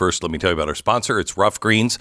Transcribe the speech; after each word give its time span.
first, 0.00 0.22
let 0.22 0.32
me 0.32 0.38
tell 0.38 0.48
you 0.48 0.54
about 0.54 0.66
our 0.66 0.74
sponsor. 0.74 1.20
It's 1.20 1.36
Ruff 1.36 1.60
Greens. 1.60 1.98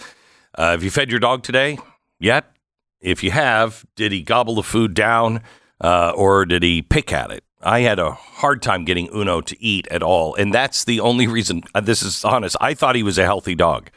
Uh, 0.56 0.72
have 0.72 0.84
you 0.86 0.90
fed 0.90 1.12
your 1.12 1.20
dog 1.20 1.44
today 1.44 1.78
yet? 2.18 2.56
If 3.02 3.26
you 3.26 3.32
have, 3.32 3.86
did 3.98 4.14
he 4.14 4.22
gobble 4.22 4.56
the 4.56 4.64
food 4.64 4.94
down 4.94 5.42
uh, 5.82 6.14
or 6.16 6.46
did 6.46 6.64
he 6.64 6.82
pick 6.82 7.12
at 7.12 7.30
it? 7.30 7.44
I 7.62 7.82
had 7.82 8.00
a 8.00 8.12
hard 8.12 8.62
time 8.62 8.86
getting 8.86 9.10
Uno 9.14 9.42
to 9.42 9.62
eat 9.62 9.86
at 9.92 10.02
all. 10.02 10.34
And 10.36 10.54
that's 10.54 10.86
the 10.86 11.02
only 11.02 11.28
reason, 11.28 11.64
uh, 11.76 11.82
this 11.82 12.02
is 12.02 12.24
honest, 12.24 12.56
I 12.62 12.74
thought 12.74 12.96
he 12.96 13.04
was 13.04 13.18
a 13.18 13.26
healthy 13.26 13.54
dog. 13.54 13.90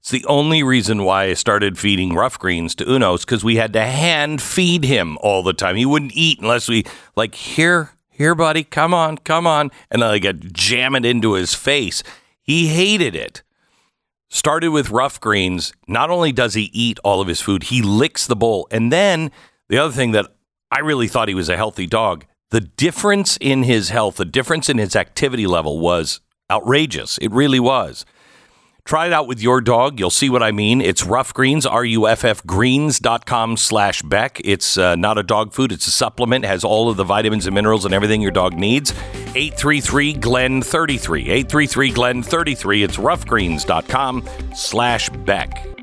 It's 0.00 0.10
the 0.10 0.26
only 0.26 0.62
reason 0.62 1.04
why 1.04 1.24
I 1.24 1.32
started 1.32 1.78
feeding 1.78 2.12
ruff 2.12 2.38
greens 2.38 2.74
to 2.74 2.84
Uno's 2.84 3.24
because 3.24 3.42
we 3.42 3.56
had 3.56 3.72
to 3.72 3.86
hand 3.86 4.42
feed 4.42 4.84
him 4.84 5.16
all 5.22 5.42
the 5.42 5.54
time. 5.54 5.76
He 5.76 5.86
wouldn't 5.86 6.12
eat 6.14 6.40
unless 6.40 6.68
we, 6.68 6.84
like, 7.16 7.34
here, 7.34 7.92
here, 8.10 8.34
buddy, 8.34 8.64
come 8.64 8.92
on, 8.92 9.16
come 9.16 9.46
on. 9.46 9.70
And 9.90 10.04
I 10.04 10.08
like 10.08 10.52
jam 10.52 10.94
it 10.94 11.06
into 11.06 11.32
his 11.32 11.54
face. 11.54 12.02
He 12.42 12.68
hated 12.68 13.16
it. 13.16 13.42
Started 14.36 14.68
with 14.68 14.90
ruff 14.90 15.18
greens. 15.18 15.72
Not 15.88 16.10
only 16.10 16.30
does 16.30 16.52
he 16.52 16.68
eat 16.74 16.98
all 17.02 17.22
of 17.22 17.26
his 17.26 17.40
food, 17.40 17.62
he 17.62 17.80
licks 17.80 18.26
the 18.26 18.36
bowl. 18.36 18.68
And 18.70 18.92
then 18.92 19.30
the 19.70 19.78
other 19.78 19.94
thing 19.94 20.10
that 20.10 20.26
I 20.70 20.80
really 20.80 21.08
thought 21.08 21.28
he 21.28 21.34
was 21.34 21.48
a 21.48 21.56
healthy 21.56 21.86
dog, 21.86 22.26
the 22.50 22.60
difference 22.60 23.38
in 23.40 23.62
his 23.62 23.88
health, 23.88 24.16
the 24.16 24.26
difference 24.26 24.68
in 24.68 24.76
his 24.76 24.94
activity 24.94 25.46
level 25.46 25.80
was 25.80 26.20
outrageous. 26.50 27.16
It 27.16 27.32
really 27.32 27.58
was. 27.58 28.04
Try 28.86 29.08
it 29.08 29.12
out 29.12 29.26
with 29.26 29.42
your 29.42 29.60
dog. 29.60 29.98
You'll 29.98 30.10
see 30.10 30.30
what 30.30 30.44
I 30.44 30.52
mean. 30.52 30.80
It's 30.80 31.04
Ruff 31.04 31.34
Greens, 31.34 31.66
R-U-F-F 31.66 32.46
greens.com 32.46 33.56
slash 33.56 34.02
Beck. 34.02 34.40
It's 34.44 34.78
uh, 34.78 34.94
not 34.94 35.18
a 35.18 35.24
dog 35.24 35.52
food. 35.52 35.72
It's 35.72 35.88
a 35.88 35.90
supplement. 35.90 36.44
It 36.44 36.48
has 36.48 36.62
all 36.62 36.88
of 36.88 36.96
the 36.96 37.02
vitamins 37.02 37.46
and 37.46 37.54
minerals 37.54 37.84
and 37.84 37.92
everything 37.92 38.22
your 38.22 38.30
dog 38.30 38.54
needs. 38.54 38.92
833-GLEN-33. 38.92 41.26
833-GLEN-33. 41.44 42.84
It's 42.84 42.96
ruffgreens.com 42.96 44.28
slash 44.54 45.08
Beck. 45.10 45.75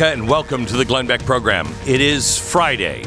America, 0.00 0.18
and 0.18 0.30
welcome 0.30 0.64
to 0.64 0.76
the 0.78 0.84
Glenn 0.84 1.06
Beck 1.06 1.22
program. 1.26 1.68
It 1.86 2.00
is 2.00 2.38
Friday. 2.38 3.04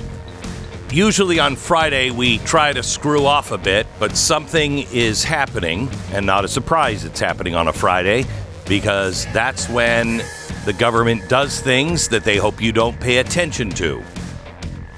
Usually 0.92 1.40
on 1.40 1.56
Friday, 1.56 2.12
we 2.12 2.38
try 2.40 2.72
to 2.72 2.84
screw 2.84 3.26
off 3.26 3.52
a 3.52 3.58
bit, 3.58 3.88
but 3.98 4.16
something 4.16 4.80
is 4.92 5.24
happening, 5.24 5.90
and 6.12 6.24
not 6.24 6.46
a 6.46 6.48
surprise 6.48 7.04
it's 7.04 7.20
happening 7.20 7.56
on 7.56 7.68
a 7.68 7.74
Friday, 7.74 8.26
because 8.68 9.26
that's 9.34 9.68
when 9.70 10.22
the 10.66 10.74
government 10.74 11.28
does 11.30 11.60
things 11.60 12.08
that 12.10 12.24
they 12.24 12.38
hope 12.38 12.62
you 12.62 12.72
don't 12.72 13.00
pay 13.00 13.18
attention 13.18 13.72
to. 13.72 14.04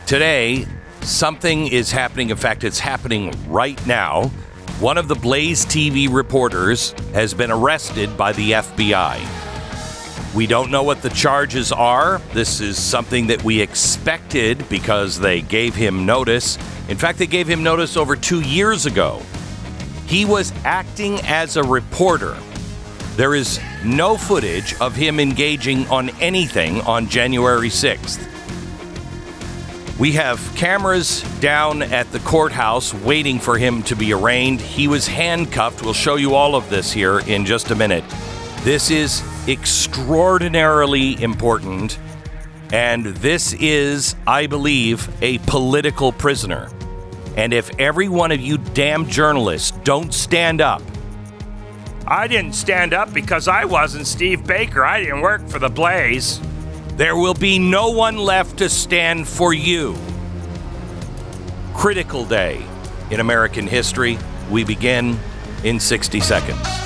Today, 0.06 0.68
something 1.02 1.68
is 1.68 1.92
happening. 1.92 2.30
In 2.30 2.38
fact, 2.38 2.66
it's 2.66 2.80
happening 2.80 3.34
right 3.48 3.80
now. 3.88 4.28
One 4.82 4.98
of 4.98 5.08
the 5.08 5.16
Blaze 5.16 5.66
TV 5.66 6.14
reporters 6.14 6.92
has 7.14 7.34
been 7.34 7.52
arrested 7.52 8.18
by 8.18 8.34
the 8.34 8.52
FBI. 8.52 9.55
We 10.36 10.48
don't 10.48 10.70
know 10.70 10.84
what 10.84 11.02
the 11.02 11.10
charges 11.12 11.72
are. 11.72 12.20
This 12.34 12.60
is 12.60 12.78
something 12.78 13.28
that 13.28 13.42
we 13.46 13.62
expected 13.62 14.68
because 14.68 15.18
they 15.18 15.42
gave 15.42 15.76
him 15.76 16.06
notice. 16.06 16.58
In 16.90 16.98
fact, 16.98 17.20
they 17.20 17.26
gave 17.26 17.48
him 17.48 17.64
notice 17.64 17.96
over 17.96 18.18
two 18.18 18.42
years 18.42 18.86
ago. 18.86 19.22
He 20.08 20.26
was 20.26 20.52
acting 20.66 21.22
as 21.22 21.56
a 21.56 21.64
reporter. 21.64 22.36
There 23.16 23.34
is 23.34 23.62
no 23.86 24.18
footage 24.18 24.76
of 24.82 24.94
him 24.94 25.22
engaging 25.22 25.88
on 25.88 26.10
anything 26.20 26.82
on 26.82 27.08
January 27.08 27.70
6th. 27.70 28.20
We 29.98 30.12
have 30.12 30.42
cameras 30.58 31.22
down 31.40 31.82
at 31.82 32.12
the 32.12 32.20
courthouse 32.20 32.94
waiting 32.94 33.40
for 33.40 33.58
him 33.58 33.84
to 33.84 33.96
be 33.96 34.12
arraigned. 34.12 34.60
He 34.60 34.90
was 34.90 35.08
handcuffed. 35.08 35.82
We'll 35.82 35.94
show 35.94 36.18
you 36.18 36.36
all 36.36 36.56
of 36.56 36.70
this 36.70 36.92
here 36.92 37.20
in 37.20 37.46
just 37.46 37.72
a 37.72 37.76
minute. 37.76 38.04
This 38.64 38.92
is 38.92 39.24
extraordinarily 39.48 41.22
important. 41.22 42.00
And 42.74 43.06
this 43.06 43.54
is, 43.54 44.16
I 44.26 44.48
believe, 44.48 45.10
a 45.22 45.38
political 45.40 46.12
prisoner. 46.12 46.70
And 47.38 47.54
if 47.54 47.70
every 47.80 48.10
one 48.10 48.32
of 48.32 48.40
you 48.40 48.58
damn 48.58 49.08
journalists 49.08 49.72
don't 49.84 50.14
stand 50.14 50.62
up, 50.62 50.82
I 52.08 52.28
didn't 52.28 52.54
stand 52.54 52.94
up 52.94 53.14
because 53.14 53.48
I 53.48 53.66
wasn't 53.66 54.06
Steve 54.06 54.46
Baker. 54.46 54.86
I 54.86 55.02
didn't 55.02 55.22
work 55.22 55.48
for 55.48 55.60
the 55.60 55.70
Blaze. 55.70 56.40
there 56.98 57.16
will 57.18 57.34
be 57.34 57.60
no 57.60 57.90
one 57.90 58.18
left 58.18 58.58
to 58.60 58.70
stand 58.70 59.28
for 59.28 59.54
you. 59.54 59.96
Critical 61.74 62.26
day 62.26 62.64
in 63.12 63.20
American 63.20 63.68
history. 63.68 64.18
We 64.50 64.64
begin 64.64 65.20
in 65.64 65.80
60 65.80 66.22
seconds. 66.22 66.85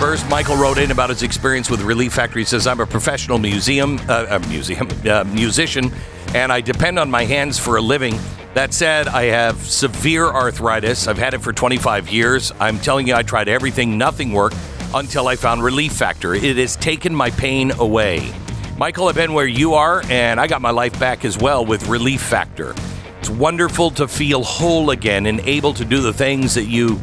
First, 0.00 0.28
Michael 0.28 0.56
wrote 0.56 0.78
in 0.78 0.90
about 0.90 1.10
his 1.10 1.22
experience 1.22 1.70
with 1.70 1.80
Relief 1.80 2.12
Factor. 2.12 2.38
He 2.38 2.44
says, 2.44 2.66
"I'm 2.66 2.80
a 2.80 2.86
professional 2.86 3.38
museum, 3.38 4.00
uh, 4.08 4.40
museum 4.48 4.88
uh, 5.08 5.24
musician, 5.24 5.92
and 6.34 6.52
I 6.52 6.60
depend 6.60 6.98
on 6.98 7.10
my 7.10 7.24
hands 7.24 7.58
for 7.58 7.76
a 7.76 7.80
living. 7.80 8.18
That 8.54 8.74
said, 8.74 9.08
I 9.08 9.24
have 9.24 9.56
severe 9.66 10.26
arthritis. 10.26 11.08
I've 11.08 11.18
had 11.18 11.34
it 11.34 11.42
for 11.42 11.52
25 11.52 12.08
years. 12.08 12.52
I'm 12.60 12.78
telling 12.78 13.08
you, 13.08 13.14
I 13.14 13.22
tried 13.22 13.48
everything, 13.48 13.96
nothing 13.98 14.32
worked 14.32 14.56
until 14.94 15.26
I 15.26 15.36
found 15.36 15.62
Relief 15.64 15.92
Factor. 15.92 16.34
It 16.34 16.56
has 16.56 16.76
taken 16.76 17.14
my 17.14 17.30
pain 17.30 17.72
away. 17.72 18.32
Michael, 18.76 19.08
I've 19.08 19.14
been 19.14 19.32
where 19.32 19.46
you 19.46 19.74
are, 19.74 20.02
and 20.10 20.38
I 20.38 20.46
got 20.46 20.60
my 20.60 20.70
life 20.70 20.98
back 21.00 21.24
as 21.24 21.38
well 21.38 21.64
with 21.64 21.88
Relief 21.88 22.20
Factor. 22.20 22.74
It's 23.20 23.30
wonderful 23.30 23.90
to 23.92 24.06
feel 24.06 24.42
whole 24.44 24.90
again 24.90 25.26
and 25.26 25.40
able 25.40 25.72
to 25.74 25.84
do 25.84 26.00
the 26.00 26.12
things 26.12 26.54
that 26.54 26.66
you 26.66 27.00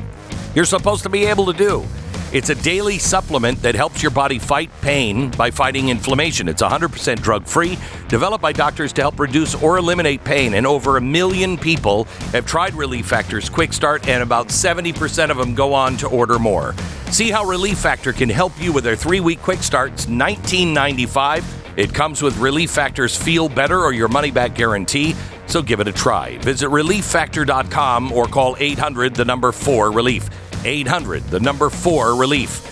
you're 0.54 0.66
supposed 0.66 1.04
to 1.04 1.10
be 1.10 1.26
able 1.26 1.46
to 1.46 1.54
do. 1.54 1.86
It's 2.34 2.50
a 2.50 2.56
daily 2.56 2.98
supplement 2.98 3.62
that 3.62 3.76
helps 3.76 4.02
your 4.02 4.10
body 4.10 4.40
fight 4.40 4.70
pain 4.80 5.32
by 5.32 5.52
fighting 5.52 5.90
inflammation. 5.90 6.48
It's 6.48 6.62
100% 6.62 7.22
drug 7.22 7.46
free, 7.46 7.78
developed 8.08 8.42
by 8.42 8.54
doctors 8.54 8.94
to 8.94 9.02
help 9.02 9.20
reduce 9.20 9.54
or 9.62 9.78
eliminate 9.78 10.24
pain. 10.24 10.54
And 10.54 10.66
over 10.66 10.96
a 10.96 11.02
million 11.02 11.58
people 11.58 12.06
have 12.32 12.46
tried 12.46 12.74
Relief 12.74 13.06
Factor's 13.06 13.50
Quick 13.50 13.74
Start, 13.74 14.08
and 14.08 14.24
about 14.24 14.48
70% 14.48 15.30
of 15.30 15.36
them 15.36 15.54
go 15.54 15.74
on 15.74 15.98
to 15.98 16.08
order 16.08 16.40
more. 16.40 16.74
See 17.08 17.32
how 17.32 17.44
Relief 17.44 17.78
Factor 17.78 18.14
can 18.14 18.30
help 18.30 18.54
you 18.62 18.72
with 18.72 18.86
their 18.86 18.96
three 18.96 19.20
week 19.20 19.42
Quick 19.42 19.62
Start. 19.62 19.92
It's 19.92 20.06
$19.95. 20.06 21.44
It 21.76 21.94
comes 21.94 22.22
with 22.22 22.38
Relief 22.38 22.72
Factor's 22.72 23.16
Feel 23.16 23.50
Better 23.50 23.80
or 23.82 23.92
Your 23.92 24.08
Money 24.08 24.32
Back 24.32 24.56
Guarantee. 24.56 25.16
So 25.48 25.62
give 25.62 25.82
it 25.82 25.88
a 25.90 25.92
try. 25.92 26.38
Visit 26.38 26.70
relieffactor.com 26.70 28.14
or 28.14 28.26
call 28.26 28.56
800 28.58 29.16
the 29.16 29.26
number 29.26 29.52
4 29.52 29.92
relief. 29.92 30.30
800 30.64 31.24
the 31.26 31.40
number 31.40 31.70
4 31.70 32.16
relief. 32.16 32.68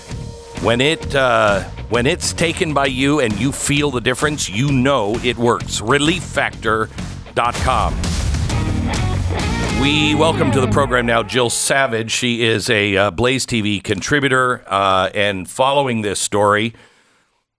When 0.64 0.82
it 0.82 1.16
uh, 1.16 1.64
when 1.90 2.06
it's 2.06 2.34
taken 2.34 2.74
by 2.74 2.88
you 2.88 3.22
and 3.22 3.38
you 3.40 3.52
feel 3.52 3.92
the 3.92 4.02
difference, 4.02 4.50
you 4.50 4.72
know 4.72 5.16
it 5.24 5.38
works. 5.38 5.82
relieffactor.com. 5.82 7.96
We 9.82 10.14
welcome 10.14 10.52
to 10.52 10.60
the 10.60 10.68
program 10.68 11.06
now 11.06 11.24
Jill 11.24 11.50
Savage. 11.50 12.12
She 12.12 12.44
is 12.44 12.70
a 12.70 12.98
uh, 12.98 13.12
Blaze 13.12 13.46
TV 13.46 13.82
contributor 13.82 14.62
uh, 14.68 15.10
and 15.16 15.50
following 15.50 16.02
this 16.02 16.20
story. 16.20 16.74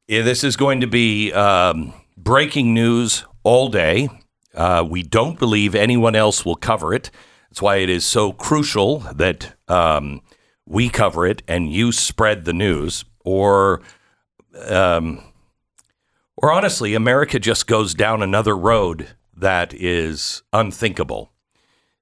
this 0.06 0.44
is 0.44 0.56
going 0.56 0.82
to 0.82 0.86
be 0.86 1.32
um, 1.32 1.94
breaking 2.18 2.74
news 2.74 3.24
all 3.42 3.70
day. 3.70 4.10
Uh, 4.54 4.86
we 4.86 5.02
don't 5.02 5.38
believe 5.38 5.74
anyone 5.74 6.14
else 6.14 6.44
will 6.44 6.56
cover 6.56 6.92
it. 6.92 7.10
That's 7.50 7.62
why 7.62 7.76
it 7.76 7.90
is 7.90 8.04
so 8.04 8.32
crucial 8.32 9.00
that 9.12 9.54
um, 9.68 10.22
we 10.66 10.88
cover 10.88 11.26
it 11.26 11.42
and 11.48 11.72
you 11.72 11.90
spread 11.90 12.44
the 12.44 12.52
news, 12.52 13.04
or, 13.24 13.82
um, 14.68 15.22
or 16.36 16.52
honestly, 16.52 16.94
America 16.94 17.40
just 17.40 17.66
goes 17.66 17.92
down 17.92 18.22
another 18.22 18.56
road 18.56 19.08
that 19.36 19.74
is 19.74 20.42
unthinkable. 20.52 21.32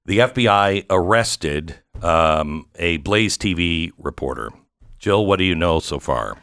The 0.05 0.19
FBI 0.19 0.85
arrested 0.91 1.77
um, 2.03 2.67
a 2.77 2.99
Blaze 2.99 3.39
TV 3.39 3.91
reporter. 3.99 4.51
Jill, 4.99 5.25
what 5.25 5.39
do 5.39 5.45
you 5.45 5.55
know 5.55 5.81
so 5.81 5.99
far? 5.99 6.37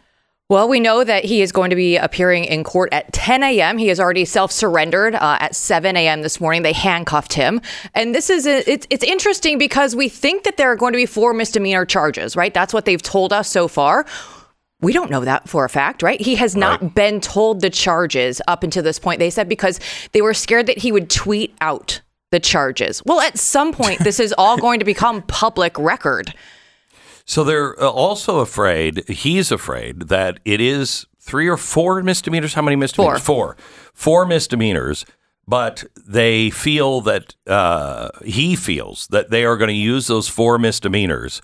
Well, 0.48 0.70
we 0.70 0.80
know 0.80 1.04
that 1.04 1.24
he 1.26 1.42
is 1.42 1.52
going 1.52 1.72
to 1.72 1.76
be 1.76 1.98
appearing 1.98 2.46
in 2.46 2.64
court 2.64 2.90
at 2.94 3.12
10 3.14 3.42
a.m. 3.42 3.80
He 3.80 3.88
has 3.88 4.00
already 4.00 4.26
self-surrendered 4.26 5.16
uh, 5.16 5.38
at 5.40 5.56
7 5.56 5.98
a.m. 5.98 6.22
this 6.22 6.40
morning. 6.40 6.62
They 6.62 6.72
handcuffed 6.72 7.34
him, 7.34 7.62
and 7.96 8.14
this 8.14 8.30
is 8.30 8.46
a, 8.46 8.70
it's 8.72 8.86
it's 8.92 9.04
interesting 9.04 9.58
because 9.58 9.96
we 9.96 10.08
think 10.08 10.44
that 10.44 10.58
there 10.58 10.72
are 10.72 10.76
going 10.76 10.94
to 10.94 10.98
be 10.98 11.08
four 11.08 11.34
misdemeanor 11.34 11.84
charges, 11.84 12.36
right? 12.36 12.54
That's 12.54 12.76
what 12.76 12.86
they've 12.86 13.02
told 13.02 13.34
us 13.34 13.50
so 13.50 13.68
far. 13.68 14.06
We 14.82 14.94
don't 14.94 15.10
know 15.10 15.26
that 15.26 15.50
for 15.50 15.66
a 15.66 15.70
fact, 15.70 16.04
right? 16.04 16.22
He 16.22 16.36
has 16.36 16.56
not 16.56 16.80
Right. 16.80 16.94
been 16.94 17.22
told 17.22 17.62
the 17.62 17.72
charges 17.72 18.40
up 18.48 18.62
until 18.62 18.84
this 18.84 19.00
point. 19.00 19.18
They 19.18 19.32
said 19.32 19.50
because 19.50 19.80
they 20.12 20.22
were 20.22 20.36
scared 20.36 20.68
that 20.68 20.78
he 20.78 20.92
would 20.92 21.10
tweet 21.10 21.56
out 21.60 22.02
the 22.30 22.40
charges. 22.40 23.02
Well, 23.04 23.20
at 23.22 23.40
some 23.40 23.72
point, 23.72 24.02
this 24.02 24.20
is 24.20 24.32
all 24.38 24.58
going 24.58 24.78
to 24.78 24.86
become 24.86 25.24
public 25.24 25.76
record. 25.80 26.36
So 27.26 27.44
they're 27.44 27.82
uh, 27.82 27.90
also 27.90 28.40
afraid, 28.40 29.08
he's 29.10 29.52
afraid 29.52 30.04
that 30.04 30.40
it 30.46 30.62
is 30.62 31.08
three 31.20 31.48
or 31.48 31.58
four 31.58 32.02
misdemeanors. 32.04 32.54
How 32.54 32.62
many 32.62 32.76
misdemeanors? 32.76 33.22
Four. 33.22 33.58
Four 33.94 34.26
misdemeanors, 34.26 35.06
but 35.48 35.84
they 36.08 36.52
feel 36.52 37.02
that, 37.02 37.36
uh, 37.48 38.10
he 38.24 38.56
feels 38.56 39.08
that 39.08 39.32
they 39.32 39.44
are 39.44 39.58
going 39.58 39.70
to 39.70 39.74
use 39.74 40.08
those 40.08 40.28
four 40.28 40.60
misdemeanors 40.60 41.42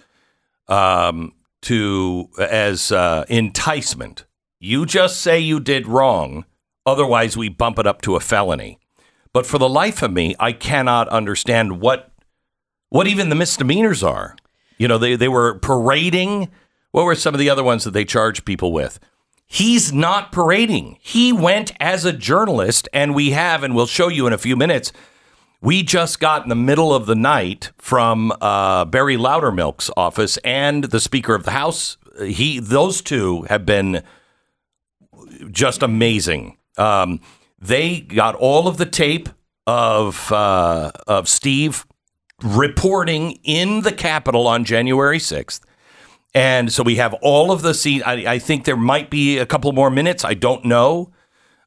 um, 0.68 1.34
to, 1.64 2.30
as 2.40 2.92
uh, 2.92 3.26
enticement. 3.28 4.26
You 4.60 4.86
just 4.86 5.22
say 5.22 5.40
you 5.40 5.60
did 5.60 5.88
wrong, 5.88 6.46
otherwise 6.86 7.36
we 7.36 7.50
bump 7.50 7.80
it 7.80 7.88
up 7.88 8.02
to 8.04 8.16
a 8.16 8.20
felony. 8.20 8.78
But 9.34 9.46
for 9.46 9.58
the 9.58 9.70
life 9.70 10.04
of 10.04 10.12
me, 10.12 10.36
I 10.40 10.52
cannot 10.52 11.08
understand 11.10 11.82
what 11.82 12.12
what 12.90 13.08
even 13.08 13.30
the 13.30 13.36
misdemeanors 13.36 14.04
are. 14.04 14.36
You 14.82 14.88
know, 14.88 14.98
they, 14.98 15.16
they 15.16 15.28
were 15.28 15.60
parading. 15.60 16.50
What 16.90 17.06
were 17.06 17.14
some 17.14 17.36
of 17.36 17.40
the 17.40 17.52
other 17.52 17.64
ones 17.64 17.84
that 17.84 17.92
they 17.92 18.04
charged 18.04 18.46
people 18.46 18.74
with? 18.74 19.00
He's 19.46 19.94
not 19.94 20.32
parading. 20.32 20.98
He 21.00 21.32
went 21.32 21.72
as 21.80 22.04
a 22.04 22.12
journalist, 22.12 22.90
and 22.92 23.14
we 23.14 23.30
have, 23.30 23.62
and 23.62 23.76
we'll 23.76 23.86
show 23.86 24.08
you 24.08 24.26
in 24.26 24.34
a 24.34 24.40
few 24.40 24.56
minutes. 24.56 24.92
We 25.62 25.84
just 25.84 26.20
got 26.20 26.42
in 26.42 26.50
the 26.50 26.56
middle 26.56 26.96
of 26.96 27.06
the 27.06 27.14
night 27.14 27.70
from 27.78 28.34
uh, 28.42 28.86
Barry 28.86 29.18
Loudermilk's 29.18 29.92
office 29.96 30.38
and 30.38 30.86
the 30.86 31.00
Speaker 31.00 31.36
of 31.36 31.44
the 31.44 31.52
House. 31.52 31.98
He, 32.20 32.58
those 32.58 33.04
two 33.04 33.44
have 33.44 33.68
been 33.68 34.02
just 35.52 35.84
amazing. 35.84 36.58
Um, 36.80 37.20
they 37.60 38.00
got 38.00 38.34
all 38.34 38.68
of 38.68 38.78
the 38.78 38.88
tape 38.88 39.30
of 39.68 40.32
uh, 40.32 40.90
of 41.06 41.30
Steve 41.30 41.86
reporting 42.44 43.40
in 43.44 43.82
the 43.82 43.92
Capitol 43.92 44.48
on 44.48 44.66
January 44.66 45.18
6th. 45.20 45.62
And 46.34 46.72
so 46.72 46.84
we 46.84 46.96
have 46.96 47.14
all 47.16 47.52
of 47.52 47.62
the 47.62 47.74
scene. 47.74 48.02
I, 48.04 48.34
I 48.34 48.40
think 48.40 48.66
there 48.66 48.78
might 48.78 49.10
be 49.10 49.38
a 49.38 49.46
couple 49.46 49.72
more 49.74 49.90
minutes. 49.90 50.24
I 50.24 50.34
don't 50.34 50.64
know. 50.66 51.12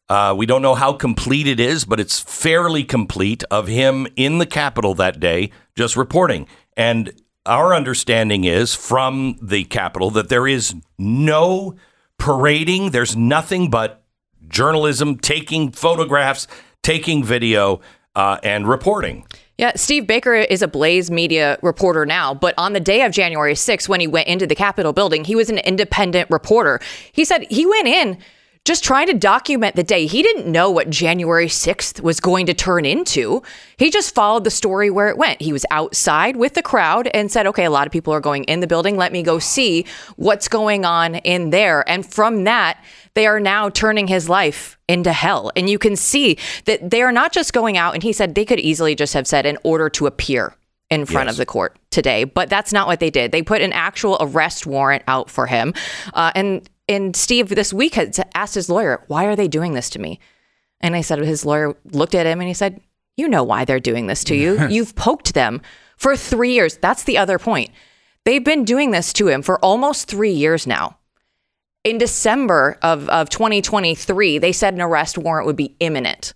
Uh, 0.09 0.35
we 0.37 0.47
don't 0.47 0.63
know 0.63 0.75
how 0.75 0.93
complete 0.93 1.47
it 1.47 1.59
is, 1.59 1.85
but 1.85 1.99
it's 1.99 2.21
fairly 2.21 2.85
complete 2.85 3.43
of 3.51 3.69
him 3.69 4.07
in 4.17 4.39
the 4.39 4.47
Capitol 4.47 4.95
that 4.95 5.21
day 5.21 5.51
just 5.77 5.97
reporting. 5.97 6.47
And 6.77 7.13
our 7.47 7.75
understanding 7.75 8.45
is 8.45 8.75
from 8.75 9.39
the 9.41 9.65
Capitol 9.65 10.11
that 10.11 10.29
there 10.29 10.47
is 10.47 10.75
no 10.99 11.75
parading, 12.19 12.91
there's 12.91 13.17
nothing 13.17 13.71
but 13.71 14.03
journalism, 14.49 15.19
taking 15.19 15.73
photographs, 15.73 16.47
taking 16.83 17.25
video, 17.25 17.81
uh, 18.15 18.39
and 18.43 18.69
reporting. 18.69 19.27
Yeah, 19.57 19.73
Steve 19.77 20.09
Baker 20.09 20.35
is 20.35 20.63
a 20.63 20.69
Blaze 20.69 21.13
Media 21.13 21.59
reporter 21.63 22.05
now, 22.05 22.35
but 22.35 22.55
on 22.59 22.73
the 22.73 22.81
day 22.81 23.03
of 23.03 23.13
January 23.13 23.55
6th, 23.55 23.89
when 23.89 24.01
he 24.01 24.09
went 24.09 24.27
into 24.27 24.49
the 24.49 24.57
Capitol 24.57 24.93
building, 24.93 25.25
he 25.25 25.37
was 25.37 25.49
an 25.49 25.59
independent 25.59 26.29
reporter. 26.29 26.81
He 27.13 27.25
said 27.25 27.47
he 27.49 27.65
went 27.65 27.87
in 27.87 28.19
just 28.65 28.83
trying 28.83 29.07
to 29.07 29.13
document 29.13 29.77
the 29.77 29.83
day. 29.83 30.07
He 30.07 30.23
didn't 30.23 30.51
know 30.51 30.71
what 30.71 30.89
January 30.89 31.49
6th 31.49 32.01
was 32.01 32.19
going 32.19 32.47
to 32.47 32.55
turn 32.55 32.87
into. 32.87 33.43
He 33.77 33.91
just 33.91 34.15
followed 34.15 34.45
the 34.45 34.51
story 34.51 34.89
where 34.89 35.09
it 35.09 35.19
went. 35.19 35.43
He 35.43 35.53
was 35.53 35.67
outside 35.71 36.37
with 36.37 36.55
the 36.55 36.63
crowd 36.63 37.09
and 37.13 37.31
said, 37.31 37.47
okay, 37.47 37.65
a 37.67 37.71
lot 37.71 37.87
of 37.87 37.93
people 37.93 38.15
are 38.15 38.21
going 38.21 38.45
in 38.45 38.61
the 38.61 38.67
building. 38.67 38.97
Let 38.97 39.13
me 39.13 39.23
go 39.23 39.39
see 39.39 39.85
what's 40.17 40.49
going 40.49 40.87
on 40.87 41.17
in 41.17 41.51
there. 41.51 41.87
And 41.87 42.07
from 42.07 42.45
that, 42.45 42.83
they 43.13 43.27
are 43.27 43.39
now 43.39 43.69
turning 43.69 44.07
his 44.09 44.31
life 44.31 44.79
into 44.89 45.13
hell. 45.13 45.53
And 45.57 45.69
you 45.69 45.79
can 45.79 45.95
see 45.95 46.39
that 46.65 46.91
they 46.91 47.03
are 47.03 47.13
not 47.13 47.33
just 47.33 47.53
going 47.53 47.77
out, 47.77 47.93
and 47.93 48.03
he 48.03 48.15
said 48.15 48.35
they 48.35 48.47
could 48.47 48.61
easily 48.61 48.95
just 48.95 49.13
have 49.13 49.27
said 49.27 49.45
in 49.45 49.59
order 49.63 49.91
to 49.91 50.07
appear 50.07 50.55
in 50.91 51.05
front 51.07 51.27
Yes. 51.27 51.35
of 51.35 51.39
the 51.39 51.47
court 51.47 51.77
today, 51.91 52.25
but 52.25 52.49
that's 52.49 52.73
not 52.73 52.87
what 52.87 53.01
they 53.01 53.11
did. 53.11 53.33
They 53.33 53.43
put 53.43 53.63
an 53.63 53.73
actual 53.73 54.17
arrest 54.21 54.67
warrant 54.67 55.03
out 55.09 55.31
for 55.31 55.47
him. 55.47 55.75
Uh, 56.13 56.31
and 56.35 56.69
and 56.89 57.15
Steve 57.17 57.49
this 57.49 57.73
week 57.73 57.95
had 57.95 58.17
asked 58.35 58.55
his 58.55 58.69
lawyer, 58.69 59.03
"Why 59.07 59.25
are 59.25 59.37
they 59.37 59.49
doing 59.49 59.75
this 59.75 59.91
to 59.91 59.99
me?" 59.99 60.21
And 60.81 60.95
I 60.95 61.01
said 61.01 61.19
his 61.21 61.45
lawyer 61.45 61.77
looked 61.93 62.15
at 62.15 62.27
him 62.27 62.41
and 62.41 62.49
he 62.49 62.55
said, 62.55 62.81
"You 63.17 63.29
know 63.29 63.43
why 63.43 63.65
they're 63.65 63.81
doing 63.81 64.07
this 64.07 64.25
to 64.25 64.35
you. 64.35 64.67
You've 64.71 64.95
poked 64.95 65.35
them 65.35 65.63
for 65.97 66.17
3 66.17 66.53
years. 66.53 66.77
That's 66.79 67.05
the 67.05 67.19
other 67.19 67.39
point. 67.39 67.71
They've 68.25 68.45
been 68.45 68.65
doing 68.65 68.91
this 68.91 69.13
to 69.15 69.29
him 69.29 69.43
for 69.43 69.59
almost 69.61 70.09
3 70.09 70.33
years 70.33 70.67
now." 70.67 70.99
in 71.85 71.99
December 71.99 72.79
of, 72.83 73.09
of 73.11 73.29
2023, 73.29 74.39
they 74.39 74.53
said 74.53 74.75
an 74.75 74.81
arrest 74.81 75.19
warrant 75.19 75.47
would 75.47 75.57
be 75.57 75.77
imminent. 75.81 76.33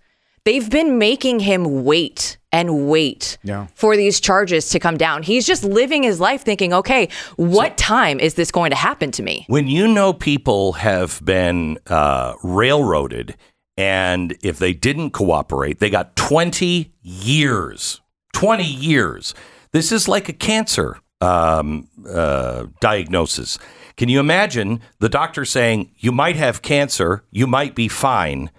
They've 0.48 0.70
been 0.70 0.96
making 0.96 1.40
him 1.40 1.84
wait 1.84 2.38
and 2.52 2.88
wait 2.88 3.36
Yeah. 3.42 3.66
for 3.74 3.98
these 3.98 4.18
charges 4.18 4.70
to 4.70 4.78
come 4.78 4.96
down. 4.96 5.22
He's 5.22 5.46
just 5.46 5.62
living 5.62 6.02
his 6.02 6.20
life 6.20 6.42
thinking, 6.42 6.72
okay, 6.72 7.10
what 7.36 7.76
time 7.76 8.18
is 8.18 8.32
this 8.32 8.50
going 8.50 8.70
to 8.70 8.76
happen 8.76 9.10
to 9.10 9.22
me? 9.22 9.44
When 9.48 9.66
you 9.66 9.86
know 9.86 10.14
people 10.14 10.72
have 10.72 11.20
been 11.22 11.78
uh, 11.86 12.32
railroaded, 12.42 13.36
and 13.76 14.38
if 14.42 14.58
they 14.58 14.72
didn't 14.72 15.10
cooperate, 15.10 15.80
they 15.80 15.90
got 15.90 16.16
20 16.16 16.94
years. 17.02 18.00
20 18.32 18.64
years. 18.64 19.34
This 19.72 19.92
is 19.92 20.08
like 20.08 20.30
a 20.30 20.32
cancer 20.32 20.96
um, 21.20 21.88
uh, 22.10 22.68
diagnosis. 22.80 23.58
Can 23.98 24.08
you 24.08 24.18
imagine 24.18 24.80
the 24.98 25.10
doctor 25.10 25.44
saying, 25.44 25.90
You 25.98 26.10
might 26.10 26.36
have 26.36 26.62
cancer, 26.62 27.22
you 27.30 27.46
might 27.46 27.74
be 27.74 27.86
fine. 27.86 28.50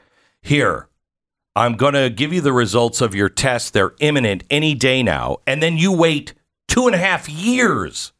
Here, 0.44 0.89
I'm 1.56 1.76
going 1.76 1.94
to 1.94 2.10
give 2.10 2.32
you 2.32 2.42
the 2.42 2.54
results 2.54 3.02
of 3.02 3.16
your 3.16 3.30
test. 3.30 3.74
They're 3.74 3.94
imminent 4.00 4.44
any 4.50 4.76
day 4.76 5.04
now. 5.04 5.38
And 5.48 5.62
then 5.62 5.78
you 5.78 5.92
wait 5.92 6.34
two 6.68 6.86
and 6.86 6.96
a 6.96 7.00
half 7.00 7.28
years. 7.28 8.14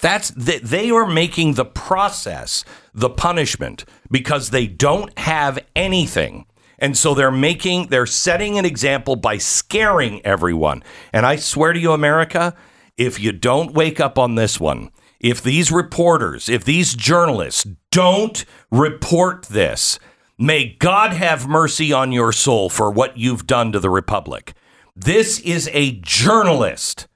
That's 0.00 0.30
that 0.30 0.62
they 0.62 0.90
are 0.90 1.06
making 1.06 1.54
the 1.54 1.64
process 1.64 2.64
the 2.92 3.08
punishment 3.08 3.84
because 4.10 4.50
they 4.50 4.66
don't 4.66 5.16
have 5.18 5.58
anything. 5.74 6.46
And 6.78 6.96
so 6.96 7.14
they're 7.14 7.30
making 7.30 7.86
they're 7.86 8.06
setting 8.06 8.58
an 8.58 8.66
example 8.66 9.16
by 9.16 9.38
scaring 9.38 10.24
everyone. 10.24 10.84
And 11.12 11.24
I 11.24 11.36
swear 11.36 11.72
to 11.72 11.80
you 11.80 11.92
America, 11.92 12.54
if 12.98 13.18
you 13.18 13.32
don't 13.32 13.72
wake 13.72 13.98
up 13.98 14.18
on 14.18 14.34
this 14.34 14.60
one, 14.60 14.90
if 15.18 15.42
these 15.42 15.72
reporters, 15.72 16.48
if 16.48 16.64
these 16.64 16.94
journalists 16.94 17.66
don't 17.90 18.44
report 18.70 19.46
this, 19.46 19.98
may 20.38 20.76
God 20.78 21.12
have 21.12 21.48
mercy 21.48 21.92
on 21.92 22.12
your 22.12 22.32
soul 22.32 22.68
for 22.68 22.90
what 22.90 23.16
you've 23.16 23.46
done 23.46 23.72
to 23.72 23.80
the 23.80 23.90
republic. 23.90 24.54
This 24.94 25.40
is 25.40 25.68
a 25.72 25.92
journalist 26.00 27.06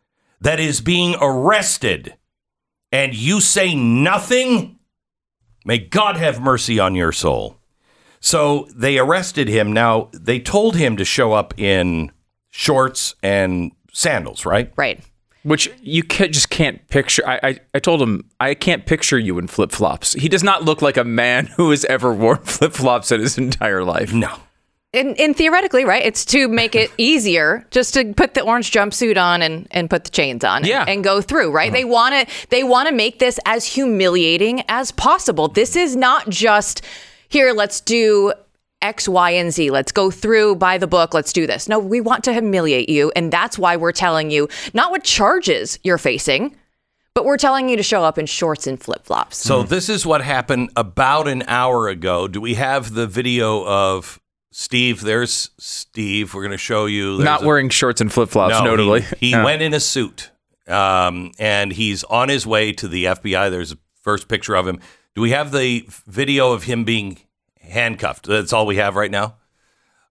that 0.41 0.61
is 0.61 0.81
being 0.81 1.17
arrested 1.21 2.15
and 2.93 3.15
you 3.15 3.41
say 3.41 3.75
nothing, 3.75 4.79
may 5.65 5.79
God 5.79 6.17
have 6.17 6.41
mercy 6.41 6.79
on 6.79 6.95
your 6.95 7.13
soul. 7.13 7.57
So 8.21 8.69
they 8.75 8.99
arrested 8.99 9.49
him. 9.49 9.73
Now, 9.73 10.11
they 10.13 10.41
told 10.41 10.77
him 10.77 10.97
to 10.97 11.05
show 11.05 11.33
up 11.33 11.59
in 11.59 12.13
shorts 12.51 13.15
and 13.23 13.73
sandals, 13.93 14.45
right? 14.45 14.73
Right. 14.77 15.01
Which 15.43 15.71
you 15.81 16.03
can, 16.03 16.33
just 16.33 16.51
can't 16.51 16.87
picture. 16.89 17.27
I, 17.27 17.41
I, 17.43 17.59
I 17.75 17.79
told 17.79 18.03
him, 18.03 18.25
I 18.39 18.55
can't 18.55 18.85
picture 18.85 19.19
you 19.19 19.39
in 19.39 19.47
flip 19.47 19.73
flops. 19.73 20.13
He 20.13 20.29
does 20.29 20.43
not 20.45 20.65
look 20.65 20.83
like 20.83 20.97
a 20.97 21.05
man 21.05 21.47
who 21.57 21.71
has 21.71 21.85
ever 21.87 22.13
worn 22.13 22.39
flip 22.39 22.73
flops 22.73 23.11
in 23.11 23.21
his 23.21 23.39
entire 23.39 23.83
life. 23.83 24.13
No. 24.13 24.35
And, 24.93 25.19
and 25.21 25.37
theoretically, 25.37 25.85
right, 25.85 26.05
it's 26.05 26.25
to 26.27 26.49
make 26.49 26.75
it 26.75 26.91
easier 26.99 27.65
just 27.71 27.95
to 27.95 28.13
put 28.13 28.35
the 28.35 28.43
orange 28.43 28.73
jumpsuit 28.73 29.17
on 29.17 29.41
and, 29.41 29.69
and 29.71 29.89
put 29.89 30.05
the 30.05 30.11
chains 30.11 30.43
on 30.43 30.65
Yeah. 30.65 30.85
and 30.87 31.05
go 31.05 31.21
through, 31.21 31.53
right? 31.53 31.73
They 31.73 31.85
uh-huh. 31.85 31.93
want 31.93 32.29
to 32.29 32.49
they 32.49 32.65
want 32.65 32.89
to 32.89 32.95
make 32.95 33.21
this 33.21 33.39
as 33.47 33.65
humiliating 33.65 34.65
as 34.69 34.91
possible. 34.91 35.47
This 35.47 35.77
is 35.77 35.95
not 35.95 36.29
just 36.29 36.83
here, 37.29 37.53
let's 37.53 37.81
do 37.81 38.33
X, 38.83 39.09
Y, 39.09 39.31
and 39.33 39.53
Z. 39.53 39.71
Let's 39.71 39.93
go 39.93 40.11
through 40.11 40.57
by 40.57 40.79
the 40.79 40.87
book. 40.87 41.13
Let's 41.15 41.33
do 41.33 41.47
this. 41.47 41.69
No, 41.69 41.79
we 41.79 42.01
want 42.01 42.25
to 42.25 42.33
humiliate 42.33 42.89
you. 42.89 43.13
And 43.15 43.33
that's 43.33 43.59
why 43.59 43.77
we're 43.77 43.93
telling 43.93 44.31
you 44.31 44.49
not 44.73 44.91
what 44.91 45.05
charges 45.05 45.79
you're 45.85 45.99
facing, 45.99 46.57
but 47.15 47.25
we're 47.25 47.37
telling 47.37 47.69
you 47.69 47.77
to 47.77 47.83
show 47.83 48.05
up 48.05 48.17
in 48.19 48.27
shorts 48.27 48.67
and 48.67 48.81
flip 48.81 49.05
flops. 49.05 49.37
So 49.37 49.63
this 49.63 49.89
is 49.89 50.07
what 50.07 50.23
happened 50.23 50.71
about 50.77 51.29
an 51.29 51.43
hour 51.47 51.89
ago. 51.89 52.27
Do 52.29 52.41
we 52.41 52.55
have 52.55 52.95
the 52.95 53.07
video 53.07 53.67
of 53.67 54.19
Steve? 54.53 55.03
There's 55.03 55.51
Steve. 55.59 56.33
We're 56.33 56.43
going 56.43 56.53
to 56.53 56.57
show 56.59 56.87
you. 56.87 57.17
There's 57.19 57.25
Not 57.25 57.43
a- 57.43 57.47
wearing 57.47 57.69
shorts 57.69 58.01
and 58.01 58.11
flip 58.13 58.31
flops, 58.31 58.55
No, 58.59 58.65
notably. 58.65 59.03
He, 59.03 59.17
he 59.27 59.31
Yeah. 59.33 59.45
went 59.45 59.61
in 59.63 59.75
a 59.75 59.81
suit. 59.81 60.31
um, 60.69 61.33
and 61.39 61.73
he's 61.73 62.05
on 62.05 62.29
his 62.29 62.47
way 62.47 62.73
to 62.73 62.87
the 62.87 63.05
FBI. 63.07 63.51
There's 63.51 63.73
a 63.73 63.79
first 64.03 64.29
picture 64.29 64.55
of 64.55 64.69
him. 64.69 64.79
Do 65.17 65.21
we 65.21 65.31
have 65.33 65.51
the 65.51 65.85
video 66.07 66.53
of 66.53 66.63
him 66.63 66.85
being 66.85 67.19
handcuffed? 67.71 68.27
That's 68.27 68.53
all 68.53 68.67
we 68.67 68.77
have 68.77 68.97
right 68.97 69.11
now. 69.11 69.37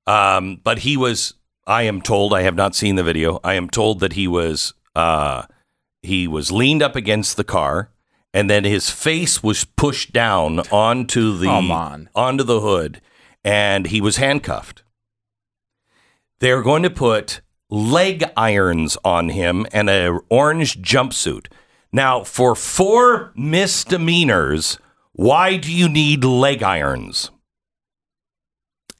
Um, 0.07 0.59
but 0.63 0.79
he 0.79 0.97
was. 0.97 1.35
I 1.67 1.83
am 1.83 2.01
told. 2.01 2.33
I 2.33 2.41
have 2.41 2.55
not 2.55 2.75
seen 2.75 2.95
the 2.95 3.03
video. 3.03 3.39
I 3.43 3.53
am 3.53 3.69
told 3.69 3.99
that 3.99 4.13
he 4.13 4.27
was. 4.27 4.73
Uh, 4.95 5.43
he 6.01 6.27
was 6.27 6.51
leaned 6.51 6.81
up 6.81 6.95
against 6.95 7.37
the 7.37 7.43
car, 7.43 7.91
and 8.33 8.49
then 8.49 8.63
his 8.63 8.89
face 8.89 9.43
was 9.43 9.65
pushed 9.65 10.11
down 10.13 10.61
onto 10.71 11.37
the 11.37 11.45
Come 11.45 11.71
on. 11.71 12.09
onto 12.15 12.43
the 12.43 12.61
hood, 12.61 13.01
and 13.43 13.87
he 13.87 14.01
was 14.01 14.17
handcuffed. 14.17 14.83
They're 16.39 16.63
going 16.63 16.83
to 16.83 16.89
put 16.89 17.41
leg 17.69 18.23
irons 18.35 18.97
on 19.03 19.29
him 19.29 19.67
and 19.71 19.89
a 19.89 20.19
orange 20.29 20.81
jumpsuit. 20.81 21.47
Now, 21.91 22.23
for 22.23 22.55
four 22.55 23.31
misdemeanors, 23.35 24.79
why 25.13 25.57
do 25.57 25.71
you 25.71 25.89
need 25.89 26.23
leg 26.23 26.63
irons? 26.63 27.29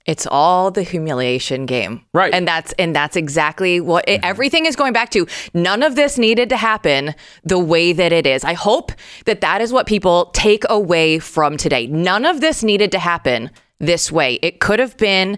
It's 0.10 0.26
all 0.26 0.72
the 0.72 0.82
humiliation 0.82 1.68
game. 1.68 2.04
Right. 2.16 2.34
And 2.34 2.48
that's 2.48 2.74
and 2.80 2.96
that's 2.96 3.16
exactly 3.16 3.80
what 3.80 4.10
it, 4.10 4.22
everything 4.24 4.66
is 4.66 4.76
going 4.76 4.92
back 4.92 5.12
to. 5.12 5.28
None 5.54 5.84
of 5.84 5.96
this 5.96 6.18
needed 6.18 6.50
to 6.50 6.58
happen 6.58 7.14
the 7.44 7.60
way 7.60 7.94
that 7.94 8.12
it 8.12 8.26
is. 8.26 8.44
I 8.44 8.54
hope 8.54 8.92
that 9.26 9.42
that 9.42 9.62
is 9.62 9.72
what 9.72 9.86
people 9.86 10.32
take 10.34 10.64
away 10.68 11.20
from 11.20 11.58
today. 11.58 11.86
None 11.86 12.26
of 12.26 12.42
this 12.42 12.64
needed 12.64 12.92
to 12.94 12.98
happen 12.98 13.52
this 13.78 14.12
way. 14.12 14.40
It 14.42 14.60
could 14.60 14.80
have 14.80 14.98
been 14.98 15.38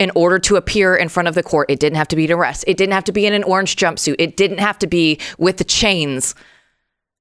in 0.00 0.10
order 0.16 0.40
to 0.40 0.56
appear 0.56 0.96
in 0.96 1.08
front 1.08 1.28
of 1.28 1.36
the 1.36 1.44
court. 1.44 1.70
It 1.70 1.78
didn't 1.78 1.98
have 1.98 2.08
to 2.08 2.16
be 2.16 2.24
an 2.24 2.32
arrest. 2.32 2.64
It 2.66 2.76
didn't 2.76 2.94
have 2.94 3.04
to 3.04 3.12
be 3.12 3.24
in 3.24 3.34
an 3.34 3.44
orange 3.44 3.76
jumpsuit. 3.76 4.16
It 4.18 4.36
didn't 4.36 4.58
have 4.58 4.80
to 4.80 4.88
be 4.88 5.20
with 5.38 5.58
the 5.58 5.64
chains. 5.64 6.34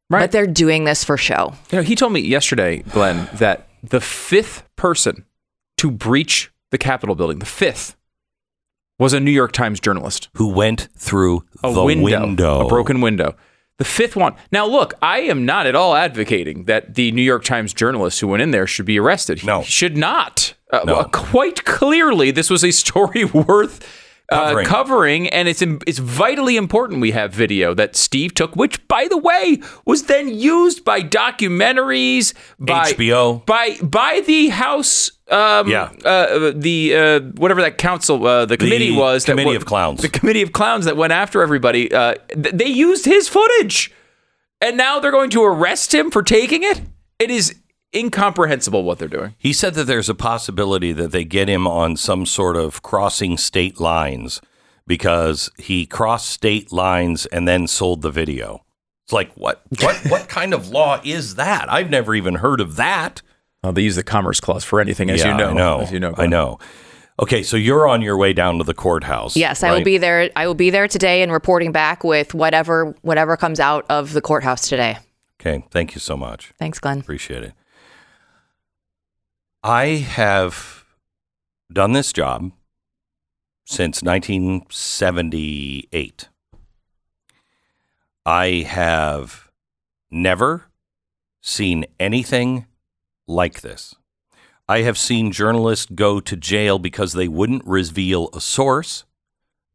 Right. 0.09 0.21
But 0.21 0.31
they're 0.31 0.47
doing 0.47 0.85
this 0.85 1.03
for 1.03 1.15
show. 1.15 1.53
You 1.69 1.77
know, 1.77 1.83
he 1.83 1.95
told 1.95 2.13
me 2.13 2.21
yesterday, 2.21 2.79
Glenn, 2.79 3.29
that 3.33 3.67
the 3.83 4.01
fifth 4.01 4.63
person 4.77 5.25
to 5.77 5.91
breach 5.91 6.51
the 6.71 6.77
Capitol 6.77 7.15
building, 7.15 7.39
the 7.39 7.45
fifth, 7.45 7.95
was 8.99 9.13
a 9.13 9.19
New 9.19 9.31
York 9.31 9.51
Times 9.51 9.79
journalist. 9.79 10.29
Who 10.35 10.47
went 10.49 10.87
through 10.97 11.43
A 11.63 11.71
the 11.73 11.83
window, 11.83 12.21
window? 12.21 12.65
a 12.65 12.67
broken 12.67 13.01
window. 13.01 13.35
The 13.77 13.85
fifth 13.85 14.15
one. 14.15 14.33
Now, 14.51 14.65
look, 14.65 14.95
I 15.03 15.19
am 15.19 15.45
not 15.45 15.67
at 15.67 15.75
all 15.75 15.95
advocating 15.95 16.63
that 16.65 16.95
the 16.95 17.11
New 17.11 17.21
York 17.21 17.43
Times 17.43 17.73
journalist 17.73 18.19
who 18.19 18.27
went 18.27 18.41
in 18.41 18.49
there 18.49 18.65
should 18.65 18.87
be 18.87 18.99
arrested. 18.99 19.45
No, 19.45 19.59
He 19.61 19.67
should 19.67 19.95
not. 19.95 20.55
Uh, 20.73 20.79
No. 20.83 21.03
quite 21.05 21.63
clearly, 21.63 22.31
this 22.31 22.49
was 22.49 22.63
a 22.63 22.71
story 22.71 23.23
worth 23.33 23.79
uh, 24.29 24.35
Covering. 24.47 24.65
covering, 24.67 25.27
and 25.29 25.47
it's 25.47 25.61
it's 25.61 25.99
vitally 25.99 26.57
important 26.57 26.99
we 26.99 27.11
have 27.11 27.33
video 27.33 27.73
that 27.73 27.95
Steve 27.95 28.33
took, 28.33 28.55
which, 28.57 28.85
by 28.89 29.07
the 29.09 29.17
way, 29.17 29.61
was 29.85 30.03
then 30.03 30.27
used 30.27 30.83
by 30.83 31.01
documentaries, 31.01 32.33
by 32.59 32.91
HBO. 32.91 33.45
by 33.45 33.77
by 33.81 34.21
the 34.25 34.49
House. 34.49 35.11
Um, 35.29 35.67
Yeah. 35.69 35.91
uh, 36.05 36.51
the 36.55 36.95
uh, 36.95 37.19
whatever 37.35 37.61
that 37.61 37.77
council, 37.77 38.25
uh, 38.25 38.45
the 38.45 38.57
committee 38.57 38.91
was, 38.95 39.25
that 39.25 39.31
Committee 39.33 39.51
wa- 39.51 39.55
of 39.55 39.65
Clowns. 39.65 40.01
the 40.01 40.09
committee 40.09 40.41
of 40.41 40.51
clowns 40.53 40.85
that 40.85 40.95
went 40.97 41.13
after 41.13 41.41
everybody. 41.41 41.91
Uh, 41.91 42.15
th- 42.33 42.53
they 42.55 42.67
used 42.67 43.05
his 43.05 43.27
footage, 43.27 43.91
and 44.61 44.77
now 44.77 44.99
they're 44.99 45.11
going 45.11 45.29
to 45.31 45.43
arrest 45.43 45.93
him 45.93 46.11
for 46.11 46.23
taking 46.23 46.63
it. 46.63 46.81
It 47.19 47.29
is 47.31 47.55
incomprehensible 47.95 48.83
what 48.83 48.99
they're 48.99 49.07
doing. 49.07 49.35
He 49.37 49.53
said 49.53 49.73
that 49.75 49.85
there's 49.85 50.09
a 50.09 50.15
possibility 50.15 50.91
that 50.93 51.11
they 51.11 51.23
get 51.23 51.47
him 51.47 51.67
on 51.67 51.97
some 51.97 52.25
sort 52.25 52.55
of 52.55 52.81
crossing 52.81 53.37
state 53.37 53.79
lines 53.79 54.41
because 54.85 55.49
he 55.57 55.85
crossed 55.85 56.29
state 56.29 56.71
lines 56.71 57.25
and 57.27 57.47
then 57.47 57.67
sold 57.67 58.01
the 58.01 58.11
video. 58.11 58.63
It's 59.05 59.13
like 59.13 59.31
what 59.33 59.61
what 59.79 59.95
what 60.09 60.29
kind 60.29 60.53
of 60.53 60.69
law 60.69 60.99
is 61.03 61.35
that? 61.35 61.71
I've 61.71 61.89
never 61.89 62.15
even 62.15 62.35
heard 62.35 62.61
of 62.61 62.75
that. 62.75 63.21
Oh, 63.63 63.71
they 63.71 63.81
use 63.81 63.95
the 63.95 64.03
Commerce 64.03 64.39
Clause 64.39 64.63
for 64.63 64.79
anything, 64.79 65.09
as 65.09 65.21
Yeah, 65.21 65.31
you 65.31 65.37
know. 65.37 65.49
I 65.49 65.53
know. 65.53 65.79
As 65.79 65.91
you 65.91 65.99
know, 65.99 66.13
I 66.17 66.27
know. 66.27 66.59
Okay, 67.19 67.41
so 67.41 67.57
you're 67.57 67.87
on 67.87 68.03
your 68.03 68.15
way 68.15 68.31
down 68.31 68.59
to 68.59 68.63
the 68.63 68.75
courthouse. 68.75 69.35
Yes, 69.35 69.63
I 69.63 69.71
will 69.71 69.83
be 69.83 69.97
there. 69.97 70.29
I 70.35 70.45
will 70.45 70.53
be 70.53 70.69
there 70.69 70.87
today 70.87 71.23
and 71.23 71.31
reporting 71.31 71.71
back 71.71 72.03
with 72.03 72.35
whatever 72.35 72.95
whatever 73.01 73.35
comes 73.35 73.59
out 73.59 73.85
of 73.89 74.13
the 74.13 74.21
courthouse 74.21 74.69
today. 74.69 74.97
Okay, 75.41 75.65
thank 75.71 75.95
you 75.95 75.99
so 75.99 76.15
much. 76.15 76.53
Thanks, 76.59 76.79
Glenn. 76.79 76.99
Appreciate 76.99 77.43
it. 77.43 77.53
I 79.63 79.85
have 79.85 80.85
done 81.71 81.93
this 81.93 82.13
job 82.13 82.51
since 83.65 84.03
1978. 84.03 86.29
I 88.25 88.47
have 88.67 89.49
never 90.11 90.65
seen 91.41 91.85
anything 91.99 92.67
like 93.27 93.61
this. 93.61 93.95
I 94.69 94.81
have 94.81 94.97
seen 94.97 95.31
journalists 95.31 95.87
go 95.87 96.19
to 96.19 96.35
jail 96.35 96.77
because 96.77 97.13
they 97.13 97.27
wouldn't 97.27 97.65
reveal 97.65 98.29
a 98.33 98.41
source. 98.41 99.05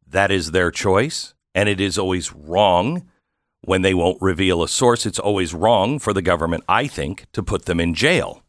That 0.07 0.31
is 0.31 0.51
their 0.51 0.71
choice, 0.71 1.33
and 1.53 1.67
it 1.67 1.81
is 1.81 1.97
always 1.97 2.31
wrong 2.31 3.05
when 3.61 3.81
they 3.81 3.93
won't 3.93 4.21
reveal 4.21 4.63
a 4.63 4.69
source. 4.69 5.05
It's 5.05 5.19
always 5.19 5.53
wrong 5.53 5.99
for 5.99 6.13
the 6.13 6.21
government, 6.21 6.63
I 6.69 6.87
think, 6.87 7.25
to 7.33 7.43
put 7.43 7.65
them 7.65 7.79
in 7.79 7.93
jail. 7.93 8.42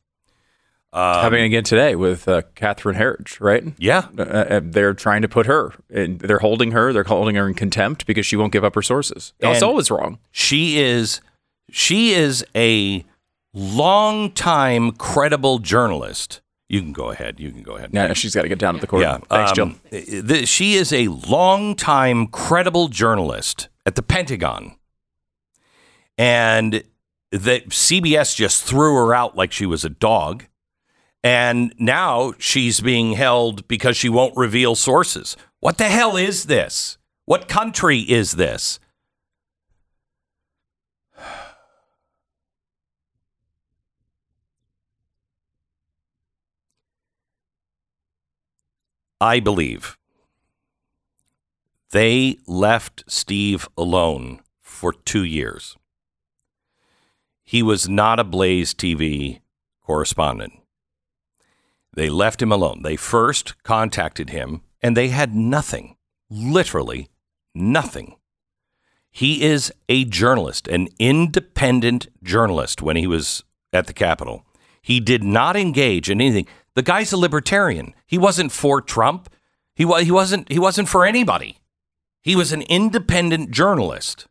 Um, 0.94 1.22
Happening 1.22 1.44
again 1.46 1.64
today 1.64 1.96
with 1.96 2.28
uh, 2.28 2.42
Catherine 2.54 2.96
Herridge, 2.96 3.40
right? 3.40 3.64
Yeah, 3.78 4.06
Uh, 4.16 4.22
uh, 4.22 4.60
they're 4.62 4.94
trying 4.94 5.22
to 5.22 5.28
put 5.28 5.46
her. 5.46 5.72
In, 5.90 6.18
they're 6.18 6.38
holding 6.38 6.70
her. 6.70 6.92
They're 6.92 7.02
holding 7.02 7.34
her 7.34 7.48
in 7.48 7.54
contempt 7.54 8.06
because 8.06 8.24
she 8.24 8.36
won't 8.36 8.52
give 8.52 8.62
up 8.62 8.76
her 8.76 8.82
sources. 8.82 9.32
That's 9.40 9.60
always 9.62 9.90
wrong. 9.90 10.18
she 10.30 10.78
is 10.78 11.20
she 11.70 12.12
is 12.12 12.44
a 12.54 13.04
long-time 13.52 14.92
credible 14.92 15.58
journalist. 15.58 16.40
You 16.68 16.80
can 16.80 16.92
go 16.92 17.10
ahead. 17.10 17.40
You 17.40 17.50
can 17.50 17.62
go 17.62 17.76
ahead. 17.76 17.90
Yeah, 17.92 18.12
she's 18.12 18.34
got 18.34 18.42
to 18.42 18.48
get 18.48 18.58
down 18.58 18.74
to 18.74 18.80
the 18.80 18.86
court. 18.86 19.02
Yeah. 19.02 19.18
Thanks, 19.28 19.52
Jill. 19.52 19.66
um, 19.66 19.80
th- 19.90 20.46
she 20.48 20.74
is 20.74 20.92
a 20.92 21.08
long-time 21.08 22.28
credible 22.28 22.88
journalist 22.88 23.68
at 23.84 23.96
the 23.96 24.02
Pentagon. 24.02 24.76
And 26.16 26.84
that 27.32 27.68
CBS 27.70 28.36
just 28.36 28.62
threw 28.64 28.94
her 28.94 29.14
out 29.14 29.36
like 29.36 29.50
she 29.50 29.66
was 29.66 29.84
a 29.84 29.90
dog. 29.90 30.44
And 31.24 31.72
now 31.78 32.34
she's 32.38 32.82
being 32.82 33.14
held 33.14 33.66
because 33.66 33.96
she 33.96 34.10
won't 34.10 34.36
reveal 34.36 34.74
sources. 34.74 35.38
What 35.58 35.78
the 35.78 35.84
hell 35.84 36.18
is 36.18 36.44
this? 36.44 36.98
What 37.24 37.48
country 37.48 38.00
is 38.00 38.32
this? 38.32 38.78
I 49.18 49.40
believe 49.40 49.96
they 51.92 52.36
left 52.46 53.04
Steve 53.06 53.66
alone 53.78 54.40
for 54.60 54.92
two 54.92 55.24
years. 55.24 55.78
He 57.42 57.62
was 57.62 57.88
not 57.88 58.20
a 58.20 58.24
Blaze 58.24 58.74
TV 58.74 59.40
correspondent. 59.80 60.52
They 61.94 62.08
left 62.08 62.42
him 62.42 62.52
alone. 62.52 62.82
They 62.82 62.96
first 62.96 63.62
contacted 63.62 64.30
him 64.30 64.62
and 64.82 64.96
they 64.96 65.08
had 65.08 65.34
nothing, 65.34 65.96
literally 66.28 67.08
nothing. 67.54 68.16
He 69.10 69.42
is 69.42 69.72
a 69.88 70.04
journalist, 70.04 70.66
an 70.66 70.88
independent 70.98 72.08
journalist 72.22 72.82
when 72.82 72.96
he 72.96 73.06
was 73.06 73.44
at 73.72 73.86
the 73.86 73.92
Capitol. 73.92 74.44
He 74.82 74.98
did 74.98 75.22
not 75.22 75.56
engage 75.56 76.10
in 76.10 76.20
anything. 76.20 76.46
The 76.74 76.82
guy's 76.82 77.12
a 77.12 77.16
libertarian. 77.16 77.94
He 78.06 78.18
wasn't 78.18 78.50
for 78.50 78.80
Trump. 78.80 79.30
He, 79.76 79.84
wa- 79.84 80.00
he 80.00 80.10
wasn't 80.10 80.50
he 80.50 80.58
wasn't 80.58 80.88
for 80.88 81.06
anybody. 81.06 81.58
He 82.22 82.34
was 82.34 82.52
an 82.52 82.62
independent 82.62 83.50
journalist. 83.50 84.26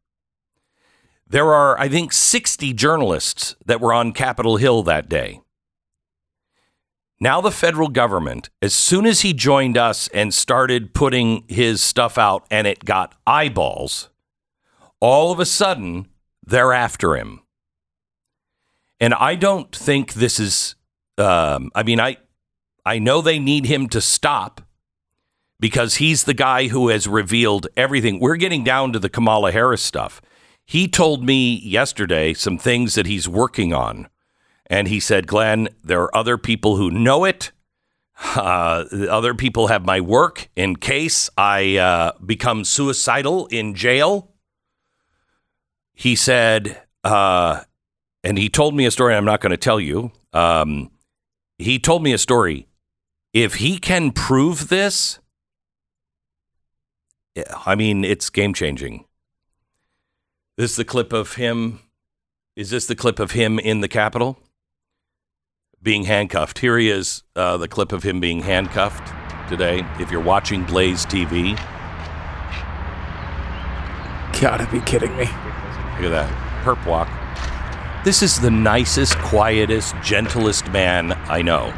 There 1.28 1.54
are, 1.54 1.80
I 1.80 1.88
think, 1.88 2.12
60 2.12 2.74
journalists 2.74 3.56
that 3.66 3.80
were 3.80 3.94
on 3.94 4.12
Capitol 4.12 4.58
Hill 4.58 4.84
that 4.84 5.08
day. 5.08 5.42
Now, 7.24 7.40
the 7.40 7.52
federal 7.52 7.88
government, 7.88 8.50
as 8.62 8.76
soon 8.76 9.06
as 9.06 9.22
he 9.22 9.32
joined 9.32 9.78
us 9.78 10.10
and 10.10 10.34
started 10.34 10.94
putting 10.94 11.46
his 11.48 11.82
stuff 11.82 12.18
out 12.18 12.46
and 12.52 12.68
it 12.68 12.84
got 12.84 13.16
eyeballs, 13.26 14.10
all 15.00 15.32
of 15.32 15.40
a 15.40 15.46
sudden 15.46 16.10
they're 16.46 16.74
after 16.74 17.16
him. 17.16 17.40
And 19.00 19.14
I 19.14 19.36
don't 19.36 19.74
think 19.74 20.16
this 20.16 20.38
is, 20.38 20.76
um, 21.18 21.72
I 21.74 21.84
mean, 21.84 22.02
I, 22.02 22.18
I 22.86 23.00
know 23.00 23.22
they 23.22 23.40
need 23.40 23.68
him 23.68 23.88
to 23.88 24.02
stop 24.02 24.60
because 25.62 25.96
he's 25.96 26.26
the 26.26 26.34
guy 26.34 26.68
who 26.68 26.90
has 26.90 27.08
revealed 27.08 27.68
everything. 27.78 28.20
We're 28.20 28.36
getting 28.36 28.66
down 28.66 28.92
to 28.92 29.00
the 29.00 29.08
Kamala 29.08 29.54
Harris 29.54 29.82
stuff. 29.82 30.22
He 30.66 30.90
told 30.90 31.24
me 31.24 31.56
yesterday 31.60 32.34
some 32.34 32.58
things 32.58 32.96
that 32.96 33.06
he's 33.06 33.30
working 33.30 33.74
on. 33.74 34.10
And 34.74 34.88
he 34.88 35.00
said, 35.00 35.28
Glenn, 35.28 35.70
there 35.84 36.02
are 36.02 36.18
other 36.18 36.36
people 36.36 36.78
who 36.78 36.90
know 36.90 37.26
it. 37.26 37.52
Uh, 38.36 38.86
other 39.08 39.36
people 39.36 39.68
have 39.68 39.86
my 39.86 40.02
work 40.02 40.50
in 40.56 40.78
case 40.78 41.30
I 41.38 41.78
uh, 41.78 42.14
become 42.26 42.64
suicidal 42.64 43.46
in 43.48 43.76
jail. 43.76 44.32
he 45.94 46.16
said, 46.16 46.82
uh, 47.04 47.62
and 48.24 48.36
he 48.40 48.50
told 48.50 48.74
me 48.74 48.88
a 48.88 48.92
story 48.92 49.14
I'm 49.14 49.26
not 49.26 49.42
going 49.42 49.52
to 49.52 49.58
tell 49.58 49.80
you. 49.80 50.12
Um, 50.32 50.90
he 51.60 51.78
told 51.78 52.02
me 52.02 52.12
a 52.12 52.18
story. 52.18 52.68
If 53.32 53.56
he 53.56 53.78
can 53.78 54.12
prove 54.12 54.70
this, 54.70 55.20
I 57.64 57.76
mean, 57.76 58.04
it's 58.04 58.32
game 58.32 58.56
changing. 58.56 59.06
This 60.58 60.72
is 60.72 60.78
the 60.78 60.86
clip 60.86 61.14
of 61.14 61.36
him. 61.36 61.80
Is 62.56 62.72
this 62.72 62.88
the 62.88 62.96
clip 62.96 63.20
of 63.20 63.32
him 63.32 63.60
in 63.60 63.82
the 63.82 63.88
Capitol 63.88 64.40
being 65.84 66.06
handcuffed? 66.06 66.60
Here 66.60 66.78
he 66.78 66.90
is, 66.90 67.24
uh, 67.36 67.58
the 67.58 67.68
clip 67.68 67.92
of 67.92 68.04
him 68.04 68.20
being 68.20 68.42
handcuffed 68.42 69.14
today. 69.50 69.86
If 70.00 70.10
you're 70.10 70.22
watching 70.22 70.64
Blaze 70.64 71.06
TV, 71.06 71.60
Gotta 74.42 74.68
be 74.70 74.82
kidding 74.82 75.16
me. 75.16 75.24
Look 75.24 76.04
at 76.04 76.10
that. 76.10 76.64
Perp 76.66 76.86
walk. 76.86 77.08
This 78.04 78.22
is 78.22 78.42
the 78.42 78.52
nicest, 78.52 79.18
quietest, 79.20 79.96
gentlest 80.04 80.68
man 80.70 81.14
I 81.30 81.42
know. 81.42 81.74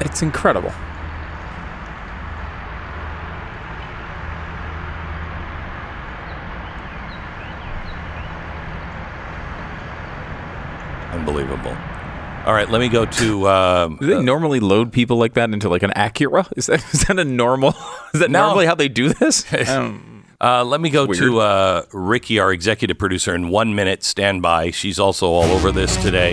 It's 0.00 0.22
incredible. 0.22 0.72
All 12.46 12.52
right, 12.54 12.70
let 12.70 12.78
me 12.80 12.88
go 12.88 13.04
to. 13.04 13.48
Um, 13.48 13.96
Do 14.00 14.06
they 14.06 14.22
normally 14.22 14.60
load 14.60 14.92
people 14.92 15.16
like 15.16 15.34
that 15.34 15.50
into 15.50 15.68
like 15.68 15.82
an 15.82 15.90
Acura? 15.96 16.46
Is 16.56 16.66
that 16.66 16.84
is 16.94 17.00
that 17.06 17.18
a 17.18 17.24
normal? 17.24 17.70
Is 18.14 18.20
that 18.20 18.30
No. 18.30 18.46
normally 18.46 18.66
how 18.66 18.74
they 18.76 18.88
do 18.88 19.08
this? 19.08 19.44
Um, 19.68 20.24
uh, 20.40 20.62
let 20.64 20.80
me 20.82 20.90
go 20.90 21.06
Weird. 21.06 21.18
to 21.18 21.38
uh, 21.40 21.82
Ricky, 21.92 22.38
our 22.38 22.52
executive 22.52 22.98
producer, 22.98 23.34
in 23.34 23.48
one 23.48 23.74
minute. 23.74 24.04
Stand 24.04 24.42
by. 24.42 24.70
She's 24.70 24.98
also 25.00 25.26
all 25.28 25.44
over 25.44 25.72
this 25.72 25.96
today. 26.02 26.32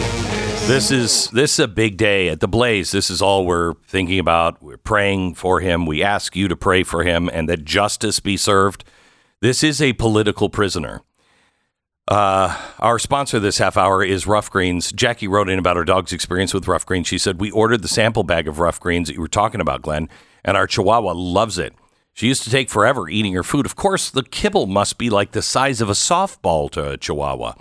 This 0.67 0.91
is 0.91 1.29
this 1.32 1.53
is 1.53 1.60
a 1.60 1.67
big 1.67 1.98
day 1.98 2.27
at 2.29 2.41
the 2.41 2.48
Blaze. 2.48 2.91
This 2.91 3.10
is 3.10 3.22
all 3.22 3.46
we're 3.46 3.74
thinking 3.88 4.20
about. 4.20 4.62
We're 4.62 4.77
praying 4.77 5.36
for 5.36 5.62
him. 5.62 5.86
We 5.86 6.03
ask 6.03 6.36
you 6.36 6.48
to 6.50 6.55
pray 6.55 6.84
for 6.84 7.03
him 7.03 7.29
and 7.34 7.48
that 7.50 7.63
justice 7.65 8.20
be 8.20 8.38
served. 8.38 8.84
This 9.41 9.63
is 9.63 9.82
a 9.82 9.93
political 9.93 10.50
prisoner. 10.50 11.01
Uh, 12.08 12.60
our 12.80 13.00
sponsor 13.00 13.40
this 13.40 13.60
half 13.60 13.78
hour 13.78 14.04
is 14.04 14.28
Ruff 14.28 14.52
Greens. 14.52 14.92
Jackie 14.92 15.28
wrote 15.28 15.50
in 15.50 15.58
about 15.58 15.78
her 15.78 15.86
dog's 15.86 16.12
experience 16.12 16.54
with 16.54 16.68
Ruff 16.68 16.86
Greens. 16.86 17.08
She 17.08 17.18
said, 17.18 17.40
We 17.40 17.50
ordered 17.52 17.82
the 17.82 17.88
sample 17.88 18.24
bag 18.24 18.48
of 18.48 18.60
Ruff 18.60 18.80
Greens 18.80 19.08
that 19.08 19.14
you 19.14 19.22
were 19.22 19.28
talking 19.30 19.62
about, 19.62 19.82
Glenn, 19.82 20.10
and 20.44 20.58
our 20.58 20.68
Chihuahua 20.68 21.14
loves 21.14 21.58
it. 21.58 21.74
She 22.14 22.28
used 22.28 22.44
to 22.44 22.50
take 22.52 22.70
forever 22.70 23.10
eating 23.10 23.34
her 23.34 23.44
food. 23.44 23.66
Of 23.66 23.76
course, 23.76 24.12
the 24.12 24.24
kibble 24.24 24.68
must 24.68 24.98
be 24.98 25.10
like 25.10 25.32
the 25.32 25.42
size 25.42 25.82
of 25.82 25.90
a 25.90 25.94
softball 25.94 26.70
to 26.72 26.92
a 26.92 26.98
Chihuahua. 26.98 27.54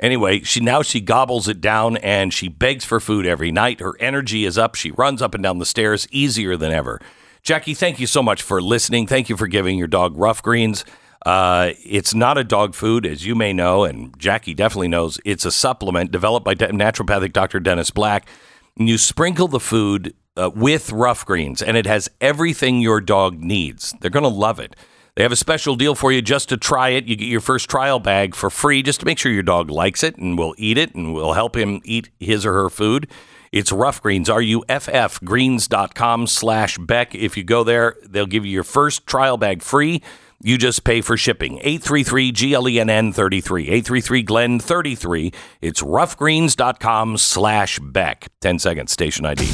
Anyway, 0.00 0.40
she 0.40 0.60
now 0.60 0.82
she 0.82 1.00
gobbles 1.00 1.46
it 1.46 1.60
down 1.60 1.96
and 1.98 2.32
she 2.32 2.48
begs 2.48 2.84
for 2.84 2.98
food 2.98 3.26
every 3.26 3.52
night. 3.52 3.78
Her 3.78 3.94
energy 4.00 4.44
is 4.44 4.58
up. 4.58 4.74
She 4.74 4.90
runs 4.90 5.22
up 5.22 5.34
and 5.34 5.44
down 5.44 5.58
the 5.58 5.66
stairs 5.66 6.08
easier 6.10 6.56
than 6.56 6.72
ever. 6.72 6.98
Jackie, 7.42 7.74
thank 7.74 8.00
you 8.00 8.08
so 8.08 8.22
much 8.22 8.42
for 8.42 8.60
listening. 8.60 9.06
Thank 9.06 9.28
you 9.28 9.36
for 9.36 9.46
giving 9.46 9.78
your 9.78 9.86
dog 9.86 10.16
Ruff 10.16 10.42
Greens. 10.42 10.84
Uh, 11.24 11.72
it's 11.84 12.14
not 12.14 12.38
a 12.38 12.44
dog 12.44 12.74
food, 12.74 13.06
as 13.06 13.24
you 13.24 13.34
may 13.34 13.52
know, 13.52 13.84
and 13.84 14.18
Jackie 14.18 14.54
definitely 14.54 14.88
knows. 14.88 15.20
It's 15.24 15.44
a 15.44 15.52
supplement 15.52 16.10
developed 16.10 16.44
by 16.44 16.54
de- 16.54 16.68
naturopathic 16.68 17.32
Dr. 17.32 17.60
Dennis 17.60 17.90
Black. 17.90 18.28
And 18.76 18.88
you 18.88 18.98
sprinkle 18.98 19.48
the 19.48 19.60
food 19.60 20.14
uh, 20.36 20.50
with 20.54 20.90
ruff 20.90 21.24
greens, 21.24 21.62
and 21.62 21.76
it 21.76 21.86
has 21.86 22.08
everything 22.20 22.80
your 22.80 23.00
dog 23.00 23.38
needs. 23.38 23.94
They're 24.00 24.10
going 24.10 24.22
to 24.24 24.28
love 24.28 24.58
it. 24.58 24.74
They 25.14 25.22
have 25.22 25.32
a 25.32 25.36
special 25.36 25.76
deal 25.76 25.94
for 25.94 26.10
you 26.10 26.22
just 26.22 26.48
to 26.48 26.56
try 26.56 26.90
it. 26.90 27.04
You 27.04 27.16
get 27.16 27.26
your 27.26 27.42
first 27.42 27.68
trial 27.68 27.98
bag 27.98 28.34
for 28.34 28.48
free 28.48 28.82
just 28.82 29.00
to 29.00 29.06
make 29.06 29.18
sure 29.18 29.30
your 29.30 29.42
dog 29.42 29.70
likes 29.70 30.02
it 30.02 30.16
and 30.16 30.38
will 30.38 30.54
eat 30.56 30.78
it 30.78 30.94
and 30.94 31.12
will 31.12 31.34
help 31.34 31.54
him 31.54 31.82
eat 31.84 32.08
his 32.18 32.46
or 32.46 32.54
her 32.54 32.70
food. 32.70 33.08
It's 33.52 33.70
Ruff 33.70 34.00
Greens, 34.00 34.30
R-U-F-F, 34.30 35.20
greens.com 35.22 36.26
slash 36.26 36.78
Beck. 36.78 37.14
If 37.14 37.36
you 37.36 37.44
go 37.44 37.62
there, 37.62 37.96
they'll 38.02 38.24
give 38.24 38.46
you 38.46 38.52
your 38.52 38.64
first 38.64 39.06
trial 39.06 39.36
bag 39.36 39.60
free. 39.60 40.00
You 40.44 40.58
just 40.58 40.82
pay 40.82 41.02
for 41.02 41.16
shipping. 41.16 41.60
833-GLENN33, 41.60 43.68
833-GLEN33. 43.68 45.32
It's 45.60 45.82
ruffgreens.com 45.82 47.16
slash 47.16 47.78
Beck. 47.78 48.26
10 48.40 48.58
seconds, 48.58 48.90
station 48.90 49.24
ID. 49.24 49.48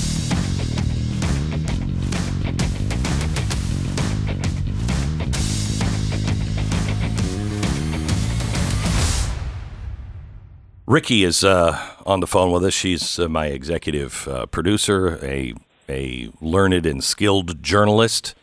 Ricky 10.87 11.23
is 11.23 11.45
uh, 11.45 11.79
on 12.07 12.21
the 12.21 12.27
phone 12.27 12.51
with 12.51 12.65
us. 12.65 12.73
She's 12.73 13.19
uh, 13.19 13.29
my 13.29 13.49
executive 13.49 14.27
uh, 14.27 14.47
producer, 14.47 15.19
a 15.23 15.53
a 15.87 16.31
learned 16.41 16.87
and 16.87 17.05
skilled 17.05 17.63
journalist 17.63 18.35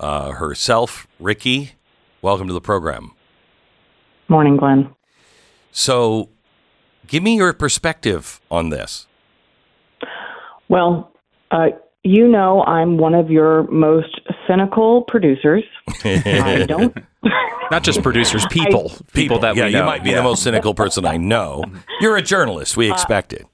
uh, 0.00 0.32
herself. 0.32 1.06
Ricky, 1.20 1.74
welcome 2.22 2.46
to 2.46 2.52
the 2.54 2.60
program. 2.60 3.12
Morning, 4.28 4.56
Glenn. 4.56 4.88
So, 5.72 6.28
give 7.06 7.22
me 7.22 7.36
your 7.36 7.52
perspective 7.52 8.40
on 8.50 8.70
this. 8.70 9.06
Well, 10.68 11.12
uh, 11.50 11.68
you 12.02 12.26
know 12.26 12.62
I'm 12.62 12.96
one 12.96 13.14
of 13.14 13.30
your 13.30 13.64
most 13.70 14.20
cynical 14.48 15.02
producers. 15.02 15.64
I 16.04 16.64
don't. 16.66 16.96
not 17.70 17.82
just 17.82 18.02
producers, 18.02 18.46
people, 18.50 18.92
people, 19.12 19.38
that 19.40 19.56
yeah, 19.56 19.66
we 19.66 19.72
know. 19.72 19.80
you 19.80 19.84
might 19.84 20.02
be 20.02 20.12
the 20.12 20.22
most 20.22 20.42
cynical 20.42 20.74
person 20.74 21.04
I 21.04 21.16
know. 21.16 21.64
You're 22.00 22.16
a 22.16 22.22
journalist. 22.22 22.76
We 22.76 22.90
expect 22.90 23.32
it. 23.32 23.46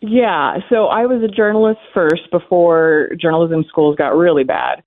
Yeah, 0.00 0.58
so 0.70 0.86
I 0.86 1.04
was 1.04 1.22
a 1.22 1.28
journalist 1.28 1.80
first 1.92 2.30
before 2.30 3.10
journalism 3.20 3.64
schools 3.68 3.96
got 3.96 4.16
really 4.16 4.44
bad. 4.44 4.82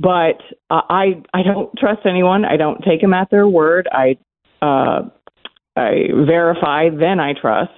But 0.00 0.40
uh, 0.70 0.82
I 0.88 1.22
I 1.32 1.42
don't 1.42 1.70
trust 1.78 2.00
anyone. 2.06 2.44
I 2.44 2.56
don't 2.56 2.82
take 2.82 3.00
them 3.00 3.14
at 3.14 3.30
their 3.30 3.46
word. 3.46 3.88
I 3.92 4.16
uh, 4.64 5.08
I 5.76 6.08
verify, 6.26 6.88
then 6.90 7.20
I 7.20 7.34
trust. 7.40 7.70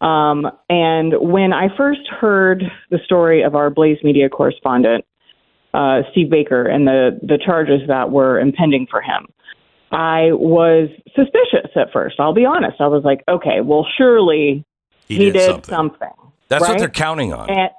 Um, 0.00 0.46
and 0.68 1.14
when 1.20 1.52
I 1.52 1.68
first 1.76 2.02
heard 2.20 2.62
the 2.90 2.98
story 3.04 3.42
of 3.42 3.54
our 3.54 3.70
Blaze 3.70 3.98
Media 4.02 4.28
correspondent, 4.28 5.04
uh, 5.72 6.02
Steve 6.12 6.30
Baker, 6.30 6.66
and 6.66 6.86
the 6.86 7.18
the 7.22 7.38
charges 7.44 7.80
that 7.88 8.10
were 8.10 8.38
impending 8.38 8.86
for 8.90 9.00
him, 9.00 9.26
I 9.92 10.32
was 10.32 10.88
suspicious 11.14 11.70
at 11.76 11.92
first. 11.92 12.16
I'll 12.18 12.34
be 12.34 12.44
honest. 12.44 12.80
I 12.80 12.88
was 12.88 13.04
like, 13.04 13.22
okay, 13.28 13.60
well, 13.62 13.86
surely 13.96 14.64
He, 15.06 15.16
he, 15.16 15.24
did, 15.26 15.32
did, 15.34 15.46
something. 15.46 15.74
something. 15.74 16.12
That's 16.48 16.68
what 16.68 16.78
they're 16.78 16.88
counting 16.88 17.32
on. 17.32 17.48
And, 17.50 17.70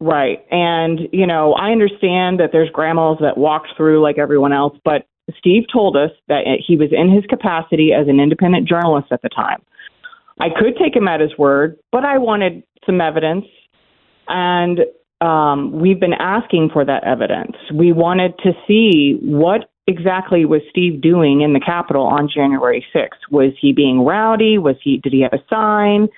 right. 0.00 0.44
And, 0.50 1.00
you 1.12 1.26
know, 1.26 1.52
I 1.52 1.70
understand 1.70 2.40
that 2.40 2.50
there's 2.52 2.70
grandmas 2.70 3.18
that 3.20 3.38
walked 3.38 3.68
through 3.76 4.02
like 4.02 4.18
everyone 4.18 4.52
else, 4.52 4.76
but 4.84 5.06
Steve 5.38 5.64
told 5.72 5.96
us 5.96 6.10
that 6.28 6.42
he 6.66 6.76
was 6.76 6.88
in 6.92 7.12
his 7.12 7.24
capacity 7.26 7.92
as 7.92 8.08
an 8.08 8.18
independent 8.18 8.68
journalist 8.68 9.08
at 9.12 9.22
the 9.22 9.28
time. 9.28 9.62
I 10.40 10.48
could 10.48 10.76
take 10.82 10.96
him 10.96 11.06
at 11.06 11.20
his 11.20 11.36
word, 11.36 11.78
but 11.92 12.04
I 12.04 12.18
wanted 12.18 12.62
some 12.86 13.00
evidence. 13.00 13.44
And 14.26 14.80
um, 15.20 15.72
we've 15.72 16.00
been 16.00 16.14
asking 16.14 16.70
for 16.72 16.84
that 16.84 17.04
evidence. 17.04 17.56
We 17.74 17.92
wanted 17.92 18.38
to 18.38 18.52
see 18.66 19.18
what 19.22 19.70
exactly 19.86 20.44
was 20.44 20.62
Steve 20.70 21.00
doing 21.02 21.42
in 21.42 21.52
the 21.52 21.60
Capitol 21.60 22.04
on 22.04 22.28
January 22.32 22.84
6th. 22.94 23.30
Was 23.30 23.52
he 23.60 23.72
being 23.72 24.00
rowdy? 24.04 24.56
Was 24.56 24.76
he? 24.82 24.98
Did 24.98 25.12
he 25.12 25.20
have 25.22 25.32
a 25.32 25.44
sign? 25.50 26.08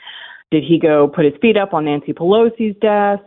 Did 0.51 0.63
he 0.63 0.79
go 0.79 1.09
put 1.09 1.25
his 1.25 1.35
feet 1.41 1.57
up 1.57 1.73
on 1.73 1.87
Nancy 1.87 2.13
Pelosi's 2.13 2.77
desk? 2.81 3.25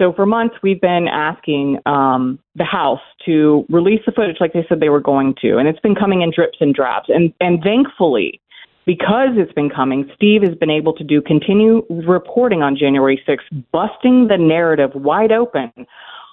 So 0.00 0.14
for 0.14 0.24
months, 0.24 0.56
we've 0.62 0.80
been 0.80 1.08
asking 1.08 1.78
um, 1.84 2.38
the 2.54 2.64
House 2.64 3.02
to 3.26 3.66
release 3.68 4.00
the 4.06 4.12
footage 4.12 4.36
like 4.40 4.54
they 4.54 4.64
said 4.66 4.80
they 4.80 4.88
were 4.88 5.00
going 5.00 5.34
to, 5.42 5.58
and 5.58 5.68
it's 5.68 5.80
been 5.80 5.94
coming 5.94 6.22
in 6.22 6.32
drips 6.34 6.56
and 6.60 6.74
drabs. 6.74 7.06
And 7.08 7.34
and 7.38 7.62
thankfully, 7.62 8.40
because 8.86 9.30
it's 9.34 9.52
been 9.52 9.68
coming, 9.68 10.10
Steve 10.14 10.42
has 10.42 10.54
been 10.54 10.70
able 10.70 10.94
to 10.94 11.04
do 11.04 11.20
continue 11.20 11.82
reporting 12.06 12.62
on 12.62 12.78
January 12.78 13.22
6th, 13.28 13.64
busting 13.72 14.28
the 14.28 14.38
narrative 14.38 14.90
wide 14.94 15.32
open 15.32 15.70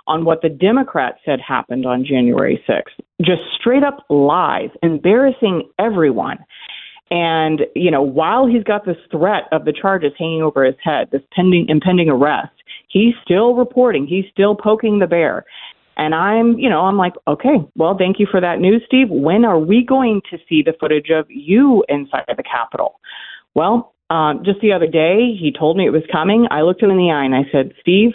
on 0.08 0.24
what 0.24 0.42
the 0.42 0.50
Democrats 0.50 1.20
said 1.26 1.42
happened 1.46 1.86
on 1.86 2.06
January 2.06 2.64
6th. 2.70 3.04
Just 3.22 3.42
straight 3.60 3.84
up 3.84 4.06
lies, 4.10 4.70
embarrassing 4.82 5.70
everyone. 5.78 6.38
And, 7.12 7.62
you 7.76 7.92
know, 7.92 8.02
while 8.02 8.48
he's 8.48 8.64
got 8.64 8.86
this 8.86 8.98
threat 9.12 9.44
of 9.52 9.66
the 9.66 9.74
charges 9.74 10.14
hanging 10.18 10.42
over 10.42 10.64
his 10.64 10.76
head, 10.82 11.10
this 11.12 11.22
pending 11.34 11.68
impending 11.70 12.10
arrest, 12.10 12.52
he's 12.88 13.14
still 13.24 13.56
reporting, 13.56 14.08
he's 14.08 14.26
still 14.32 14.56
poking 14.56 15.00
the 15.00 15.08
bear. 15.08 15.46
And 15.98 16.14
I'm, 16.14 16.60
you 16.60 16.70
know, 16.70 16.82
I'm 16.82 16.98
like, 16.98 17.14
okay, 17.28 17.56
well, 17.76 17.98
thank 17.98 18.20
you 18.20 18.28
for 18.30 18.40
that 18.40 18.60
news, 18.60 18.84
Steve. 18.86 19.08
When 19.10 19.44
are 19.46 19.58
we 19.58 19.84
going 19.84 20.22
to 20.30 20.38
see 20.48 20.62
the 20.62 20.74
footage 20.80 21.10
of 21.10 21.26
you 21.28 21.84
inside 21.90 22.26
the 22.28 22.44
Capitol? 22.44 23.00
Well, 23.56 23.96
um, 24.12 24.44
just 24.46 24.62
the 24.62 24.74
other 24.74 24.86
day, 24.86 25.36
he 25.38 25.52
told 25.58 25.76
me 25.76 25.88
it 25.88 25.92
was 25.92 26.04
coming. 26.12 26.48
I 26.52 26.62
looked 26.62 26.84
him 26.84 26.92
in 26.92 26.98
the 26.98 27.12
eye 27.12 27.26
and 27.26 27.36
I 27.36 27.50
said, 27.52 27.74
Steve, 27.82 28.12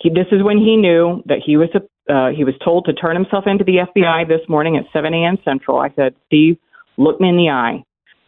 he, 0.00 0.10
this 0.10 0.26
is 0.32 0.42
when 0.42 0.58
he 0.58 0.76
knew 0.76 1.22
that 1.26 1.38
he 1.44 1.56
was 1.56 1.68
uh, 1.74 2.28
he 2.36 2.44
was 2.44 2.54
told 2.62 2.84
to 2.84 2.92
turn 2.92 3.16
himself 3.16 3.44
into 3.46 3.64
the 3.64 3.78
FBI 3.88 4.28
this 4.28 4.46
morning 4.46 4.76
at 4.76 4.84
7 4.92 5.14
a.m. 5.14 5.38
Central. 5.42 5.78
I 5.78 5.88
said, 5.96 6.14
Steve, 6.26 6.58
look 6.98 7.18
me 7.18 7.30
in 7.30 7.36
the 7.36 7.48
eye. 7.48 7.82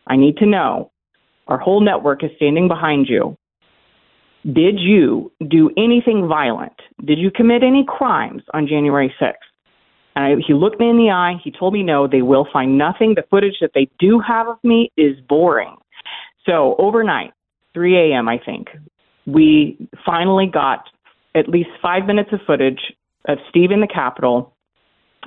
I 0.06 0.16
need 0.16 0.38
to 0.38 0.46
know. 0.46 0.92
Our 1.46 1.58
whole 1.58 1.82
network 1.84 2.24
is 2.24 2.30
standing 2.36 2.68
behind 2.68 3.06
you. 3.08 3.36
Did 4.46 4.78
you 4.78 5.32
do 5.48 5.70
anything 5.76 6.28
violent? 6.28 6.74
Did 7.04 7.18
you 7.18 7.30
commit 7.30 7.62
any 7.62 7.84
crimes 7.86 8.42
on 8.54 8.68
January 8.68 9.12
6th? 9.20 9.32
And 10.14 10.24
I, 10.24 10.42
he 10.46 10.54
looked 10.54 10.78
me 10.78 10.88
in 10.88 10.96
the 10.96 11.10
eye. 11.10 11.34
He 11.42 11.50
told 11.50 11.74
me 11.74 11.82
no, 11.82 12.06
they 12.06 12.22
will 12.22 12.46
find 12.52 12.78
nothing. 12.78 13.14
The 13.14 13.24
footage 13.28 13.56
that 13.60 13.72
they 13.74 13.88
do 13.98 14.20
have 14.20 14.46
of 14.46 14.58
me 14.62 14.92
is 14.96 15.16
boring. 15.28 15.76
So 16.46 16.76
overnight, 16.78 17.32
3 17.74 18.12
a.m., 18.12 18.28
I 18.28 18.38
think, 18.38 18.68
we 19.26 19.76
finally 20.04 20.46
got 20.46 20.84
at 21.34 21.48
least 21.48 21.70
five 21.82 22.06
minutes 22.06 22.30
of 22.32 22.40
footage 22.46 22.80
of 23.28 23.38
Steve 23.50 23.72
in 23.72 23.80
the 23.80 23.88
Capitol 23.88 24.54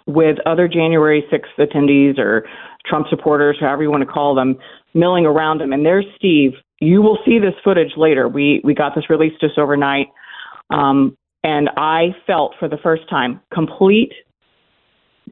with 0.07 0.37
other 0.45 0.67
January 0.67 1.23
6th 1.31 1.67
attendees 1.67 2.17
or 2.17 2.47
Trump 2.85 3.07
supporters, 3.09 3.57
however 3.59 3.83
you 3.83 3.91
want 3.91 4.01
to 4.01 4.11
call 4.11 4.33
them, 4.33 4.57
milling 4.93 5.25
around 5.25 5.61
him. 5.61 5.73
And 5.73 5.85
there's 5.85 6.05
Steve. 6.15 6.53
You 6.81 7.01
will 7.01 7.17
see 7.25 7.39
this 7.39 7.53
footage 7.63 7.91
later. 7.97 8.27
We 8.27 8.61
we 8.63 8.73
got 8.73 8.95
this 8.95 9.09
released 9.09 9.41
just 9.41 9.57
overnight, 9.57 10.07
um, 10.69 11.17
and 11.43 11.69
I 11.75 12.15
felt 12.25 12.55
for 12.59 12.67
the 12.67 12.77
first 12.77 13.09
time 13.09 13.41
complete 13.53 14.13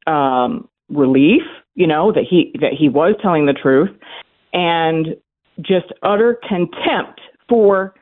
um, 0.06 0.68
relief. 0.90 1.44
You 1.76 1.88
know 1.88 2.12
that 2.12 2.24
he 2.30 2.54
that 2.60 2.74
he 2.78 2.90
was 2.90 3.16
telling 3.22 3.46
the 3.46 3.54
truth, 3.54 3.90
and 4.54 5.16
just 5.62 5.88
utter 6.04 6.40
contempt 6.48 7.22
for 7.48 7.94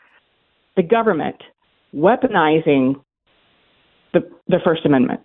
the 0.76 0.84
government 0.84 1.42
weaponizing 1.96 2.96
the 4.14 4.22
the 4.48 4.60
First 4.64 4.86
Amendment. 4.86 5.22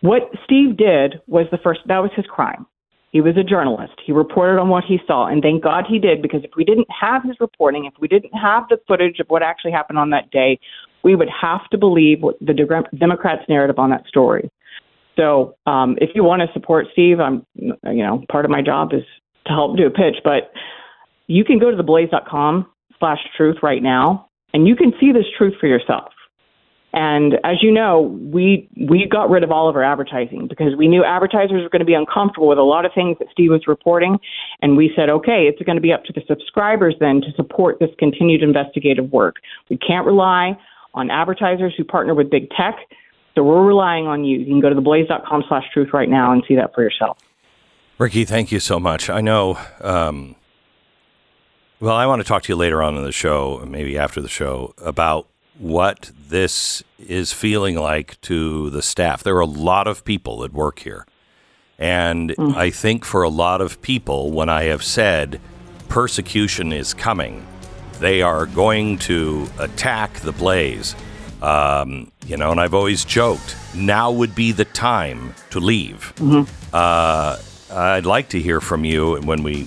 What 0.00 0.22
Steve 0.44 0.76
did 0.76 1.20
was 1.26 1.46
the 1.50 1.58
first 1.58 1.80
that 1.86 1.98
was 1.98 2.10
his 2.16 2.26
crime. 2.26 2.66
He 3.10 3.20
was 3.20 3.36
a 3.36 3.42
journalist. 3.42 3.94
He 4.04 4.12
reported 4.12 4.60
on 4.60 4.68
what 4.68 4.84
he 4.84 4.98
saw, 5.06 5.26
and 5.26 5.42
thank 5.42 5.64
God 5.64 5.84
he 5.88 5.98
did 5.98 6.22
because 6.22 6.44
if 6.44 6.52
we 6.56 6.64
didn't 6.64 6.86
have 6.90 7.24
his 7.24 7.36
reporting, 7.40 7.84
if 7.84 7.94
we 8.00 8.06
didn't 8.06 8.32
have 8.32 8.64
the 8.68 8.78
footage 8.86 9.18
of 9.18 9.26
what 9.28 9.42
actually 9.42 9.72
happened 9.72 9.98
on 9.98 10.10
that 10.10 10.30
day, 10.30 10.60
we 11.02 11.16
would 11.16 11.28
have 11.28 11.68
to 11.70 11.78
believe 11.78 12.20
the 12.40 12.86
Democrats' 12.96 13.42
narrative 13.48 13.78
on 13.78 13.90
that 13.90 14.06
story. 14.06 14.50
So, 15.16 15.56
um, 15.66 15.96
if 16.00 16.10
you 16.14 16.22
want 16.22 16.42
to 16.42 16.48
support 16.52 16.86
Steve, 16.92 17.18
I'm, 17.18 17.44
you 17.56 17.74
know, 17.82 18.24
part 18.30 18.44
of 18.44 18.50
my 18.50 18.62
job 18.62 18.92
is 18.92 19.02
to 19.46 19.52
help 19.52 19.76
do 19.76 19.86
a 19.86 19.90
pitch, 19.90 20.16
but 20.22 20.52
you 21.26 21.44
can 21.44 21.58
go 21.58 21.70
to 21.70 21.76
theblaze.com 21.76 22.66
slash 22.98 23.18
truth 23.36 23.56
right 23.62 23.82
now, 23.82 24.28
and 24.54 24.68
you 24.68 24.76
can 24.76 24.92
see 25.00 25.10
this 25.12 25.26
truth 25.36 25.54
for 25.60 25.66
yourself. 25.66 26.12
And 26.92 27.34
as 27.44 27.62
you 27.62 27.70
know, 27.70 28.00
we 28.32 28.68
we 28.76 29.06
got 29.08 29.30
rid 29.30 29.44
of 29.44 29.52
all 29.52 29.68
of 29.68 29.76
our 29.76 29.84
advertising 29.84 30.48
because 30.48 30.74
we 30.76 30.88
knew 30.88 31.04
advertisers 31.04 31.62
were 31.62 31.68
going 31.68 31.80
to 31.80 31.86
be 31.86 31.94
uncomfortable 31.94 32.48
with 32.48 32.58
a 32.58 32.62
lot 32.62 32.84
of 32.84 32.92
things 32.92 33.16
that 33.20 33.28
Steve 33.30 33.50
was 33.50 33.66
reporting, 33.68 34.18
and 34.60 34.76
we 34.76 34.92
said, 34.96 35.08
okay, 35.08 35.46
it's 35.46 35.62
going 35.62 35.76
to 35.76 35.82
be 35.82 35.92
up 35.92 36.04
to 36.04 36.12
the 36.12 36.22
subscribers 36.26 36.94
then 36.98 37.20
to 37.20 37.32
support 37.36 37.78
this 37.78 37.90
continued 37.98 38.42
investigative 38.42 39.12
work. 39.12 39.36
We 39.68 39.76
can't 39.76 40.04
rely 40.04 40.58
on 40.94 41.10
advertisers 41.10 41.74
who 41.76 41.84
partner 41.84 42.12
with 42.12 42.28
big 42.28 42.50
tech, 42.50 42.76
so 43.36 43.44
we're 43.44 43.64
relying 43.64 44.08
on 44.08 44.24
you. 44.24 44.40
You 44.40 44.46
can 44.46 44.60
go 44.60 44.70
to 44.70 44.74
theblaze.com/truth 44.74 45.90
right 45.92 46.08
now 46.08 46.32
and 46.32 46.42
see 46.48 46.56
that 46.56 46.74
for 46.74 46.82
yourself. 46.82 47.18
Ricky, 47.98 48.24
thank 48.24 48.50
you 48.50 48.58
so 48.58 48.80
much. 48.80 49.08
I 49.08 49.20
know. 49.20 49.58
Um, 49.80 50.34
well, 51.78 51.96
I 51.96 52.04
want 52.04 52.20
to 52.20 52.28
talk 52.28 52.42
to 52.42 52.52
you 52.52 52.56
later 52.56 52.82
on 52.82 52.96
in 52.96 53.04
the 53.04 53.12
show, 53.12 53.64
maybe 53.66 53.96
after 53.96 54.20
the 54.20 54.28
show, 54.28 54.74
about 54.82 55.29
what 55.60 56.10
this 56.28 56.82
is 56.98 57.32
feeling 57.32 57.76
like 57.76 58.20
to 58.22 58.70
the 58.70 58.82
staff. 58.82 59.22
There 59.22 59.36
are 59.36 59.40
a 59.40 59.46
lot 59.46 59.86
of 59.86 60.04
people 60.04 60.38
that 60.38 60.52
work 60.52 60.80
here. 60.80 61.06
And 61.78 62.30
mm. 62.30 62.56
I 62.56 62.70
think 62.70 63.04
for 63.04 63.22
a 63.22 63.28
lot 63.28 63.60
of 63.60 63.80
people, 63.82 64.30
when 64.30 64.48
I 64.48 64.64
have 64.64 64.82
said 64.82 65.40
persecution 65.88 66.72
is 66.72 66.94
coming, 66.94 67.46
they 68.00 68.22
are 68.22 68.46
going 68.46 68.98
to 68.98 69.48
attack 69.58 70.20
the 70.20 70.32
blaze. 70.32 70.96
Um, 71.42 72.10
you 72.26 72.36
know, 72.36 72.50
and 72.50 72.60
I've 72.60 72.74
always 72.74 73.04
joked, 73.04 73.56
now 73.74 74.10
would 74.10 74.34
be 74.34 74.52
the 74.52 74.66
time 74.66 75.34
to 75.50 75.60
leave. 75.60 76.12
Mm-hmm. 76.16 76.50
Uh, 76.72 77.38
I'd 77.70 78.06
like 78.06 78.30
to 78.30 78.40
hear 78.40 78.60
from 78.60 78.84
you 78.84 79.16
when 79.22 79.42
we, 79.42 79.66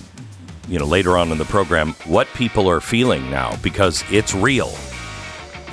you 0.68 0.78
know, 0.78 0.86
later 0.86 1.16
on 1.18 1.32
in 1.32 1.38
the 1.38 1.44
program, 1.44 1.94
what 2.06 2.28
people 2.34 2.68
are 2.68 2.80
feeling 2.80 3.28
now 3.30 3.56
because 3.56 4.04
it's 4.10 4.34
real. 4.34 4.72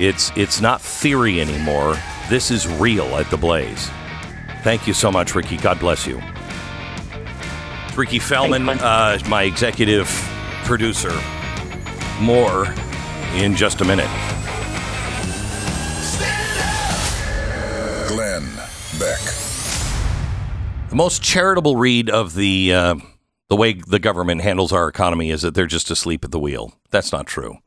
It's 0.00 0.32
it's 0.36 0.60
not 0.60 0.80
theory 0.80 1.40
anymore. 1.40 1.96
This 2.28 2.50
is 2.50 2.66
real 2.66 3.06
at 3.16 3.30
the 3.30 3.36
Blaze. 3.36 3.90
Thank 4.62 4.86
you 4.86 4.94
so 4.94 5.10
much, 5.10 5.34
Ricky. 5.34 5.56
God 5.56 5.78
bless 5.80 6.06
you. 6.06 6.20
It's 7.86 7.96
Ricky 7.96 8.18
Feldman, 8.18 8.68
uh, 8.68 9.18
my 9.28 9.42
executive 9.42 10.08
producer. 10.64 11.12
More 12.20 12.66
in 13.34 13.54
just 13.56 13.80
a 13.80 13.84
minute. 13.84 14.08
Glenn 18.08 18.44
Beck. 18.98 19.20
The 20.88 20.96
most 20.96 21.22
charitable 21.22 21.76
read 21.76 22.08
of 22.08 22.34
the 22.34 22.72
uh, 22.72 22.94
the 23.48 23.56
way 23.56 23.74
the 23.74 23.98
government 23.98 24.40
handles 24.40 24.72
our 24.72 24.88
economy 24.88 25.30
is 25.30 25.42
that 25.42 25.54
they're 25.54 25.66
just 25.66 25.90
asleep 25.90 26.24
at 26.24 26.30
the 26.30 26.38
wheel. 26.38 26.72
That's 26.90 27.12
not 27.12 27.26
true. 27.26 27.58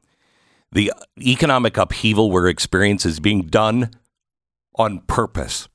The 0.71 0.91
economic 1.19 1.77
upheaval 1.77 2.31
we're 2.31 2.47
experiencing 2.47 3.09
is 3.09 3.19
being 3.19 3.43
done 3.43 3.91
on 4.75 4.99
purpose. 5.01 5.67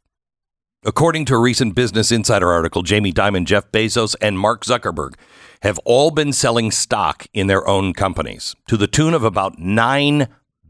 According 0.82 1.26
to 1.26 1.34
a 1.34 1.40
recent 1.40 1.74
Business 1.74 2.10
Insider 2.10 2.50
article, 2.50 2.82
Jamie 2.82 3.12
Dimon, 3.12 3.44
Jeff 3.44 3.70
Bezos, 3.70 4.16
and 4.20 4.38
Mark 4.38 4.64
Zuckerberg 4.64 5.14
have 5.62 5.78
all 5.84 6.10
been 6.10 6.32
selling 6.32 6.70
stock 6.70 7.26
in 7.34 7.48
their 7.48 7.66
own 7.68 7.92
companies 7.92 8.56
to 8.66 8.78
the 8.78 8.86
tune 8.86 9.12
of 9.12 9.22
about 9.22 9.58
$9 9.58 10.26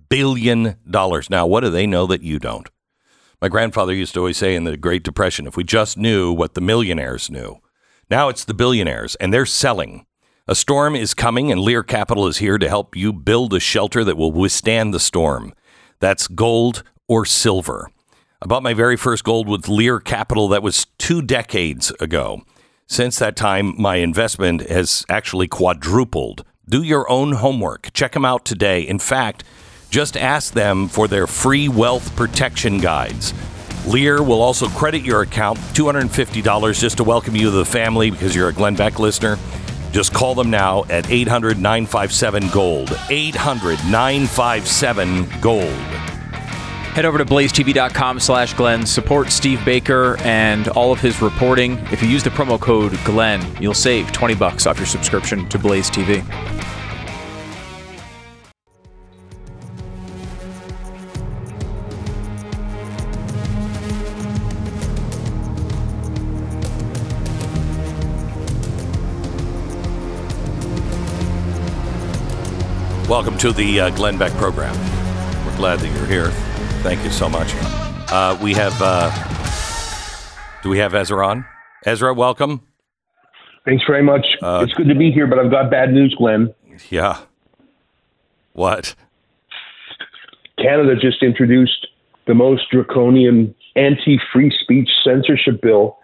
billion. 0.09 0.76
Now, 0.85 1.46
what 1.46 1.61
do 1.61 1.70
they 1.70 1.87
know 1.87 2.06
that 2.06 2.22
you 2.22 2.40
don't? 2.40 2.68
My 3.40 3.48
grandfather 3.48 3.94
used 3.94 4.14
to 4.14 4.20
always 4.20 4.37
say 4.37 4.54
in 4.54 4.64
the 4.64 4.76
Great 4.76 5.04
Depression 5.04 5.46
if 5.46 5.56
we 5.56 5.64
just 5.64 5.96
knew 5.96 6.33
what 6.33 6.54
the 6.54 6.61
millionaires 6.61 7.30
knew. 7.30 7.61
Now 8.11 8.28
it's 8.28 8.44
the 8.44 8.52
billionaires, 8.52 9.14
and 9.14 9.33
they're 9.33 9.46
selling. 9.46 10.06
A 10.50 10.56
storm 10.56 10.96
is 10.96 11.14
coming, 11.14 11.52
and 11.52 11.60
Lear 11.60 11.84
Capital 11.84 12.26
is 12.26 12.38
here 12.38 12.58
to 12.58 12.68
help 12.68 12.96
you 12.96 13.12
build 13.12 13.54
a 13.54 13.60
shelter 13.60 14.02
that 14.02 14.16
will 14.16 14.32
withstand 14.32 14.92
the 14.92 14.98
storm. 14.98 15.54
That's 16.00 16.26
gold 16.26 16.82
or 17.06 17.24
silver. 17.24 17.88
I 18.42 18.46
bought 18.46 18.64
my 18.64 18.74
very 18.74 18.96
first 18.96 19.22
gold 19.22 19.46
with 19.46 19.68
Lear 19.68 20.00
Capital. 20.00 20.48
That 20.48 20.64
was 20.64 20.88
two 20.98 21.22
decades 21.22 21.92
ago. 22.00 22.42
Since 22.88 23.20
that 23.20 23.36
time, 23.36 23.80
my 23.80 23.98
investment 23.98 24.68
has 24.68 25.04
actually 25.08 25.46
quadrupled. 25.46 26.44
Do 26.68 26.82
your 26.82 27.08
own 27.08 27.34
homework. 27.34 27.92
Check 27.92 28.10
them 28.10 28.24
out 28.24 28.44
today. 28.44 28.80
In 28.80 28.98
fact, 28.98 29.44
just 29.88 30.16
ask 30.16 30.52
them 30.52 30.88
for 30.88 31.06
their 31.06 31.28
free 31.28 31.68
wealth 31.68 32.16
protection 32.16 32.78
guides. 32.78 33.32
Lear 33.86 34.20
will 34.20 34.42
also 34.42 34.68
credit 34.70 35.02
your 35.02 35.22
account 35.22 35.58
$250 35.74 36.80
just 36.80 36.96
to 36.96 37.04
welcome 37.04 37.36
you 37.36 37.42
to 37.42 37.50
the 37.52 37.64
family 37.64 38.10
because 38.10 38.34
you're 38.34 38.48
a 38.48 38.52
Glenn 38.52 38.74
Beck 38.74 38.98
listener. 38.98 39.38
Just 39.92 40.14
call 40.14 40.35
them 40.35 40.50
now 40.50 40.85
at 40.90 41.11
800 41.11 41.59
957 41.59 42.48
Gold. 42.50 42.96
800 43.09 43.79
957 43.90 45.29
Gold. 45.40 45.64
Head 46.90 47.05
over 47.05 47.18
to 47.18 47.24
blazetv.com 47.24 48.18
slash 48.18 48.53
Glenn. 48.55 48.85
Support 48.85 49.31
Steve 49.31 49.64
Baker 49.64 50.16
and 50.22 50.66
all 50.68 50.92
of 50.92 51.00
his 51.00 51.22
reporting. 51.22 51.79
If 51.92 52.03
you 52.03 52.09
use 52.09 52.24
the 52.24 52.31
promo 52.31 52.61
code 52.61 52.98
Glenn, 53.05 53.40
you'll 53.62 53.74
save 53.74 54.11
20 54.11 54.35
bucks 54.35 54.66
off 54.66 54.76
your 54.76 54.87
subscription 54.87 55.48
to 55.50 55.59
Blaze 55.59 55.88
TV. 55.88 56.24
Welcome 73.10 73.36
to 73.38 73.50
the 73.50 73.80
uh, 73.80 73.90
Glenn 73.90 74.18
Beck 74.18 74.30
program. 74.34 74.72
We're 75.44 75.56
glad 75.56 75.80
that 75.80 75.88
you're 75.96 76.06
here. 76.06 76.30
Thank 76.84 77.02
you 77.02 77.10
so 77.10 77.28
much. 77.28 77.52
Uh, 78.08 78.38
we 78.40 78.54
have, 78.54 78.72
uh, 78.80 79.10
do 80.62 80.68
we 80.70 80.78
have 80.78 80.94
Ezra 80.94 81.26
on? 81.26 81.44
Ezra, 81.84 82.14
welcome. 82.14 82.60
Thanks 83.64 83.82
very 83.84 84.04
much. 84.04 84.24
Uh, 84.40 84.60
it's 84.62 84.72
good 84.74 84.86
to 84.86 84.94
be 84.94 85.10
here, 85.10 85.26
but 85.26 85.40
I've 85.40 85.50
got 85.50 85.72
bad 85.72 85.92
news, 85.92 86.14
Glenn. 86.16 86.54
Yeah. 86.88 87.18
What? 88.52 88.94
Canada 90.58 90.94
just 90.94 91.20
introduced 91.24 91.88
the 92.28 92.34
most 92.34 92.70
draconian 92.70 93.56
anti 93.74 94.20
free 94.32 94.56
speech 94.62 94.88
censorship 95.02 95.60
bill 95.60 95.98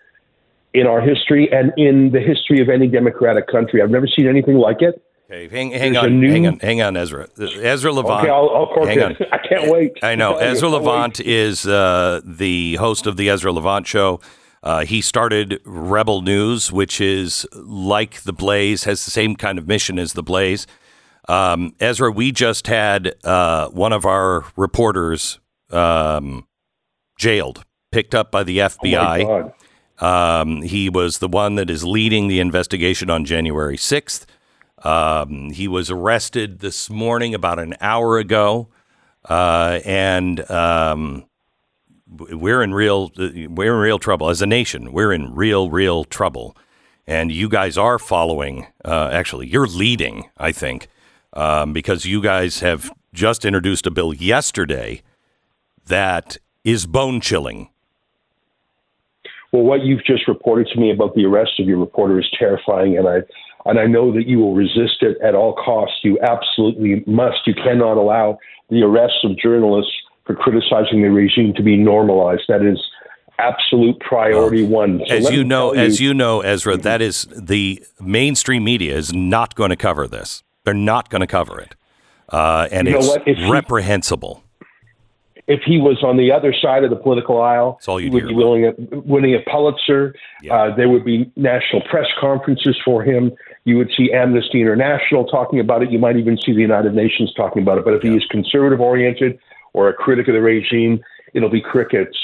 in 0.75 0.89
our 0.89 1.01
history 1.01 1.49
and 1.53 1.73
in 1.77 2.11
the 2.11 2.21
history 2.21 2.61
of 2.61 2.69
any 2.69 2.89
democratic 2.89 3.47
country. 3.47 3.81
I've 3.81 3.91
never 3.91 4.09
seen 4.09 4.27
anything 4.27 4.57
like 4.57 4.83
it. 4.83 5.01
Okay, 5.29 5.49
hang, 5.49 5.73
hang 5.73 5.97
on, 5.97 6.21
new... 6.21 6.31
hang 6.31 6.47
on, 6.47 6.59
hang 6.61 6.81
on, 6.81 6.97
Ezra. 6.97 7.29
Ezra 7.37 7.93
Levant. 7.93 8.21
Okay, 8.21 8.31
I'll, 8.31 8.49
I'll 8.49 8.87
hang 8.87 9.03
on. 9.03 9.17
I 9.33 9.39
can't 9.39 9.69
wait. 9.71 9.99
I 10.01 10.15
know. 10.15 10.37
Ezra 10.41 10.69
Levant 10.69 11.19
is 11.19 11.67
uh, 11.67 12.21
the 12.25 12.77
host 12.77 13.09
of 13.09 13.17
the 13.17 13.29
Ezra 13.29 13.51
Levant 13.51 13.89
Show. 13.89 14.21
Uh, 14.63 14.85
he 14.85 15.01
started 15.01 15.61
Rebel 15.65 16.23
News, 16.23 16.71
which 16.71 17.01
is 17.01 17.45
like 17.55 18.23
the 18.23 18.33
Blaze, 18.33 18.85
has 18.85 19.05
the 19.05 19.11
same 19.11 19.35
kind 19.35 19.59
of 19.59 19.67
mission 19.67 19.99
as 19.99 20.13
the 20.13 20.23
Blaze. 20.23 20.67
Um, 21.29 21.75
Ezra, 21.81 22.13
we 22.13 22.31
just 22.31 22.69
had 22.69 23.17
uh, 23.25 23.69
one 23.71 23.93
of 23.93 24.05
our 24.05 24.45
reporters 24.57 25.41
um, 25.71 26.47
jailed, 27.19 27.65
picked 27.91 28.15
up 28.15 28.31
by 28.31 28.45
the 28.45 28.59
FBI. 28.59 29.25
Oh 29.25 29.53
um, 29.99 30.63
he 30.63 30.89
was 30.89 31.19
the 31.19 31.29
one 31.29 31.55
that 31.57 31.71
is 31.71 31.83
leading 31.83 32.29
the 32.29 32.39
investigation 32.39 33.11
on 33.11 33.25
January 33.25 33.77
6th. 33.77 34.27
Um, 34.83 35.51
he 35.51 35.69
was 35.69 35.91
arrested 35.91 36.61
this 36.61 36.91
morning 36.91 37.35
about 37.35 37.59
an 37.59 37.75
hour 37.81 38.19
ago. 38.19 38.69
Uh, 39.29 39.81
and 39.85 40.49
um, 40.51 41.27
we're 42.07 42.63
in 42.63 42.73
real 42.73 43.11
we're 43.17 43.75
in 43.75 43.81
real 43.81 43.99
trouble 43.99 44.31
as 44.31 44.41
a 44.41 44.47
nation. 44.47 44.93
We're 44.93 45.13
in 45.13 45.35
real 45.35 45.71
real 45.71 46.05
trouble, 46.05 46.57
and 47.07 47.33
you 47.33 47.49
guys 47.49 47.77
are 47.77 47.99
following. 47.99 48.67
Uh, 48.85 49.11
actually, 49.13 49.49
you're 49.49 49.67
leading, 49.67 50.31
I 50.39 50.53
think, 50.53 50.89
um, 51.33 51.73
because 51.73 52.07
you 52.07 52.23
guys 52.23 52.61
have 52.61 52.91
just 53.13 53.45
introduced 53.45 53.87
a 53.87 53.91
bill 53.91 54.15
yesterday 54.15 55.03
that 55.87 56.37
is 56.65 56.87
bone 56.87 57.21
chilling. 57.21 57.71
Well, 59.53 59.63
what 59.63 59.85
you've 59.85 60.05
just 60.05 60.29
reported 60.29 60.69
to 60.75 60.81
me 60.81 60.91
about 60.91 61.15
the 61.15 61.25
arrest 61.25 61.59
of 61.59 61.67
your 61.67 61.79
reporter 61.79 62.21
is 62.21 62.27
terrifying, 62.39 62.99
and 62.99 63.09
I 63.09 63.23
and 63.69 63.79
I 63.79 63.87
know 63.87 64.13
that 64.13 64.27
you 64.27 64.39
will 64.39 64.55
resist 64.55 65.03
it 65.03 65.19
at 65.23 65.35
all 65.35 65.55
costs. 65.55 65.99
You 66.03 66.19
absolutely 66.21 67.03
must. 67.07 67.47
You 67.47 67.55
cannot 67.55 67.97
allow 67.97 68.39
the 68.71 68.83
arrests 68.83 69.19
of 69.25 69.37
journalists 69.39 69.93
for 70.25 70.35
criticizing 70.35 71.03
the 71.03 71.09
regime 71.09 71.55
to 71.55 71.63
be 71.63 71.77
normalized. 71.77 72.43
That 72.49 72.63
is 72.63 72.83
absolute 73.39 73.99
priority 74.01 74.65
one. 74.65 75.03
So 75.07 75.15
as 75.15 75.31
you 75.31 75.45
know, 75.45 75.75
you, 75.75 75.81
as 75.81 76.01
you 76.01 76.15
know, 76.15 76.41
Ezra, 76.41 76.77
that 76.79 77.03
is 77.03 77.27
the 77.37 77.85
mainstream 78.01 78.65
media 78.65 78.97
is 78.97 79.13
not 79.13 79.55
going 79.55 79.71
to 79.71 79.77
cover 79.77 80.07
this. 80.07 80.43
They're 80.65 80.75
not 80.75 81.11
going 81.11 81.21
to 81.21 81.27
cover 81.27 81.61
it, 81.61 81.77
uh, 82.31 82.69
and 82.73 82.89
it's 82.89 83.49
reprehensible. 83.49 84.43
He, 84.43 84.43
if 85.47 85.61
he 85.65 85.79
was 85.79 86.03
on 86.03 86.17
the 86.17 86.33
other 86.33 86.53
side 86.61 86.83
of 86.83 86.91
the 86.91 86.97
political 86.97 87.41
aisle, 87.41 87.79
he 87.85 88.09
would 88.09 88.27
be 88.27 88.35
willing 88.35 88.75
winning 88.91 89.35
a 89.35 89.49
Pulitzer. 89.49 90.15
Yeah. 90.43 90.55
Uh, 90.55 90.77
there 90.77 90.89
would 90.89 91.05
be 91.05 91.31
national 91.37 91.83
press 91.83 92.07
conferences 92.21 92.77
for 92.85 93.05
him. 93.05 93.33
You 93.67 93.77
would 93.77 93.91
see 93.95 94.13
Amnesty 94.13 94.63
International 94.63 95.27
talking 95.27 95.61
about 95.61 95.83
it. 95.83 95.91
You 95.91 95.99
might 95.99 96.17
even 96.17 96.39
see 96.39 96.53
the 96.53 96.61
United 96.61 96.95
Nations 96.95 97.35
talking 97.37 97.63
about 97.63 97.79
it. 97.79 97.85
But 97.85 97.95
if 97.95 98.05
yeah. 98.05 98.13
he 98.13 98.17
is 98.17 98.25
conservative 98.31 98.81
oriented, 98.81 99.39
or 99.77 99.91
a 99.91 99.93
critic 99.93 100.27
of 100.27 100.35
the 100.35 100.41
regime, 100.41 100.99
it'll 101.35 101.51
be 101.51 101.61
crickets. 101.61 102.17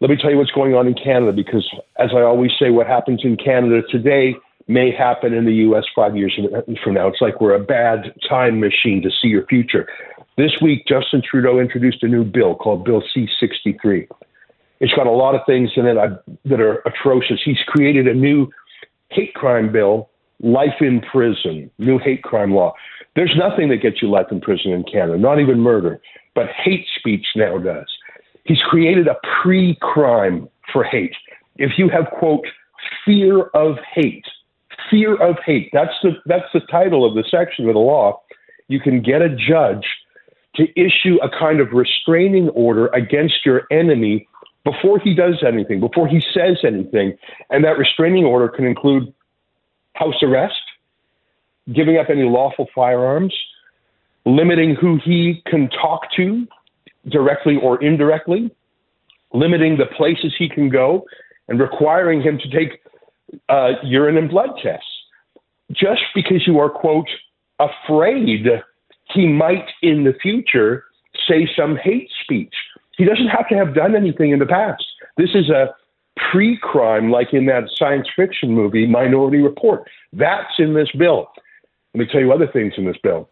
Let 0.00 0.10
me 0.10 0.16
tell 0.16 0.30
you 0.30 0.36
what's 0.36 0.50
going 0.50 0.74
on 0.74 0.86
in 0.86 0.94
Canada 0.94 1.32
because, 1.32 1.66
as 1.98 2.10
I 2.12 2.22
always 2.22 2.50
say, 2.58 2.70
what 2.70 2.86
happens 2.88 3.20
in 3.22 3.36
Canada 3.36 3.82
today 3.88 4.34
may 4.66 4.90
happen 4.90 5.32
in 5.32 5.44
the 5.44 5.54
U.S. 5.54 5.84
five 5.94 6.16
years 6.16 6.38
from 6.82 6.94
now. 6.94 7.06
It's 7.06 7.20
like 7.20 7.40
we're 7.40 7.54
a 7.54 7.62
bad 7.62 8.12
time 8.28 8.60
machine 8.60 9.00
to 9.02 9.10
see 9.10 9.28
your 9.28 9.46
future. 9.46 9.88
This 10.36 10.52
week, 10.60 10.86
Justin 10.86 11.22
Trudeau 11.28 11.58
introduced 11.58 12.02
a 12.02 12.08
new 12.08 12.24
bill 12.24 12.54
called 12.54 12.84
Bill 12.84 13.02
C 13.14 13.28
63. 13.40 14.08
It's 14.80 14.92
got 14.92 15.06
a 15.06 15.12
lot 15.12 15.34
of 15.34 15.40
things 15.46 15.70
in 15.76 15.86
it 15.86 15.96
uh, 15.96 16.16
that 16.44 16.60
are 16.60 16.82
atrocious. 16.86 17.40
He's 17.44 17.58
created 17.66 18.06
a 18.06 18.14
new 18.14 18.48
hate 19.10 19.34
crime 19.34 19.72
bill, 19.72 20.10
life 20.40 20.80
in 20.80 21.00
prison, 21.00 21.70
new 21.78 21.98
hate 21.98 22.22
crime 22.22 22.54
law. 22.54 22.72
There's 23.16 23.34
nothing 23.36 23.68
that 23.70 23.78
gets 23.78 24.00
you 24.00 24.10
life 24.10 24.26
in 24.30 24.40
prison 24.40 24.72
in 24.72 24.84
Canada, 24.84 25.18
not 25.18 25.40
even 25.40 25.58
murder 25.60 26.00
but 26.38 26.46
hate 26.64 26.86
speech 26.96 27.26
now 27.34 27.58
does. 27.58 27.88
He's 28.44 28.60
created 28.70 29.08
a 29.08 29.16
pre 29.42 29.76
crime 29.80 30.48
for 30.72 30.84
hate. 30.84 31.16
If 31.56 31.72
you 31.76 31.88
have, 31.88 32.06
quote, 32.16 32.46
fear 33.04 33.46
of 33.54 33.76
hate, 33.92 34.24
fear 34.88 35.16
of 35.20 35.34
hate, 35.44 35.68
that's 35.72 35.94
the, 36.04 36.12
that's 36.26 36.46
the 36.54 36.60
title 36.70 37.04
of 37.04 37.16
the 37.16 37.24
section 37.28 37.66
of 37.68 37.74
the 37.74 37.80
law, 37.80 38.20
you 38.68 38.78
can 38.78 39.02
get 39.02 39.20
a 39.20 39.30
judge 39.30 39.84
to 40.54 40.68
issue 40.80 41.16
a 41.24 41.28
kind 41.28 41.58
of 41.58 41.72
restraining 41.72 42.50
order 42.50 42.86
against 42.88 43.44
your 43.44 43.62
enemy 43.72 44.28
before 44.64 45.00
he 45.00 45.14
does 45.14 45.42
anything, 45.44 45.80
before 45.80 46.06
he 46.06 46.22
says 46.32 46.58
anything. 46.64 47.18
And 47.50 47.64
that 47.64 47.78
restraining 47.78 48.24
order 48.24 48.48
can 48.48 48.64
include 48.64 49.12
house 49.98 50.22
arrest, 50.22 50.54
giving 51.72 51.98
up 51.98 52.08
any 52.08 52.22
lawful 52.22 52.68
firearms, 52.74 53.34
limiting 54.24 54.74
who 54.74 54.98
he 55.04 55.42
can 55.46 55.68
talk 55.70 56.02
to 56.16 56.46
directly 57.08 57.56
or 57.56 57.82
indirectly, 57.82 58.50
limiting 59.32 59.76
the 59.76 59.86
places 59.96 60.34
he 60.38 60.48
can 60.48 60.68
go, 60.68 61.04
and 61.48 61.60
requiring 61.60 62.20
him 62.22 62.38
to 62.38 62.48
take 62.50 62.80
uh, 63.48 63.72
urine 63.82 64.16
and 64.16 64.30
blood 64.30 64.50
tests. 64.62 64.86
Just 65.72 66.02
because 66.14 66.46
you 66.46 66.58
are, 66.58 66.70
quote, 66.70 67.08
afraid 67.58 68.46
he 69.14 69.26
might 69.26 69.68
in 69.82 70.04
the 70.04 70.14
future 70.22 70.84
say 71.28 71.48
some 71.56 71.76
hate 71.76 72.10
speech. 72.22 72.54
He 72.96 73.04
doesn't 73.04 73.28
have 73.28 73.48
to 73.48 73.56
have 73.56 73.74
done 73.74 73.94
anything 73.94 74.30
in 74.30 74.38
the 74.38 74.46
past. 74.46 74.84
This 75.16 75.30
is 75.34 75.50
a 75.50 75.74
pre 76.30 76.58
crime, 76.60 77.10
like 77.10 77.32
in 77.32 77.46
that 77.46 77.64
science 77.74 78.08
fiction 78.14 78.54
movie, 78.54 78.86
Minority 78.86 79.38
Report. 79.38 79.88
That's 80.12 80.52
in 80.58 80.74
this 80.74 80.90
bill. 80.96 81.28
Let 81.94 82.00
me 82.00 82.06
tell 82.10 82.20
you 82.20 82.32
other 82.32 82.46
things 82.46 82.74
in 82.76 82.84
this 82.84 82.96
bill. 83.02 83.28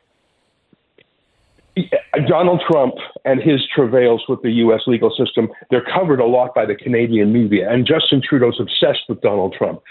Donald 2.27 2.62
Trump 2.66 2.94
and 3.27 3.40
his 3.40 3.61
travails 3.75 4.25
with 4.29 4.40
the 4.42 4.51
U.S. 4.51 4.81
legal 4.87 5.11
system, 5.11 5.49
they're 5.70 5.85
covered 5.85 6.20
a 6.20 6.25
lot 6.25 6.55
by 6.55 6.64
the 6.64 6.75
Canadian 6.75 7.33
media. 7.33 7.70
And 7.70 7.87
Justin 7.87 8.22
Trudeau's 8.27 8.59
obsessed 8.59 9.03
with 9.09 9.20
Donald 9.20 9.55
Trump. 9.57 9.83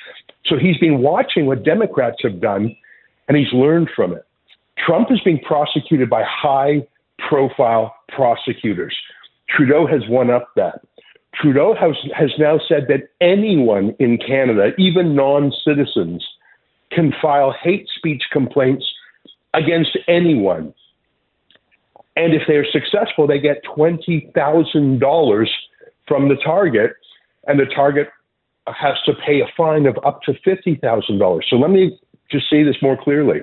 So 0.45 0.58
he's 0.58 0.77
been 0.77 0.99
watching 0.99 1.45
what 1.45 1.63
Democrats 1.63 2.17
have 2.23 2.41
done, 2.41 2.75
and 3.27 3.38
he's 3.38 3.53
learned 3.53 3.89
from 3.95 4.13
it. 4.13 4.25
Trump 4.84 5.12
is 5.12 5.19
being 5.21 5.39
prosecuted 5.39 6.10
by 6.10 6.23
high 6.23 6.88
profile 7.29 7.95
prosecutors. 8.10 8.95
Trudeau 9.49 9.86
has 9.86 10.01
won 10.10 10.29
up 10.31 10.49
that. 10.55 10.81
Trudeau 11.39 11.76
has, 11.76 11.95
has 12.15 12.32
now 12.38 12.60
said 12.67 12.88
that 12.88 13.10
anyone 13.21 13.95
in 14.00 14.17
Canada, 14.17 14.71
even 14.78 15.15
non 15.15 15.52
citizens, 15.63 16.26
can 16.91 17.13
file 17.21 17.54
hate 17.62 17.88
speech 17.98 18.24
complaints 18.32 18.86
against 19.54 19.98
anyone 20.08 20.74
and 22.15 22.34
if 22.34 22.43
they're 22.48 22.65
successful, 22.65 23.28
they 23.28 23.39
get 23.39 23.63
$20,000 23.65 25.48
from 26.08 26.30
the 26.30 26.36
target, 26.36 26.93
and 27.48 27.60
the 27.60 27.65
target 27.65 28.08
has 28.67 28.95
to 29.06 29.13
pay 29.26 29.41
a 29.41 29.48
fine 29.56 29.86
of 29.86 29.98
up 30.06 30.21
to 30.24 30.34
$50,000. 30.34 31.41
So 31.50 31.56
let 31.58 31.71
me 31.71 32.00
just 32.32 32.50
say 32.50 32.63
this 32.63 32.78
more 32.82 32.98
clearly. 32.98 33.41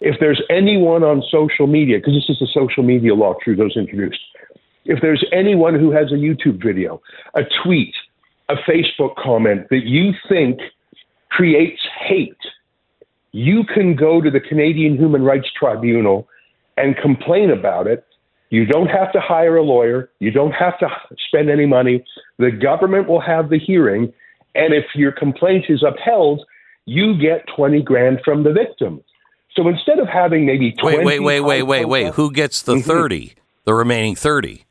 If 0.00 0.18
there's 0.20 0.42
anyone 0.50 1.04
on 1.04 1.22
social 1.30 1.66
media, 1.66 1.98
because 1.98 2.14
this 2.14 2.28
is 2.28 2.42
a 2.42 2.50
social 2.52 2.82
media 2.82 3.14
law 3.14 3.34
Trudeau's 3.42 3.76
introduced, 3.76 4.20
if 4.84 5.00
there's 5.00 5.24
anyone 5.32 5.78
who 5.78 5.90
has 5.90 6.10
a 6.12 6.16
YouTube 6.16 6.62
video, 6.62 7.00
a 7.34 7.42
tweet, 7.62 7.94
a 8.48 8.54
Facebook 8.68 9.16
comment 9.16 9.68
that 9.70 9.84
you 9.84 10.12
think 10.28 10.58
creates 11.30 11.80
hate, 12.06 12.36
you 13.32 13.64
can 13.64 13.96
go 13.96 14.20
to 14.20 14.30
the 14.30 14.40
Canadian 14.40 14.96
Human 14.96 15.22
Rights 15.22 15.48
Tribunal 15.58 16.28
and 16.76 16.96
complain 16.96 17.50
about 17.50 17.86
it. 17.86 18.04
You 18.50 18.66
don't 18.66 18.88
have 18.88 19.12
to 19.12 19.20
hire 19.20 19.56
a 19.56 19.62
lawyer. 19.62 20.10
You 20.18 20.30
don't 20.30 20.52
have 20.52 20.78
to 20.80 20.88
spend 21.26 21.48
any 21.48 21.64
money. 21.64 22.04
The 22.38 22.50
government 22.50 23.08
will 23.08 23.20
have 23.20 23.48
the 23.48 23.58
hearing. 23.58 24.12
And 24.54 24.74
if 24.74 24.84
your 24.94 25.12
complaint 25.12 25.66
is 25.70 25.82
upheld, 25.82 26.42
you 26.84 27.18
get 27.18 27.46
20 27.56 27.82
grand 27.82 28.20
from 28.22 28.42
the 28.42 28.52
victim. 28.52 29.02
So 29.54 29.68
instead 29.68 29.98
of 29.98 30.08
having 30.08 30.44
maybe 30.44 30.72
20. 30.72 30.98
Wait, 30.98 31.04
wait, 31.06 31.20
wait, 31.20 31.40
wait, 31.40 31.62
wait, 31.62 31.84
wait. 31.86 32.14
Who 32.14 32.30
gets 32.32 32.60
the 32.62 32.74
mm-hmm. 32.74 32.88
30, 32.88 33.34
the 33.64 33.74
remaining 33.74 34.16
30? 34.16 34.64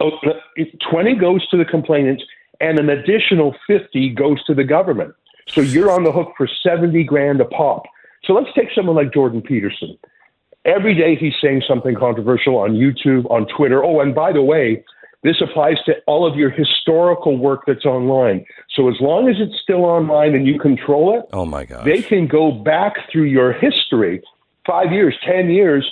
Oh, 0.00 0.10
20 0.90 1.14
goes 1.16 1.46
to 1.48 1.56
the 1.56 1.64
complainant, 1.64 2.22
and 2.60 2.78
an 2.78 2.88
additional 2.88 3.54
50 3.66 4.10
goes 4.10 4.42
to 4.44 4.54
the 4.54 4.64
government. 4.64 5.14
So 5.48 5.60
you're 5.60 5.90
on 5.90 6.04
the 6.04 6.12
hook 6.12 6.32
for 6.36 6.48
70 6.62 7.04
grand 7.04 7.40
a 7.40 7.44
pop. 7.44 7.84
So 8.24 8.32
let's 8.32 8.50
take 8.54 8.68
someone 8.74 8.96
like 8.96 9.12
Jordan 9.12 9.42
Peterson. 9.42 9.98
Every 10.64 10.94
day 10.94 11.16
he's 11.16 11.34
saying 11.42 11.62
something 11.66 11.94
controversial 11.94 12.56
on 12.56 12.72
YouTube, 12.72 13.30
on 13.30 13.46
Twitter. 13.56 13.82
Oh, 13.82 14.00
and 14.00 14.14
by 14.14 14.32
the 14.32 14.42
way, 14.42 14.84
this 15.22 15.36
applies 15.42 15.76
to 15.86 15.94
all 16.06 16.30
of 16.30 16.36
your 16.36 16.50
historical 16.50 17.36
work 17.36 17.62
that's 17.66 17.84
online. 17.84 18.44
So 18.74 18.88
as 18.88 18.96
long 19.00 19.28
as 19.28 19.36
it's 19.38 19.60
still 19.62 19.84
online 19.84 20.34
and 20.34 20.46
you 20.46 20.58
control 20.58 21.18
it, 21.18 21.26
oh 21.32 21.44
my 21.44 21.64
God, 21.64 21.84
they 21.84 22.02
can 22.02 22.26
go 22.26 22.52
back 22.52 22.94
through 23.10 23.24
your 23.24 23.52
history, 23.52 24.22
five 24.66 24.92
years, 24.92 25.14
ten 25.26 25.50
years, 25.50 25.90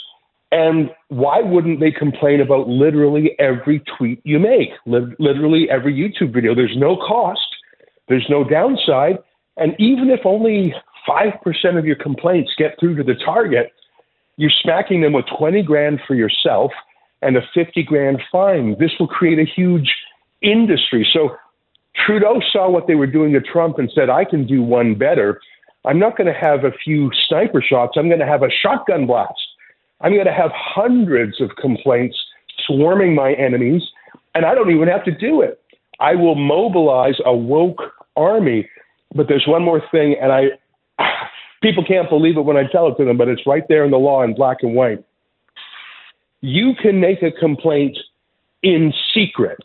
and 0.51 0.91
why 1.09 1.41
wouldn't 1.41 1.81
they 1.81 1.91
complain 1.91 2.41
about 2.41 2.69
literally 2.69 3.33
every 3.39 3.83
tweet 3.99 4.21
you 4.25 4.39
make, 4.39 4.71
literally 4.87 5.69
every 5.71 5.95
YouTube 5.95 6.33
video? 6.33 6.55
There's 6.55 6.77
no 6.77 6.97
cost, 6.97 7.47
there's 8.09 8.27
no 8.31 8.45
downside, 8.45 9.19
and 9.57 9.75
even 9.79 10.11
if 10.11 10.21
only 10.25 10.75
five 11.07 11.35
percent 11.43 11.77
of 11.77 11.85
your 11.85 11.97
complaints 11.97 12.53
get 12.57 12.79
through 12.81 12.97
to 12.97 13.03
the 13.03 13.15
target, 13.25 13.73
you're 14.37 14.53
smacking 14.63 15.03
them 15.03 15.13
with 15.13 15.27
20 15.37 15.63
grand 15.63 16.01
for 16.07 16.15
yourself 16.15 16.71
and 17.23 17.37
a 17.37 17.43
50 17.53 17.83
grand 17.83 18.23
fine. 18.31 18.77
This 18.79 18.93
will 18.99 19.09
create 19.09 19.39
a 19.39 19.45
huge 19.45 19.93
industry. 20.41 21.07
So 21.13 21.37
Trudeau 22.07 22.41
saw 22.53 22.71
what 22.71 22.87
they 22.87 22.95
were 22.95 23.07
doing 23.07 23.33
to 23.33 23.41
Trump 23.41 23.79
and 23.79 23.91
said, 23.95 24.09
I 24.09 24.25
can 24.25 24.47
do 24.47 24.63
one 24.63 24.95
better. 24.95 25.41
I'm 25.85 25.99
not 25.99 26.17
going 26.17 26.33
to 26.33 26.39
have 26.39 26.65
a 26.65 26.73
few 26.85 27.11
sniper 27.29 27.63
shots. 27.63 27.95
I'm 27.97 28.09
going 28.09 28.21
to 28.21 28.27
have 28.27 28.43
a 28.43 28.51
shotgun 28.51 29.07
blast. 29.07 29.41
I'm 30.01 30.13
going 30.13 30.27
to 30.27 30.33
have 30.33 30.51
hundreds 30.55 31.41
of 31.41 31.51
complaints 31.57 32.17
swarming 32.67 33.15
my 33.15 33.33
enemies, 33.35 33.83
and 34.35 34.45
I 34.45 34.55
don't 34.55 34.71
even 34.71 34.89
have 34.89 35.05
to 35.05 35.11
do 35.11 35.43
it. 35.43 35.61
I 36.01 36.15
will 36.15 36.35
mobilize 36.37 37.17
a 37.25 37.35
woke 37.35 37.83
army. 38.17 38.69
But 39.15 39.27
there's 39.29 39.47
one 39.47 39.63
more 39.63 39.83
thing, 39.91 40.17
and 40.21 40.33
I 40.33 40.51
people 41.63 41.85
can't 41.85 42.09
believe 42.09 42.37
it 42.37 42.43
when 42.43 42.57
I 42.57 42.65
tell 42.71 42.89
it 42.89 42.97
to 42.99 43.05
them, 43.05 43.17
but 43.17 43.29
it's 43.29 43.47
right 43.47 43.65
there 43.69 43.85
in 43.85 43.91
the 43.91 43.99
law 43.99 44.23
in 44.23 44.35
black 44.35 44.59
and 44.63 44.75
white. 44.75 45.03
You 46.41 46.75
can 46.81 47.01
make 47.01 47.23
a 47.23 47.33
complaint 47.33 47.99
in 48.63 48.93
secret, 49.15 49.59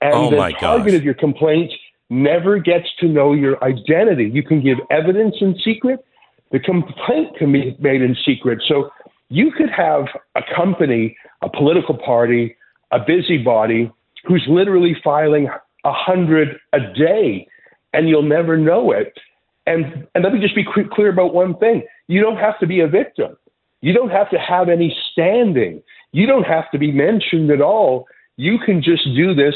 and 0.00 0.14
Oh, 0.14 0.30
the 0.30 0.36
target 0.36 0.86
gosh. 0.86 0.94
of 0.94 1.04
your 1.04 1.14
complaint 1.14 1.70
never 2.08 2.58
gets 2.58 2.86
to 3.00 3.08
know 3.08 3.32
your 3.32 3.62
identity. 3.64 4.30
You 4.32 4.42
can 4.42 4.62
give 4.62 4.78
evidence 4.90 5.36
in 5.40 5.56
secret. 5.64 6.04
The 6.50 6.60
complaint 6.60 7.36
can 7.38 7.52
be 7.52 7.76
made 7.78 8.02
in 8.02 8.14
secret. 8.24 8.62
So 8.68 8.90
you 9.32 9.50
could 9.50 9.70
have 9.70 10.04
a 10.34 10.42
company, 10.54 11.16
a 11.40 11.48
political 11.48 11.96
party, 11.96 12.54
a 12.90 12.98
busybody 12.98 13.90
who's 14.24 14.44
literally 14.46 14.94
filing 15.02 15.48
a 15.84 15.92
hundred 15.92 16.60
a 16.74 16.80
day, 16.94 17.48
and 17.94 18.10
you'll 18.10 18.22
never 18.22 18.58
know 18.58 18.92
it. 18.92 19.14
And 19.66 20.06
and 20.14 20.22
let 20.22 20.34
me 20.34 20.40
just 20.40 20.54
be 20.54 20.64
cl- 20.64 20.88
clear 20.88 21.08
about 21.08 21.32
one 21.32 21.56
thing: 21.56 21.82
you 22.08 22.20
don't 22.20 22.36
have 22.36 22.58
to 22.60 22.66
be 22.66 22.80
a 22.80 22.86
victim. 22.86 23.36
You 23.80 23.94
don't 23.94 24.10
have 24.10 24.28
to 24.30 24.38
have 24.38 24.68
any 24.68 24.94
standing. 25.10 25.82
You 26.12 26.26
don't 26.26 26.44
have 26.44 26.70
to 26.72 26.78
be 26.78 26.92
mentioned 26.92 27.50
at 27.50 27.62
all. 27.62 28.06
You 28.36 28.58
can 28.58 28.82
just 28.82 29.04
do 29.16 29.34
this 29.34 29.54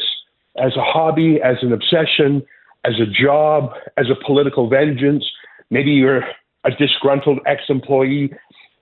as 0.57 0.75
a 0.75 0.83
hobby, 0.83 1.39
as 1.45 1.57
an 1.61 1.73
obsession, 1.75 2.43
as 2.85 2.95
a 2.99 3.07
job, 3.07 3.73
as 3.99 4.07
a 4.09 4.25
political 4.25 4.71
vengeance. 4.71 5.25
Maybe 5.69 5.91
you're 5.91 6.25
a 6.65 6.71
disgruntled 6.79 7.41
ex 7.47 7.65
employee. 7.69 8.33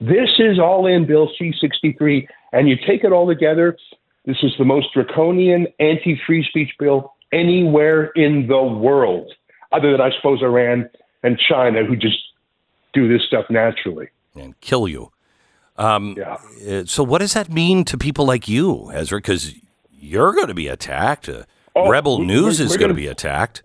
This 0.00 0.30
is 0.38 0.58
all 0.58 0.86
in 0.86 1.06
Bill 1.06 1.30
C 1.38 1.52
63, 1.60 2.28
and 2.52 2.68
you 2.68 2.76
take 2.86 3.04
it 3.04 3.12
all 3.12 3.26
together. 3.26 3.76
This 4.26 4.36
is 4.42 4.52
the 4.58 4.64
most 4.64 4.88
draconian 4.94 5.66
anti 5.78 6.20
free 6.26 6.44
speech 6.48 6.70
bill 6.78 7.14
anywhere 7.32 8.06
in 8.16 8.46
the 8.46 8.62
world, 8.62 9.32
other 9.72 9.92
than, 9.92 10.00
I 10.00 10.10
suppose, 10.16 10.42
Iran 10.42 10.88
and 11.22 11.38
China, 11.38 11.84
who 11.84 11.96
just 11.96 12.18
do 12.92 13.08
this 13.08 13.26
stuff 13.26 13.46
naturally. 13.50 14.08
and 14.36 14.58
kill 14.60 14.88
you. 14.88 15.12
Um, 15.76 16.16
Yeah. 16.18 16.38
uh, 16.80 16.84
so, 16.86 17.02
what 17.04 17.20
does 17.20 17.34
that 17.34 17.48
mean 17.50 17.84
to 17.84 17.96
people 17.96 18.24
like 18.26 18.48
you, 18.48 18.90
Ezra? 18.92 19.18
Because 19.18 19.54
you're 19.92 20.32
going 20.32 20.48
to 20.48 20.54
be 20.54 20.68
attacked. 20.68 21.28
Uh, 21.28 21.44
Oh, 21.76 21.88
Rebel 21.88 22.20
we- 22.20 22.26
News 22.26 22.58
we're- 22.60 22.66
is 22.66 22.70
we're 22.70 22.78
going 22.78 22.90
to 22.90 22.94
be 22.94 23.08
attacked. 23.08 23.62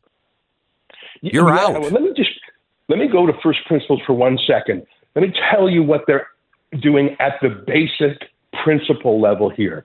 You're 1.21 1.47
yeah, 1.49 1.59
out. 1.59 1.81
well, 1.81 1.91
let 1.91 2.01
me 2.01 2.11
just 2.15 2.31
let 2.87 2.97
me 2.97 3.07
go 3.07 3.25
to 3.27 3.33
first 3.43 3.59
principles 3.67 4.01
for 4.07 4.13
one 4.13 4.37
second. 4.47 4.85
Let 5.15 5.21
me 5.23 5.33
tell 5.51 5.69
you 5.69 5.83
what 5.83 6.01
they're 6.07 6.27
doing 6.81 7.15
at 7.19 7.33
the 7.41 7.49
basic 7.49 8.29
principle 8.63 9.19
level 9.19 9.49
here. 9.49 9.83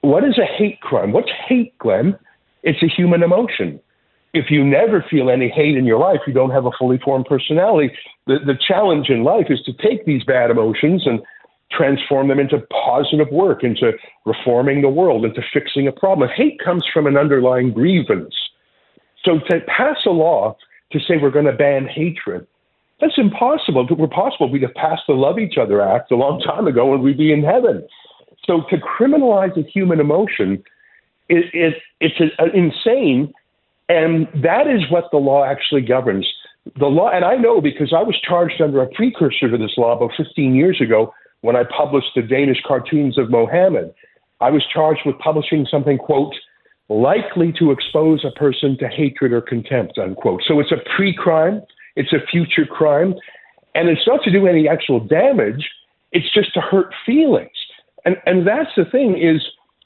What 0.00 0.24
is 0.24 0.38
a 0.38 0.44
hate 0.44 0.80
crime? 0.80 1.12
What's 1.12 1.30
hate, 1.46 1.76
Glenn? 1.78 2.18
It's 2.62 2.82
a 2.82 2.86
human 2.86 3.22
emotion. 3.22 3.80
If 4.32 4.50
you 4.50 4.64
never 4.64 5.04
feel 5.10 5.28
any 5.28 5.48
hate 5.48 5.76
in 5.76 5.84
your 5.84 5.98
life, 5.98 6.20
you 6.26 6.32
don't 6.32 6.50
have 6.50 6.66
a 6.66 6.70
fully 6.78 6.98
formed 6.98 7.26
personality. 7.26 7.92
The, 8.26 8.38
the 8.46 8.54
challenge 8.66 9.08
in 9.08 9.24
life 9.24 9.46
is 9.50 9.60
to 9.62 9.72
take 9.72 10.04
these 10.04 10.22
bad 10.24 10.50
emotions 10.50 11.02
and 11.06 11.20
transform 11.72 12.28
them 12.28 12.38
into 12.38 12.58
positive 12.70 13.28
work, 13.32 13.64
into 13.64 13.92
reforming 14.24 14.82
the 14.82 14.88
world, 14.88 15.24
into 15.24 15.42
fixing 15.52 15.88
a 15.88 15.92
problem. 15.92 16.28
Hate 16.34 16.60
comes 16.62 16.84
from 16.92 17.06
an 17.06 17.16
underlying 17.16 17.72
grievance. 17.72 18.34
So 19.24 19.38
to 19.38 19.60
pass 19.66 19.98
a 20.06 20.10
law 20.10 20.56
to 20.92 21.00
say 21.00 21.16
we're 21.20 21.30
going 21.30 21.46
to 21.46 21.52
ban 21.52 21.86
hatred, 21.86 22.46
that's 23.00 23.18
impossible. 23.18 23.84
If 23.84 23.90
it 23.90 23.98
were 23.98 24.08
possible, 24.08 24.50
we'd 24.50 24.62
have 24.62 24.74
passed 24.74 25.02
the 25.06 25.14
Love 25.14 25.38
Each 25.38 25.56
Other 25.58 25.80
Act 25.80 26.10
a 26.10 26.16
long 26.16 26.40
time 26.40 26.66
ago 26.66 26.92
and 26.94 27.02
we'd 27.02 27.18
be 27.18 27.32
in 27.32 27.42
heaven. 27.42 27.86
So 28.44 28.62
to 28.70 28.76
criminalize 28.76 29.56
a 29.56 29.68
human 29.68 30.00
emotion, 30.00 30.62
it, 31.28 31.46
it, 31.52 31.74
it's 32.00 32.20
a, 32.20 32.44
a 32.44 32.50
insane, 32.50 33.32
and 33.88 34.26
that 34.42 34.66
is 34.66 34.90
what 34.90 35.04
the 35.12 35.18
law 35.18 35.44
actually 35.44 35.82
governs. 35.82 36.26
The 36.78 36.86
law, 36.86 37.10
and 37.10 37.24
I 37.24 37.36
know 37.36 37.60
because 37.60 37.92
I 37.96 38.02
was 38.02 38.20
charged 38.20 38.60
under 38.60 38.82
a 38.82 38.88
precursor 38.88 39.50
to 39.50 39.56
this 39.56 39.76
law 39.76 39.96
about 39.96 40.10
15 40.16 40.54
years 40.54 40.80
ago 40.80 41.14
when 41.40 41.56
I 41.56 41.62
published 41.64 42.10
the 42.14 42.22
Danish 42.22 42.58
cartoons 42.66 43.18
of 43.18 43.30
Mohammed. 43.30 43.94
I 44.40 44.50
was 44.50 44.64
charged 44.72 45.02
with 45.04 45.18
publishing 45.18 45.66
something, 45.70 45.98
quote, 45.98 46.34
likely 46.88 47.52
to 47.58 47.70
expose 47.70 48.24
a 48.24 48.38
person 48.38 48.76
to 48.78 48.88
hatred 48.88 49.32
or 49.32 49.40
contempt, 49.40 49.96
unquote. 49.98 50.42
So 50.46 50.60
it's 50.60 50.72
a 50.72 50.96
pre 50.96 51.14
crime, 51.14 51.62
it's 52.00 52.12
a 52.12 52.26
future 52.32 52.66
crime, 52.66 53.14
and 53.74 53.88
it's 53.88 54.06
not 54.06 54.22
to 54.24 54.30
do 54.30 54.46
any 54.46 54.68
actual 54.68 55.00
damage, 55.00 55.68
it's 56.12 56.32
just 56.32 56.52
to 56.54 56.60
hurt 56.60 56.92
feelings. 57.04 57.58
And, 58.04 58.16
and 58.24 58.46
that's 58.46 58.70
the 58.76 58.86
thing 58.86 59.18
is 59.18 59.38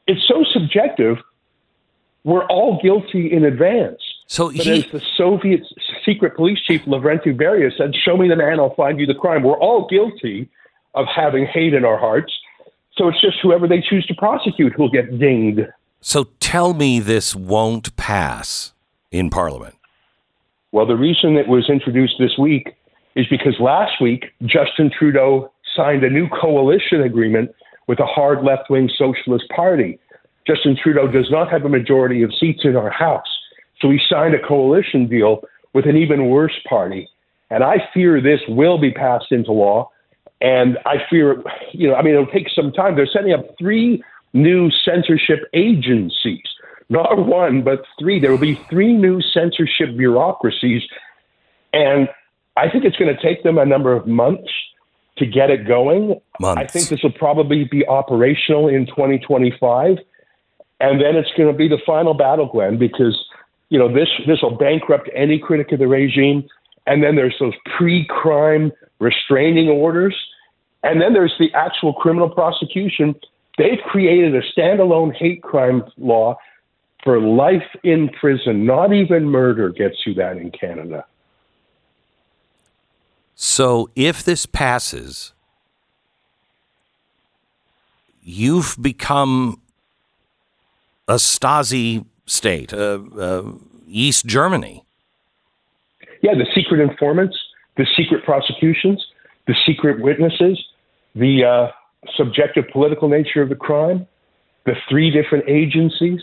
it's 0.07 0.27
so 0.29 0.44
subjective, 0.53 1.16
we're 2.22 2.46
all 2.46 2.81
guilty 2.81 3.33
in 3.33 3.44
advance. 3.44 4.00
So 4.27 4.46
But 4.46 4.66
he, 4.66 4.85
as 4.85 4.90
the 4.92 5.03
Soviet 5.16 5.62
secret 6.05 6.37
police 6.37 6.61
chief 6.66 6.83
Lavrentiy 6.83 7.37
Beria 7.37 7.70
said, 7.77 7.94
"Show 7.94 8.16
me 8.16 8.27
the 8.29 8.37
man, 8.37 8.59
I'll 8.59 8.74
find 8.74 8.98
you 8.98 9.07
the 9.07 9.14
crime." 9.14 9.42
We're 9.42 9.59
all 9.59 9.87
guilty 9.87 10.48
of 10.94 11.07
having 11.14 11.44
hate 11.46 11.74
in 11.74 11.85
our 11.85 11.98
hearts. 11.98 12.33
So 12.96 13.09
it's 13.09 13.20
just 13.20 13.37
whoever 13.42 13.66
they 13.68 13.83
choose 13.83 14.07
to 14.07 14.14
prosecute 14.14 14.72
who'll 14.72 14.90
get 14.90 15.18
dinged. 15.18 15.66
so 16.00 16.29
tell 16.38 16.72
me 16.74 17.00
this 17.00 17.35
won't 17.35 17.94
pass 17.96 18.72
in 19.11 19.29
Parliament. 19.31 19.74
Well, 20.75 20.87
the 20.87 20.97
reason 20.97 21.37
it 21.37 21.47
was 21.47 21.71
introduced 21.71 22.15
this 22.19 22.37
week 22.37 22.75
is 23.15 23.27
because 23.31 23.55
last 23.61 24.01
week 24.01 24.25
Justin 24.45 24.91
Trudeau 24.91 25.53
signed 25.77 26.03
a 26.03 26.11
new 26.11 26.29
coalition 26.29 27.01
agreement 27.01 27.55
with 27.87 28.01
a 28.01 28.07
hard 28.07 28.43
left 28.43 28.69
wing 28.71 28.91
socialist 28.99 29.45
party. 29.55 30.01
Justin 30.49 30.77
Trudeau 30.77 31.07
does 31.07 31.31
not 31.31 31.49
have 31.49 31.65
a 31.65 31.69
majority 31.69 32.25
of 32.25 32.33
seats 32.35 32.63
in 32.65 32.75
our 32.75 32.91
House. 32.91 33.23
So 33.81 33.89
he 33.89 34.01
signed 34.11 34.35
a 34.35 34.45
coalition 34.45 35.07
deal 35.07 35.43
with 35.75 35.87
an 35.87 35.97
even 35.97 36.27
worse 36.29 36.59
party. 36.69 37.09
And 37.51 37.63
I 37.63 37.77
fear 37.95 38.21
this 38.21 38.41
will 38.49 38.77
be 38.77 38.91
passed 38.91 39.31
into 39.31 39.53
law. 39.53 39.93
And 40.41 40.79
I 40.87 40.97
fear, 41.09 41.41
you 41.73 41.89
know, 41.89 41.95
I 41.95 42.03
mean, 42.03 42.15
it'll 42.15 42.27
take 42.27 42.49
some 42.53 42.73
time. 42.73 42.97
They're 42.97 43.07
setting 43.07 43.33
up 43.33 43.47
three 43.61 44.03
new 44.33 44.73
censorship 44.85 45.49
agencies, 45.55 46.43
not 46.88 47.27
one, 47.27 47.62
but 47.62 47.85
three. 47.99 48.20
There 48.20 48.31
will 48.31 48.38
be 48.38 48.55
three 48.68 48.92
new 48.92 49.20
censorship 49.20 49.97
bureaucracies. 49.97 50.83
And 51.73 52.09
I 52.57 52.68
think 52.68 52.85
it's 52.85 52.97
going 52.97 53.14
to 53.14 53.23
take 53.23 53.42
them 53.42 53.59
a 53.59 53.66
number 53.66 53.92
of 53.92 54.07
months 54.07 54.51
to 55.18 55.27
get 55.27 55.51
it 55.51 55.66
going. 55.66 56.20
Months. 56.40 56.61
I 56.61 56.66
think 56.66 56.88
this 56.88 57.03
will 57.03 57.12
probably 57.12 57.64
be 57.64 57.87
operational 57.87 58.68
in 58.68 58.87
2025. 58.87 59.99
And 60.81 61.01
then 61.01 61.16
it's 61.16 61.31
going 61.37 61.51
to 61.51 61.57
be 61.57 61.68
the 61.68 61.79
final 61.87 62.14
battle, 62.14 62.47
Glenn, 62.47 62.79
because 62.79 63.16
you 63.70 63.79
know 63.79 63.92
this 63.92 64.09
this 64.27 64.42
will 64.42 64.57
bankrupt 64.57 65.09
any 65.14 65.38
critic 65.38 65.73
of 65.73 65.79
the 65.79 65.87
regime. 65.87 66.44
And 66.87 67.03
then 67.03 67.16
there's 67.16 67.35
those 67.40 67.55
pre-crime 67.79 68.70
restraining 68.99 69.68
orders, 69.68 70.14
and 70.83 71.01
then 71.01 71.14
there's 71.14 71.33
the 71.38 71.51
actual 71.55 71.94
criminal 71.94 72.29
prosecution. 72.29 73.14
They've 73.57 73.79
created 73.87 74.35
a 74.35 74.42
standalone 74.42 75.14
hate 75.14 75.42
crime 75.42 75.85
law 75.97 76.37
for 77.05 77.21
life 77.21 77.62
in 77.85 78.09
prison. 78.09 78.67
Not 78.67 78.93
even 78.93 79.27
murder 79.27 79.69
gets 79.69 79.97
you 80.07 80.14
that 80.14 80.38
in 80.38 80.51
Canada. 80.51 81.05
So 83.35 83.90
if 83.95 84.25
this 84.25 84.47
passes, 84.47 85.35
you've 88.23 88.77
become 88.81 89.61
a 91.07 91.14
Stasi 91.14 92.05
state, 92.27 92.73
uh, 92.73 93.01
uh, 93.19 93.53
East 93.87 94.26
Germany. 94.26 94.85
Yeah, 96.22 96.33
the 96.35 96.47
secret 96.55 96.81
informants, 96.81 97.37
the 97.76 97.87
secret 97.97 98.24
prosecutions, 98.24 99.05
the 99.47 99.55
secret 99.66 100.01
witnesses, 100.01 100.59
the 101.14 101.45
uh, 101.45 101.72
subjective 102.16 102.64
political 102.72 103.09
nature 103.09 103.43
of 103.43 103.51
the 103.51 103.57
crime, 103.57 104.07
the 104.64 104.74
three 104.89 105.11
different 105.11 105.45
agencies. 105.49 106.20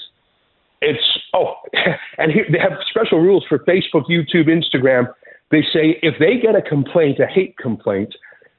It's 0.82 1.03
oh, 1.34 1.55
and 2.17 2.32
here 2.32 2.45
they 2.51 2.59
have 2.59 2.73
special 2.89 3.19
rules 3.19 3.45
for 3.47 3.59
Facebook, 3.59 4.05
YouTube, 4.09 4.47
Instagram. 4.47 5.07
They 5.51 5.61
say 5.61 5.99
if 6.01 6.15
they 6.19 6.39
get 6.39 6.55
a 6.55 6.61
complaint, 6.61 7.19
a 7.19 7.27
hate 7.27 7.57
complaint, 7.57 8.15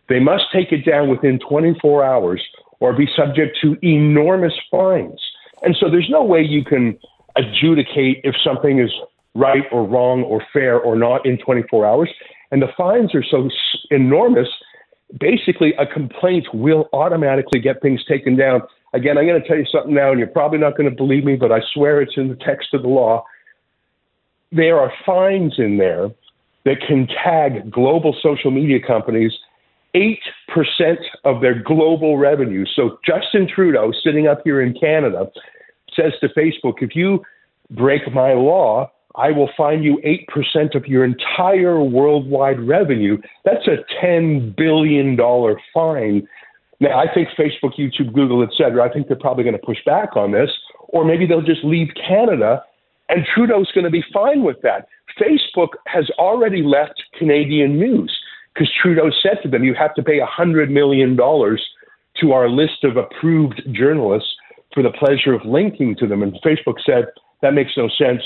they 0.08 0.20
must 0.20 0.44
take 0.52 0.72
it 0.72 0.84
down 0.84 1.08
within 1.08 1.38
24 1.38 2.04
hours 2.04 2.42
or 2.80 2.92
be 2.92 3.08
subject 3.16 3.56
to 3.62 3.76
enormous 3.82 4.52
fines. 4.70 5.20
And 5.62 5.76
so 5.78 5.88
there's 5.88 6.10
no 6.10 6.22
way 6.22 6.42
you 6.42 6.64
can 6.64 6.98
adjudicate 7.36 8.20
if 8.24 8.34
something 8.44 8.78
is 8.78 8.90
right 9.34 9.64
or 9.70 9.86
wrong 9.86 10.22
or 10.24 10.44
fair 10.52 10.78
or 10.78 10.96
not 10.96 11.24
in 11.24 11.38
24 11.38 11.86
hours. 11.86 12.10
And 12.50 12.60
the 12.60 12.68
fines 12.76 13.14
are 13.14 13.24
so 13.24 13.48
enormous, 13.90 14.48
basically, 15.18 15.72
a 15.78 15.86
complaint 15.86 16.46
will 16.52 16.88
automatically 16.92 17.60
get 17.60 17.80
things 17.80 18.04
taken 18.04 18.36
down. 18.36 18.62
Again, 18.94 19.16
I'm 19.16 19.26
going 19.26 19.40
to 19.40 19.48
tell 19.48 19.56
you 19.56 19.66
something 19.72 19.94
now, 19.94 20.10
and 20.10 20.18
you're 20.18 20.28
probably 20.28 20.58
not 20.58 20.76
going 20.76 20.88
to 20.90 20.94
believe 20.94 21.24
me, 21.24 21.36
but 21.36 21.50
I 21.50 21.60
swear 21.72 22.02
it's 22.02 22.16
in 22.16 22.28
the 22.28 22.36
text 22.36 22.74
of 22.74 22.82
the 22.82 22.88
law. 22.88 23.24
there 24.52 24.78
are 24.78 24.92
fines 25.04 25.54
in 25.58 25.78
there 25.78 26.10
that 26.64 26.76
can 26.86 27.08
tag 27.08 27.70
global 27.70 28.14
social 28.22 28.50
media 28.50 28.78
companies 28.86 29.32
8% 29.94 30.18
of 31.24 31.40
their 31.40 31.60
global 31.60 32.16
revenue. 32.16 32.64
So 32.76 32.98
Justin 33.04 33.48
Trudeau, 33.52 33.92
sitting 34.04 34.26
up 34.26 34.40
here 34.44 34.60
in 34.60 34.74
Canada, 34.78 35.30
says 35.94 36.12
to 36.20 36.28
Facebook, 36.28 36.82
if 36.82 36.94
you 36.94 37.22
break 37.70 38.10
my 38.12 38.32
law, 38.32 38.90
I 39.16 39.30
will 39.30 39.50
fine 39.56 39.82
you 39.82 40.00
8% 40.36 40.74
of 40.74 40.86
your 40.86 41.04
entire 41.04 41.82
worldwide 41.82 42.60
revenue. 42.60 43.18
That's 43.44 43.66
a 43.66 43.84
$10 44.02 44.56
billion 44.56 45.18
fine. 45.74 46.26
Now, 46.82 46.98
I 46.98 47.06
think 47.14 47.28
Facebook, 47.38 47.78
YouTube, 47.78 48.12
Google, 48.12 48.42
et 48.42 48.48
cetera, 48.58 48.82
I 48.82 48.92
think 48.92 49.06
they're 49.06 49.16
probably 49.16 49.44
going 49.44 49.54
to 49.54 49.64
push 49.64 49.78
back 49.86 50.16
on 50.16 50.32
this, 50.32 50.50
or 50.88 51.04
maybe 51.04 51.26
they'll 51.26 51.40
just 51.40 51.62
leave 51.62 51.86
Canada, 51.94 52.60
and 53.08 53.24
Trudeau's 53.32 53.70
going 53.72 53.84
to 53.84 53.90
be 53.90 54.02
fine 54.12 54.42
with 54.42 54.56
that. 54.62 54.88
Facebook 55.16 55.68
has 55.86 56.10
already 56.18 56.60
left 56.60 57.00
Canadian 57.16 57.78
news 57.78 58.12
because 58.52 58.68
Trudeau 58.82 59.12
said 59.22 59.38
to 59.44 59.48
them, 59.48 59.62
you 59.62 59.74
have 59.74 59.94
to 59.94 60.02
pay 60.02 60.18
$100 60.18 60.70
million 60.70 61.16
to 61.16 62.32
our 62.32 62.48
list 62.48 62.82
of 62.82 62.96
approved 62.96 63.62
journalists 63.70 64.30
for 64.74 64.82
the 64.82 64.90
pleasure 64.90 65.34
of 65.34 65.44
linking 65.44 65.94
to 66.00 66.08
them. 66.08 66.20
And 66.20 66.34
Facebook 66.44 66.82
said, 66.84 67.04
that 67.42 67.54
makes 67.54 67.76
no 67.76 67.88
sense. 67.96 68.22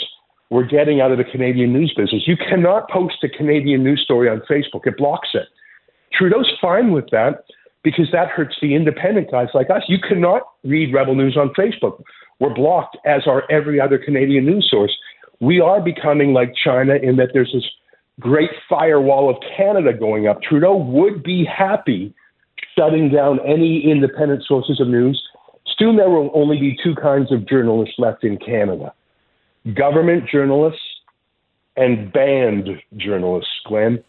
We're 0.49 0.65
getting 0.65 1.03
out 1.03 1.13
of 1.13 1.19
the 1.19 1.25
Canadian 1.25 1.75
news 1.75 1.93
business. 1.95 2.23
You 2.27 2.39
cannot 2.39 2.89
post 2.89 3.17
a 3.23 3.29
Canadian 3.29 3.85
news 3.85 4.01
story 4.03 4.31
on 4.31 4.41
Facebook, 4.51 4.87
it 4.87 4.97
blocks 4.97 5.29
it. 5.35 5.47
Trudeau's 6.15 6.51
fine 6.59 6.93
with 6.93 7.11
that 7.11 7.45
because 7.87 8.09
that 8.11 8.27
hurts 8.27 8.57
the 8.61 8.75
independent 8.75 9.31
guys 9.31 9.47
like 9.55 9.71
us. 9.71 9.85
You 9.87 9.99
cannot 10.01 10.43
read 10.65 10.93
Rebel 10.93 11.15
News 11.15 11.37
on 11.37 11.51
Facebook. 11.51 12.03
We're 12.41 12.53
blocked, 12.53 12.97
as 13.07 13.29
are 13.29 13.45
every 13.49 13.81
other 13.81 13.97
Canadian 13.97 14.45
news 14.45 14.67
source. 14.69 14.93
We 15.39 15.61
are 15.61 15.81
becoming 15.81 16.33
like 16.33 16.53
China 16.57 16.97
in 16.97 17.15
that 17.19 17.29
there's 17.33 17.53
this 17.55 17.63
great 18.19 18.51
firewall 18.69 19.31
of 19.31 19.37
Canada 19.57 19.93
going 19.93 20.27
up. 20.27 20.43
Trudeau 20.43 20.75
would 20.75 21.23
be 21.23 21.45
happy 21.45 22.13
shutting 22.77 23.09
down 23.09 23.39
any 23.47 23.89
independent 23.89 24.43
sources 24.49 24.81
of 24.81 24.89
news. 24.89 25.23
Soon 25.79 25.95
there 25.95 26.11
will 26.11 26.33
only 26.35 26.59
be 26.59 26.77
two 26.83 26.97
kinds 26.97 27.31
of 27.31 27.49
journalists 27.49 27.95
left 27.99 28.25
in 28.25 28.37
Canada 28.37 28.93
government 29.75 30.29
journalists 30.29 30.81
and 31.77 32.13
banned 32.13 32.69
journalists, 32.97 33.51
Glenn. 33.67 34.03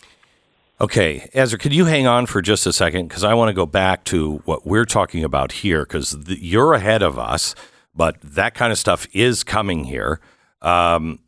Okay, 0.80 1.28
Ezra, 1.34 1.58
could 1.58 1.74
you 1.74 1.86
hang 1.86 2.06
on 2.06 2.28
for 2.28 2.40
just 2.40 2.68
a 2.68 2.74
second? 2.74 3.08
Because 3.08 3.24
I 3.24 3.34
want 3.34 3.50
to 3.50 3.54
go 3.54 3.66
back 3.66 4.04
to 4.06 4.44
what 4.46 4.68
we're 4.68 4.86
talking 4.86 5.24
about 5.24 5.52
here, 5.52 5.82
because 5.82 6.16
you're 6.28 6.74
ahead 6.74 7.02
of 7.02 7.18
us, 7.18 7.56
but 7.96 8.22
that 8.22 8.54
kind 8.54 8.72
of 8.72 8.78
stuff 8.78 9.08
is 9.12 9.44
coming 9.44 9.86
here. 9.86 10.20
Um, 10.62 11.20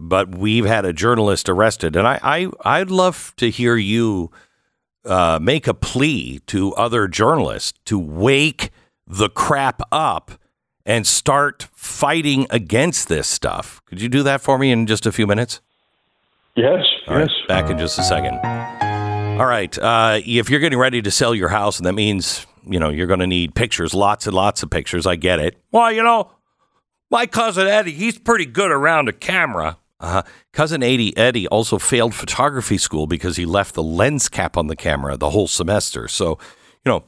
but 0.00 0.34
we've 0.34 0.64
had 0.64 0.86
a 0.86 0.94
journalist 0.94 1.50
arrested, 1.50 1.96
and 1.96 2.08
I, 2.08 2.18
I 2.22 2.50
I'd 2.64 2.90
love 2.90 3.34
to 3.36 3.50
hear 3.50 3.76
you 3.76 4.30
uh, 5.04 5.38
make 5.42 5.66
a 5.66 5.74
plea 5.74 6.38
to 6.46 6.72
other 6.74 7.08
journalists 7.08 7.78
to 7.86 7.98
wake 7.98 8.70
the 9.06 9.28
crap 9.28 9.82
up 9.92 10.32
and 10.86 11.06
start 11.06 11.68
fighting 11.74 12.46
against 12.48 13.08
this 13.08 13.26
stuff. 13.26 13.82
Could 13.84 14.00
you 14.00 14.08
do 14.08 14.22
that 14.22 14.40
for 14.40 14.58
me 14.58 14.70
in 14.70 14.86
just 14.86 15.04
a 15.04 15.12
few 15.12 15.26
minutes? 15.26 15.60
Yes. 16.58 16.84
All 17.06 17.18
yes. 17.20 17.28
Right, 17.28 17.48
back 17.48 17.70
in 17.70 17.78
just 17.78 18.00
a 18.00 18.02
second. 18.02 18.34
All 19.40 19.46
right. 19.46 19.78
Uh, 19.78 20.18
if 20.26 20.50
you're 20.50 20.58
getting 20.58 20.78
ready 20.78 21.00
to 21.00 21.10
sell 21.10 21.32
your 21.32 21.50
house, 21.50 21.78
and 21.78 21.86
that 21.86 21.92
means 21.92 22.46
you 22.66 22.80
know 22.80 22.88
you're 22.88 23.06
going 23.06 23.20
to 23.20 23.28
need 23.28 23.54
pictures, 23.54 23.94
lots 23.94 24.26
and 24.26 24.34
lots 24.34 24.64
of 24.64 24.70
pictures. 24.70 25.06
I 25.06 25.14
get 25.14 25.38
it. 25.38 25.56
Well, 25.70 25.92
you 25.92 26.02
know, 26.02 26.32
my 27.12 27.26
cousin 27.26 27.68
Eddie, 27.68 27.92
he's 27.92 28.18
pretty 28.18 28.44
good 28.44 28.72
around 28.72 29.08
a 29.08 29.12
camera. 29.12 29.78
Uh, 30.00 30.22
cousin 30.52 30.82
Eddie 30.82 31.16
Eddie 31.16 31.46
also 31.46 31.78
failed 31.78 32.12
photography 32.12 32.76
school 32.76 33.06
because 33.06 33.36
he 33.36 33.46
left 33.46 33.76
the 33.76 33.82
lens 33.82 34.28
cap 34.28 34.56
on 34.56 34.66
the 34.66 34.76
camera 34.76 35.16
the 35.16 35.30
whole 35.30 35.46
semester. 35.46 36.08
So, 36.08 36.40
you 36.84 36.90
know, 36.90 37.04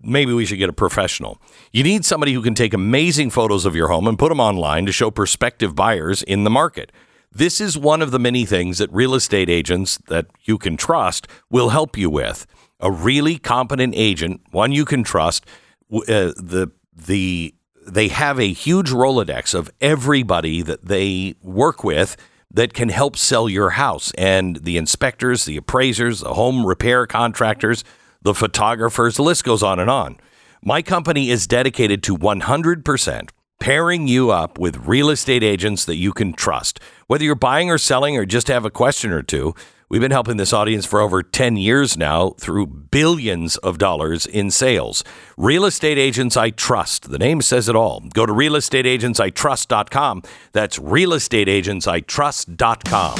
maybe 0.00 0.32
we 0.32 0.46
should 0.46 0.58
get 0.58 0.68
a 0.68 0.72
professional. 0.72 1.40
You 1.72 1.82
need 1.82 2.04
somebody 2.04 2.32
who 2.32 2.42
can 2.42 2.54
take 2.54 2.72
amazing 2.72 3.30
photos 3.30 3.66
of 3.66 3.74
your 3.74 3.88
home 3.88 4.06
and 4.06 4.16
put 4.16 4.28
them 4.28 4.38
online 4.38 4.86
to 4.86 4.92
show 4.92 5.10
prospective 5.10 5.74
buyers 5.74 6.22
in 6.22 6.44
the 6.44 6.50
market. 6.50 6.92
This 7.34 7.60
is 7.60 7.76
one 7.76 8.00
of 8.00 8.12
the 8.12 8.18
many 8.20 8.44
things 8.44 8.78
that 8.78 8.92
real 8.92 9.14
estate 9.14 9.50
agents 9.50 9.98
that 10.06 10.26
you 10.44 10.56
can 10.56 10.76
trust 10.76 11.26
will 11.50 11.70
help 11.70 11.96
you 11.96 12.08
with. 12.08 12.46
A 12.78 12.92
really 12.92 13.38
competent 13.38 13.94
agent, 13.96 14.40
one 14.52 14.70
you 14.70 14.84
can 14.84 15.02
trust, 15.02 15.44
uh, 15.92 16.32
the 16.36 16.70
the 16.94 17.54
they 17.86 18.08
have 18.08 18.38
a 18.38 18.52
huge 18.52 18.90
Rolodex 18.90 19.54
of 19.54 19.70
everybody 19.80 20.62
that 20.62 20.86
they 20.86 21.34
work 21.42 21.84
with 21.84 22.16
that 22.50 22.72
can 22.72 22.88
help 22.88 23.16
sell 23.16 23.48
your 23.48 23.70
house. 23.70 24.12
And 24.16 24.56
the 24.56 24.76
inspectors, 24.76 25.44
the 25.44 25.56
appraisers, 25.56 26.20
the 26.20 26.34
home 26.34 26.64
repair 26.64 27.06
contractors, 27.06 27.84
the 28.22 28.32
photographers, 28.32 29.16
the 29.16 29.22
list 29.22 29.44
goes 29.44 29.62
on 29.62 29.80
and 29.80 29.90
on. 29.90 30.18
My 30.62 30.80
company 30.80 31.30
is 31.30 31.46
dedicated 31.46 32.02
to 32.04 32.16
100% 32.16 33.28
pairing 33.60 34.08
you 34.08 34.30
up 34.30 34.58
with 34.58 34.86
real 34.86 35.10
estate 35.10 35.42
agents 35.42 35.84
that 35.84 35.96
you 35.96 36.12
can 36.12 36.32
trust. 36.32 36.80
Whether 37.06 37.24
you're 37.24 37.34
buying 37.34 37.70
or 37.70 37.78
selling 37.78 38.16
or 38.16 38.24
just 38.24 38.48
have 38.48 38.64
a 38.64 38.70
question 38.70 39.12
or 39.12 39.22
two, 39.22 39.54
We've 39.90 40.00
been 40.00 40.10
helping 40.10 40.38
this 40.38 40.52
audience 40.52 40.84
for 40.86 41.00
over 41.00 41.22
10 41.22 41.56
years 41.56 41.96
now 41.96 42.30
through 42.30 42.66
billions 42.66 43.56
of 43.58 43.78
dollars 43.78 44.26
in 44.26 44.50
sales. 44.50 45.04
Real 45.36 45.64
Estate 45.66 45.98
Agents 45.98 46.36
I 46.36 46.50
Trust. 46.50 47.10
The 47.10 47.18
name 47.18 47.42
says 47.42 47.68
it 47.68 47.76
all. 47.76 48.00
Go 48.12 48.26
to 48.26 48.32
realestateagentsitrust.com. 48.32 50.22
That's 50.52 50.80
realestateagentsitrust.com. 50.80 53.18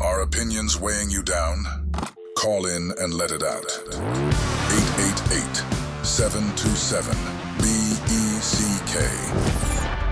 Are 0.00 0.22
opinions 0.22 0.78
weighing 0.78 1.10
you 1.10 1.22
down? 1.22 1.92
Call 2.36 2.66
in 2.66 2.92
and 2.98 3.14
let 3.14 3.30
it 3.30 3.42
out. 3.42 3.80
888 3.88 5.64
727 6.04 7.16
BECK. 7.58 8.94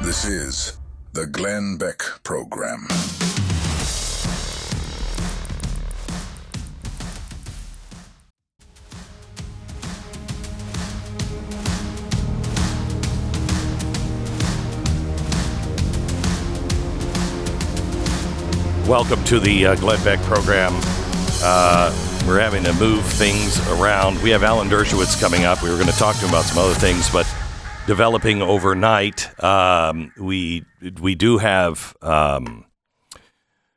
This 0.03 0.25
is 0.25 0.79
the 1.19 1.27
Glenn 1.27 1.77
Beck 1.77 1.99
Program. 2.23 2.87
Welcome 18.87 19.25
to 19.25 19.41
the 19.41 19.67
uh, 19.67 19.75
Glenn 19.75 20.03
Beck 20.05 20.21
program. 20.21 20.73
Uh, 21.43 21.93
we're 22.29 22.39
having 22.39 22.63
to 22.63 22.73
move 22.75 23.05
things 23.05 23.59
around. 23.71 24.23
We 24.23 24.31
have 24.31 24.45
Alan 24.45 24.69
Dershowitz 24.69 25.21
coming 25.21 25.45
up. 25.45 25.65
We 25.65 25.71
were 25.71 25.77
going 25.77 25.89
to 25.89 25.99
talk 25.99 26.15
to 26.19 26.27
him 26.27 26.29
about 26.29 26.45
some 26.45 26.59
other 26.59 26.75
things, 26.75 27.11
but 27.11 27.27
developing 27.89 28.43
overnight, 28.43 29.43
um, 29.43 30.13
we 30.19 30.63
we 31.01 31.15
do 31.15 31.39
have 31.39 31.97
um, 32.03 32.67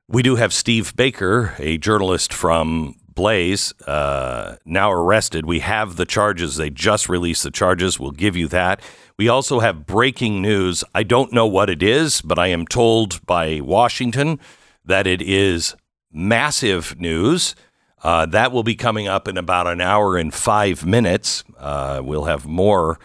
we 0.10 0.22
do 0.22 0.36
have 0.36 0.52
Steve 0.52 0.94
Baker, 0.98 1.56
a 1.58 1.78
journalist 1.78 2.34
from 2.34 2.96
Blaze, 3.16 3.74
uh, 3.88 4.58
now 4.66 4.92
arrested. 4.92 5.46
We 5.46 5.60
have 5.60 5.96
the 5.96 6.06
charges. 6.06 6.58
They 6.58 6.70
just 6.70 7.08
released 7.08 7.44
the 7.44 7.52
charges. 7.52 8.02
We'll 8.02 8.12
give 8.12 8.36
you 8.36 8.50
that. 8.50 8.82
We 9.18 9.30
also 9.30 9.62
have 9.62 9.86
breaking 9.86 10.42
news. 10.42 10.84
I 10.94 11.04
don't 11.04 11.32
know 11.32 11.48
what 11.48 11.70
it 11.70 11.82
is, 11.82 12.22
but 12.22 12.38
I 12.38 12.48
am 12.48 12.68
told 12.68 13.26
by 13.26 13.62
Washington 13.62 14.42
that 14.84 15.08
it 15.08 15.22
is 15.22 15.74
massive 16.12 17.00
news. 17.00 17.56
Uh, 18.04 18.26
that 18.26 18.52
will 18.52 18.64
be 18.64 18.76
coming 18.76 19.08
up 19.08 19.30
in 19.30 19.38
about 19.38 19.68
an 19.68 19.80
hour 19.80 20.18
and 20.18 20.34
five 20.34 20.86
minutes. 20.86 21.46
Uh, 21.58 22.02
we'll 22.04 22.26
have 22.26 22.46
more 22.46 23.00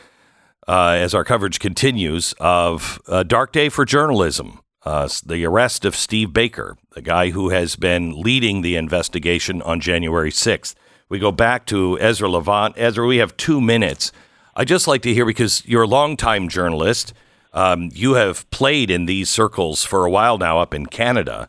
uh, 0.68 0.96
as 0.98 1.14
our 1.14 1.24
coverage 1.24 1.60
continues 1.60 2.34
of 2.38 3.00
a 3.06 3.24
dark 3.24 3.52
day 3.52 3.68
for 3.68 3.84
journalism. 3.84 4.60
Uh, 4.84 5.08
the 5.24 5.44
arrest 5.44 5.84
of 5.84 5.96
Steve 5.96 6.32
Baker, 6.32 6.76
the 6.92 7.02
guy 7.02 7.30
who 7.30 7.48
has 7.48 7.74
been 7.74 8.20
leading 8.20 8.62
the 8.62 8.76
investigation 8.76 9.60
on 9.62 9.80
January 9.80 10.30
6th. 10.30 10.74
We 11.08 11.18
go 11.18 11.32
back 11.32 11.66
to 11.66 11.98
Ezra 11.98 12.28
Levant. 12.28 12.74
Ezra, 12.76 13.06
we 13.06 13.16
have 13.16 13.36
two 13.36 13.60
minutes. 13.60 14.12
I'd 14.54 14.68
just 14.68 14.86
like 14.86 15.02
to 15.02 15.12
hear 15.12 15.26
because 15.26 15.66
you're 15.66 15.82
a 15.82 15.88
longtime 15.88 16.48
journalist. 16.48 17.12
Um, 17.52 17.90
you 17.92 18.14
have 18.14 18.48
played 18.50 18.90
in 18.90 19.06
these 19.06 19.28
circles 19.28 19.82
for 19.82 20.04
a 20.04 20.10
while 20.10 20.38
now 20.38 20.60
up 20.60 20.72
in 20.72 20.86
Canada 20.86 21.48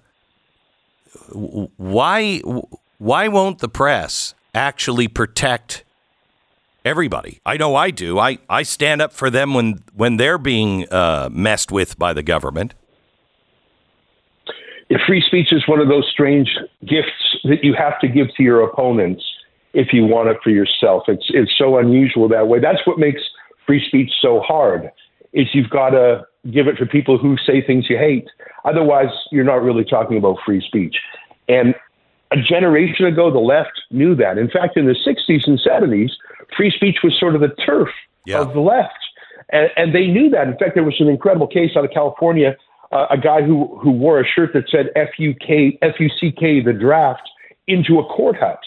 why 1.29 2.39
why 2.97 3.27
won't 3.27 3.59
the 3.59 3.69
press 3.69 4.33
actually 4.53 5.07
protect 5.07 5.83
everybody? 6.87 7.39
I 7.45 7.57
know 7.57 7.75
I 7.75 7.91
do. 7.91 8.17
I, 8.17 8.39
I 8.49 8.63
stand 8.63 9.01
up 9.01 9.13
for 9.13 9.29
them 9.29 9.53
when 9.53 9.83
when 9.93 10.17
they're 10.17 10.37
being 10.37 10.89
uh, 10.91 11.29
messed 11.31 11.71
with 11.71 11.99
by 11.99 12.13
the 12.13 12.23
government. 12.23 12.73
If 14.89 15.01
free 15.05 15.21
speech 15.25 15.51
is 15.51 15.67
one 15.67 15.81
of 15.81 15.89
those 15.89 16.07
strange 16.11 16.49
gifts 16.81 17.37
that 17.43 17.63
you 17.63 17.73
have 17.77 17.99
to 17.99 18.07
give 18.07 18.27
to 18.37 18.43
your 18.43 18.61
opponents 18.61 19.21
if 19.73 19.93
you 19.93 20.05
want 20.05 20.29
it 20.29 20.37
for 20.43 20.49
yourself. 20.49 21.03
It's 21.07 21.25
it's 21.29 21.51
so 21.57 21.77
unusual 21.77 22.27
that 22.29 22.47
way. 22.47 22.59
That's 22.59 22.85
what 22.85 22.97
makes 22.97 23.21
free 23.65 23.85
speech 23.87 24.11
so 24.21 24.39
hard. 24.39 24.89
Is 25.33 25.47
you've 25.53 25.69
got 25.69 25.89
to 25.91 26.25
give 26.51 26.67
it 26.67 26.77
to 26.77 26.85
people 26.85 27.17
who 27.17 27.35
say 27.45 27.61
things 27.61 27.85
you 27.89 27.97
hate. 27.97 28.27
Otherwise, 28.65 29.09
you're 29.31 29.43
not 29.43 29.61
really 29.61 29.83
talking 29.83 30.17
about 30.17 30.37
free 30.45 30.63
speech. 30.65 30.95
And 31.49 31.75
a 32.31 32.37
generation 32.37 33.05
ago, 33.05 33.31
the 33.31 33.39
left 33.39 33.81
knew 33.91 34.15
that. 34.15 34.37
In 34.37 34.49
fact, 34.49 34.77
in 34.77 34.85
the 34.85 34.95
60s 35.05 35.47
and 35.47 35.59
70s, 35.59 36.09
free 36.55 36.71
speech 36.71 36.97
was 37.03 37.17
sort 37.19 37.35
of 37.35 37.41
the 37.41 37.55
turf 37.65 37.89
Yeah. 38.25 38.39
of 38.41 38.53
the 38.53 38.59
left. 38.59 38.93
And, 39.49 39.69
and 39.77 39.95
they 39.95 40.07
knew 40.07 40.29
that. 40.31 40.47
In 40.47 40.57
fact, 40.57 40.71
there 40.75 40.83
was 40.83 40.95
an 40.99 41.07
incredible 41.07 41.47
case 41.47 41.71
out 41.77 41.85
of 41.85 41.91
California, 41.91 42.55
uh, 42.91 43.07
a 43.09 43.17
guy 43.17 43.41
who, 43.41 43.77
who 43.81 43.91
wore 43.91 44.19
a 44.19 44.25
shirt 44.25 44.51
that 44.53 44.69
said 44.69 44.87
F-U-K, 44.95 45.79
F-U-C-K, 45.81 46.61
the 46.61 46.73
draft, 46.73 47.27
into 47.67 47.99
a 47.99 48.05
courthouse. 48.05 48.57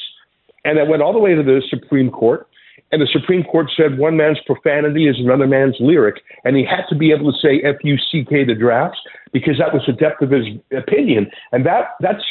And 0.64 0.78
that 0.78 0.88
went 0.88 1.02
all 1.02 1.12
the 1.12 1.18
way 1.18 1.34
to 1.34 1.42
the 1.42 1.62
Supreme 1.68 2.10
Court. 2.10 2.46
And 2.92 3.00
the 3.00 3.06
Supreme 3.12 3.44
Court 3.44 3.70
said 3.76 3.98
one 3.98 4.16
man's 4.16 4.38
profanity 4.46 5.06
is 5.08 5.16
another 5.18 5.46
man's 5.46 5.76
lyric. 5.80 6.22
And 6.44 6.56
he 6.56 6.64
had 6.64 6.82
to 6.88 6.94
be 6.96 7.12
able 7.12 7.32
to 7.32 7.38
say 7.38 7.60
F 7.64 7.76
U 7.84 7.96
C 8.10 8.24
K 8.28 8.44
the 8.44 8.54
drafts 8.54 8.98
because 9.32 9.58
that 9.58 9.72
was 9.72 9.82
the 9.86 9.92
depth 9.92 10.22
of 10.22 10.30
his 10.30 10.44
opinion. 10.76 11.30
And 11.52 11.64
that 11.66 11.90
that's 12.00 12.24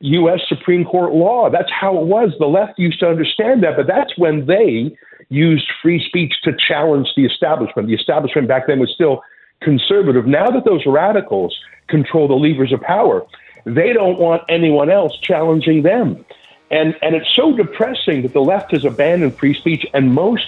U.S. 0.00 0.40
Supreme 0.48 0.84
Court 0.84 1.14
law. 1.14 1.48
That's 1.50 1.70
how 1.70 1.98
it 1.98 2.06
was. 2.06 2.32
The 2.38 2.46
left 2.46 2.78
used 2.78 3.00
to 3.00 3.08
understand 3.08 3.62
that, 3.62 3.76
but 3.76 3.86
that's 3.86 4.16
when 4.18 4.46
they 4.46 4.96
used 5.28 5.70
free 5.82 6.04
speech 6.06 6.34
to 6.44 6.52
challenge 6.56 7.08
the 7.16 7.24
establishment. 7.24 7.88
The 7.88 7.94
establishment 7.94 8.46
back 8.46 8.66
then 8.66 8.78
was 8.78 8.92
still 8.94 9.22
conservative. 9.60 10.26
Now 10.26 10.50
that 10.50 10.64
those 10.64 10.84
radicals 10.86 11.58
control 11.88 12.28
the 12.28 12.34
levers 12.34 12.72
of 12.72 12.80
power, 12.82 13.26
they 13.64 13.92
don't 13.92 14.18
want 14.18 14.42
anyone 14.48 14.90
else 14.90 15.18
challenging 15.20 15.82
them. 15.82 16.24
And, 16.70 16.96
and 17.00 17.14
it's 17.14 17.34
so 17.34 17.56
depressing 17.56 18.22
that 18.22 18.32
the 18.32 18.40
left 18.40 18.72
has 18.72 18.84
abandoned 18.84 19.38
free 19.38 19.54
speech, 19.54 19.86
and 19.94 20.12
most 20.12 20.46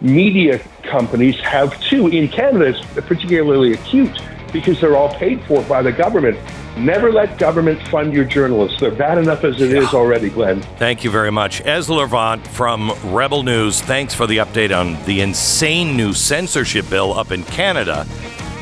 media 0.00 0.58
companies 0.82 1.38
have 1.40 1.80
too. 1.80 2.08
In 2.08 2.28
Canada, 2.28 2.66
it's 2.66 3.06
particularly 3.06 3.72
acute 3.72 4.20
because 4.52 4.80
they're 4.80 4.96
all 4.96 5.12
paid 5.14 5.42
for 5.44 5.62
by 5.62 5.82
the 5.82 5.92
government. 5.92 6.38
Never 6.76 7.12
let 7.12 7.38
government 7.38 7.80
fund 7.88 8.12
your 8.12 8.24
journalists. 8.24 8.80
They're 8.80 8.90
bad 8.90 9.18
enough 9.18 9.44
as 9.44 9.60
it 9.60 9.72
is 9.72 9.92
already, 9.92 10.30
Glenn. 10.30 10.62
Thank 10.78 11.04
you 11.04 11.10
very 11.10 11.32
much. 11.32 11.60
Ezra 11.64 11.96
Levant 11.96 12.46
from 12.46 12.92
Rebel 13.04 13.42
News, 13.42 13.80
thanks 13.82 14.14
for 14.14 14.26
the 14.26 14.38
update 14.38 14.76
on 14.76 15.02
the 15.04 15.20
insane 15.20 15.96
new 15.96 16.12
censorship 16.12 16.88
bill 16.88 17.12
up 17.12 17.32
in 17.32 17.42
Canada. 17.44 18.06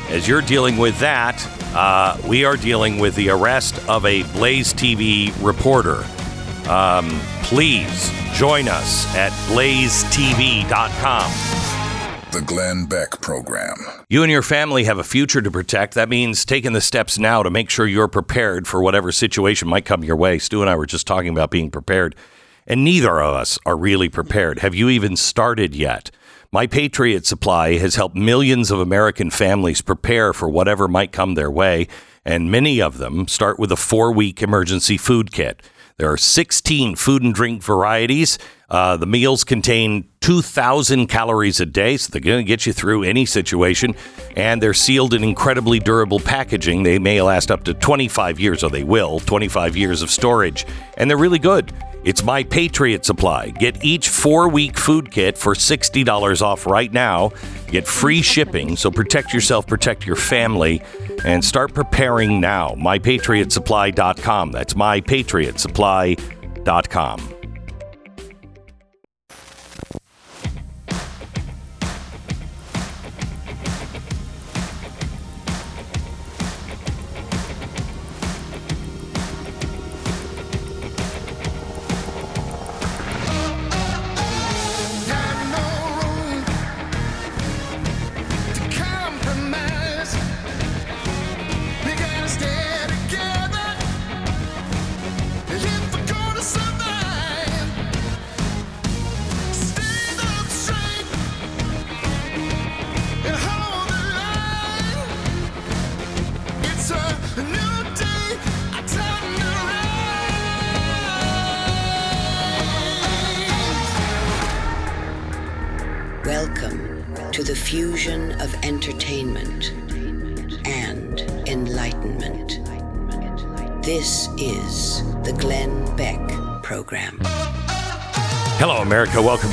As 0.09 0.27
you're 0.27 0.43
dealing 0.43 0.79
with 0.79 0.99
that, 1.01 1.47
uh, 1.75 2.17
we 2.27 2.45
are 2.45 2.57
dealing 2.57 2.99
with 2.99 3.15
the 3.15 3.29
arrest 3.29 3.79
of 3.89 4.07
a 4.07 4.23
Blaze 4.33 4.73
TV 4.73 5.33
reporter. 5.45 6.05
Um, 6.69 7.09
please 7.43 8.11
join 8.33 8.69
us 8.69 9.07
at 9.15 9.33
blazetv.com. 9.49 10.59
The 12.31 12.43
Glenn 12.43 12.85
Beck 12.85 13.23
Program. 13.23 13.77
You 14.11 14.23
and 14.23 14.31
your 14.31 14.43
family 14.43 14.85
have 14.85 14.99
a 14.99 15.05
future 15.05 15.41
to 15.41 15.51
protect. 15.51 15.95
That 15.95 16.11
means 16.11 16.45
taking 16.45 16.75
the 16.75 16.83
steps 16.83 17.19
now 17.19 17.43
to 17.43 17.49
make 17.49 17.71
sure 17.71 17.87
you're 17.87 18.07
prepared 18.07 18.69
for 18.69 18.83
whatever 18.83 19.13
situation 19.13 19.67
might 19.67 19.87
come 19.87 20.05
your 20.05 20.17
way. 20.17 20.39
Stu 20.39 20.61
and 20.61 20.69
I 20.69 20.77
were 20.77 20.85
just 20.85 21.07
talking 21.07 21.31
about 21.31 21.51
being 21.51 21.71
prepared, 21.71 22.15
and 22.67 22.85
neither 22.85 23.19
of 23.23 23.35
us 23.35 23.59
are 23.65 23.79
really 23.79 24.11
prepared. 24.11 24.59
Have 24.59 24.75
you 24.75 24.91
even 24.91 25.17
started 25.17 25.75
yet? 25.75 26.11
My 26.53 26.67
Patriot 26.67 27.25
Supply 27.25 27.79
has 27.79 27.95
helped 27.95 28.15
millions 28.15 28.71
of 28.71 28.79
American 28.79 29.31
families 29.31 29.81
prepare 29.81 30.35
for 30.35 30.51
whatever 30.51 30.87
might 30.87 31.13
come 31.13 31.35
their 31.35 31.51
way, 31.51 31.89
and 32.27 32.51
many 32.51 32.79
of 32.79 32.99
them 32.99 33.27
start 33.27 33.59
with 33.59 33.73
a 33.73 33.77
four 33.77 34.13
week 34.13 34.43
emergency 34.43 34.99
food 34.99 35.33
kit. 35.33 35.63
There 35.97 36.13
are 36.13 36.19
16 36.19 36.95
food 36.97 37.23
and 37.23 37.35
drink 37.35 37.63
varieties. 37.63 38.39
Uh, 38.69 38.97
the 38.97 39.07
meals 39.07 39.45
contain 39.45 40.09
2,000 40.21 41.07
calories 41.07 41.61
a 41.61 41.67
day, 41.67 41.97
so 41.97 42.11
they're 42.11 42.21
going 42.21 42.45
to 42.45 42.45
get 42.45 42.67
you 42.67 42.73
through 42.73 43.03
any 43.03 43.25
situation. 43.25 43.95
And 44.37 44.63
they're 44.63 44.75
sealed 44.75 45.15
in 45.15 45.25
incredibly 45.25 45.79
durable 45.79 46.21
packaging. 46.21 46.83
They 46.83 46.99
may 46.99 47.23
last 47.23 47.51
up 47.51 47.65
to 47.65 47.73
25 47.73 48.39
years, 48.39 48.63
or 48.63 48.71
they 48.71 48.85
will, 48.85 49.21
25 49.21 49.77
years 49.77 50.03
of 50.03 50.11
storage. 50.11 50.67
And 50.99 51.09
they're 51.09 51.17
really 51.17 51.39
good. 51.39 51.73
It's 52.05 52.23
My 52.23 52.45
Patriot 52.45 53.05
Supply. 53.05 53.51
Get 53.51 53.85
each 53.85 54.09
four 54.09 54.49
week 54.49 54.79
food 54.79 55.11
kit 55.11 55.37
for 55.37 55.55
$60 55.55 56.43
off 56.43 56.65
right 56.67 56.93
now. 56.93 57.33
Get 57.69 57.85
free 57.87 58.23
shipping, 58.23 58.77
so 58.77 58.91
protect 58.91 59.35
yourself, 59.35 59.67
protect 59.67 60.07
your 60.07 60.17
family, 60.17 60.81
and 61.25 61.45
start 61.45 61.75
preparing 61.75 62.41
now. 62.41 62.71
MyPatriotSupply.com. 62.77 64.53
That's 64.53 64.73
MyPatriotSupply.com. 64.75 67.38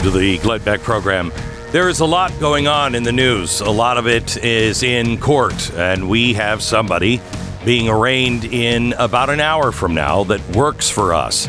to 0.06 0.12
the 0.12 0.38
Glenn 0.38 0.62
Beck 0.62 0.82
program. 0.82 1.32
There 1.72 1.90
is 1.90 2.00
a 2.00 2.06
lot 2.06 2.32
going 2.40 2.68
on 2.68 2.94
in 2.94 3.02
the 3.02 3.12
news. 3.12 3.62
A 3.62 3.72
lot 3.72 3.98
of 3.98 4.06
it 4.06 4.38
is 4.38 4.84
in 4.84 5.18
court, 5.18 5.74
and 5.74 6.08
we 6.08 6.34
have 6.34 6.62
somebody 6.62 7.20
being 7.66 7.90
arraigned 7.90 8.46
in 8.46 8.94
about 9.00 9.32
an 9.32 9.40
hour 9.40 9.72
from 9.72 9.96
now 9.96 10.24
that 10.26 10.48
works 10.56 10.92
for 10.92 11.16
us. 11.16 11.48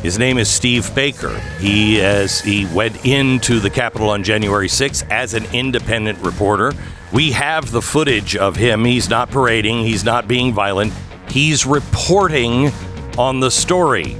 His 0.00 0.16
name 0.16 0.38
is 0.38 0.48
Steve 0.48 0.94
Baker. 0.94 1.36
He 1.58 2.00
as 2.00 2.40
he 2.40 2.66
went 2.66 3.04
into 3.04 3.58
the 3.58 3.68
Capitol 3.68 4.10
on 4.10 4.22
January 4.22 4.68
6th 4.68 5.10
as 5.10 5.34
an 5.34 5.46
independent 5.52 6.20
reporter. 6.20 6.74
We 7.12 7.32
have 7.32 7.72
the 7.72 7.82
footage 7.82 8.36
of 8.36 8.54
him. 8.54 8.84
He's 8.84 9.10
not 9.10 9.28
parading. 9.28 9.78
He's 9.78 10.04
not 10.04 10.28
being 10.28 10.54
violent. 10.54 10.92
He's 11.28 11.66
reporting 11.66 12.70
on 13.18 13.40
the 13.40 13.50
story. 13.50 14.16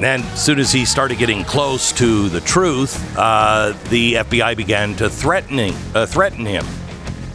Then, 0.00 0.20
as 0.20 0.44
soon 0.44 0.58
as 0.58 0.72
he 0.72 0.84
started 0.84 1.16
getting 1.16 1.42
close 1.44 1.90
to 1.92 2.28
the 2.28 2.40
truth, 2.40 3.16
uh, 3.16 3.72
the 3.88 4.14
FBI 4.14 4.54
began 4.54 4.94
to 4.96 5.08
threatening 5.08 5.74
uh, 5.94 6.04
threaten 6.04 6.44
him. 6.44 6.66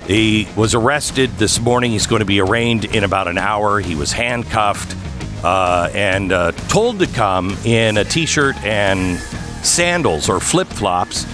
He 0.05 0.47
was 0.55 0.75
arrested 0.75 1.31
this 1.37 1.59
morning. 1.59 1.91
He's 1.91 2.05
going 2.05 2.19
to 2.19 2.25
be 2.25 2.39
arraigned 2.39 2.85
in 2.85 3.03
about 3.03 3.27
an 3.27 3.39
hour. 3.39 3.79
He 3.79 3.95
was 3.95 4.11
handcuffed 4.11 4.95
uh, 5.43 5.89
and 5.93 6.31
uh, 6.31 6.51
told 6.51 6.99
to 6.99 7.07
come 7.07 7.57
in 7.65 7.97
a 7.97 8.03
t-shirt 8.03 8.55
and 8.63 9.19
sandals 9.63 10.29
or 10.29 10.39
flip-flops 10.39 11.25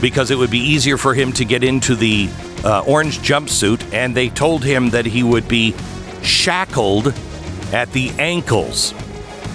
because 0.00 0.30
it 0.32 0.38
would 0.38 0.50
be 0.50 0.58
easier 0.58 0.96
for 0.96 1.14
him 1.14 1.32
to 1.32 1.44
get 1.44 1.62
into 1.62 1.94
the 1.94 2.28
uh, 2.64 2.82
orange 2.86 3.18
jumpsuit. 3.18 3.92
And 3.92 4.16
they 4.16 4.30
told 4.30 4.64
him 4.64 4.90
that 4.90 5.06
he 5.06 5.22
would 5.22 5.46
be 5.46 5.76
shackled 6.22 7.14
at 7.72 7.92
the 7.92 8.10
ankles. 8.18 8.94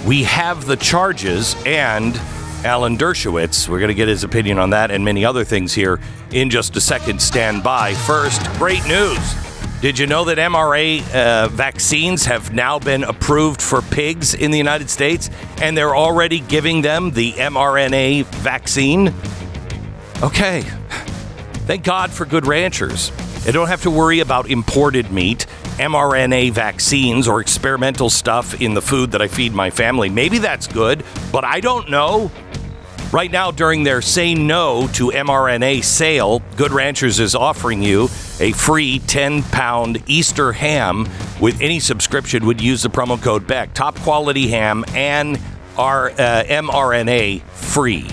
We 0.08 0.24
have 0.24 0.66
the 0.66 0.78
charges 0.78 1.53
and 1.66 2.16
Alan 2.64 2.97
Dershowitz. 2.97 3.68
We're 3.68 3.80
going 3.80 3.89
to 3.89 3.93
get 3.93 4.08
his 4.08 4.24
opinion 4.24 4.58
on 4.58 4.70
that 4.70 4.89
and 4.89 5.03
many 5.03 5.26
other 5.26 5.43
things 5.43 5.74
here 5.74 5.99
in 6.32 6.49
just 6.49 6.78
a 6.78 6.82
second. 6.82 7.22
Stand 7.22 7.62
by. 7.62 7.93
First, 7.93 8.41
great 8.53 8.88
news. 8.88 9.20
Did 9.82 9.99
you 9.99 10.08
know 10.08 10.24
that 10.24 10.38
MRA 10.38 11.01
uh, 11.14 11.49
vaccines 11.49 12.24
have 12.24 12.53
now 12.53 12.80
been 12.80 13.03
approved 13.03 13.62
for 13.62 13.82
pigs 13.82 14.34
in 14.34 14.51
the 14.51 14.58
United 14.58 14.89
States 14.89 15.30
and 15.62 15.78
they're 15.78 15.95
already 15.95 16.39
giving 16.39 16.82
them 16.82 17.12
the 17.12 17.34
mRNA 17.34 18.28
vaccine? 18.28 19.14
Okay. 20.24 20.62
Thank 21.68 21.84
God 21.84 22.12
for 22.12 22.26
good 22.26 22.47
ranchers. 22.47 23.12
They 23.43 23.51
don't 23.51 23.68
have 23.68 23.82
to 23.82 23.91
worry 23.91 24.22
about 24.22 24.49
imported 24.49 25.12
meat, 25.12 25.47
mRNA 25.78 26.51
vaccines, 26.51 27.28
or 27.28 27.41
experimental 27.41 28.09
stuff 28.09 28.59
in 28.61 28.73
the 28.73 28.82
food 28.82 29.11
that 29.11 29.21
I 29.21 29.28
feed 29.28 29.53
my 29.53 29.69
family. 29.69 30.09
Maybe 30.09 30.39
that's 30.39 30.67
good, 30.67 31.03
but 31.32 31.43
I 31.43 31.59
don't 31.59 31.89
know. 31.89 32.32
Right 33.13 33.32
now, 33.32 33.51
during 33.51 33.84
their 33.84 34.01
Say 34.01 34.34
No 34.34 34.89
to 34.93 35.11
mRNA 35.11 35.84
sale, 35.86 36.41
Good 36.57 36.71
Ranchers 36.71 37.21
is 37.21 37.36
offering 37.36 37.82
you 37.82 38.09
a 38.41 38.51
free 38.51 38.99
10 38.99 39.43
pound 39.43 40.03
Easter 40.07 40.51
ham 40.51 41.07
with 41.39 41.61
any 41.61 41.80
subscription 41.80 42.45
would 42.45 42.61
use 42.61 42.84
the 42.84 42.89
promo 42.89 43.21
code 43.21 43.47
BECK. 43.47 43.73
Top 43.73 43.95
quality 43.99 44.49
ham 44.49 44.84
and 44.93 45.39
our 45.78 46.09
uh, 46.09 46.43
mRNA 46.43 47.41
free. 47.43 48.09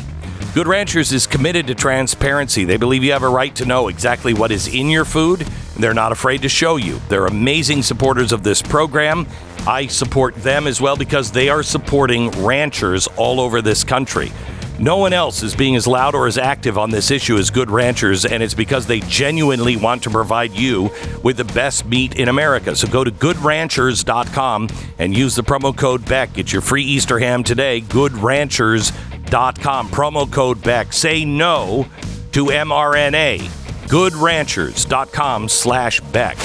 Good 0.55 0.69
Ranchers 0.69 1.13
is 1.13 1.27
committed 1.27 1.67
to 1.67 1.75
transparency. 1.75 2.65
They 2.65 2.77
believe 2.77 3.03
you 3.03 3.11
have 3.11 3.25
a 3.25 3.29
right 3.29 3.55
to 3.57 3.65
know 3.65 3.89
exactly 3.89 4.35
what 4.35 4.53
is 4.53 4.73
in 4.73 4.89
your 4.89 5.05
food, 5.05 5.45
they're 5.77 5.95
not 5.95 6.13
afraid 6.13 6.43
to 6.43 6.49
show 6.49 6.77
you. 6.77 7.01
They're 7.09 7.27
amazing 7.27 7.83
supporters 7.83 8.33
of 8.33 8.43
this 8.43 8.63
program. 8.63 9.27
I 9.67 9.87
support 9.87 10.35
them 10.37 10.67
as 10.67 10.81
well 10.81 10.97
because 10.97 11.33
they 11.33 11.49
are 11.49 11.63
supporting 11.63 12.31
ranchers 12.43 13.07
all 13.17 13.41
over 13.41 13.63
this 13.63 13.85
country. 13.85 14.31
No 14.79 14.97
one 14.97 15.13
else 15.13 15.45
is 15.45 15.55
being 15.55 15.77
as 15.77 15.87
loud 15.87 16.17
or 16.17 16.27
as 16.27 16.37
active 16.37 16.77
on 16.77 16.91
this 16.91 17.13
issue 17.13 17.37
as 17.37 17.51
Good 17.51 17.71
Ranchers, 17.71 18.27
and 18.27 18.43
it's 18.43 18.55
because 18.55 18.87
they 18.87 18.99
genuinely 19.01 19.77
want 19.77 20.03
to 20.03 20.11
provide 20.11 20.53
you 20.53 20.91
with 21.23 21.37
the 21.37 21.45
best 21.45 21.87
meat 21.87 22.17
in 22.17 22.29
America. 22.29 22.75
So 22.75 22.89
go 22.89 23.05
to 23.05 23.13
goodranchers.com 23.13 24.69
and 24.99 25.17
use 25.17 25.37
the 25.37 25.43
promo 25.43 25.77
code 25.77 26.05
BECK. 26.05 26.33
Get 26.33 26.53
your 26.53 26.61
free 26.61 26.83
Easter 26.83 27.21
ham 27.21 27.45
today. 27.45 27.83
Goodranchers.com. 27.83 29.89
Promo 29.91 30.31
code 30.31 30.61
BECK. 30.61 30.93
Say 30.93 31.25
no 31.25 31.87
to 32.33 32.47
mRNA. 32.47 33.64
Goodranchers.com 33.89 35.49
slash 35.49 36.01
BECK. 36.01 36.37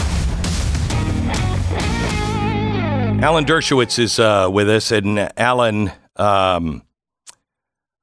Alan 3.21 3.43
Dershowitz 3.43 3.99
is 3.99 4.17
uh, 4.17 4.49
with 4.51 4.69
us, 4.69 4.91
and 4.91 5.31
Alan, 5.37 5.91
um, 6.15 6.83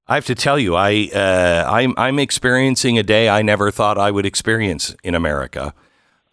I 0.06 0.14
have 0.14 0.26
to 0.26 0.34
tell 0.34 0.58
you, 0.58 0.76
I 0.76 1.10
uh, 1.14 1.64
I'm 1.66 1.94
I'm 1.96 2.18
experiencing 2.18 2.98
a 2.98 3.02
day 3.02 3.28
I 3.28 3.40
never 3.40 3.70
thought 3.70 3.96
I 3.96 4.10
would 4.10 4.26
experience 4.26 4.94
in 5.02 5.14
America. 5.14 5.72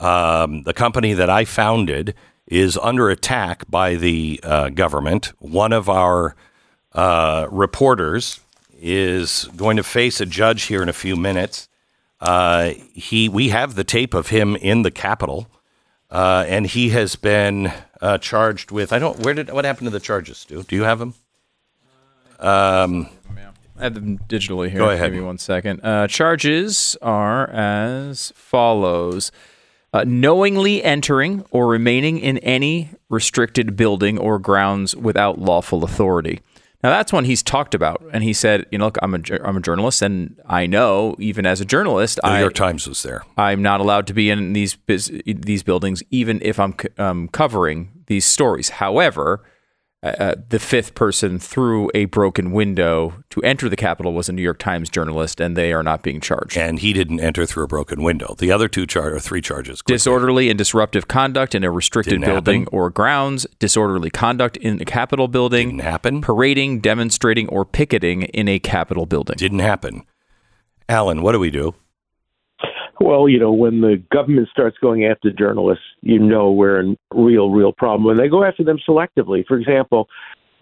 Um, 0.02 0.64
the 0.64 0.74
company 0.74 1.14
that 1.14 1.30
I 1.30 1.46
founded 1.46 2.14
is 2.46 2.78
under 2.78 3.10
attack 3.10 3.64
by 3.70 3.96
the 3.96 4.40
uh, 4.44 4.70
government. 4.70 5.32
One 5.40 5.72
of 5.72 5.88
our 5.88 6.36
uh, 6.92 7.48
reporters 7.50 8.42
is 8.78 9.46
going 9.56 9.78
to 9.78 9.84
face 9.84 10.20
a 10.20 10.26
judge 10.26 10.64
here 10.64 10.84
in 10.84 10.90
a 10.90 10.94
few 10.94 11.16
minutes. 11.16 11.70
Uh, 12.24 12.74
he 12.94 13.28
we 13.28 13.50
have 13.50 13.76
the 13.76 13.84
tape 13.84 14.14
of 14.14 14.30
him 14.30 14.56
in 14.56 14.84
the 14.84 14.92
Capitol, 14.92 15.46
uh, 16.10 16.46
and 16.48 16.66
he 16.66 16.90
has 16.90 17.18
been 17.18 17.70
uh, 18.00 18.18
charged 18.18 18.72
with. 18.72 18.94
I 18.94 19.00
don't. 19.00 19.20
Where 19.20 19.34
did 19.34 19.52
what 19.52 19.66
happened 19.66 19.88
to 19.88 19.92
the 19.92 20.00
charges, 20.00 20.38
Stu? 20.38 20.64
Do 20.64 20.78
you 20.78 20.84
have 20.84 21.00
them? 21.00 21.16
Um, 22.40 23.10
I 23.78 23.84
have 23.84 23.94
them 23.94 24.20
digitally 24.20 24.70
here. 24.70 24.80
Go 24.80 24.90
ahead. 24.90 25.12
Give 25.12 25.20
me 25.20 25.26
one 25.26 25.38
second. 25.38 25.82
Uh, 25.84 26.08
charges 26.08 26.96
are 27.02 27.50
as 27.50 28.32
follows. 28.38 29.32
Uh, 29.92 30.06
knowingly 30.08 30.82
entering 30.82 31.46
or 31.52 31.68
remaining 31.68 32.18
in 32.20 32.38
any 32.40 32.90
restricted 33.10 33.76
building 33.76 34.18
or 34.18 34.40
grounds 34.40 34.96
without 34.96 35.40
lawful 35.40 35.84
authority. 35.84 36.40
Now 36.84 36.90
that's 36.90 37.14
one 37.14 37.24
he's 37.24 37.42
talked 37.42 37.74
about, 37.74 38.04
and 38.12 38.24
he 38.24 38.34
said, 38.34 38.66
"You 38.70 38.78
know, 38.78 38.86
look, 38.86 38.98
I'm 39.02 39.16
a 39.16 39.20
I'm 39.44 39.56
a 39.56 39.62
journalist, 39.62 40.02
and 40.02 40.36
I 40.46 40.66
know 40.68 41.16
even 41.18 41.46
as 41.46 41.62
a 41.62 41.66
journalist, 41.66 42.20
New 42.24 42.30
I, 42.30 42.42
York 42.42 42.56
Times 42.56 42.88
was 42.88 43.04
there. 43.04 43.24
I'm 43.38 43.62
not 43.62 43.80
allowed 43.80 44.06
to 44.08 44.14
be 44.14 44.30
in 44.30 44.52
these 44.52 44.78
these 44.86 45.64
buildings, 45.64 46.04
even 46.12 46.42
if 46.42 46.60
I'm 46.60 46.76
um, 46.98 47.30
covering 47.30 48.04
these 48.08 48.26
stories. 48.26 48.70
However, 48.70 49.42
uh, 50.04 50.36
the 50.50 50.60
fifth 50.60 50.96
person 50.96 51.40
through 51.40 51.90
a 51.96 52.06
broken 52.06 52.52
window 52.52 53.24
to 53.30 53.42
enter 53.42 53.70
the 53.70 53.78
Capitol 53.78 54.14
was 54.14 54.28
a 54.28 54.34
New 54.34 54.42
York 54.42 54.60
Times 54.60 54.90
journalist, 54.90 55.40
and 55.40 55.56
they 55.56 55.72
are 55.72 55.82
not 55.82 56.04
being 56.04 56.20
charged. 56.20 56.58
and 56.58 56.80
he 56.80 56.92
didn't 56.92 57.22
enter 57.22 57.46
through 57.46 57.64
a 57.64 57.68
broken 57.68 58.04
window. 58.04 58.36
The 58.38 58.52
other 58.52 58.68
two 58.68 58.86
char- 58.86 59.14
or 59.16 59.20
three 59.20 59.40
charges. 59.42 59.82
Disorderly 59.86 60.50
and 60.50 60.58
disruptive 60.58 61.08
conduct 61.08 61.56
in 61.56 61.64
a 61.64 61.72
restricted 61.72 62.20
Didn't 62.20 62.26
building 62.26 62.62
happen. 62.64 62.78
or 62.78 62.90
grounds, 62.90 63.48
disorderly 63.60 64.10
conduct 64.10 64.58
in 64.58 64.82
a 64.82 64.86
Capitol 64.86 65.28
building, 65.30 65.70
Didn't 65.70 65.84
happen. 65.84 66.22
parading, 66.22 66.80
demonstrating, 66.82 67.48
or 67.48 67.64
picketing 67.64 68.24
in 68.24 68.50
a 68.50 68.60
Capitol 68.60 69.06
building. 69.06 69.36
Didn't 69.38 69.60
happen. 69.60 70.04
Alan, 70.90 71.22
what 71.22 71.32
do 71.32 71.40
we 71.40 71.50
do? 71.50 71.76
Well, 73.00 73.28
you 73.28 73.40
know, 73.40 73.52
when 73.52 73.82
the 73.82 74.02
government 74.12 74.50
starts 74.50 74.78
going 74.80 75.06
after 75.06 75.32
journalists, 75.32 75.84
you 76.02 76.20
know 76.20 76.52
we're 76.52 76.80
in 76.80 76.98
real, 77.14 77.50
real 77.50 77.74
problem. 77.74 78.04
When 78.06 78.18
they 78.18 78.30
go 78.30 78.44
after 78.44 78.64
them 78.64 78.78
selectively, 78.88 79.46
for 79.46 79.58
example, 79.58 80.08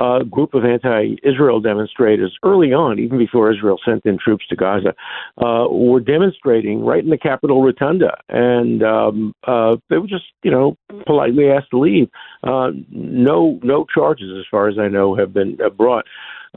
a 0.01 0.23
group 0.23 0.53
of 0.53 0.65
anti-Israel 0.65 1.59
demonstrators 1.59 2.35
early 2.43 2.73
on, 2.73 2.97
even 2.97 3.17
before 3.17 3.51
Israel 3.51 3.77
sent 3.85 4.05
in 4.05 4.17
troops 4.17 4.47
to 4.47 4.55
Gaza, 4.55 4.95
uh, 5.37 5.67
were 5.69 5.99
demonstrating 5.99 6.83
right 6.83 7.03
in 7.03 7.09
the 7.11 7.17
Capitol 7.17 7.61
Rotunda, 7.61 8.17
and 8.29 8.81
um, 8.81 9.33
uh, 9.45 9.75
they 9.89 9.97
were 9.97 10.07
just, 10.07 10.25
you 10.43 10.49
know, 10.49 10.75
politely 11.05 11.49
asked 11.51 11.69
to 11.71 11.79
leave. 11.79 12.09
Uh, 12.43 12.71
no, 12.89 13.59
no 13.61 13.85
charges, 13.93 14.31
as 14.39 14.45
far 14.49 14.67
as 14.69 14.79
I 14.79 14.87
know, 14.87 15.15
have 15.15 15.33
been 15.33 15.57
uh, 15.63 15.69
brought. 15.69 16.05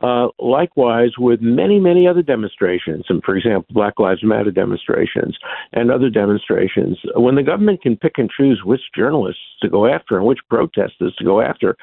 Uh, 0.03 0.26
likewise, 0.40 1.12
with 1.18 1.40
many, 1.40 1.78
many 1.78 2.07
other 2.09 2.22
demonstrations, 2.22 3.05
and 3.09 3.22
for 3.22 3.36
example, 3.36 3.72
Black 3.72 4.01
Lives 4.01 4.24
Matter 4.24 4.51
demonstrations 4.51 5.38
and 5.72 5.88
other 5.88 6.11
demonstrations, 6.11 6.99
when 7.14 7.36
the 7.36 7.45
government 7.45 7.80
can 7.80 7.97
pick 7.97 8.14
and 8.18 8.28
choose 8.28 8.62
which 8.64 8.80
journalists 8.97 9.40
to 9.62 9.68
go 9.68 9.86
after 9.86 10.16
and 10.16 10.26
which 10.26 10.40
protesters 10.51 11.14
to 11.16 11.24
go 11.24 11.40
after, 11.40 11.76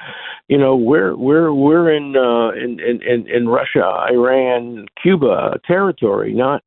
you 0.48 0.58
know, 0.58 0.76
we're 0.76 1.16
we're 1.16 1.54
we're 1.54 1.90
in 1.90 2.14
uh, 2.14 2.50
in, 2.50 2.78
in 2.80 3.26
in 3.28 3.48
Russia, 3.48 4.06
Iran, 4.10 4.88
Cuba 5.02 5.58
territory, 5.66 6.34
not 6.34 6.62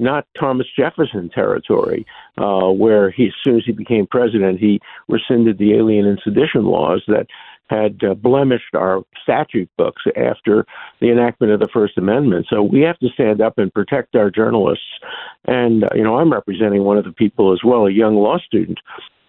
not 0.00 0.26
Thomas 0.38 0.66
Jefferson 0.76 1.28
territory, 1.28 2.06
uh, 2.38 2.68
where 2.68 3.10
he, 3.10 3.26
as 3.26 3.34
soon 3.44 3.56
as 3.56 3.62
he 3.66 3.72
became 3.72 4.06
president, 4.06 4.58
he 4.58 4.80
rescinded 5.08 5.58
the 5.58 5.74
Alien 5.74 6.06
and 6.06 6.18
Sedition 6.24 6.64
laws 6.64 7.02
that 7.06 7.26
had 7.70 8.00
uh, 8.02 8.14
blemished 8.14 8.74
our 8.74 9.02
statute 9.22 9.70
books 9.78 10.02
after 10.16 10.66
the 11.00 11.10
enactment 11.10 11.52
of 11.52 11.60
the 11.60 11.68
First 11.72 11.96
Amendment. 11.96 12.46
So 12.50 12.62
we 12.62 12.80
have 12.80 12.98
to 12.98 13.08
stand 13.14 13.40
up 13.40 13.58
and 13.58 13.72
protect 13.72 14.16
our 14.16 14.30
journalists. 14.30 14.84
And, 15.46 15.84
uh, 15.84 15.88
you 15.94 16.02
know, 16.02 16.18
I'm 16.18 16.32
representing 16.32 16.82
one 16.82 16.98
of 16.98 17.04
the 17.04 17.12
people 17.12 17.52
as 17.52 17.60
well, 17.64 17.86
a 17.86 17.92
young 17.92 18.16
law 18.16 18.38
student 18.38 18.78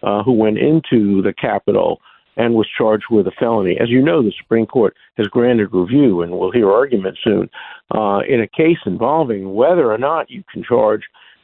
uh, 0.02 0.22
who 0.24 0.32
went 0.32 0.58
into 0.58 1.22
the 1.22 1.32
Capitol 1.32 2.00
and 2.36 2.54
was 2.54 2.66
charged 2.76 3.04
with 3.10 3.26
a 3.26 3.32
felony. 3.38 3.76
As 3.80 3.90
you 3.90 4.02
know, 4.02 4.22
the 4.22 4.32
Supreme 4.40 4.66
Court 4.66 4.94
has 5.16 5.26
granted 5.28 5.68
review, 5.72 6.22
and 6.22 6.32
we'll 6.32 6.50
hear 6.50 6.70
argument 6.70 7.18
soon, 7.22 7.48
uh, 7.94 8.20
in 8.28 8.40
a 8.40 8.48
case 8.48 8.78
involving 8.86 9.54
whether 9.54 9.92
or 9.92 9.98
not 9.98 10.30
you 10.30 10.42
can 10.50 10.64
charge 10.64 11.02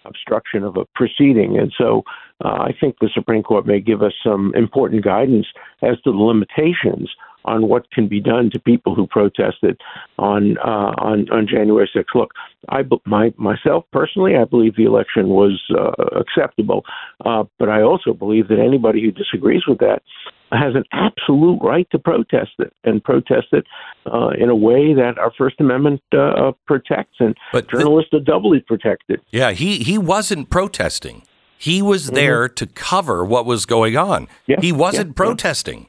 obstruction 0.08 0.64
of 0.64 0.76
a 0.76 0.84
proceeding. 0.94 1.58
And 1.58 1.72
so 1.76 2.02
uh, 2.44 2.48
I 2.48 2.74
think 2.80 2.96
the 3.00 3.10
Supreme 3.12 3.42
Court 3.42 3.66
may 3.66 3.80
give 3.80 4.02
us 4.02 4.14
some 4.24 4.52
important 4.54 5.04
guidance 5.04 5.46
as 5.82 6.00
to 6.02 6.12
the 6.12 6.18
limitations 6.18 7.10
on 7.44 7.68
what 7.68 7.90
can 7.90 8.08
be 8.08 8.20
done 8.20 8.50
to 8.52 8.58
people 8.58 8.94
who 8.94 9.06
protested 9.06 9.80
on 10.18 10.58
uh, 10.58 10.92
on 10.98 11.28
on 11.30 11.46
January 11.46 11.90
6th. 11.94 12.14
Look, 12.14 12.32
I 12.68 12.82
my 13.06 13.32
myself 13.36 13.84
personally, 13.92 14.36
I 14.36 14.44
believe 14.44 14.76
the 14.76 14.84
election 14.84 15.28
was 15.28 15.62
uh, 15.76 16.18
acceptable, 16.18 16.84
uh, 17.24 17.44
but 17.58 17.68
I 17.68 17.82
also 17.82 18.12
believe 18.12 18.48
that 18.48 18.58
anybody 18.58 19.02
who 19.02 19.10
disagrees 19.10 19.62
with 19.66 19.78
that 19.78 20.02
has 20.50 20.74
an 20.74 20.84
absolute 20.92 21.58
right 21.62 21.86
to 21.90 21.98
protest 21.98 22.52
it 22.58 22.72
and 22.84 23.02
protest 23.04 23.48
it 23.52 23.66
uh, 24.06 24.30
in 24.38 24.48
a 24.48 24.56
way 24.56 24.94
that 24.94 25.18
our 25.18 25.32
First 25.36 25.60
Amendment 25.60 26.00
uh, 26.12 26.52
protects, 26.66 27.16
and 27.20 27.36
But 27.52 27.70
journalists 27.70 28.12
are 28.14 28.20
doubly 28.20 28.60
protected. 28.60 29.20
Yeah, 29.30 29.52
he 29.52 29.78
he 29.78 29.98
wasn't 29.98 30.50
protesting. 30.50 31.22
He 31.60 31.82
was 31.82 32.10
there 32.10 32.48
to 32.48 32.66
cover 32.66 33.24
what 33.24 33.44
was 33.44 33.66
going 33.66 33.96
on. 33.96 34.26
Mm-hmm. 34.26 34.50
Yeah, 34.52 34.60
he 34.60 34.72
wasn't 34.72 35.08
yeah. 35.08 35.14
protesting. 35.14 35.80
Yeah, 35.80 35.86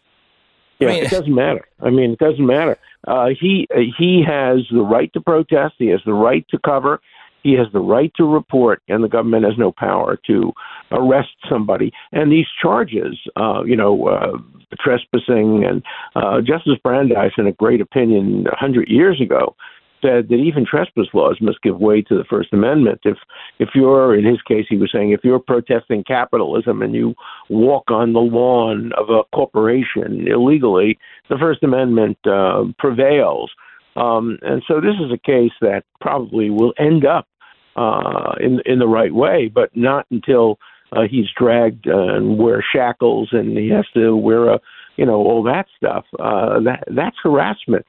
Mean- 0.87 1.03
it 1.03 1.09
doesn't 1.09 1.35
matter. 1.35 1.67
I 1.81 1.89
mean, 1.89 2.11
it 2.11 2.19
doesn't 2.19 2.45
matter. 2.45 2.77
Uh, 3.07 3.29
he 3.39 3.67
uh, 3.73 3.79
he 3.97 4.23
has 4.25 4.59
the 4.71 4.81
right 4.81 5.11
to 5.13 5.21
protest. 5.21 5.75
He 5.77 5.87
has 5.87 6.01
the 6.05 6.13
right 6.13 6.45
to 6.49 6.59
cover. 6.59 6.99
He 7.43 7.53
has 7.53 7.67
the 7.71 7.79
right 7.79 8.11
to 8.17 8.25
report, 8.25 8.81
and 8.89 9.03
the 9.03 9.07
government 9.07 9.45
has 9.45 9.57
no 9.57 9.71
power 9.71 10.19
to 10.27 10.51
arrest 10.91 11.29
somebody. 11.49 11.93
And 12.11 12.31
these 12.31 12.47
charges, 12.61 13.17
uh, 13.37 13.63
you 13.65 13.77
know, 13.77 14.07
uh, 14.07 14.37
trespassing, 14.77 15.63
and 15.63 15.81
uh, 16.15 16.41
Justice 16.41 16.77
Brandeis, 16.83 17.31
in 17.37 17.47
a 17.47 17.53
great 17.53 17.79
opinion, 17.79 18.45
a 18.51 18.55
hundred 18.57 18.89
years 18.89 19.21
ago, 19.21 19.55
said 20.01 20.29
that 20.29 20.35
even 20.35 20.65
trespass 20.65 21.07
laws 21.13 21.37
must 21.41 21.61
give 21.61 21.79
way 21.79 22.01
to 22.03 22.17
the 22.17 22.23
First 22.29 22.53
Amendment. 22.53 23.01
If 23.03 23.17
if 23.59 23.69
you're, 23.75 24.15
in 24.15 24.25
his 24.25 24.41
case, 24.41 24.65
he 24.69 24.77
was 24.77 24.91
saying, 24.91 25.11
if 25.11 25.21
you're 25.23 25.39
protesting 25.39 26.03
capitalism 26.03 26.81
and 26.81 26.93
you 26.93 27.15
walk 27.49 27.91
on 27.91 28.13
the 28.13 28.19
lawn 28.19 28.91
of 28.97 29.09
a 29.09 29.23
corporation 29.35 30.27
illegally, 30.27 30.97
the 31.29 31.37
First 31.37 31.63
Amendment 31.63 32.17
uh, 32.25 32.63
prevails. 32.77 33.51
Um, 33.95 34.37
and 34.41 34.63
so 34.67 34.79
this 34.79 34.95
is 35.03 35.11
a 35.11 35.17
case 35.17 35.51
that 35.61 35.83
probably 35.99 36.49
will 36.49 36.73
end 36.77 37.05
up 37.05 37.27
uh, 37.75 38.33
in 38.39 38.61
in 38.65 38.79
the 38.79 38.87
right 38.87 39.13
way, 39.13 39.51
but 39.53 39.75
not 39.75 40.05
until 40.11 40.59
uh, 40.91 41.03
he's 41.09 41.27
dragged 41.37 41.87
uh, 41.87 42.15
and 42.15 42.37
wear 42.37 42.63
shackles 42.73 43.29
and 43.31 43.57
he 43.57 43.69
has 43.69 43.85
to 43.93 44.15
wear 44.15 44.49
a 44.49 44.59
you 44.97 45.05
know 45.05 45.15
all 45.15 45.43
that 45.43 45.65
stuff. 45.77 46.05
Uh, 46.19 46.59
that 46.59 46.83
that's 46.95 47.15
harassment, 47.23 47.85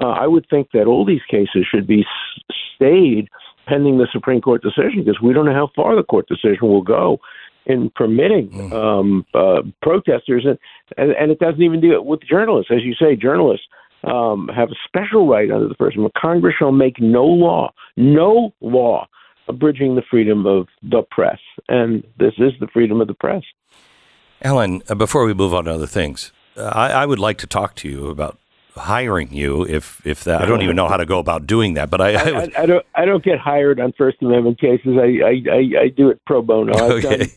uh, 0.00 0.06
I 0.06 0.26
would 0.26 0.46
think 0.48 0.68
that 0.72 0.86
all 0.86 1.04
these 1.04 1.24
cases 1.30 1.66
should 1.70 1.86
be 1.86 2.00
s- 2.00 2.54
stayed 2.76 3.28
pending 3.66 3.98
the 3.98 4.08
Supreme 4.12 4.40
Court 4.40 4.62
decision 4.62 5.04
because 5.04 5.20
we 5.22 5.32
don't 5.32 5.46
know 5.46 5.54
how 5.54 5.70
far 5.74 5.94
the 5.94 6.02
court 6.02 6.26
decision 6.28 6.62
will 6.62 6.82
go 6.82 7.18
in 7.66 7.90
permitting 7.94 8.72
um, 8.72 9.24
uh, 9.34 9.62
protesters, 9.82 10.46
and, 10.46 10.58
and 10.96 11.12
and 11.12 11.30
it 11.30 11.38
doesn't 11.38 11.62
even 11.62 11.80
do 11.80 11.92
it 11.92 12.04
with 12.04 12.20
journalists, 12.22 12.72
as 12.74 12.82
you 12.82 12.94
say, 12.94 13.16
journalists. 13.16 13.66
Um, 14.02 14.48
have 14.56 14.70
a 14.70 14.74
special 14.86 15.28
right 15.28 15.50
under 15.50 15.68
the 15.68 15.74
First 15.74 15.94
Amendment. 15.94 16.14
Congress 16.14 16.54
shall 16.58 16.72
make 16.72 16.98
no 17.00 17.24
law, 17.26 17.70
no 17.98 18.54
law 18.62 19.06
abridging 19.46 19.94
the 19.94 20.02
freedom 20.10 20.46
of 20.46 20.68
the 20.82 21.02
press. 21.10 21.38
And 21.68 22.02
this 22.18 22.32
is 22.38 22.52
the 22.60 22.68
freedom 22.72 23.02
of 23.02 23.08
the 23.08 23.14
press. 23.14 23.42
Alan, 24.40 24.82
uh, 24.88 24.94
before 24.94 25.26
we 25.26 25.34
move 25.34 25.52
on 25.52 25.66
to 25.66 25.72
other 25.72 25.86
things, 25.86 26.32
uh, 26.56 26.62
I, 26.62 26.88
I 27.02 27.06
would 27.06 27.18
like 27.18 27.36
to 27.38 27.46
talk 27.46 27.74
to 27.76 27.88
you 27.90 28.08
about 28.08 28.38
hiring 28.76 29.32
you 29.32 29.66
if 29.66 30.04
if 30.06 30.24
that 30.24 30.42
I 30.42 30.46
don't 30.46 30.62
even 30.62 30.76
know 30.76 30.88
how 30.88 30.96
to 30.96 31.06
go 31.06 31.18
about 31.18 31.46
doing 31.46 31.74
that, 31.74 31.90
but 31.90 32.00
I, 32.00 32.12
I, 32.14 32.40
I, 32.42 32.48
I, 32.58 32.66
don't. 32.66 32.86
I 32.94 33.04
don't 33.04 33.24
get 33.24 33.38
hired 33.38 33.80
on 33.80 33.92
First 33.92 34.18
Amendment 34.22 34.60
cases. 34.60 34.96
I 34.98 35.20
I, 35.24 35.42
I, 35.52 35.82
I 35.82 35.88
do 35.88 36.10
it 36.10 36.20
pro 36.26 36.42
bono. 36.42 36.72
I've 36.74 36.90
Okay. 37.04 37.16
done, 37.18 37.28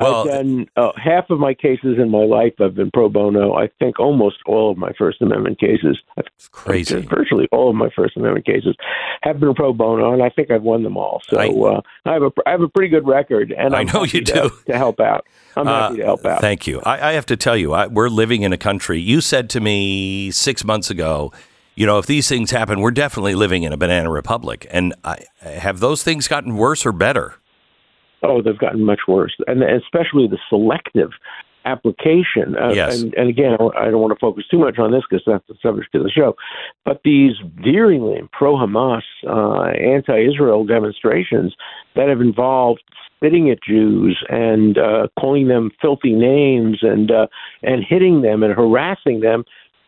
Well- 0.00 0.20
I've 0.20 0.26
done 0.26 0.66
uh, 0.76 0.92
half 0.96 1.30
of 1.30 1.38
my 1.38 1.54
cases 1.54 1.96
in 1.98 2.10
my 2.10 2.24
life. 2.24 2.52
I've 2.60 2.74
been 2.74 2.90
pro 2.90 3.08
bono. 3.08 3.54
I 3.54 3.68
think 3.78 3.98
almost 3.98 4.36
all 4.46 4.70
of 4.70 4.76
my 4.78 4.92
First 4.98 5.22
Amendment 5.22 5.58
cases. 5.58 5.98
It's 6.18 6.48
crazy. 6.48 7.00
Virtually 7.00 7.48
all 7.52 7.70
of 7.70 7.76
my 7.76 7.88
First 7.96 8.16
Amendment 8.16 8.44
cases 8.46 8.76
have 9.22 9.40
been 9.40 9.54
pro 9.54 9.72
bono, 9.72 10.12
and 10.12 10.22
I 10.22 10.28
think 10.28 10.50
I've 10.50 10.62
won 10.62 10.82
them 10.82 10.96
all. 10.96 11.22
So 11.28 11.38
I- 11.38 11.48
uh, 11.48 11.80
I 12.04 12.12
have 12.12 12.22
a 12.22 12.30
I 12.46 12.50
have 12.50 12.60
a 12.60 12.68
pretty 12.68 12.88
good 12.88 13.06
record, 13.06 13.52
and 13.56 13.74
I 13.74 13.80
I'm 13.80 13.86
know 13.86 14.04
happy 14.04 14.18
you 14.18 14.24
to, 14.24 14.32
do. 14.32 14.50
to 14.66 14.76
help 14.76 15.00
out. 15.00 15.26
I'm 15.56 15.66
Uh, 15.66 15.80
happy 15.88 15.96
to 15.98 16.04
help 16.04 16.24
out. 16.26 16.40
Thank 16.40 16.66
you. 16.66 16.80
I, 16.84 17.10
I 17.10 17.12
have 17.12 17.26
to 17.26 17.36
tell 17.36 17.56
you, 17.56 17.72
I, 17.72 17.86
we're 17.86 18.08
living 18.10 18.42
in 18.42 18.52
a 18.52 18.58
country. 18.58 19.00
You 19.00 19.20
said 19.22 19.48
to 19.50 19.60
me 19.60 20.30
six 20.30 20.64
months 20.64 20.90
ago, 20.90 21.32
you 21.74 21.86
know, 21.86 21.98
if 21.98 22.06
these 22.06 22.28
things 22.28 22.50
happen, 22.50 22.80
we're 22.80 22.90
definitely 22.90 23.34
living 23.34 23.62
in 23.62 23.72
a 23.72 23.76
banana 23.76 24.10
republic. 24.10 24.66
And 24.70 24.94
I, 25.04 25.24
have 25.42 25.80
those 25.80 26.02
things 26.02 26.28
gotten 26.28 26.56
worse 26.56 26.84
or 26.86 26.92
better? 26.92 27.34
Oh, 28.26 28.42
they've 28.42 28.58
gotten 28.58 28.84
much 28.84 29.00
worse, 29.08 29.34
and 29.46 29.62
especially 29.62 30.26
the 30.28 30.38
selective 30.48 31.10
application. 31.66 32.56
Uh, 32.56 32.72
Yes. 32.74 33.02
And, 33.02 33.14
and 33.14 33.28
again, 33.28 33.56
I 33.76 33.86
don't 33.90 34.00
want 34.00 34.12
to 34.12 34.18
focus 34.20 34.44
too 34.50 34.58
much 34.58 34.78
on 34.78 34.92
this 34.92 35.02
because 35.08 35.24
that's 35.26 35.46
the 35.48 35.56
subject 35.60 35.94
of 35.94 36.04
the 36.04 36.10
show. 36.10 36.36
But 36.84 37.00
these 37.04 37.32
virulent 37.56 38.30
pro-Hamas, 38.32 39.02
uh, 39.26 39.70
anti-Israel 39.70 40.64
demonstrations 40.64 41.54
that 41.96 42.08
have 42.08 42.20
involved 42.20 42.82
spitting 43.16 43.50
at 43.50 43.62
Jews 43.62 44.22
and 44.28 44.78
uh, 44.78 45.08
calling 45.18 45.48
them 45.48 45.70
filthy 45.80 46.12
names 46.12 46.78
and 46.82 47.10
uh, 47.10 47.26
and 47.62 47.84
hitting 47.84 48.22
them 48.22 48.42
and 48.42 48.54
harassing 48.54 49.20
them, 49.20 49.44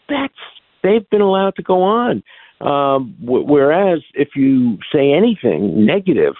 that's 0.09 0.35
they've 0.83 1.09
been 1.11 1.21
allowed 1.21 1.55
to 1.57 1.63
go 1.63 1.83
on. 1.83 2.23
Um, 2.61 3.15
whereas 3.21 4.01
if 4.15 4.31
you 4.35 4.79
say 4.93 5.13
anything 5.13 5.87
negative 5.87 6.35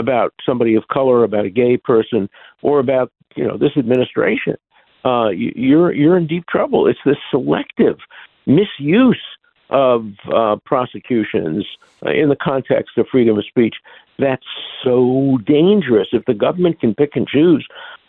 about 0.00 0.34
somebody 0.44 0.74
of 0.74 0.84
color, 0.88 1.22
about 1.24 1.44
a 1.44 1.50
gay 1.50 1.76
person, 1.76 2.28
or 2.62 2.80
about 2.80 3.12
you 3.36 3.46
know 3.46 3.56
this 3.56 3.76
administration, 3.76 4.56
uh, 5.04 5.28
you- 5.28 5.52
you're 5.54 5.92
you're 5.92 6.16
in 6.16 6.26
deep 6.26 6.44
trouble. 6.46 6.86
It's 6.90 7.04
this 7.04 7.20
selective 7.30 7.98
misuse 8.46 9.22
of 9.70 10.06
uh, 10.34 10.56
prosecutions 10.64 11.64
in 12.04 12.28
the 12.28 12.36
context 12.50 12.98
of 12.98 13.06
freedom 13.08 13.38
of 13.38 13.44
speech 13.44 13.76
that's 14.18 14.50
so 14.84 15.38
dangerous. 15.46 16.08
If 16.12 16.24
the 16.26 16.34
government 16.34 16.80
can 16.80 16.94
pick 16.94 17.12
and 17.14 17.26
choose 17.28 17.64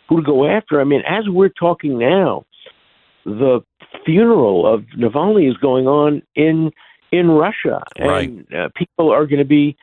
who 0.09 0.17
to 0.17 0.23
go 0.23 0.45
after, 0.57 0.81
I 0.81 0.85
mean, 0.85 1.03
as 1.07 1.29
we're 1.29 1.49
talking 1.67 1.97
now, 1.99 2.45
the 3.25 3.61
funeral 4.05 4.65
of 4.71 4.81
Navalny 4.97 5.49
is 5.49 5.57
going 5.57 5.87
on 5.87 6.21
in 6.35 6.71
in 7.11 7.29
Russia, 7.29 7.83
and 7.97 8.53
uh, 8.55 8.69
people 8.75 9.11
are 9.11 9.25
going 9.27 9.39
to 9.39 9.45
be 9.45 9.75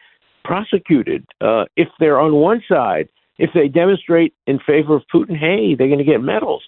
prosecuted 0.44 1.26
uh, 1.40 1.64
if 1.76 1.88
they're 1.98 2.20
on 2.20 2.34
one 2.34 2.62
side. 2.68 3.08
If 3.38 3.50
they 3.54 3.68
demonstrate 3.68 4.34
in 4.46 4.58
favor 4.58 4.96
of 4.96 5.02
Putin, 5.14 5.36
hey, 5.36 5.74
they're 5.76 5.86
going 5.86 5.98
to 5.98 6.04
get 6.04 6.20
medals. 6.20 6.64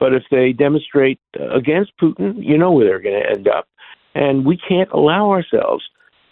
But 0.00 0.14
if 0.14 0.22
they 0.30 0.52
demonstrate 0.52 1.20
uh, 1.38 1.50
against 1.50 1.92
Putin, 2.00 2.36
you 2.38 2.56
know 2.56 2.72
where 2.72 2.86
they're 2.86 2.98
going 3.00 3.20
to 3.22 3.28
end 3.28 3.46
up. 3.46 3.68
And 4.14 4.46
we 4.46 4.56
can't 4.56 4.90
allow 4.92 5.30
ourselves 5.30 5.84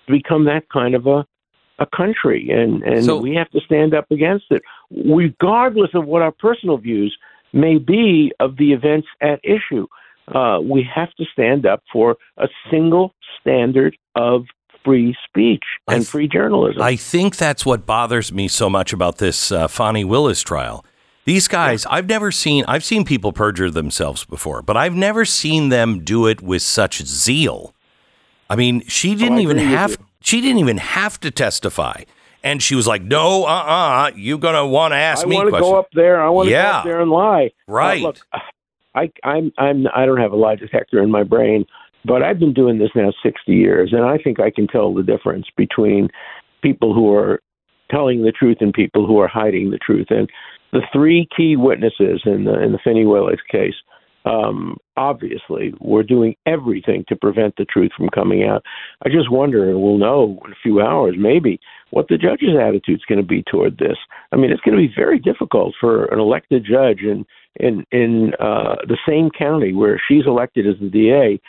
to 0.07 0.13
become 0.13 0.47
that 0.47 0.69
kind 0.71 0.95
of 0.95 1.07
a 1.07 1.27
a 1.79 1.87
country, 1.97 2.49
and 2.51 2.83
and 2.83 3.05
So- 3.05 3.21
we 3.21 3.35
have 3.35 3.51
to 3.51 3.61
stand 3.61 3.95
up 3.95 4.11
against 4.11 4.47
it, 4.51 4.63
regardless 4.91 5.91
of 5.95 6.07
what 6.07 6.23
our 6.23 6.31
personal 6.33 6.77
views 6.77 7.17
may 7.53 7.79
be 7.79 8.33
of 8.41 8.57
the 8.57 8.73
events 8.73 9.09
at 9.21 9.41
issue. 9.43 9.87
Uh, 10.29 10.61
we 10.63 10.83
have 10.83 11.13
to 11.15 11.25
stand 11.33 11.67
up 11.67 11.83
for 11.93 12.17
a 12.37 12.49
single 12.71 13.15
standard 13.41 13.97
of 14.15 14.45
free 14.85 15.17
speech 15.29 15.63
and 15.89 16.03
th- 16.03 16.09
free 16.09 16.29
journalism. 16.29 16.83
I 16.83 16.97
think 16.97 17.37
that's 17.37 17.65
what 17.67 17.87
bothers 17.87 18.33
me 18.33 18.49
so 18.49 18.69
much 18.69 18.93
about 18.93 19.19
this 19.19 19.53
uh, 19.53 19.69
Fani 19.69 20.05
Willis 20.05 20.43
trial. 20.43 20.85
These 21.25 21.47
guys, 21.47 21.87
I've 21.87 22.09
never 22.09 22.33
seen, 22.33 22.65
I've 22.67 22.83
seen 22.83 23.05
people 23.05 23.33
perjure 23.33 23.71
themselves 23.71 24.25
before, 24.25 24.61
but 24.61 24.77
I've 24.77 24.95
never 24.95 25.25
seen 25.25 25.69
them 25.69 26.03
do 26.03 26.27
it 26.27 26.43
with 26.43 26.63
such 26.63 27.05
zeal. 27.05 27.75
I 28.51 28.57
mean, 28.57 28.83
she 28.89 29.15
didn't 29.15 29.39
even 29.39 29.59
have, 29.59 29.99
she 30.21 30.41
didn't 30.41 30.59
even 30.59 30.79
have 30.79 31.21
to 31.21 31.31
testify. 31.31 32.03
And 32.43 32.61
she 32.61 32.75
was 32.75 32.89
like, 32.89 33.03
no, 33.03 33.45
uh 33.45 33.47
uh-uh, 33.47 34.09
uh, 34.09 34.11
you're 34.17 34.39
going 34.39 34.57
to 34.57 34.67
want 34.67 34.93
to 34.93 34.97
ask 34.97 35.25
I 35.25 35.29
me 35.29 35.37
want 35.37 35.55
to 35.55 35.61
go 35.61 35.79
up 35.79 35.87
there. 35.95 36.21
I 36.21 36.29
want 36.29 36.47
to 36.49 36.51
Yeah. 36.51 36.73
go 36.73 36.79
up 36.79 36.85
there 36.85 37.01
and 37.01 37.11
lie. 37.11 37.51
Right. 37.69 38.03
look, 38.03 38.19
I, 38.97 39.13
I'm, 39.23 39.53
I'm, 39.59 39.87
I 39.95 40.05
don't 40.05 40.19
have 40.19 40.33
a 40.33 40.37
lie 40.37 40.57
detector 40.57 41.01
in 41.01 41.11
my 41.11 41.23
brain, 41.23 41.67
but 42.05 42.23
I've 42.23 42.39
been 42.39 42.55
doing 42.55 42.79
this 42.79 42.91
now 42.95 43.13
60 43.23 43.53
years, 43.53 43.93
and 43.93 44.05
I 44.05 44.19
think 44.19 44.41
I 44.41 44.51
can 44.51 44.67
tell 44.67 44.93
the 44.93 45.03
difference 45.03 45.47
between 45.57 46.09
people 46.63 46.95
who 46.95 47.15
are 47.15 47.41
telling 47.91 48.23
the 48.23 48.33
truth 48.33 48.59
and 48.61 48.73
people 48.73 49.07
who 49.07 49.19
are 49.19 49.29
hiding 49.29 49.71
the 49.71 49.79
truth. 49.79 50.07
And 50.11 50.29
the 50.73 50.83
three 50.93 51.29
key 51.37 51.57
witnesses 51.57 52.23
in 52.25 52.45
the 52.45 52.61
in 52.61 52.73
the 52.73 52.79
Fani 52.83 53.05
Willis 53.05 53.41
case, 53.51 53.75
um, 54.25 54.79
obviously, 54.97 55.75
were 55.81 56.03
doing 56.03 56.35
everything 56.47 57.05
to 57.09 57.17
prevent 57.17 57.57
the 57.57 57.65
truth 57.65 57.91
from 57.97 58.09
coming 58.09 58.45
out. 58.45 58.65
I 59.05 59.09
just 59.09 59.31
wonder, 59.31 59.69
and 59.69 59.83
we'll 59.83 59.99
know 59.99 60.41
in 60.45 60.53
a 60.53 60.63
few 60.63 60.81
hours, 60.81 61.17
maybe, 61.19 61.61
what 61.91 62.09
the 62.09 62.17
judge's 62.17 62.57
attitude 62.59 62.97
is 62.97 63.05
going 63.09 63.21
to 63.21 63.27
be 63.27 63.43
toward 63.43 63.79
this. 63.79 63.97
I 64.33 64.37
mean, 64.37 64.51
it's 64.51 64.63
going 64.63 64.77
to 64.77 64.89
be 64.89 64.93
very 64.97 65.19
difficult 65.19 65.75
for 65.79 66.07
an 66.07 66.19
elected 66.19 66.65
judge 66.65 67.01
in 67.01 67.27
in 67.57 67.85
in 67.93 68.33
uh, 68.41 68.77
the 68.89 68.99
same 69.07 69.31
county 69.31 69.73
where 69.73 70.01
she's 70.09 70.27
elected 70.27 70.67
as 70.67 70.81
the 70.81 70.89
DA 70.89 71.41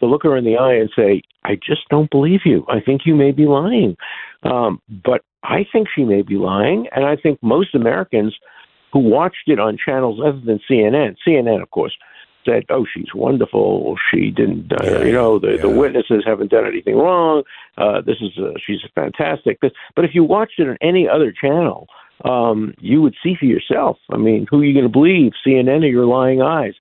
to 0.00 0.06
look 0.06 0.22
her 0.24 0.36
in 0.36 0.44
the 0.44 0.56
eye 0.56 0.74
and 0.74 0.90
say, 0.96 1.22
"I 1.44 1.54
just 1.56 1.88
don't 1.88 2.10
believe 2.10 2.40
you. 2.44 2.64
I 2.68 2.80
think 2.80 3.02
you 3.06 3.14
may 3.14 3.32
be 3.32 3.46
lying." 3.46 3.96
Um, 4.42 4.80
but 5.04 5.22
I 5.42 5.66
think 5.72 5.88
she 5.94 6.04
may 6.04 6.22
be 6.22 6.36
lying, 6.36 6.86
and 6.92 7.04
I 7.04 7.16
think 7.16 7.42
most 7.42 7.74
Americans 7.74 8.36
who 8.92 9.00
watched 9.00 9.48
it 9.48 9.60
on 9.60 9.76
channels 9.76 10.20
other 10.20 10.40
than 10.40 10.60
CNN, 10.68 11.16
CNN, 11.26 11.62
of 11.62 11.70
course, 11.70 11.96
said, 12.44 12.64
"Oh, 12.70 12.86
she's 12.92 13.14
wonderful. 13.14 13.96
She 14.10 14.30
didn't, 14.30 14.72
uh, 14.72 14.84
Yeah, 14.84 15.04
you 15.04 15.12
know, 15.12 15.38
the, 15.38 15.58
the 15.58 15.68
witnesses 15.68 16.24
haven't 16.26 16.50
done 16.50 16.66
anything 16.66 16.96
wrong. 16.96 17.42
Uh, 17.76 18.00
this 18.00 18.16
is, 18.20 18.36
uh, 18.38 18.52
she's 18.64 18.80
fantastic." 18.94 19.58
But, 19.60 19.72
but 19.94 20.04
if 20.04 20.14
you 20.14 20.24
watched 20.24 20.58
it 20.58 20.68
on 20.68 20.78
any 20.80 21.08
other 21.08 21.32
channel, 21.32 21.88
um, 22.24 22.74
you 22.78 23.02
would 23.02 23.14
see 23.22 23.34
for 23.38 23.46
yourself. 23.46 23.98
I 24.10 24.16
mean, 24.16 24.46
who 24.50 24.60
are 24.60 24.64
you 24.64 24.74
going 24.74 24.84
to 24.84 24.92
believe, 24.92 25.32
CNN 25.46 25.84
or 25.84 25.88
your 25.88 26.06
lying 26.06 26.42
eyes? 26.42 26.74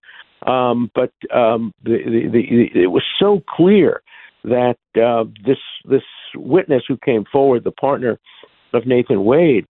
Um, 0.46 0.90
but 0.96 1.12
um, 1.36 1.74
the, 1.84 1.98
the, 2.06 2.30
the, 2.74 2.82
it 2.82 2.92
was 2.92 3.04
so 3.20 3.42
clear 3.50 4.02
that 4.44 4.78
uh, 4.96 5.26
this 5.46 5.58
this 5.86 6.04
witness 6.36 6.84
who 6.88 6.98
came 6.98 7.26
forward, 7.32 7.64
the 7.64 7.72
partner 7.72 8.18
of 8.74 8.86
Nathan 8.86 9.26
Wade, 9.26 9.66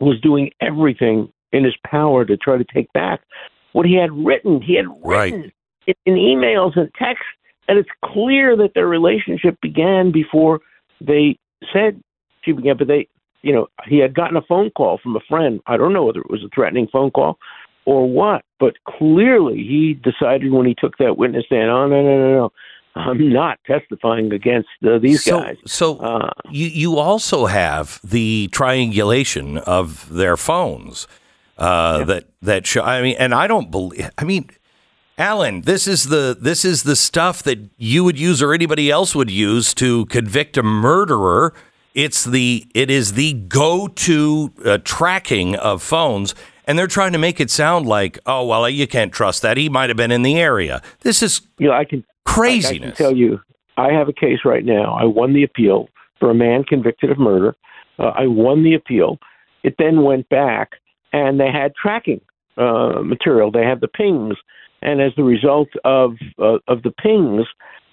was 0.00 0.20
doing 0.20 0.50
everything 0.60 1.32
in 1.52 1.64
his 1.64 1.74
power 1.86 2.24
to 2.24 2.36
try 2.36 2.56
to 2.56 2.64
take 2.64 2.92
back 2.92 3.20
what 3.72 3.86
he 3.86 3.94
had 3.94 4.10
written. 4.12 4.60
He 4.60 4.74
had 4.74 4.86
Right. 5.02 5.32
written 5.32 5.52
in, 5.86 5.94
in 6.06 6.14
emails 6.14 6.76
and 6.76 6.90
texts, 6.94 7.26
and 7.68 7.78
it's 7.78 7.88
clear 8.04 8.56
that 8.56 8.74
their 8.74 8.88
relationship 8.88 9.60
began 9.60 10.10
before 10.10 10.60
they 11.00 11.36
said 11.72 12.02
she 12.42 12.52
began. 12.52 12.76
But 12.76 12.88
they, 12.88 13.06
you 13.42 13.52
know, 13.52 13.68
he 13.86 13.98
had 13.98 14.14
gotten 14.14 14.36
a 14.36 14.42
phone 14.42 14.70
call 14.70 14.98
from 14.98 15.14
a 15.14 15.20
friend. 15.28 15.60
I 15.66 15.76
don't 15.76 15.92
know 15.92 16.04
whether 16.04 16.20
it 16.20 16.30
was 16.30 16.42
a 16.42 16.48
threatening 16.54 16.88
phone 16.92 17.10
call 17.10 17.38
or 17.84 18.08
what, 18.08 18.44
but 18.58 18.74
clearly 18.86 19.56
he 19.56 19.94
decided 19.94 20.52
when 20.52 20.66
he 20.66 20.74
took 20.74 20.98
that 20.98 21.16
witness 21.16 21.46
stand, 21.46 21.70
oh 21.70 21.88
no 21.88 22.02
no 22.02 22.18
no 22.18 22.34
no. 22.34 22.52
I'm 22.96 23.32
not 23.32 23.60
testifying 23.66 24.32
against 24.32 24.68
uh, 24.84 24.98
these 24.98 25.22
so, 25.22 25.40
guys. 25.40 25.56
So 25.64 25.98
Uh, 25.98 26.30
you 26.50 26.66
you 26.66 26.98
also 26.98 27.46
have 27.46 28.00
the 28.02 28.48
triangulation 28.52 29.58
of 29.58 30.08
their 30.12 30.36
phones 30.36 31.06
uh, 31.56 32.04
that 32.04 32.24
that 32.42 32.66
show. 32.66 32.82
I 32.82 33.00
mean, 33.02 33.16
and 33.18 33.32
I 33.34 33.46
don't 33.46 33.70
believe. 33.70 34.10
I 34.18 34.24
mean, 34.24 34.50
Alan, 35.18 35.62
this 35.62 35.86
is 35.86 36.08
the 36.08 36.36
this 36.40 36.64
is 36.64 36.82
the 36.82 36.96
stuff 36.96 37.42
that 37.44 37.58
you 37.76 38.02
would 38.02 38.18
use 38.18 38.42
or 38.42 38.52
anybody 38.54 38.90
else 38.90 39.14
would 39.14 39.30
use 39.30 39.72
to 39.74 40.06
convict 40.06 40.56
a 40.56 40.62
murderer. 40.62 41.54
It's 41.94 42.24
the 42.24 42.66
it 42.74 42.90
is 42.90 43.12
the 43.12 43.34
go 43.34 43.86
to 43.86 44.52
uh, 44.64 44.78
tracking 44.82 45.56
of 45.56 45.82
phones. 45.82 46.34
And 46.70 46.78
they're 46.78 46.86
trying 46.86 47.10
to 47.14 47.18
make 47.18 47.40
it 47.40 47.50
sound 47.50 47.88
like, 47.88 48.16
oh 48.26 48.46
well, 48.46 48.70
you 48.70 48.86
can't 48.86 49.12
trust 49.12 49.42
that. 49.42 49.56
He 49.56 49.68
might 49.68 49.90
have 49.90 49.96
been 49.96 50.12
in 50.12 50.22
the 50.22 50.38
area. 50.38 50.80
This 51.00 51.20
is 51.20 51.40
you 51.58 51.66
know, 51.66 51.74
I 51.74 51.84
can 51.84 51.98
I- 51.98 52.30
I, 52.30 52.32
craziness. 52.32 52.96
can 52.96 53.06
tell 53.06 53.16
you, 53.16 53.40
I 53.76 53.90
have 53.92 54.08
a 54.08 54.12
case 54.12 54.38
right 54.44 54.64
now. 54.64 54.94
I 54.94 55.04
won 55.04 55.32
the 55.32 55.42
appeal 55.42 55.88
for 56.20 56.30
a 56.30 56.34
man 56.34 56.62
convicted 56.62 57.10
of 57.10 57.18
murder. 57.18 57.56
Uh, 57.98 58.12
I 58.14 58.28
won 58.28 58.62
the 58.62 58.74
appeal. 58.74 59.18
It 59.64 59.74
then 59.80 60.02
went 60.04 60.28
back, 60.28 60.74
and 61.12 61.40
they 61.40 61.50
had 61.50 61.74
tracking 61.74 62.20
uh, 62.56 63.02
material. 63.02 63.50
They 63.50 63.64
had 63.64 63.80
the 63.80 63.88
pings, 63.88 64.36
and 64.80 65.02
as 65.02 65.10
the 65.16 65.24
result 65.24 65.70
of 65.84 66.12
uh, 66.38 66.58
of 66.68 66.84
the 66.84 66.92
pings, 66.92 67.46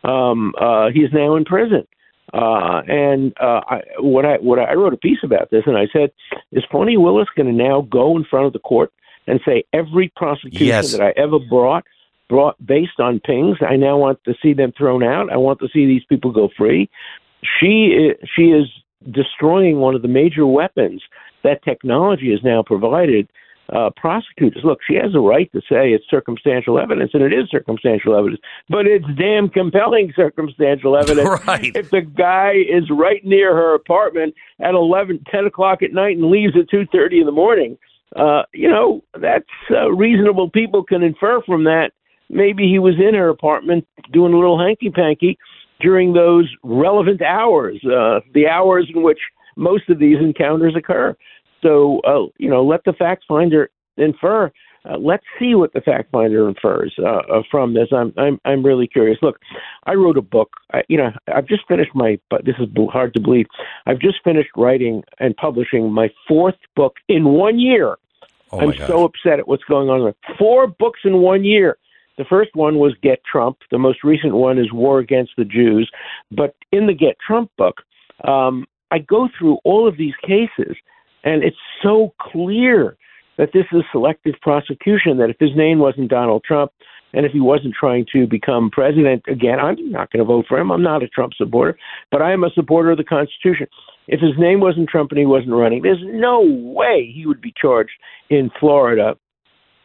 um, 0.04 0.54
uh, 0.62 0.90
he's 0.94 1.12
now 1.12 1.36
in 1.36 1.46
prison. 1.46 1.88
Uh, 2.34 2.82
and 2.88 3.34
uh, 3.40 3.62
I, 3.68 3.82
what 4.00 4.26
I 4.26 4.36
what 4.38 4.60
I 4.60 4.74
wrote 4.74 4.94
a 4.94 4.98
piece 4.98 5.20
about 5.24 5.50
this, 5.50 5.64
and 5.66 5.78
I 5.78 5.88
said, 5.94 6.12
is 6.52 6.64
Fani 6.72 6.98
Willis 6.98 7.28
going 7.36 7.48
to 7.48 7.54
now 7.54 7.82
go 7.90 8.18
in 8.18 8.26
front 8.26 8.46
of 8.48 8.54
the 8.54 8.60
court 8.60 8.92
and 9.28 9.40
say 9.46 9.64
every 9.74 10.12
prosecution 10.16 10.68
Yes. 10.68 10.92
that 10.92 11.02
I 11.02 11.14
ever 11.16 11.40
brought 11.40 11.86
brought 12.30 12.56
based 12.66 13.00
on 13.00 13.22
pings, 13.22 13.58
I 13.62 13.78
now 13.78 13.98
want 13.98 14.22
to 14.26 14.34
see 14.42 14.52
them 14.54 14.74
thrown 14.78 15.04
out. 15.04 15.32
I 15.32 15.38
want 15.38 15.60
to 15.60 15.70
see 15.74 15.86
these 15.86 16.04
people 16.10 16.32
go 16.32 16.50
free. 16.58 16.90
She 17.60 18.12
i- 18.12 18.26
she 18.36 18.52
is 18.52 18.68
destroying 19.12 19.80
one 19.80 19.96
of 19.96 20.02
the 20.02 20.08
major 20.10 20.46
weapons 20.46 21.02
that 21.44 21.64
technology 21.64 22.32
has 22.32 22.44
now 22.44 22.62
provided 22.64 23.30
uh, 23.74 23.90
prosecutors. 23.96 24.62
Look, 24.64 24.80
she 24.88 24.96
has 24.96 25.14
a 25.16 25.20
right 25.20 25.52
to 25.52 25.60
say 25.62 25.92
it's 25.92 26.06
circumstantial 26.10 26.80
evidence, 26.80 27.12
and 27.14 27.24
it 27.24 27.34
is 27.34 27.50
circumstantial 27.50 28.16
evidence, 28.16 28.40
but 28.70 28.88
it's 28.88 29.06
damn 29.18 29.50
compelling 29.50 30.14
circumstantial 30.16 30.98
evidence. 31.02 31.46
Right. 31.46 31.76
If 31.76 31.90
the 31.90 32.02
guy 32.02 32.54
is 32.54 32.90
right 32.90 33.24
near 33.26 33.54
her 33.56 33.74
apartment 33.74 34.36
at 34.62 34.74
11, 34.74 35.24
10 35.30 35.46
o'clock 35.46 35.84
at 35.84 35.94
night 35.94 36.18
and 36.18 36.30
leaves 36.30 36.54
at 36.58 36.70
2.30 36.70 37.22
in 37.22 37.26
the 37.26 37.32
morning, 37.32 37.78
uh, 38.16 38.44
you 38.54 38.70
know, 38.70 39.04
that's 39.20 39.46
uh, 39.72 39.92
reasonable 39.92 40.50
people 40.50 40.84
can 40.84 41.04
infer 41.04 41.42
from 41.42 41.66
that. 41.66 41.92
Maybe 42.30 42.68
he 42.68 42.80
was 42.80 42.96
in 42.96 43.16
her 43.16 43.30
apartment 43.30 43.88
doing 44.12 44.34
a 44.34 44.38
little 44.38 44.60
hanky-panky 44.60 45.38
during 45.80 46.14
those 46.14 46.50
relevant 46.64 47.22
hours, 47.22 47.80
uh, 47.86 48.22
the 48.34 48.48
hours 48.48 48.90
in 48.94 49.04
which 49.04 49.20
most 49.56 49.90
of 49.90 50.00
these 50.00 50.18
encounters 50.20 50.76
occur. 50.76 51.16
So, 51.62 52.00
uh, 52.08 52.32
you 52.38 52.50
know, 52.50 52.64
let 52.64 52.84
the 52.86 52.94
fact 52.94 53.26
finder 53.28 53.70
infer. 53.98 54.52
Uh, 54.88 54.98
let's 54.98 55.26
see 55.40 55.56
what 55.56 55.74
the 55.74 55.82
fact 55.82 56.12
finder 56.12 56.48
infers 56.48 56.94
uh, 57.00 57.22
uh, 57.32 57.42
from 57.52 57.74
this. 57.74 57.90
I'm, 57.92 58.14
I'm, 58.18 58.40
I'm 58.46 58.66
really 58.66 58.88
curious. 58.88 59.18
Look, 59.22 59.40
I 59.86 59.94
wrote 59.94 60.18
a 60.18 60.22
book. 60.22 60.50
I, 60.74 60.84
you 60.88 60.98
know, 60.98 61.12
I've 61.34 61.48
just 61.48 61.68
finished 61.68 61.92
my. 61.94 62.20
But 62.30 62.46
this 62.46 62.56
is 62.60 62.68
hard 62.90 63.14
to 63.16 63.22
believe. 63.22 63.48
I've 63.86 64.00
just 64.00 64.18
finished 64.24 64.50
writing 64.56 65.04
and 65.20 65.36
publishing 65.36 65.92
my 65.92 66.10
fourth 66.28 66.56
book 66.76 66.96
in 67.10 67.26
one 67.26 67.60
year. 67.60 67.98
Oh 68.52 68.62
I'm 68.62 68.72
gosh. 68.72 68.88
so 68.88 69.04
upset 69.04 69.40
at 69.40 69.48
what's 69.48 69.64
going 69.66 69.90
on. 69.90 70.14
Four 70.38 70.68
books 70.68 71.02
in 71.04 71.18
one 71.18 71.44
year. 71.44 71.78
The 72.18 72.26
first 72.26 72.56
one 72.56 72.80
was 72.80 72.96
Get 73.04 73.20
Trump. 73.30 73.58
The 73.70 73.78
most 73.78 74.04
recent 74.04 74.34
one 74.34 74.58
is 74.58 74.72
War 74.72 75.00
Against 75.00 75.34
the 75.38 75.46
Jews. 75.46 75.90
But 76.32 76.56
in 76.72 76.88
the 76.88 76.94
Get 76.94 77.18
Trump 77.26 77.52
book, 77.58 77.82
um, 78.24 78.66
I 78.90 79.00
go 79.00 79.28
through 79.38 79.58
all 79.64 79.88
of 79.88 79.98
these 79.98 80.16
cases, 80.24 80.76
and 81.28 81.44
it's 81.44 81.58
so 81.84 82.14
clear 82.22 82.96
that 83.38 83.50
this 83.54 83.66
is 83.74 83.84
selective 83.92 84.36
prosecution. 84.42 85.18
That 85.18 85.30
if 85.30 85.38
his 85.40 85.56
name 85.56 85.80
wasn't 85.80 86.10
Donald 86.10 86.44
Trump, 86.46 86.72
and 87.14 87.26
if 87.26 87.32
he 87.34 87.42
wasn't 87.42 87.74
trying 87.78 88.06
to 88.14 88.28
become 88.28 88.70
president 88.70 89.24
again, 89.28 89.60
I'm 89.60 89.92
not 89.92 90.12
going 90.12 90.20
to 90.20 90.26
vote 90.26 90.46
for 90.48 90.58
him. 90.58 90.72
I'm 90.72 90.84
not 90.84 91.04
a 91.04 91.08
Trump 91.08 91.34
supporter, 91.36 91.78
but 92.12 92.22
I 92.22 92.32
am 92.32 92.44
a 92.44 92.50
supporter 92.52 92.92
of 92.92 92.98
the 92.98 93.04
Constitution. 93.04 93.68
If 94.08 94.22
his 94.22 94.38
name 94.38 94.62
wasn't 94.62 94.90
Trump 94.90 95.12
and 95.12 95.20
he 95.20 95.26
wasn't 95.26 95.52
running, 95.52 95.82
there's 95.82 96.04
no 96.04 96.42
way 96.42 97.12
he 97.14 97.26
would 97.26 97.42
be 97.42 97.54
charged 97.60 97.92
in 98.30 98.50
Florida, 98.60 99.16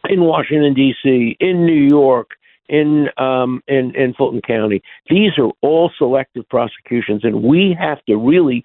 in 0.09 0.21
Washington 0.21 0.73
D.C., 0.73 1.35
in 1.39 1.65
New 1.65 1.87
York, 1.89 2.31
in 2.69 3.07
um, 3.17 3.61
in 3.67 3.93
in 3.95 4.13
Fulton 4.13 4.41
County. 4.41 4.81
These 5.09 5.31
are 5.37 5.51
all 5.61 5.91
selective 5.97 6.47
prosecutions, 6.47 7.25
and 7.25 7.43
we 7.43 7.75
have 7.77 8.03
to 8.05 8.15
really 8.15 8.63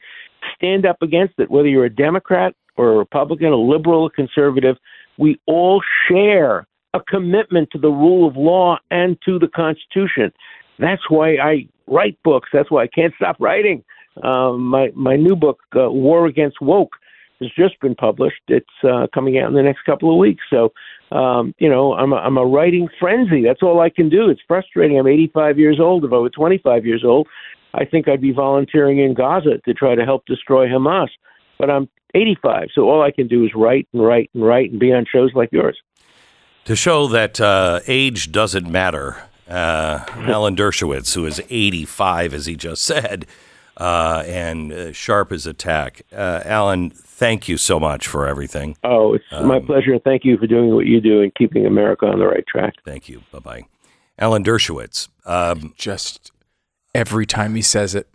stand 0.54 0.86
up 0.86 1.02
against 1.02 1.34
it. 1.38 1.50
Whether 1.50 1.68
you're 1.68 1.84
a 1.84 1.94
Democrat 1.94 2.54
or 2.78 2.92
a 2.92 2.96
Republican, 2.96 3.48
a 3.48 3.56
liberal, 3.56 4.06
a 4.06 4.10
conservative, 4.10 4.76
we 5.18 5.38
all 5.46 5.82
share 6.08 6.66
a 6.94 7.00
commitment 7.00 7.68
to 7.72 7.78
the 7.78 7.90
rule 7.90 8.26
of 8.26 8.36
law 8.36 8.78
and 8.90 9.18
to 9.26 9.38
the 9.38 9.48
Constitution. 9.48 10.32
That's 10.78 11.02
why 11.10 11.36
I 11.36 11.66
write 11.86 12.18
books. 12.22 12.48
That's 12.52 12.70
why 12.70 12.84
I 12.84 12.86
can't 12.86 13.12
stop 13.16 13.36
writing. 13.40 13.84
Um, 14.22 14.64
my 14.64 14.90
my 14.94 15.16
new 15.16 15.36
book, 15.36 15.58
uh, 15.76 15.90
War 15.90 16.26
Against 16.26 16.60
Woke, 16.60 16.94
has 17.40 17.50
just 17.56 17.78
been 17.80 17.94
published. 17.94 18.42
It's 18.48 18.66
uh, 18.84 19.06
coming 19.12 19.38
out 19.38 19.48
in 19.48 19.54
the 19.54 19.62
next 19.62 19.84
couple 19.84 20.10
of 20.10 20.18
weeks. 20.18 20.42
So, 20.50 20.72
um, 21.16 21.54
you 21.58 21.68
know, 21.68 21.94
I'm 21.94 22.12
a, 22.12 22.16
I'm 22.16 22.36
a 22.36 22.46
writing 22.46 22.88
frenzy. 22.98 23.42
That's 23.44 23.62
all 23.62 23.80
I 23.80 23.90
can 23.90 24.08
do. 24.08 24.28
It's 24.28 24.40
frustrating. 24.48 24.98
I'm 24.98 25.06
85 25.06 25.58
years 25.58 25.78
old. 25.80 26.04
If 26.04 26.12
I 26.12 26.16
were 26.16 26.30
25 26.30 26.86
years 26.86 27.04
old, 27.04 27.28
I 27.74 27.84
think 27.84 28.08
I'd 28.08 28.20
be 28.20 28.32
volunteering 28.32 28.98
in 28.98 29.14
Gaza 29.14 29.58
to 29.64 29.74
try 29.74 29.94
to 29.94 30.04
help 30.04 30.26
destroy 30.26 30.66
Hamas. 30.66 31.08
But 31.58 31.70
I'm 31.70 31.88
85, 32.14 32.68
so 32.74 32.88
all 32.88 33.02
I 33.02 33.10
can 33.10 33.28
do 33.28 33.44
is 33.44 33.50
write 33.54 33.88
and 33.92 34.02
write 34.02 34.30
and 34.34 34.44
write 34.44 34.70
and 34.70 34.80
be 34.80 34.92
on 34.92 35.04
shows 35.10 35.32
like 35.34 35.50
yours. 35.52 35.78
To 36.64 36.76
show 36.76 37.06
that 37.08 37.40
uh, 37.40 37.80
age 37.86 38.30
doesn't 38.30 38.70
matter, 38.70 39.16
uh, 39.48 40.04
Alan 40.10 40.54
Dershowitz, 40.54 41.14
who 41.14 41.24
is 41.26 41.40
85, 41.48 42.34
as 42.34 42.46
he 42.46 42.56
just 42.56 42.84
said, 42.84 43.26
uh, 43.76 44.22
and 44.26 44.72
uh, 44.72 44.92
sharp 44.92 45.32
as 45.32 45.46
a 45.46 45.54
tack. 45.54 46.02
Uh, 46.12 46.42
Alan, 46.44 46.90
thank 46.90 47.48
you 47.48 47.56
so 47.56 47.80
much 47.80 48.06
for 48.06 48.26
everything. 48.26 48.76
Oh, 48.84 49.14
it's 49.14 49.24
my 49.32 49.60
pleasure. 49.60 49.98
Thank 49.98 50.24
you 50.24 50.36
for 50.36 50.46
doing 50.46 50.74
what 50.74 50.86
you 50.86 51.00
do 51.00 51.22
and 51.22 51.34
keeping 51.34 51.66
America 51.66 52.06
on 52.06 52.18
the 52.18 52.26
right 52.26 52.44
track. 52.46 52.74
Thank 52.84 53.08
you. 53.08 53.22
Bye 53.32 53.38
bye. 53.38 53.62
Alan 54.18 54.44
Dershowitz. 54.44 55.08
Um, 55.24 55.74
Just 55.76 56.32
every 56.94 57.26
time 57.26 57.54
he 57.54 57.62
says 57.62 57.94
it, 57.94 58.08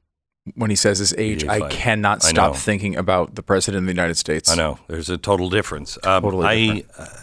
when 0.55 0.69
he 0.69 0.75
says 0.75 0.99
his 0.99 1.13
age, 1.17 1.45
I 1.45 1.67
cannot 1.69 2.21
stop 2.21 2.51
know. 2.51 2.57
thinking 2.57 2.95
about 2.95 3.35
the 3.35 3.43
president 3.43 3.83
of 3.83 3.85
the 3.85 3.93
United 3.93 4.15
States. 4.15 4.49
I 4.51 4.55
know 4.55 4.79
there's 4.87 5.09
a 5.09 5.17
total 5.17 5.49
difference. 5.49 5.97
Um, 6.03 6.23
Totally 6.23 6.45
I, 6.45 6.75
different. 6.75 6.91
uh, 6.97 7.17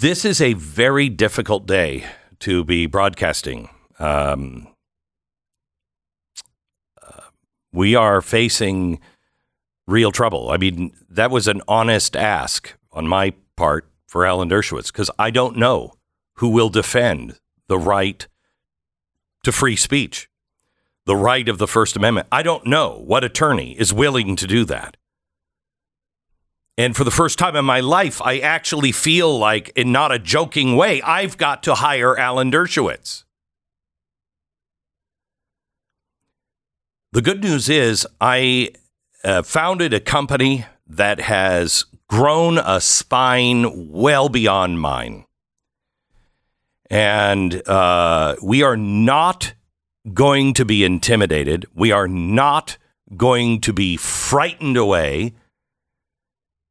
this 0.00 0.24
is 0.24 0.40
a 0.40 0.52
very 0.54 1.08
difficult 1.08 1.66
day 1.66 2.04
to 2.40 2.64
be 2.64 2.86
broadcasting. 2.86 3.70
Um, 3.98 4.68
uh, 7.00 7.20
we 7.72 7.94
are 7.94 8.20
facing 8.20 9.00
real 9.86 10.10
trouble. 10.12 10.50
I 10.50 10.56
mean, 10.56 10.92
that 11.08 11.30
was 11.30 11.48
an 11.48 11.62
honest 11.68 12.16
ask 12.16 12.74
on 12.92 13.06
my 13.06 13.32
part 13.56 13.88
for 14.06 14.26
Alan 14.26 14.50
Dershowitz 14.50 14.88
because 14.88 15.10
I 15.18 15.30
don't 15.30 15.56
know 15.56 15.94
who 16.34 16.48
will 16.48 16.68
defend 16.68 17.38
the 17.68 17.78
right 17.78 18.26
to 19.44 19.52
free 19.52 19.76
speech, 19.76 20.28
the 21.06 21.16
right 21.16 21.48
of 21.48 21.58
the 21.58 21.68
First 21.68 21.96
Amendment. 21.96 22.26
I 22.30 22.42
don't 22.42 22.66
know 22.66 23.02
what 23.06 23.24
attorney 23.24 23.72
is 23.78 23.92
willing 23.92 24.36
to 24.36 24.46
do 24.46 24.64
that. 24.66 24.96
And 26.76 26.94
for 26.94 27.04
the 27.04 27.10
first 27.10 27.38
time 27.38 27.56
in 27.56 27.64
my 27.64 27.80
life, 27.80 28.20
I 28.20 28.38
actually 28.40 28.92
feel 28.92 29.38
like, 29.38 29.70
in 29.74 29.92
not 29.92 30.12
a 30.12 30.18
joking 30.18 30.76
way, 30.76 31.00
I've 31.00 31.38
got 31.38 31.62
to 31.62 31.76
hire 31.76 32.18
Alan 32.18 32.50
Dershowitz. 32.50 33.24
The 37.12 37.22
good 37.22 37.42
news 37.42 37.70
is, 37.70 38.06
I 38.20 38.72
uh, 39.24 39.42
founded 39.42 39.94
a 39.94 40.00
company 40.00 40.66
that 40.86 41.20
has 41.20 41.86
grown 42.08 42.58
a 42.58 42.80
spine 42.80 43.90
well 43.90 44.28
beyond 44.28 44.80
mine. 44.80 45.24
And 46.90 47.66
uh, 47.66 48.36
we 48.42 48.62
are 48.62 48.76
not 48.76 49.54
going 50.12 50.54
to 50.54 50.64
be 50.64 50.84
intimidated. 50.84 51.66
We 51.74 51.92
are 51.92 52.08
not 52.08 52.78
going 53.16 53.60
to 53.62 53.72
be 53.72 53.96
frightened 53.96 54.76
away. 54.76 55.34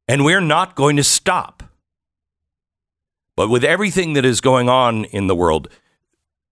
And 0.08 0.24
we're 0.24 0.42
not 0.42 0.76
going 0.76 0.98
to 0.98 1.04
stop. 1.04 1.64
But 3.36 3.50
with 3.50 3.64
everything 3.64 4.14
that 4.14 4.26
is 4.26 4.40
going 4.40 4.70
on 4.70 5.06
in 5.06 5.28
the 5.28 5.36
world, 5.36 5.68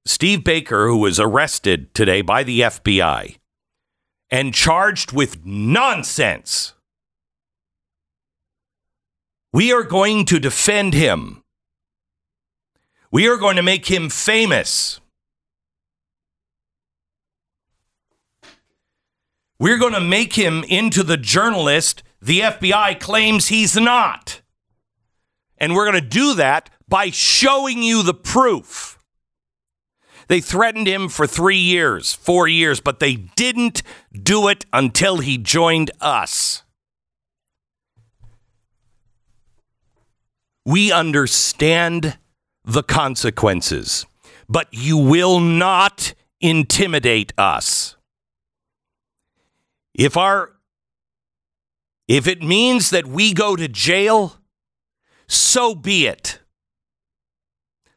Steve 0.05 0.43
Baker, 0.43 0.87
who 0.87 0.97
was 0.97 1.19
arrested 1.19 1.93
today 1.93 2.21
by 2.21 2.43
the 2.43 2.61
FBI 2.61 3.37
and 4.29 4.53
charged 4.53 5.13
with 5.13 5.45
nonsense, 5.45 6.73
we 9.53 9.71
are 9.71 9.83
going 9.83 10.25
to 10.25 10.39
defend 10.39 10.93
him. 10.93 11.43
We 13.11 13.27
are 13.27 13.37
going 13.37 13.55
to 13.55 13.61
make 13.61 13.85
him 13.85 14.09
famous. 14.09 14.99
We're 19.59 19.77
going 19.77 19.93
to 19.93 20.01
make 20.01 20.33
him 20.33 20.63
into 20.63 21.03
the 21.03 21.17
journalist 21.17 22.03
the 22.21 22.39
FBI 22.39 22.99
claims 22.99 23.47
he's 23.47 23.75
not. 23.75 24.41
And 25.57 25.75
we're 25.75 25.89
going 25.89 26.01
to 26.01 26.09
do 26.09 26.35
that 26.35 26.69
by 26.87 27.09
showing 27.09 27.83
you 27.83 28.01
the 28.01 28.13
proof. 28.13 28.97
They 30.27 30.39
threatened 30.39 30.87
him 30.87 31.09
for 31.09 31.27
three 31.27 31.57
years, 31.57 32.13
four 32.13 32.47
years, 32.47 32.79
but 32.79 32.99
they 32.99 33.15
didn't 33.15 33.83
do 34.11 34.47
it 34.47 34.65
until 34.71 35.17
he 35.17 35.37
joined 35.37 35.91
us. 35.99 36.63
We 40.65 40.93
understand 40.93 42.17
the 42.63 42.83
consequences, 42.83 44.05
but 44.47 44.69
you 44.71 44.97
will 44.97 45.41
not 45.41 46.13
intimidate 46.39 47.33
us. 47.37 47.97
If 49.93 50.17
our 50.17 50.53
if 52.07 52.27
it 52.27 52.41
means 52.41 52.89
that 52.89 53.07
we 53.07 53.33
go 53.33 53.55
to 53.55 53.67
jail, 53.67 54.39
so 55.27 55.73
be 55.73 56.05
it. 56.05 56.39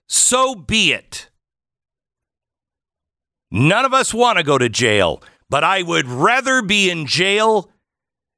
So 0.07 0.55
be 0.55 0.93
it. 0.93 1.29
None 3.51 3.85
of 3.85 3.93
us 3.93 4.15
want 4.15 4.39
to 4.39 4.45
go 4.45 4.59
to 4.59 4.69
jail, 4.69 5.23
but 5.51 5.65
I 5.65 5.83
would 5.83 6.07
rather 6.07 6.63
be 6.63 6.91
in 6.91 7.07
jail 7.07 7.71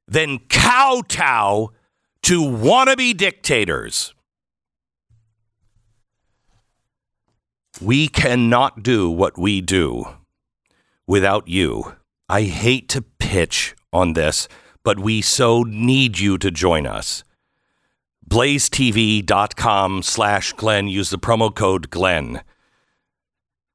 than 0.07 0.39
kowtow 0.49 1.71
to 2.23 2.41
wannabe 2.41 3.15
dictators. 3.15 4.13
We 7.81 8.07
cannot 8.07 8.83
do 8.83 9.09
what 9.09 9.37
we 9.37 9.61
do 9.61 10.05
without 11.07 11.47
you. 11.47 11.95
I 12.27 12.43
hate 12.43 12.89
to 12.89 13.01
pitch 13.29 13.75
on 13.93 14.13
this, 14.13 14.47
but 14.83 14.99
we 14.99 15.21
so 15.21 15.61
need 15.61 16.17
you 16.17 16.39
to 16.39 16.49
join 16.49 16.87
us. 16.87 17.23
blazetv.com 18.27 20.01
slash 20.01 20.53
Glenn. 20.53 20.87
Use 20.87 21.11
the 21.11 21.19
promo 21.19 21.53
code 21.53 21.91
Glenn. 21.91 22.41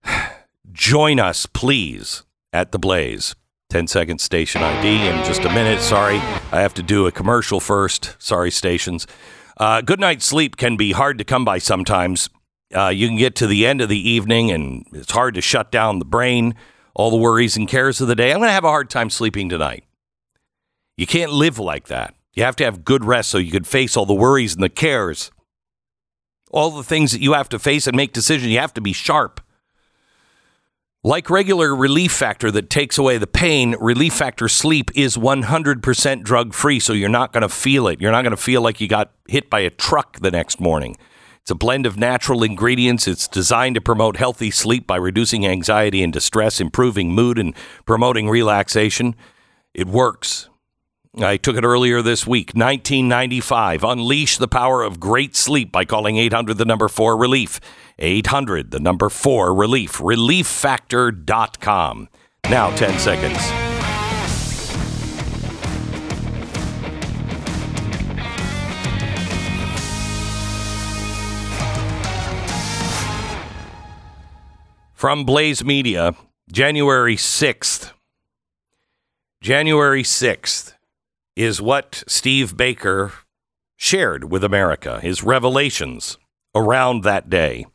Join 0.72 1.20
us, 1.20 1.46
please, 1.46 2.24
at 2.52 2.72
the 2.72 2.80
Blaze. 2.80 3.36
10 3.70 3.86
second 3.86 4.20
station 4.20 4.60
ID 4.60 5.06
in 5.06 5.24
just 5.24 5.44
a 5.44 5.48
minute. 5.48 5.80
Sorry, 5.80 6.16
I 6.50 6.60
have 6.60 6.74
to 6.74 6.82
do 6.82 7.06
a 7.06 7.12
commercial 7.12 7.60
first. 7.60 8.16
Sorry, 8.18 8.50
stations. 8.50 9.06
Uh, 9.56 9.82
good 9.82 10.00
night's 10.00 10.24
sleep 10.24 10.56
can 10.56 10.76
be 10.76 10.90
hard 10.90 11.16
to 11.18 11.24
come 11.24 11.44
by 11.44 11.58
sometimes. 11.58 12.28
Uh, 12.74 12.88
you 12.88 13.06
can 13.06 13.16
get 13.16 13.36
to 13.36 13.46
the 13.46 13.66
end 13.66 13.80
of 13.80 13.88
the 13.88 14.08
evening 14.10 14.50
and 14.50 14.84
it's 14.92 15.12
hard 15.12 15.34
to 15.34 15.40
shut 15.40 15.70
down 15.70 16.00
the 16.00 16.04
brain, 16.04 16.56
all 16.94 17.10
the 17.10 17.16
worries 17.16 17.56
and 17.56 17.68
cares 17.68 18.00
of 18.00 18.08
the 18.08 18.14
day. 18.14 18.30
I'm 18.32 18.38
going 18.38 18.48
to 18.48 18.52
have 18.52 18.64
a 18.64 18.68
hard 18.68 18.90
time 18.90 19.10
sleeping 19.10 19.48
tonight. 19.48 19.84
You 20.96 21.06
can't 21.06 21.32
live 21.32 21.58
like 21.58 21.88
that. 21.88 22.14
You 22.34 22.44
have 22.44 22.56
to 22.56 22.64
have 22.64 22.84
good 22.84 23.04
rest 23.04 23.30
so 23.30 23.38
you 23.38 23.50
can 23.50 23.64
face 23.64 23.96
all 23.96 24.06
the 24.06 24.14
worries 24.14 24.54
and 24.54 24.62
the 24.62 24.68
cares, 24.68 25.30
all 26.50 26.70
the 26.70 26.84
things 26.84 27.12
that 27.12 27.20
you 27.20 27.32
have 27.32 27.48
to 27.50 27.58
face 27.58 27.86
and 27.86 27.96
make 27.96 28.12
decisions. 28.12 28.50
You 28.50 28.58
have 28.58 28.74
to 28.74 28.80
be 28.80 28.92
sharp. 28.92 29.40
Like 31.06 31.28
regular 31.28 31.76
Relief 31.76 32.12
Factor 32.12 32.50
that 32.52 32.70
takes 32.70 32.96
away 32.96 33.18
the 33.18 33.26
pain, 33.26 33.76
Relief 33.78 34.14
Factor 34.14 34.48
Sleep 34.48 34.90
is 34.94 35.18
100% 35.18 36.22
drug 36.22 36.54
free, 36.54 36.80
so 36.80 36.94
you're 36.94 37.10
not 37.10 37.32
going 37.32 37.42
to 37.42 37.48
feel 37.48 37.86
it. 37.88 38.00
You're 38.00 38.10
not 38.10 38.22
going 38.22 38.30
to 38.30 38.38
feel 38.38 38.62
like 38.62 38.80
you 38.80 38.88
got 38.88 39.12
hit 39.28 39.50
by 39.50 39.60
a 39.60 39.70
truck 39.70 40.20
the 40.20 40.30
next 40.30 40.60
morning. 40.60 40.96
It's 41.44 41.50
a 41.50 41.54
blend 41.54 41.84
of 41.84 41.98
natural 41.98 42.42
ingredients. 42.42 43.06
It's 43.06 43.28
designed 43.28 43.74
to 43.74 43.82
promote 43.82 44.16
healthy 44.16 44.50
sleep 44.50 44.86
by 44.86 44.96
reducing 44.96 45.46
anxiety 45.46 46.02
and 46.02 46.10
distress, 46.10 46.58
improving 46.58 47.12
mood, 47.12 47.38
and 47.38 47.54
promoting 47.84 48.30
relaxation. 48.30 49.14
It 49.74 49.86
works. 49.86 50.48
I 51.18 51.36
took 51.36 51.58
it 51.58 51.64
earlier 51.64 52.00
this 52.00 52.26
week, 52.26 52.52
1995. 52.54 53.84
Unleash 53.84 54.38
the 54.38 54.48
power 54.48 54.82
of 54.82 54.98
great 54.98 55.36
sleep 55.36 55.70
by 55.70 55.84
calling 55.84 56.16
800 56.16 56.56
the 56.56 56.64
number 56.64 56.88
4 56.88 57.14
relief. 57.14 57.60
800 57.98 58.70
the 58.70 58.80
number 58.80 59.10
4 59.10 59.52
relief. 59.52 59.98
Relieffactor.com. 59.98 62.08
Now 62.48 62.74
10 62.74 62.98
seconds. 62.98 63.63
From 75.04 75.26
Blaze 75.26 75.62
Media, 75.62 76.14
January 76.50 77.14
6th. 77.14 77.92
January 79.42 80.02
6th 80.02 80.72
is 81.36 81.60
what 81.60 82.04
Steve 82.06 82.56
Baker 82.56 83.12
shared 83.76 84.32
with 84.32 84.42
America, 84.42 85.00
his 85.00 85.22
revelations 85.22 86.16
around 86.54 87.02
that 87.02 87.28
day. 87.28 87.66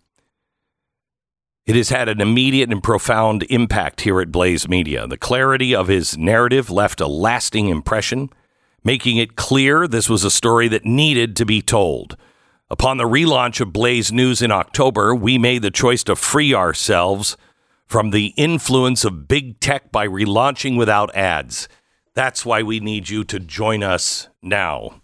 It 1.67 1.75
has 1.75 1.89
had 1.89 2.09
an 2.09 2.19
immediate 2.19 2.71
and 2.71 2.81
profound 2.81 3.43
impact 3.51 4.01
here 4.01 4.19
at 4.21 4.31
Blaze 4.31 4.67
Media. 4.67 5.05
The 5.05 5.15
clarity 5.15 5.75
of 5.75 5.87
his 5.87 6.17
narrative 6.17 6.71
left 6.71 6.99
a 6.99 7.05
lasting 7.05 7.67
impression, 7.67 8.31
making 8.83 9.17
it 9.17 9.35
clear 9.35 9.87
this 9.87 10.09
was 10.09 10.23
a 10.23 10.31
story 10.31 10.67
that 10.69 10.83
needed 10.83 11.35
to 11.35 11.45
be 11.45 11.61
told. 11.61 12.17
Upon 12.71 12.97
the 12.97 13.05
relaunch 13.05 13.59
of 13.59 13.73
Blaze 13.73 14.11
News 14.11 14.43
in 14.43 14.51
October, 14.51 15.15
we 15.15 15.39
made 15.39 15.63
the 15.63 15.71
choice 15.71 16.03
to 16.03 16.15
free 16.15 16.53
ourselves 16.53 17.35
from 17.87 18.11
the 18.11 18.27
influence 18.37 19.03
of 19.03 19.27
big 19.27 19.59
tech 19.59 19.91
by 19.91 20.07
relaunching 20.07 20.77
without 20.77 21.13
ads. 21.15 21.67
That's 22.13 22.45
why 22.45 22.61
we 22.61 22.79
need 22.79 23.09
you 23.09 23.23
to 23.23 23.39
join 23.39 23.81
us 23.81 24.29
now. 24.43 25.01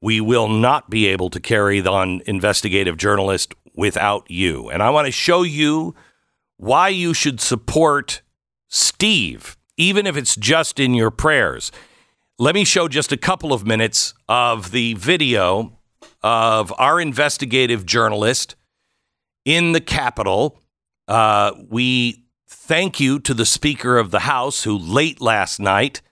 We 0.00 0.20
will 0.20 0.48
not 0.48 0.90
be 0.90 1.06
able 1.06 1.30
to 1.30 1.38
carry 1.38 1.80
on 1.86 2.22
investigative 2.26 2.96
journalist 2.96 3.54
without 3.76 4.28
you. 4.28 4.68
And 4.68 4.82
I 4.82 4.90
want 4.90 5.06
to 5.06 5.12
show 5.12 5.44
you 5.44 5.94
why 6.56 6.88
you 6.88 7.14
should 7.14 7.40
support 7.40 8.20
Steve, 8.66 9.56
even 9.76 10.08
if 10.08 10.16
it's 10.16 10.34
just 10.34 10.80
in 10.80 10.92
your 10.92 11.12
prayers. 11.12 11.70
Let 12.36 12.56
me 12.56 12.64
show 12.64 12.88
just 12.88 13.12
a 13.12 13.16
couple 13.16 13.52
of 13.52 13.64
minutes 13.64 14.12
of 14.28 14.72
the 14.72 14.94
video 14.94 15.75
of 16.22 16.72
our 16.78 17.00
investigative 17.00 17.86
journalist 17.86 18.56
in 19.44 19.72
the 19.72 19.80
Capitol. 19.80 20.60
Uh, 21.08 21.52
we 21.68 22.24
thank 22.48 22.98
you 23.00 23.18
to 23.20 23.34
the 23.34 23.46
Speaker 23.46 23.98
of 23.98 24.10
the 24.10 24.20
House 24.20 24.64
who 24.64 24.76
late 24.76 25.20
last 25.20 25.60
night 25.60 26.02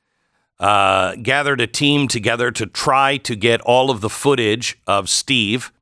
uh, 0.61 1.17
gathered 1.17 1.61
a 1.61 1.67
team 1.67 2.07
together 2.09 2.51
to 2.53 2.67
try 2.67 3.17
to 3.19 3.35
get 3.35 3.61
all 3.63 3.91
of 3.91 4.01
the 4.01 4.09
footage 4.11 4.79
of 4.87 5.09
Steve. 5.09 5.73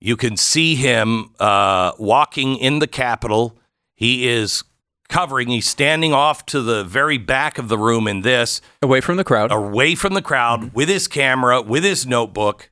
You 0.00 0.16
can 0.16 0.36
see 0.36 0.74
him 0.76 1.30
uh, 1.40 1.92
walking 1.98 2.56
in 2.56 2.78
the 2.78 2.86
Capitol. 2.86 3.58
He 3.94 4.28
is 4.28 4.64
covering, 5.08 5.48
he's 5.48 5.66
standing 5.66 6.12
off 6.12 6.46
to 6.46 6.62
the 6.62 6.84
very 6.84 7.18
back 7.18 7.58
of 7.58 7.68
the 7.68 7.76
room 7.76 8.06
in 8.06 8.20
this, 8.20 8.60
Away 8.80 9.00
from 9.00 9.16
the 9.16 9.24
crowd. 9.24 9.50
away 9.50 9.94
from 9.94 10.14
the 10.14 10.22
crowd 10.22 10.72
with 10.72 10.88
his 10.88 11.08
camera, 11.08 11.60
with 11.60 11.82
his 11.84 12.06
notebook. 12.06 12.70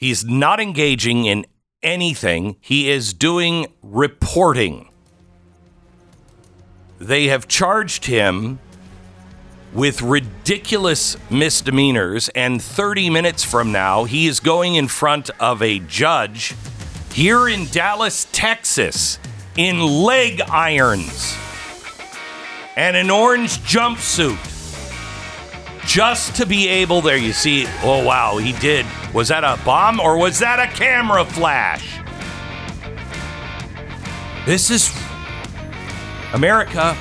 He's 0.00 0.24
not 0.24 0.60
engaging 0.60 1.26
in 1.26 1.44
anything, 1.82 2.56
he 2.58 2.90
is 2.90 3.12
doing 3.12 3.66
reporting. 3.82 4.88
They 6.98 7.26
have 7.26 7.46
charged 7.46 8.06
him 8.06 8.60
with 9.74 10.00
ridiculous 10.00 11.18
misdemeanors, 11.30 12.30
and 12.30 12.62
30 12.62 13.10
minutes 13.10 13.44
from 13.44 13.72
now, 13.72 14.04
he 14.04 14.26
is 14.26 14.40
going 14.40 14.74
in 14.74 14.88
front 14.88 15.28
of 15.38 15.60
a 15.60 15.80
judge 15.80 16.54
here 17.12 17.46
in 17.46 17.66
Dallas, 17.66 18.26
Texas, 18.32 19.18
in 19.54 19.80
leg 19.80 20.40
irons 20.48 21.36
and 22.74 22.96
an 22.96 23.10
orange 23.10 23.58
jumpsuit 23.58 24.49
just 25.90 26.36
to 26.36 26.46
be 26.46 26.68
able 26.68 27.00
there. 27.00 27.16
You 27.16 27.32
see 27.32 27.66
oh 27.82 28.04
wow 28.04 28.38
he 28.38 28.52
did. 28.52 28.86
Was 29.12 29.26
that 29.28 29.42
a 29.42 29.60
bomb 29.64 29.98
or 29.98 30.16
was 30.16 30.38
that 30.38 30.60
a 30.60 30.72
camera 30.72 31.24
flash? 31.24 31.98
This 34.46 34.70
is 34.70 34.96
america. 36.32 36.96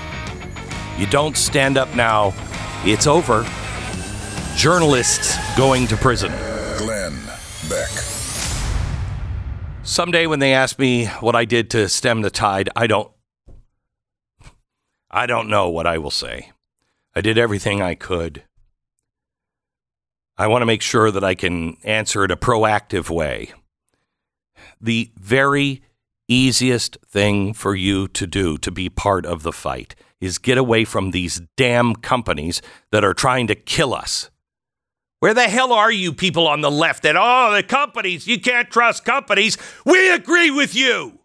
You 0.98 1.06
don't 1.06 1.38
stand 1.38 1.78
up 1.78 1.96
now. 1.96 2.34
It's 2.84 3.06
over. 3.06 3.48
Journalists 4.56 5.38
going 5.56 5.86
to 5.86 5.96
prison. 5.96 6.32
Glenn 6.80 7.16
Beck. 7.70 7.90
someday 9.84 10.26
when 10.26 10.40
they 10.40 10.54
ask 10.54 10.80
me 10.80 11.06
what 11.20 11.36
i 11.36 11.46
did 11.46 11.70
to 11.70 11.88
stem 11.88 12.24
the 12.24 12.32
tide 12.32 12.70
i 12.76 12.88
don't 12.88 13.12
i 15.12 15.28
don't 15.28 15.48
know 15.48 15.70
what 15.70 15.86
i 15.86 16.00
will 16.00 16.10
say. 16.10 16.52
I 17.16 17.22
did 17.22 17.38
everything 17.38 17.82
i 17.82 17.94
could 17.94 18.44
I 20.40 20.48
want 20.48 20.62
to 20.62 20.66
make 20.66 20.82
sure 20.82 21.12
that 21.12 21.24
I 21.24 21.36
can 21.36 21.76
answer 21.84 22.24
it 22.24 22.32
a 22.32 22.38
proactive 22.38 23.10
way. 23.10 23.52
The 24.80 25.12
very 25.20 25.82
easiest 26.30 26.98
thing 27.06 27.54
for 27.54 27.76
you 27.76 28.08
to 28.08 28.26
do 28.26 28.58
to 28.60 28.72
be 28.72 28.88
part 28.88 29.26
of 29.26 29.44
the 29.44 29.52
fight 29.52 29.96
is 30.22 30.38
get 30.38 30.58
away 30.58 30.86
from 30.86 31.12
these 31.12 31.42
damn 31.58 31.94
companies 31.94 32.62
that 32.94 33.04
are 33.04 33.14
trying 33.14 33.48
to 33.48 33.56
kill 33.56 33.94
us. 33.94 34.30
Where 35.20 35.34
the 35.34 35.50
hell 35.50 35.74
are 35.74 35.92
you 35.92 36.14
people 36.14 36.48
on 36.48 36.62
the 36.62 36.72
left 36.72 37.04
that, 37.04 37.18
oh, 37.18 37.54
the 37.54 37.62
companies, 37.62 38.26
you 38.26 38.40
can't 38.40 38.72
trust 38.72 39.04
companies? 39.04 39.58
We 39.86 40.10
agree 40.10 40.52
with 40.52 40.74
you. 40.74 41.20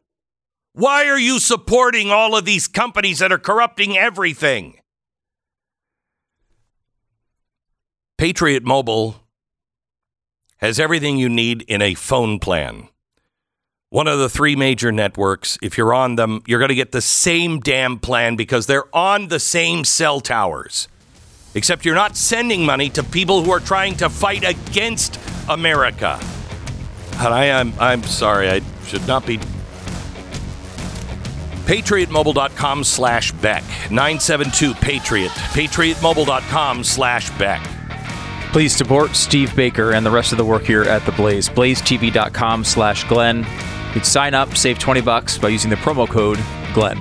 Why 0.72 1.06
are 1.06 1.20
you 1.20 1.38
supporting 1.38 2.10
all 2.10 2.36
of 2.36 2.44
these 2.44 2.66
companies 2.66 3.20
that 3.20 3.30
are 3.30 3.38
corrupting 3.38 3.96
everything? 3.96 4.80
Patriot 8.18 8.62
Mobile 8.64 9.16
has 10.58 10.78
everything 10.80 11.16
you 11.18 11.28
need 11.28 11.62
in 11.62 11.82
a 11.82 11.94
phone 11.94 12.38
plan. 12.38 12.88
one 13.90 14.08
of 14.08 14.18
the 14.18 14.28
three 14.28 14.56
major 14.56 14.90
networks. 14.90 15.56
If 15.62 15.78
you're 15.78 15.94
on 15.94 16.16
them, 16.16 16.42
you're 16.46 16.58
going 16.58 16.70
to 16.70 16.74
get 16.74 16.90
the 16.90 17.00
same 17.00 17.60
damn 17.60 17.98
plan 18.00 18.34
because 18.34 18.66
they're 18.66 18.92
on 18.94 19.28
the 19.28 19.38
same 19.38 19.84
cell 19.84 20.18
towers. 20.20 20.88
Except 21.54 21.84
you're 21.84 21.94
not 21.94 22.16
sending 22.16 22.66
money 22.66 22.88
to 22.90 23.04
people 23.04 23.44
who 23.44 23.52
are 23.52 23.60
trying 23.60 23.94
to 23.98 24.08
fight 24.10 24.42
against 24.42 25.20
America. 25.48 26.18
And 27.18 27.32
I 27.32 27.44
am 27.44 27.72
I'm 27.78 28.02
sorry, 28.02 28.50
I 28.50 28.62
should 28.86 29.06
not 29.06 29.24
be 29.26 29.38
patriotmobile.com 31.66 32.82
slash 32.84 33.30
beck 33.32 33.62
972 33.90 34.74
patriot 34.74 35.30
patriotmobile.com 35.30 36.82
slash 36.84 37.30
beck 37.38 37.62
Please 38.54 38.72
support 38.72 39.16
Steve 39.16 39.56
Baker 39.56 39.94
and 39.94 40.06
the 40.06 40.10
rest 40.12 40.30
of 40.30 40.38
the 40.38 40.44
work 40.44 40.62
here 40.62 40.84
at 40.84 41.04
The 41.04 41.10
Blaze. 41.10 41.48
BlazeTV.com 41.48 42.62
slash 42.62 43.02
Glenn. 43.08 43.38
You 43.38 43.92
can 43.94 44.04
sign 44.04 44.32
up, 44.32 44.56
save 44.56 44.78
20 44.78 45.00
bucks 45.00 45.36
by 45.36 45.48
using 45.48 45.70
the 45.70 45.76
promo 45.76 46.08
code 46.08 46.38
Glenn. 46.72 47.00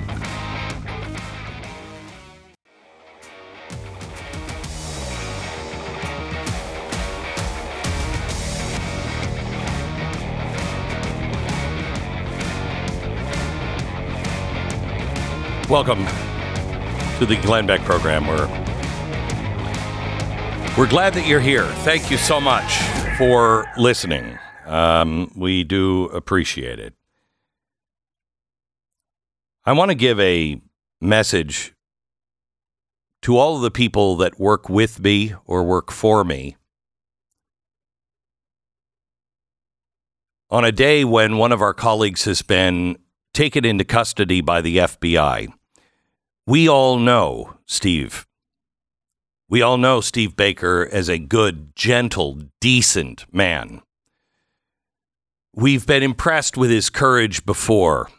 Welcome 15.70 16.04
to 17.20 17.28
the 17.28 17.39
Glenn 17.43 17.68
Beck 17.68 17.82
program. 17.82 18.26
We're 18.26 18.47
we're 20.78 20.88
glad 20.88 21.14
that 21.14 21.28
you're 21.28 21.40
here. 21.40 21.66
Thank 21.84 22.10
you 22.10 22.18
so 22.18 22.42
much 22.42 22.74
for 23.18 23.66
listening. 23.78 24.40
Um, 24.66 25.32
we 25.36 25.64
do 25.64 26.06
appreciate 26.06 26.80
it. 26.80 26.96
I 29.66 29.74
want 29.74 29.92
to 29.92 29.96
give 29.96 30.20
a 30.20 30.60
message 31.00 31.74
to 33.22 33.38
all 33.38 33.56
of 33.58 33.62
the 33.62 33.72
people 33.72 34.16
that 34.18 34.40
work 34.40 34.68
with 34.68 35.00
me 35.00 35.34
or 35.46 35.64
work 35.64 35.92
for 35.92 36.24
me 36.24 36.58
on 40.50 40.66
a 40.66 40.72
day 40.72 41.06
when 41.06 41.38
one 41.38 41.52
of 41.52 41.62
our 41.62 41.74
colleagues 41.74 42.26
has 42.26 42.42
been 42.42 42.98
taken 43.34 43.64
into 43.64 43.84
custody 43.84 44.42
by 44.42 44.60
the 44.60 44.78
FBI. 44.78 45.54
We 46.48 46.68
all 46.68 46.98
know 46.98 47.58
Steve. 47.66 48.26
We 49.54 49.62
all 49.62 49.78
know 49.78 50.01
Steve 50.01 50.36
Baker 50.36 50.89
as 50.91 51.10
a 51.10 51.20
good, 51.20 51.76
gentle, 51.76 52.39
decent 52.60 53.32
man. 53.32 53.84
We've 55.54 55.86
been 55.86 56.01
impressed 56.01 56.58
with 56.58 56.72
his 56.72 56.89
courage 56.89 57.45
before, 57.45 58.10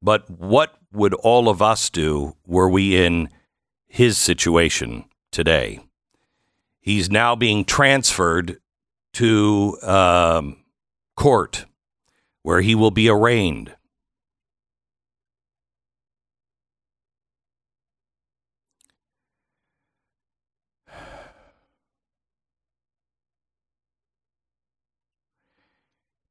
but 0.00 0.30
what 0.30 0.76
would 0.92 1.14
all 1.14 1.48
of 1.48 1.60
us 1.60 1.90
do 1.90 2.36
were 2.46 2.68
we 2.68 2.96
in 2.96 3.28
his 3.88 4.18
situation 4.18 5.06
today? 5.32 5.80
He's 6.80 7.10
now 7.10 7.34
being 7.34 7.64
transferred 7.64 8.60
to 9.14 9.78
um, 9.82 10.58
court 11.16 11.66
where 12.42 12.60
he 12.60 12.76
will 12.76 12.92
be 12.92 13.08
arraigned. 13.08 13.74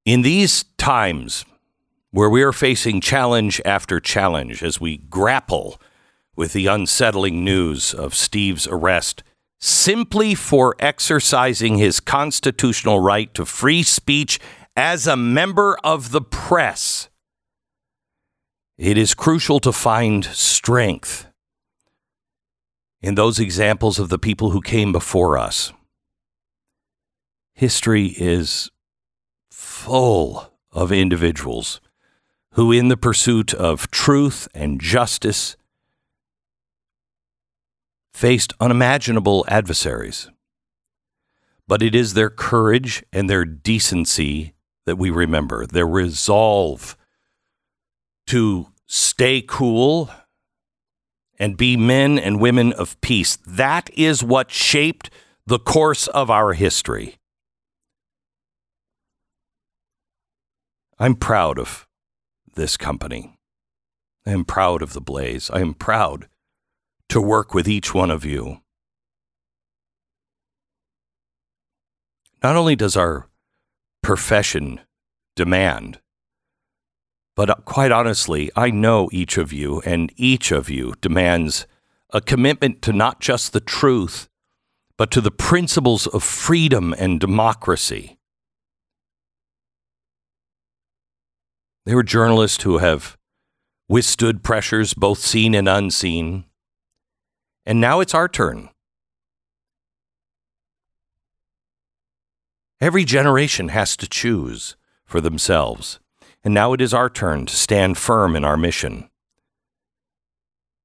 In 0.06 0.24
these 0.24 0.64
times 0.78 1.46
where 2.12 2.30
we 2.30 2.42
are 2.42 2.52
facing 2.52 3.02
challenge 3.02 3.62
after 3.64 4.00
challenge 4.00 4.64
as 4.64 4.82
we 4.82 4.98
grapple 4.98 5.80
with 6.36 6.54
the 6.54 6.68
unsettling 6.68 7.44
news 7.44 7.94
of 7.94 8.16
Steve's 8.16 8.68
arrest 8.68 9.24
simply 9.60 10.34
for 10.34 10.76
exercising 10.80 11.78
his 11.78 12.00
constitutional 12.00 13.00
right 13.00 13.32
to 13.36 13.46
free 13.46 13.84
speech 13.84 14.40
as 14.76 15.06
a 15.06 15.16
member 15.16 15.78
of 15.84 16.12
the 16.12 16.22
press, 16.22 17.10
it 18.78 18.98
is 18.98 19.14
crucial 19.14 19.60
to 19.60 19.72
find 19.72 20.26
strength 20.26 21.28
in 23.02 23.14
those 23.16 23.40
examples 23.40 24.00
of 24.00 24.10
the 24.10 24.18
people 24.18 24.50
who 24.50 24.62
came 24.62 24.92
before 24.92 25.38
us. 25.38 25.72
History 27.54 28.08
is 28.18 28.72
full 29.62 30.52
of 30.72 30.92
individuals 30.92 31.80
who, 32.54 32.72
in 32.72 32.88
the 32.88 32.98
pursuit 32.98 33.54
of 33.54 33.92
truth 33.92 34.48
and 34.56 34.82
justice, 34.82 35.56
faced 38.12 38.54
unimaginable 38.60 39.46
adversaries. 39.48 40.30
But 41.68 41.84
it 41.84 41.94
is 41.94 42.16
their 42.16 42.32
courage 42.32 43.04
and 43.14 43.30
their 43.30 43.46
decency 43.46 44.54
that 44.86 44.98
we 44.98 45.12
remember, 45.12 45.68
their 45.68 45.88
resolve 45.88 46.98
to 48.28 48.68
stay 48.88 49.44
cool 49.48 50.10
and 51.38 51.56
be 51.56 51.78
men 51.78 52.18
and 52.18 52.42
women 52.42 52.74
of 52.74 53.00
peace. 53.02 53.38
That 53.46 53.92
is 53.94 54.24
what 54.24 54.52
shaped 54.52 55.12
the 55.46 55.60
course 55.60 56.08
of 56.08 56.32
our 56.32 56.54
history. 56.54 57.20
I'm 61.02 61.16
proud 61.16 61.58
of 61.58 61.88
this 62.54 62.78
company. 62.78 63.36
I 64.24 64.30
am 64.30 64.46
proud 64.46 64.84
of 64.84 64.94
the 64.94 65.02
Blaze. 65.02 65.50
I 65.50 65.60
am 65.60 65.74
proud 65.74 66.28
to 67.10 67.20
work 67.20 67.56
with 67.56 67.68
each 67.68 67.92
one 67.92 68.12
of 68.12 68.24
you. 68.24 68.60
Not 72.44 72.56
only 72.56 72.76
does 72.76 72.96
our 72.96 73.28
profession 74.04 74.80
demand, 75.36 76.00
but 77.36 77.66
quite 77.66 77.92
honestly, 77.92 78.52
I 78.56 78.70
know 78.70 79.10
each 79.12 79.40
of 79.40 79.52
you, 79.52 79.82
and 79.84 80.14
each 80.18 80.52
of 80.52 80.70
you 80.70 80.94
demands 81.02 81.66
a 82.12 82.22
commitment 82.22 82.84
to 82.84 82.94
not 82.94 83.20
just 83.20 83.54
the 83.54 83.60
truth, 83.60 84.30
but 84.98 85.10
to 85.10 85.22
the 85.22 85.32
principles 85.32 86.06
of 86.06 86.22
freedom 86.22 86.94
and 87.00 87.20
democracy. 87.20 88.20
They 91.86 91.96
were 91.96 92.04
journalists 92.04 92.64
who 92.64 92.78
have 92.78 93.18
withstood 93.90 94.44
pressures, 94.44 94.94
both 94.94 95.20
seen 95.20 95.56
and 95.56 95.68
unseen. 95.68 96.46
And 97.66 97.82
now 97.82 98.00
it's 98.00 98.14
our 98.14 98.28
turn. 98.28 98.70
Every 102.80 103.06
generation 103.06 103.70
has 103.70 103.96
to 103.98 104.08
choose 104.08 104.76
for 105.06 105.22
themselves. 105.22 106.00
And 106.44 106.54
now 106.54 106.74
it 106.74 106.82
is 106.82 106.94
our 106.94 107.10
turn 107.10 107.46
to 107.46 107.56
stand 107.56 107.98
firm 107.98 108.36
in 108.36 108.44
our 108.44 108.58
mission 108.58 109.10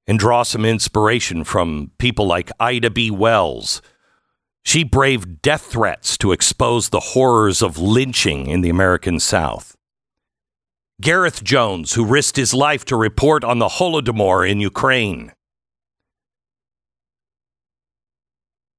and 0.07 0.19
draw 0.19 0.43
some 0.43 0.65
inspiration 0.65 1.45
from 1.45 1.91
people 1.99 2.27
like 2.27 2.51
Ida 2.61 2.91
B. 2.91 3.11
Wells. 3.11 3.83
She 4.65 4.85
braved 4.85 5.43
death 5.43 5.63
threats 5.63 6.19
to 6.19 6.33
expose 6.33 6.89
the 6.89 7.01
horrors 7.01 7.63
of 7.63 7.79
lynching 7.79 8.47
in 8.49 8.61
the 8.61 8.69
American 8.71 9.19
South. 9.21 9.76
Gareth 11.01 11.45
Jones, 11.45 11.93
who 11.93 12.05
risked 12.05 12.37
his 12.37 12.55
life 12.55 12.85
to 12.87 12.97
report 12.97 13.45
on 13.45 13.59
the 13.59 13.69
Holodomor 13.69 14.49
in 14.49 14.61
Ukraine. 14.61 15.33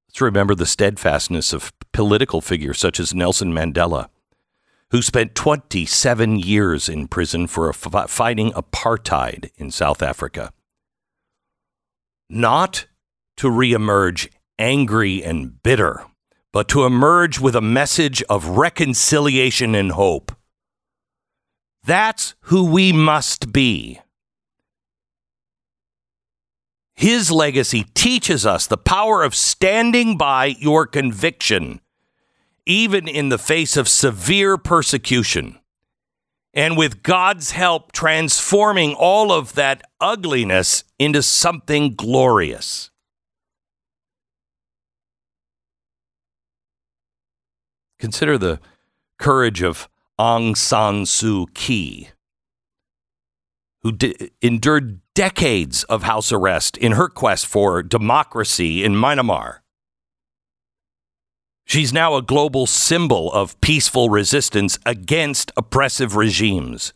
Let's 0.09 0.21
remember 0.21 0.55
the 0.55 0.65
steadfastness 0.65 1.53
of 1.53 1.71
political 1.93 2.41
figures 2.41 2.79
such 2.79 2.99
as 2.99 3.13
Nelson 3.13 3.53
Mandela, 3.53 4.09
who 4.89 5.03
spent 5.03 5.35
27 5.35 6.39
years 6.39 6.89
in 6.89 7.07
prison 7.07 7.45
for 7.45 7.71
fighting 7.71 8.51
apartheid 8.53 9.51
in 9.55 9.69
South 9.69 10.01
Africa. 10.01 10.51
Not 12.29 12.87
to 13.37 13.47
reemerge 13.47 14.29
angry 14.57 15.23
and 15.23 15.61
bitter, 15.61 16.03
but 16.51 16.67
to 16.69 16.85
emerge 16.85 17.39
with 17.39 17.55
a 17.55 17.61
message 17.61 18.23
of 18.23 18.57
reconciliation 18.57 19.75
and 19.75 19.91
hope. 19.91 20.31
That's 21.87 22.35
who 22.41 22.65
we 22.65 22.91
must 22.91 23.53
be. 23.53 24.01
His 26.95 27.31
legacy 27.31 27.85
teaches 27.93 28.45
us 28.45 28.67
the 28.67 28.75
power 28.75 29.23
of 29.23 29.33
standing 29.33 30.17
by 30.17 30.47
your 30.59 30.85
conviction, 30.85 31.79
even 32.65 33.07
in 33.07 33.29
the 33.29 33.37
face 33.37 33.77
of 33.77 33.87
severe 33.87 34.57
persecution. 34.57 35.59
And 36.53 36.75
with 36.75 37.03
God's 37.03 37.51
help, 37.51 37.93
transforming 37.93 38.93
all 38.93 39.31
of 39.31 39.53
that 39.53 39.81
ugliness 40.01 40.83
into 40.99 41.23
something 41.23 41.95
glorious. 41.95 42.91
Consider 47.97 48.37
the 48.37 48.59
courage 49.17 49.61
of 49.61 49.87
Aung 50.19 50.57
San 50.57 51.03
Suu 51.03 51.45
Kyi, 51.53 52.09
who 53.83 53.91
di- 53.91 54.31
endured 54.41 55.01
decades 55.13 55.83
of 55.85 56.03
house 56.03 56.31
arrest 56.31 56.75
in 56.77 56.93
her 56.93 57.07
quest 57.07 57.45
for 57.45 57.83
democracy 57.83 58.83
in 58.83 58.93
Myanmar. 58.93 59.59
She's 61.65 61.91
now 61.91 62.15
a 62.15 62.21
global 62.21 62.65
symbol 62.65 63.31
of 63.33 63.59
peaceful 63.61 64.09
resistance 64.09 64.79
against 64.85 65.51
oppressive 65.57 66.15
regimes. 66.15 66.93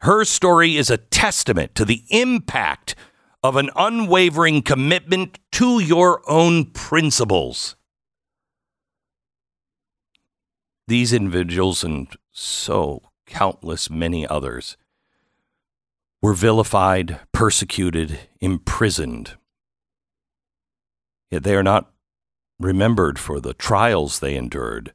Her 0.00 0.24
story 0.24 0.76
is 0.76 0.90
a 0.90 0.98
testament 0.98 1.74
to 1.76 1.84
the 1.84 2.04
impact 2.10 2.94
of 3.42 3.56
an 3.56 3.70
unwavering 3.76 4.62
commitment 4.62 5.38
to 5.52 5.78
your 5.78 6.28
own 6.28 6.66
principles. 6.72 7.76
These 10.88 11.12
individuals 11.12 11.84
and 11.84 12.08
so 12.34 13.00
countless 13.26 13.88
many 13.88 14.26
others 14.26 14.76
were 16.20 16.34
vilified, 16.34 17.20
persecuted, 17.32 18.18
imprisoned. 18.40 19.36
Yet 21.30 21.42
they 21.42 21.54
are 21.54 21.62
not 21.62 21.92
remembered 22.58 23.18
for 23.18 23.40
the 23.40 23.54
trials 23.54 24.20
they 24.20 24.36
endured, 24.36 24.92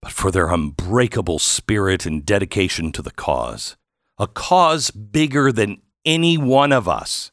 but 0.00 0.12
for 0.12 0.30
their 0.30 0.48
unbreakable 0.48 1.38
spirit 1.38 2.06
and 2.06 2.24
dedication 2.24 2.92
to 2.92 3.02
the 3.02 3.10
cause, 3.10 3.76
a 4.18 4.26
cause 4.26 4.90
bigger 4.90 5.52
than 5.52 5.82
any 6.04 6.36
one 6.36 6.72
of 6.72 6.88
us. 6.88 7.32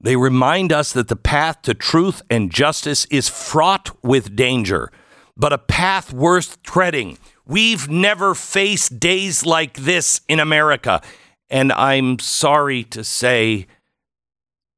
They 0.00 0.16
remind 0.16 0.72
us 0.72 0.92
that 0.92 1.08
the 1.08 1.16
path 1.16 1.62
to 1.62 1.74
truth 1.74 2.22
and 2.30 2.50
justice 2.50 3.04
is 3.06 3.28
fraught 3.28 3.90
with 4.02 4.34
danger, 4.34 4.90
but 5.36 5.52
a 5.52 5.58
path 5.58 6.12
worth 6.12 6.62
treading. 6.62 7.18
We've 7.50 7.88
never 7.88 8.36
faced 8.36 9.00
days 9.00 9.44
like 9.44 9.78
this 9.78 10.20
in 10.28 10.38
America, 10.38 11.02
and 11.48 11.72
I'm 11.72 12.20
sorry 12.20 12.84
to 12.84 13.02
say 13.02 13.66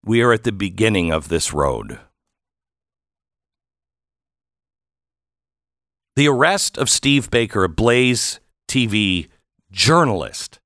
we 0.03 0.23
are 0.23 0.33
at 0.33 0.45
the 0.45 0.53
beginning 0.53 1.13
of 1.13 1.29
this 1.29 1.53
road. 1.53 2.01
The 6.17 6.27
arrest 6.29 6.79
of 6.79 6.89
Steve 6.89 7.31
Baker, 7.31 7.65
a 7.65 7.69
Blaze 7.69 8.41
TV 8.67 9.29
journalist, 9.71 10.59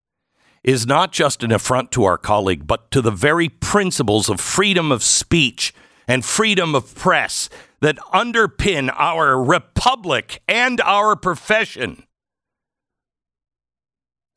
is 0.63 0.87
not 0.87 1.11
just 1.11 1.43
an 1.43 1.51
affront 1.51 1.91
to 1.91 2.05
our 2.05 2.19
colleague, 2.19 2.69
but 2.69 2.89
to 2.93 3.03
the 3.03 3.11
very 3.11 3.49
principles 3.49 4.29
of 4.29 4.41
freedom 4.41 4.93
of 4.93 5.03
speech 5.03 5.75
and 6.07 6.25
freedom 6.25 6.77
of 6.77 6.95
press 6.95 7.51
that 7.81 7.99
underpin 8.13 8.93
our 8.95 9.43
republic 9.43 10.43
and 10.49 10.81
our 10.81 11.17
profession. 11.17 12.05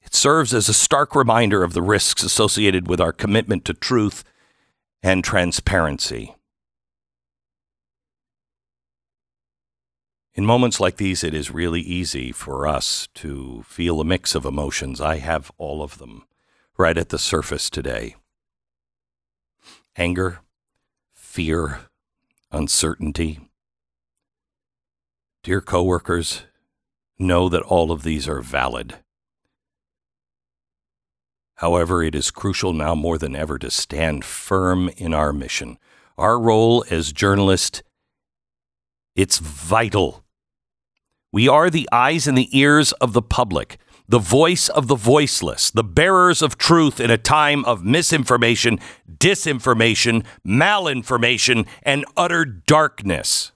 It 0.01 0.15
serves 0.15 0.53
as 0.53 0.67
a 0.67 0.73
stark 0.73 1.15
reminder 1.15 1.63
of 1.63 1.73
the 1.73 1.81
risks 1.81 2.23
associated 2.23 2.87
with 2.87 2.99
our 2.99 3.13
commitment 3.13 3.65
to 3.65 3.73
truth 3.73 4.23
and 5.03 5.23
transparency. 5.23 6.35
In 10.33 10.45
moments 10.45 10.79
like 10.79 10.97
these, 10.97 11.23
it 11.23 11.33
is 11.33 11.51
really 11.51 11.81
easy 11.81 12.31
for 12.31 12.65
us 12.65 13.09
to 13.15 13.63
feel 13.67 13.99
a 13.99 14.05
mix 14.05 14.35
of 14.35 14.45
emotions. 14.45 15.01
I 15.01 15.17
have 15.17 15.51
all 15.57 15.83
of 15.83 15.97
them 15.97 16.25
right 16.77 16.97
at 16.97 17.09
the 17.09 17.19
surface 17.19 17.69
today 17.69 18.15
anger, 19.97 20.39
fear, 21.11 21.88
uncertainty. 22.51 23.39
Dear 25.43 25.61
coworkers, 25.61 26.43
know 27.17 27.49
that 27.49 27.61
all 27.63 27.91
of 27.91 28.03
these 28.03 28.27
are 28.27 28.41
valid. 28.41 28.95
However, 31.55 32.03
it 32.03 32.15
is 32.15 32.31
crucial 32.31 32.73
now 32.73 32.95
more 32.95 33.17
than 33.17 33.35
ever 33.35 33.57
to 33.59 33.69
stand 33.69 34.23
firm 34.23 34.89
in 34.97 35.13
our 35.13 35.33
mission. 35.33 35.77
Our 36.17 36.39
role 36.39 36.85
as 36.89 37.11
journalists, 37.11 37.83
it's 39.15 39.39
vital 39.39 40.23
we 41.31 41.47
are 41.47 41.69
the 41.69 41.87
eyes 41.91 42.27
and 42.27 42.37
the 42.37 42.57
ears 42.57 42.91
of 42.93 43.13
the 43.13 43.21
public, 43.21 43.77
the 44.09 44.19
voice 44.19 44.69
of 44.69 44.87
the 44.87 44.95
voiceless, 44.95 45.69
the 45.69 45.83
bearers 45.83 46.41
of 46.41 46.57
truth 46.57 46.99
in 46.99 47.11
a 47.11 47.17
time 47.17 47.63
of 47.65 47.85
misinformation, 47.85 48.79
disinformation, 49.07 50.25
malinformation, 50.45 51.67
and 51.83 52.03
utter 52.17 52.43
darkness. 52.43 53.51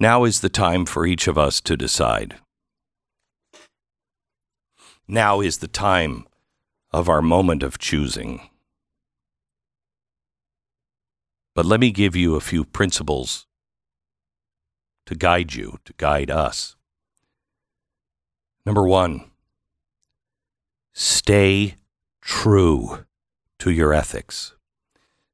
Now 0.00 0.24
is 0.24 0.40
the 0.40 0.48
time 0.48 0.86
for 0.86 1.06
each 1.06 1.28
of 1.28 1.36
us 1.36 1.60
to 1.60 1.76
decide. 1.76 2.36
Now 5.06 5.40
is 5.40 5.58
the 5.58 5.68
time 5.68 6.26
of 6.90 7.10
our 7.10 7.20
moment 7.20 7.62
of 7.62 7.78
choosing. 7.78 8.48
But 11.54 11.66
let 11.66 11.80
me 11.80 11.90
give 11.90 12.16
you 12.16 12.34
a 12.34 12.40
few 12.40 12.64
principles 12.64 13.46
to 15.06 15.14
guide 15.14 15.54
you, 15.54 15.78
to 15.84 15.92
guide 15.96 16.30
us. 16.30 16.76
Number 18.66 18.86
one, 18.86 19.30
stay 20.92 21.76
true 22.20 23.04
to 23.58 23.70
your 23.70 23.92
ethics. 23.92 24.54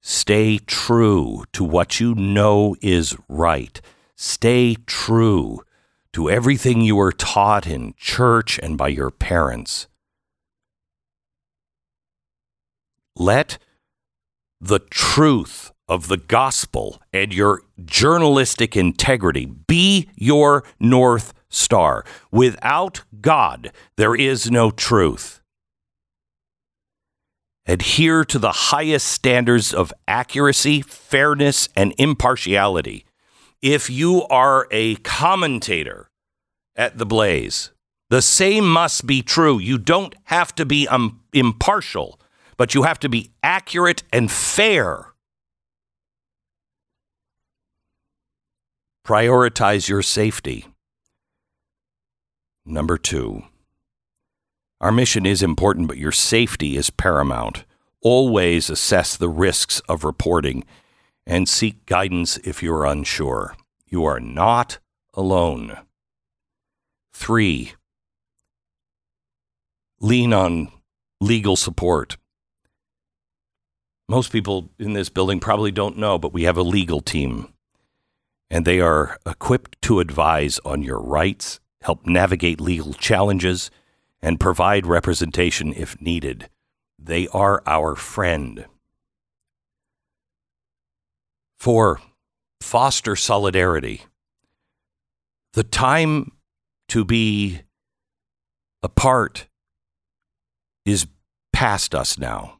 Stay 0.02 0.58
true 0.58 1.44
to 1.52 1.62
what 1.62 2.00
you 2.00 2.14
know 2.14 2.74
is 2.82 3.16
right. 3.28 3.80
Stay 4.16 4.76
true 4.86 5.60
to 6.12 6.28
everything 6.28 6.80
you 6.80 6.96
were 6.96 7.12
taught 7.12 7.66
in 7.66 7.94
church 7.96 8.58
and 8.58 8.76
by 8.76 8.88
your 8.88 9.10
parents. 9.10 9.86
Let 13.14 13.58
the 14.60 14.78
truth 14.78 15.72
of 15.90 16.06
the 16.06 16.16
gospel 16.16 17.02
and 17.12 17.34
your 17.34 17.62
journalistic 17.84 18.76
integrity 18.76 19.44
be 19.44 20.08
your 20.14 20.62
North 20.78 21.34
Star. 21.50 22.04
Without 22.30 23.02
God, 23.20 23.72
there 23.96 24.14
is 24.14 24.50
no 24.50 24.70
truth. 24.70 25.42
Adhere 27.66 28.24
to 28.24 28.38
the 28.38 28.52
highest 28.52 29.08
standards 29.08 29.74
of 29.74 29.92
accuracy, 30.08 30.80
fairness, 30.80 31.68
and 31.76 31.92
impartiality. 31.98 33.04
If 33.60 33.90
you 33.90 34.22
are 34.28 34.68
a 34.70 34.94
commentator 34.96 36.08
at 36.76 36.98
The 36.98 37.06
Blaze, 37.06 37.72
the 38.08 38.22
same 38.22 38.68
must 38.68 39.06
be 39.06 39.22
true. 39.22 39.58
You 39.58 39.76
don't 39.76 40.14
have 40.24 40.54
to 40.54 40.64
be 40.64 40.88
um, 40.88 41.20
impartial, 41.32 42.20
but 42.56 42.74
you 42.74 42.84
have 42.84 42.98
to 43.00 43.08
be 43.08 43.30
accurate 43.42 44.04
and 44.12 44.30
fair. 44.30 45.09
Prioritize 49.10 49.88
your 49.88 50.02
safety. 50.02 50.66
Number 52.64 52.96
two, 52.96 53.42
our 54.80 54.92
mission 54.92 55.26
is 55.26 55.42
important, 55.42 55.88
but 55.88 55.98
your 55.98 56.12
safety 56.12 56.76
is 56.76 56.90
paramount. 56.90 57.64
Always 58.02 58.70
assess 58.70 59.16
the 59.16 59.28
risks 59.28 59.80
of 59.88 60.04
reporting 60.04 60.62
and 61.26 61.48
seek 61.48 61.86
guidance 61.86 62.36
if 62.44 62.62
you 62.62 62.72
are 62.72 62.86
unsure. 62.86 63.56
You 63.84 64.04
are 64.04 64.20
not 64.20 64.78
alone. 65.14 65.76
Three, 67.12 67.72
lean 69.98 70.32
on 70.32 70.70
legal 71.20 71.56
support. 71.56 72.16
Most 74.08 74.30
people 74.30 74.70
in 74.78 74.92
this 74.92 75.08
building 75.08 75.40
probably 75.40 75.72
don't 75.72 75.98
know, 75.98 76.16
but 76.16 76.32
we 76.32 76.44
have 76.44 76.56
a 76.56 76.62
legal 76.62 77.00
team 77.00 77.52
and 78.50 78.64
they 78.64 78.80
are 78.80 79.18
equipped 79.24 79.80
to 79.82 80.00
advise 80.00 80.58
on 80.64 80.82
your 80.82 81.00
rights, 81.00 81.60
help 81.82 82.04
navigate 82.06 82.60
legal 82.60 82.92
challenges, 82.94 83.70
and 84.20 84.40
provide 84.40 84.86
representation 84.86 85.72
if 85.72 86.00
needed. 86.00 86.50
They 86.98 87.28
are 87.28 87.62
our 87.66 87.94
friend. 87.94 88.66
Four, 91.58 92.00
foster 92.60 93.16
solidarity. 93.16 94.02
The 95.52 95.64
time 95.64 96.32
to 96.88 97.04
be 97.04 97.60
apart 98.82 99.46
is 100.84 101.06
past 101.52 101.94
us 101.94 102.18
now. 102.18 102.58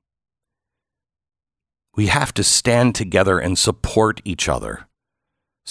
We 1.96 2.06
have 2.06 2.32
to 2.34 2.44
stand 2.44 2.94
together 2.94 3.38
and 3.38 3.58
support 3.58 4.20
each 4.24 4.48
other. 4.48 4.86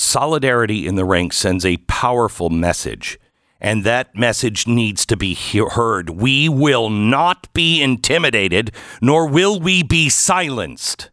Solidarity 0.02 0.88
in 0.88 0.96
the 0.96 1.04
ranks 1.04 1.36
sends 1.36 1.66
a 1.66 1.76
powerful 1.76 2.50
message, 2.50 3.20
and 3.60 3.84
that 3.84 4.16
message 4.16 4.66
needs 4.66 5.06
to 5.06 5.18
be 5.18 5.34
heard. 5.36 6.10
We 6.10 6.48
will 6.48 6.90
not 6.90 7.52
be 7.52 7.82
intimidated, 7.82 8.72
nor 9.02 9.28
will 9.28 9.60
we 9.60 9.84
be 9.84 10.08
silenced. 10.08 11.12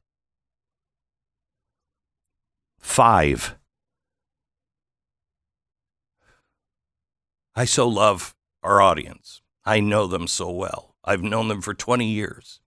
Five. 2.79 3.57
I 7.57 7.65
so 7.65 7.89
love 7.89 8.37
our 8.63 8.81
audience. 8.81 9.43
I 9.65 9.81
know 9.81 10.07
them 10.07 10.29
so 10.29 10.49
well. 10.49 10.95
I've 11.05 11.25
known 11.25 11.49
them 11.49 11.61
for 11.61 11.75
20 11.75 12.07
years. 12.07 12.61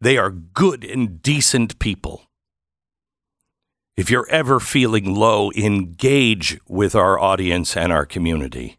They 0.00 0.16
are 0.16 0.30
good 0.30 0.84
and 0.84 1.20
decent 1.20 1.80
people. 1.80 2.29
If 4.00 4.08
you're 4.08 4.30
ever 4.30 4.60
feeling 4.60 5.14
low, 5.14 5.52
engage 5.52 6.58
with 6.66 6.94
our 6.94 7.18
audience 7.18 7.76
and 7.76 7.92
our 7.92 8.06
community. 8.06 8.78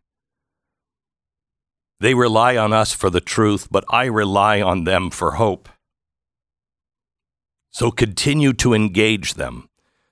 They 1.99 2.15
rely 2.15 2.57
on 2.57 2.73
us 2.73 2.91
for 2.91 3.11
the 3.11 3.21
truth, 3.21 3.67
but 3.69 3.85
I 3.91 4.05
rely 4.05 4.63
on 4.63 4.85
them 4.85 5.11
for 5.11 5.33
hope. 5.33 5.69
So 7.69 7.91
continue 7.91 8.51
to 8.53 8.73
engage 8.73 9.35
them, 9.35 9.69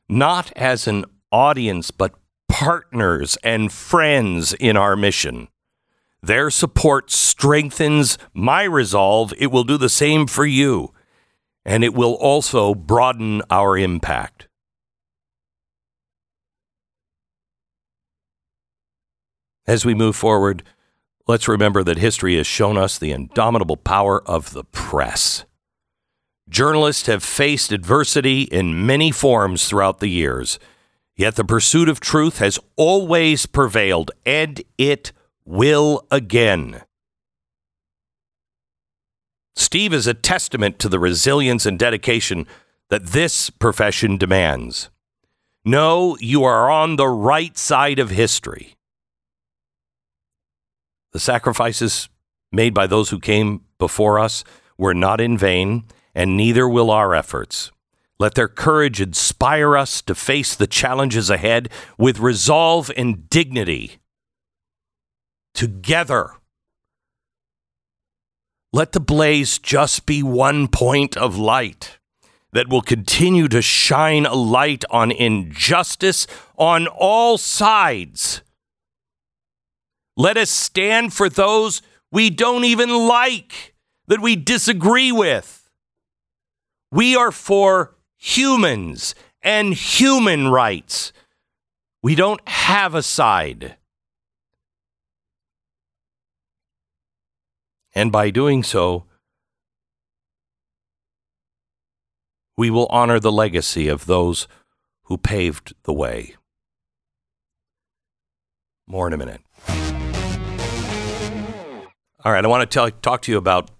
not 0.07 0.53
as 0.55 0.87
an 0.87 1.05
audience, 1.31 1.89
but 1.89 2.13
partners 2.47 3.35
and 3.43 3.71
friends 3.71 4.53
in 4.53 4.77
our 4.77 4.95
mission. 4.95 5.47
Their 6.21 6.51
support 6.51 7.09
strengthens 7.09 8.19
my 8.31 8.61
resolve. 8.61 9.33
It 9.39 9.47
will 9.47 9.63
do 9.63 9.77
the 9.77 9.89
same 9.89 10.27
for 10.27 10.45
you, 10.45 10.93
and 11.65 11.83
it 11.83 11.95
will 11.95 12.13
also 12.13 12.75
broaden 12.75 13.41
our 13.49 13.75
impact. 13.75 14.48
As 19.69 19.85
we 19.85 19.93
move 19.93 20.15
forward, 20.15 20.63
let's 21.27 21.47
remember 21.47 21.83
that 21.83 21.99
history 21.99 22.37
has 22.37 22.47
shown 22.47 22.75
us 22.75 22.97
the 22.97 23.11
indomitable 23.11 23.77
power 23.77 24.27
of 24.27 24.51
the 24.51 24.63
press. 24.63 25.45
Journalists 26.49 27.05
have 27.05 27.23
faced 27.23 27.71
adversity 27.71 28.41
in 28.41 28.87
many 28.87 29.11
forms 29.11 29.69
throughout 29.69 29.99
the 29.99 30.07
years, 30.07 30.57
yet 31.15 31.35
the 31.35 31.43
pursuit 31.43 31.87
of 31.87 31.99
truth 31.99 32.39
has 32.39 32.57
always 32.77 33.45
prevailed, 33.45 34.09
and 34.25 34.63
it 34.79 35.11
will 35.45 36.03
again. 36.09 36.81
Steve 39.55 39.93
is 39.93 40.07
a 40.07 40.15
testament 40.15 40.79
to 40.79 40.89
the 40.89 40.97
resilience 40.97 41.67
and 41.67 41.77
dedication 41.77 42.47
that 42.89 43.05
this 43.05 43.51
profession 43.51 44.17
demands. 44.17 44.89
No, 45.63 46.17
you 46.19 46.43
are 46.43 46.71
on 46.71 46.95
the 46.95 47.07
right 47.07 47.55
side 47.55 47.99
of 47.99 48.09
history. 48.09 48.78
The 51.11 51.19
sacrifices 51.19 52.09
made 52.51 52.73
by 52.73 52.87
those 52.87 53.09
who 53.09 53.19
came 53.19 53.61
before 53.77 54.19
us 54.19 54.43
were 54.77 54.93
not 54.93 55.21
in 55.21 55.37
vain 55.37 55.85
and 56.15 56.35
neither 56.35 56.67
will 56.67 56.91
our 56.91 57.13
efforts. 57.13 57.71
Let 58.19 58.35
their 58.35 58.47
courage 58.49 58.99
inspire 58.99 59.77
us 59.77 60.01
to 60.03 60.13
face 60.13 60.55
the 60.55 60.67
challenges 60.67 61.29
ahead 61.29 61.69
with 61.97 62.19
resolve 62.19 62.91
and 62.97 63.29
dignity. 63.29 63.99
Together, 65.53 66.31
let 68.73 68.91
the 68.91 68.99
blaze 68.99 69.57
just 69.57 70.05
be 70.05 70.21
one 70.21 70.67
point 70.67 71.17
of 71.17 71.37
light 71.37 71.97
that 72.51 72.67
will 72.67 72.81
continue 72.81 73.47
to 73.47 73.61
shine 73.61 74.25
a 74.25 74.35
light 74.35 74.83
on 74.89 75.11
injustice 75.11 76.27
on 76.57 76.87
all 76.87 77.37
sides. 77.37 78.41
Let 80.19 80.35
us 80.35 80.49
stand 80.49 81.13
for 81.13 81.29
those 81.29 81.81
we 82.11 82.29
don't 82.29 82.65
even 82.65 82.89
like, 83.07 83.73
that 84.07 84.19
we 84.19 84.35
disagree 84.35 85.13
with. 85.13 85.69
We 86.91 87.15
are 87.15 87.31
for 87.31 87.95
humans 88.17 89.15
and 89.41 89.73
human 89.73 90.49
rights. 90.49 91.13
We 92.03 92.15
don't 92.15 92.45
have 92.49 92.95
a 92.95 93.01
side. 93.01 93.77
And 97.95 98.11
by 98.11 98.29
doing 98.29 98.61
so, 98.61 99.05
we 102.57 102.69
will 102.69 102.87
honor 102.87 103.21
the 103.21 103.31
legacy 103.31 103.87
of 103.87 104.05
those 104.05 104.49
who 105.03 105.17
paved 105.17 105.75
the 105.83 105.93
way. 105.93 106.35
More 108.85 109.07
in 109.07 109.13
a 109.13 109.17
minute. 109.17 109.98
All 112.25 112.33
right, 112.33 112.43
I 112.43 112.47
want 112.49 112.69
to 112.69 112.91
talk 113.01 113.21
to 113.21 113.31
you 113.31 113.37
about 113.37 113.71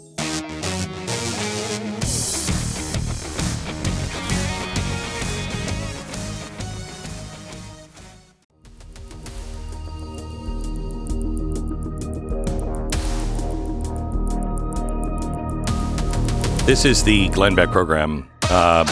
This 16.67 16.83
is 16.83 17.01
the 17.01 17.29
Glenn 17.29 17.55
Beck 17.55 17.71
program. 17.71 18.29
Uh, 18.43 18.83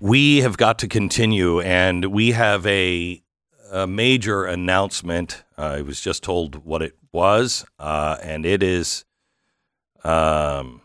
we 0.00 0.38
have 0.38 0.56
got 0.56 0.78
to 0.78 0.88
continue, 0.88 1.60
and 1.60 2.06
we 2.06 2.30
have 2.30 2.66
a, 2.66 3.22
a 3.70 3.86
major 3.86 4.46
announcement. 4.46 5.44
Uh, 5.58 5.76
I 5.76 5.82
was 5.82 6.00
just 6.00 6.22
told 6.22 6.64
what 6.64 6.80
it 6.80 6.96
was, 7.12 7.66
uh, 7.78 8.16
and 8.22 8.46
it 8.46 8.62
is. 8.62 9.04
Um, 10.02 10.80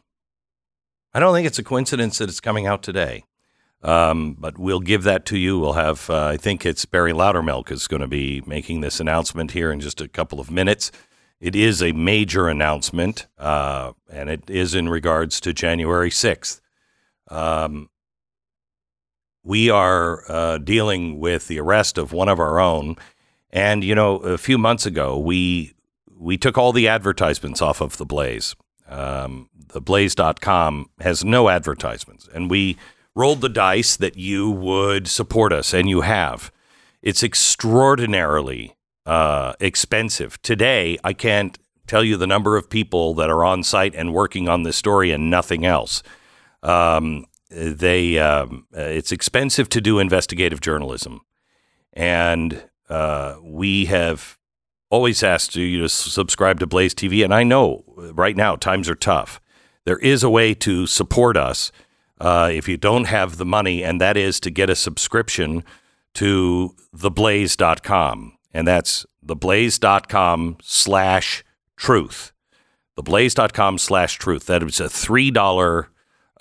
I 1.14 1.22
don't 1.22 1.34
think 1.34 1.48
it's 1.48 1.60
a 1.60 1.64
coincidence 1.64 2.18
that 2.18 2.27
it's 2.27 2.41
coming 2.41 2.68
out 2.68 2.84
today, 2.84 3.23
um, 3.84 4.35
but 4.38 4.60
we'll 4.60 4.81
give 4.81 5.03
that 5.03 5.26
to 5.27 5.38
you. 5.38 5.57
We'll 5.57 5.73
have. 5.73 6.10
Uh, 6.10 6.26
I 6.26 6.35
think 6.35 6.65
it's 6.65 6.84
Barry 6.84 7.14
Loudermilk 7.14 7.72
is 7.72 7.88
going 7.88 8.02
to 8.02 8.07
be 8.07 8.44
making 8.45 8.81
this 8.81 8.99
announcement 8.99 9.52
here 9.52 9.72
in 9.72 9.80
just 9.80 10.02
a 10.02 10.10
couple 10.10 10.41
of 10.41 10.52
minutes 10.52 10.91
it 11.39 11.55
is 11.55 11.81
a 11.81 11.91
major 11.91 12.47
announcement, 12.47 13.27
uh, 13.38 13.93
and 14.11 14.30
it 14.30 14.49
is 14.49 14.73
in 14.73 14.89
regards 14.89 15.39
to 15.41 15.53
January 15.53 16.09
6th. 16.09 16.61
Um, 17.30 17.89
we 19.43 19.69
are 19.69 20.23
uh, 20.30 20.57
dealing 20.57 21.19
with 21.19 21.47
the 21.47 21.59
arrest 21.59 21.97
of 21.97 22.11
one 22.11 22.27
of 22.27 22.39
our 22.39 22.59
own. 22.59 22.95
And, 23.49 23.84
you 23.84 23.95
know, 23.95 24.18
a 24.18 24.38
few 24.38 24.57
months 24.57 24.85
ago, 24.85 25.18
we, 25.18 25.73
we 26.18 26.38
took 26.38 26.57
all 26.57 26.73
the 26.73 26.88
advertisements 26.88 27.61
off 27.61 27.81
of 27.81 27.97
the 27.97 28.05
Blaze. 28.05 28.55
Um, 28.89 29.49
the 29.68 29.81
blaze.com 29.81 30.89
has 30.99 31.23
no 31.23 31.49
advertisements. 31.49 32.27
And 32.34 32.49
we 32.49 32.77
rolled 33.15 33.41
the 33.41 33.49
dice 33.49 33.95
that 33.97 34.15
you 34.15 34.49
would 34.49 35.07
support 35.07 35.51
us, 35.51 35.73
and 35.73 35.89
you 35.89 36.01
have. 36.01 36.51
It's 37.01 37.23
extraordinarily 37.23 38.77
uh, 39.07 39.53
expensive. 39.61 40.39
Today, 40.41 40.97
I 41.03 41.13
can't 41.13 41.57
tell 41.88 42.03
you 42.03 42.17
the 42.17 42.27
number 42.27 42.57
of 42.57 42.69
people 42.69 43.13
that 43.15 43.29
are 43.29 43.43
on 43.43 43.63
site 43.63 43.95
and 43.95 44.13
working 44.13 44.49
on 44.49 44.63
this 44.63 44.75
story 44.75 45.11
and 45.11 45.29
nothing 45.29 45.65
else. 45.65 46.03
Um, 46.61 47.25
they 47.49 48.19
um, 48.19 48.67
it's 48.73 49.13
expensive 49.13 49.69
to 49.69 49.79
do 49.79 49.99
investigative 49.99 50.59
journalism, 50.59 51.21
and 51.93 52.69
uh, 52.89 53.38
we 53.41 53.85
have 53.85 54.38
always 54.89 55.23
asked 55.23 55.55
you 55.55 55.79
to 55.79 55.88
subscribe 55.88 56.59
to 56.59 56.67
Blaze 56.67 56.93
TV. 56.93 57.23
And 57.23 57.34
I 57.34 57.43
know 57.43 57.85
right 58.13 58.35
now 58.35 58.57
times 58.57 58.89
are 58.89 58.95
tough. 58.95 59.39
There 59.85 59.99
is 59.99 60.23
a 60.23 60.29
way 60.29 60.53
to 60.55 60.85
support 60.85 61.38
us 61.38 61.71
uh, 62.19 62.49
if 62.51 62.67
you 62.67 62.75
don't 62.75 63.05
have 63.05 63.38
the 63.38 63.45
money, 63.45 63.81
and 63.81 64.01
that 64.01 64.17
is 64.17 64.41
to 64.41 64.49
get 64.49 64.69
a 64.69 64.75
subscription 64.75 65.63
to 66.15 66.75
theblaze.com 66.93 68.36
and 68.53 68.68
that's 68.68 69.06
theblaze.com 69.26 70.57
slash 70.61 71.44
truth. 71.76 72.32
Theblaze.com 72.98 73.78
slash 73.78 74.18
truth. 74.18 74.45
That 74.48 74.64
is 74.64 74.80
a 74.80 74.86
$3 74.86 75.88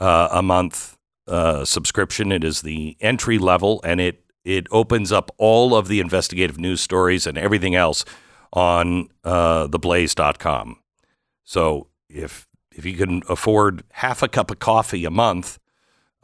uh, 0.01 0.29
a 0.31 0.43
month 0.43 0.97
uh, 1.29 1.65
subscription. 1.65 2.33
It 2.33 2.45
is 2.45 2.63
the 2.63 2.97
entry 3.01 3.39
level, 3.39 3.81
and 3.85 4.01
it, 4.01 4.25
it 4.45 4.67
opens 4.71 5.13
up 5.13 5.31
all 5.39 5.75
of 5.75 5.89
the 5.89 6.01
investigative 6.01 6.59
news 6.59 6.81
stories 6.81 7.27
and 7.27 7.37
everything 7.37 7.75
else 7.75 8.05
on 8.53 9.09
uh, 9.25 9.67
theblaze.com. 9.69 10.79
So 11.45 11.89
if, 12.09 12.49
if 12.73 12.85
you 12.85 12.97
can 12.97 13.23
afford 13.29 13.85
half 13.93 14.23
a 14.23 14.29
cup 14.29 14.51
of 14.51 14.59
coffee 14.59 15.05
a 15.05 15.11
month, 15.11 15.59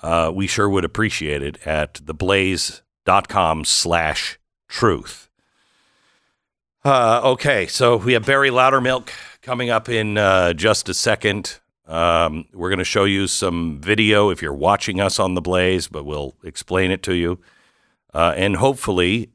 uh, 0.02 0.32
we 0.34 0.46
sure 0.46 0.68
would 0.68 0.84
appreciate 0.84 1.42
it 1.42 1.58
at 1.66 1.94
theblaze.com 1.94 3.64
slash 3.64 4.38
truth. 4.68 5.28
Uh, 6.84 7.20
okay, 7.22 7.68
so 7.68 7.96
we 7.96 8.14
have 8.14 8.26
Barry 8.26 8.50
Loudermilk 8.50 9.10
coming 9.40 9.70
up 9.70 9.88
in 9.88 10.18
uh, 10.18 10.52
just 10.52 10.88
a 10.88 10.94
second. 10.94 11.60
Um, 11.86 12.46
we're 12.52 12.70
going 12.70 12.80
to 12.80 12.84
show 12.84 13.04
you 13.04 13.28
some 13.28 13.80
video 13.80 14.30
if 14.30 14.42
you're 14.42 14.52
watching 14.52 15.00
us 15.00 15.20
on 15.20 15.34
the 15.34 15.40
Blaze, 15.40 15.86
but 15.86 16.04
we'll 16.04 16.34
explain 16.42 16.90
it 16.90 17.00
to 17.04 17.14
you. 17.14 17.38
Uh, 18.12 18.34
and 18.36 18.56
hopefully, 18.56 19.30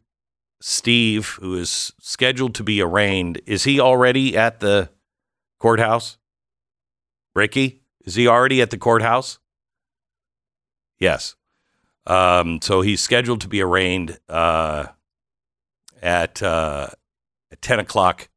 Steve, 0.59 1.37
who 1.39 1.55
is 1.55 1.93
scheduled 2.01 2.53
to 2.55 2.65
be 2.65 2.81
arraigned, 2.81 3.39
is 3.45 3.63
he 3.63 3.79
already 3.79 4.35
at 4.35 4.59
the 4.59 4.89
courthouse? 5.57 6.17
Ricky, 7.33 7.81
is 8.03 8.15
he 8.15 8.27
already 8.27 8.61
at 8.61 8.71
the 8.71 8.77
courthouse? 8.77 9.39
Yes. 10.99 11.37
Um, 12.05 12.59
so 12.61 12.81
he's 12.81 12.99
scheduled 12.99 13.39
to 13.39 13.47
be 13.47 13.61
arraigned 13.61 14.19
uh, 14.27 14.87
at 16.01 16.43
uh, 16.43 16.87
at 17.51 17.61
10 17.61 17.79
o'clock 17.79 18.29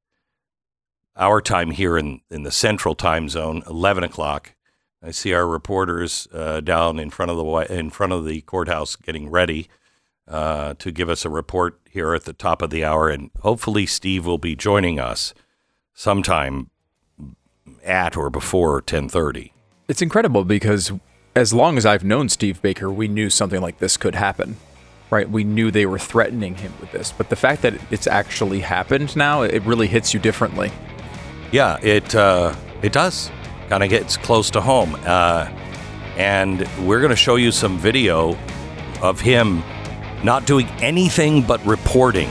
our 1.16 1.40
time 1.40 1.70
here 1.70 1.98
in, 1.98 2.20
in 2.30 2.42
the 2.42 2.50
central 2.50 2.94
time 2.94 3.28
zone, 3.28 3.62
11 3.66 4.04
o'clock. 4.04 4.54
I 5.02 5.10
see 5.10 5.32
our 5.32 5.46
reporters 5.46 6.28
uh, 6.32 6.60
down 6.60 6.98
in 6.98 7.10
front 7.10 7.30
of 7.30 7.36
the 7.36 7.74
in 7.74 7.90
front 7.90 8.12
of 8.12 8.26
the 8.26 8.42
courthouse 8.42 8.96
getting 8.96 9.30
ready 9.30 9.68
uh, 10.28 10.74
to 10.74 10.90
give 10.90 11.08
us 11.08 11.24
a 11.24 11.30
report 11.30 11.80
here 11.90 12.14
at 12.14 12.24
the 12.24 12.34
top 12.34 12.60
of 12.60 12.70
the 12.70 12.84
hour, 12.84 13.08
and 13.08 13.30
hopefully 13.40 13.86
Steve 13.86 14.26
will 14.26 14.38
be 14.38 14.54
joining 14.54 15.00
us 15.00 15.32
sometime 15.94 16.70
at 17.82 18.14
or 18.16 18.28
before 18.28 18.82
10:30. 18.82 19.52
It's 19.88 20.02
incredible 20.02 20.44
because 20.44 20.92
as 21.34 21.54
long 21.54 21.78
as 21.78 21.86
I've 21.86 22.04
known 22.04 22.28
Steve 22.28 22.60
Baker, 22.60 22.90
we 22.90 23.08
knew 23.08 23.30
something 23.30 23.60
like 23.60 23.78
this 23.78 23.96
could 23.96 24.14
happen 24.14 24.56
right? 25.10 25.28
We 25.28 25.44
knew 25.44 25.70
they 25.70 25.86
were 25.86 25.98
threatening 25.98 26.54
him 26.54 26.72
with 26.80 26.92
this, 26.92 27.12
but 27.12 27.28
the 27.28 27.36
fact 27.36 27.62
that 27.62 27.74
it's 27.90 28.06
actually 28.06 28.60
happened 28.60 29.16
now, 29.16 29.42
it 29.42 29.62
really 29.64 29.88
hits 29.88 30.14
you 30.14 30.20
differently. 30.20 30.70
Yeah, 31.52 31.78
it 31.82 32.14
uh, 32.14 32.54
it 32.82 32.92
does. 32.92 33.30
Kind 33.68 33.82
of 33.82 33.90
gets 33.90 34.16
close 34.16 34.50
to 34.50 34.60
home, 34.60 34.96
uh, 35.04 35.48
and 36.16 36.68
we're 36.86 37.00
going 37.00 37.10
to 37.10 37.16
show 37.16 37.36
you 37.36 37.52
some 37.52 37.78
video 37.78 38.36
of 39.02 39.20
him 39.20 39.62
not 40.22 40.46
doing 40.46 40.66
anything 40.80 41.42
but 41.42 41.64
reporting. 41.64 42.28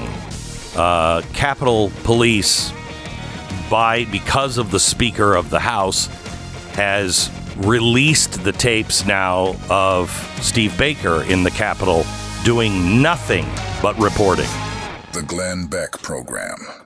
Uh, 0.76 1.22
Capitol 1.34 1.91
Police, 2.03 2.72
by 3.69 4.06
because 4.06 4.57
of 4.57 4.72
the 4.72 4.80
Speaker 4.80 5.35
of 5.35 5.49
the 5.49 5.60
House, 5.60 6.07
has 6.73 7.30
released 7.57 8.43
the 8.43 8.51
tapes 8.51 9.06
now 9.06 9.56
of 9.69 10.10
Steve 10.41 10.77
Baker 10.77 11.23
in 11.23 11.43
the 11.43 11.51
Capitol 11.51 12.06
doing 12.43 13.01
nothing 13.01 13.45
but 13.81 13.97
reporting. 13.99 14.49
The 15.13 15.23
Glenn 15.23 15.67
Beck 15.67 15.91
Program. 15.91 16.78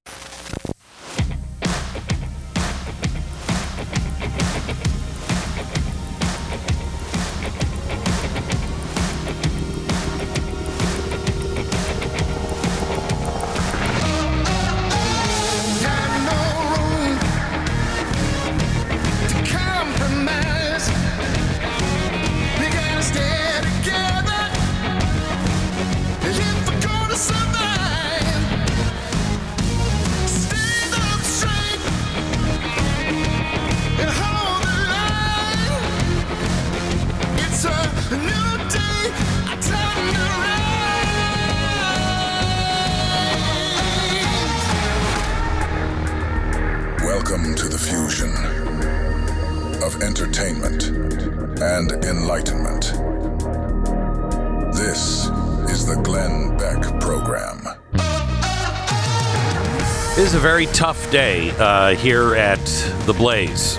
Day 61.13 61.51
uh, 61.59 61.93
here 61.95 62.33
at 62.33 62.57
the 63.05 63.13
Blaze. 63.13 63.77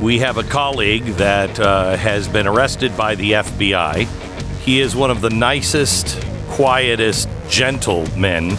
We 0.00 0.20
have 0.20 0.38
a 0.38 0.44
colleague 0.44 1.04
that 1.16 1.58
uh, 1.58 1.96
has 1.96 2.28
been 2.28 2.46
arrested 2.46 2.96
by 2.96 3.16
the 3.16 3.32
FBI. 3.32 4.06
He 4.60 4.78
is 4.78 4.94
one 4.94 5.10
of 5.10 5.20
the 5.20 5.30
nicest, 5.30 6.24
quietest 6.50 7.28
gentlemen 7.48 8.56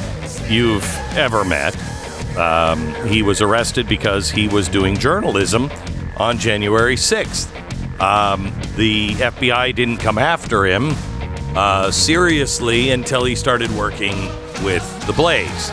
you've 0.50 0.86
ever 1.16 1.46
met. 1.46 1.74
Um, 2.36 2.94
he 3.08 3.22
was 3.22 3.42
arrested 3.42 3.88
because 3.88 4.30
he 4.30 4.50
was 4.50 4.68
doing 4.68 4.98
journalism 4.98 5.72
on 6.18 6.38
January 6.38 6.98
6th. 6.98 7.48
Um, 8.02 8.52
the 8.76 9.12
FBI 9.12 9.74
didn't 9.74 10.00
come 10.00 10.18
after 10.18 10.66
him 10.66 10.92
uh, 11.56 11.92
seriously 11.92 12.90
until 12.90 13.24
he 13.24 13.36
started 13.36 13.72
working 13.72 14.18
with 14.66 15.08
the 15.08 15.14
Blaze. 15.14 15.72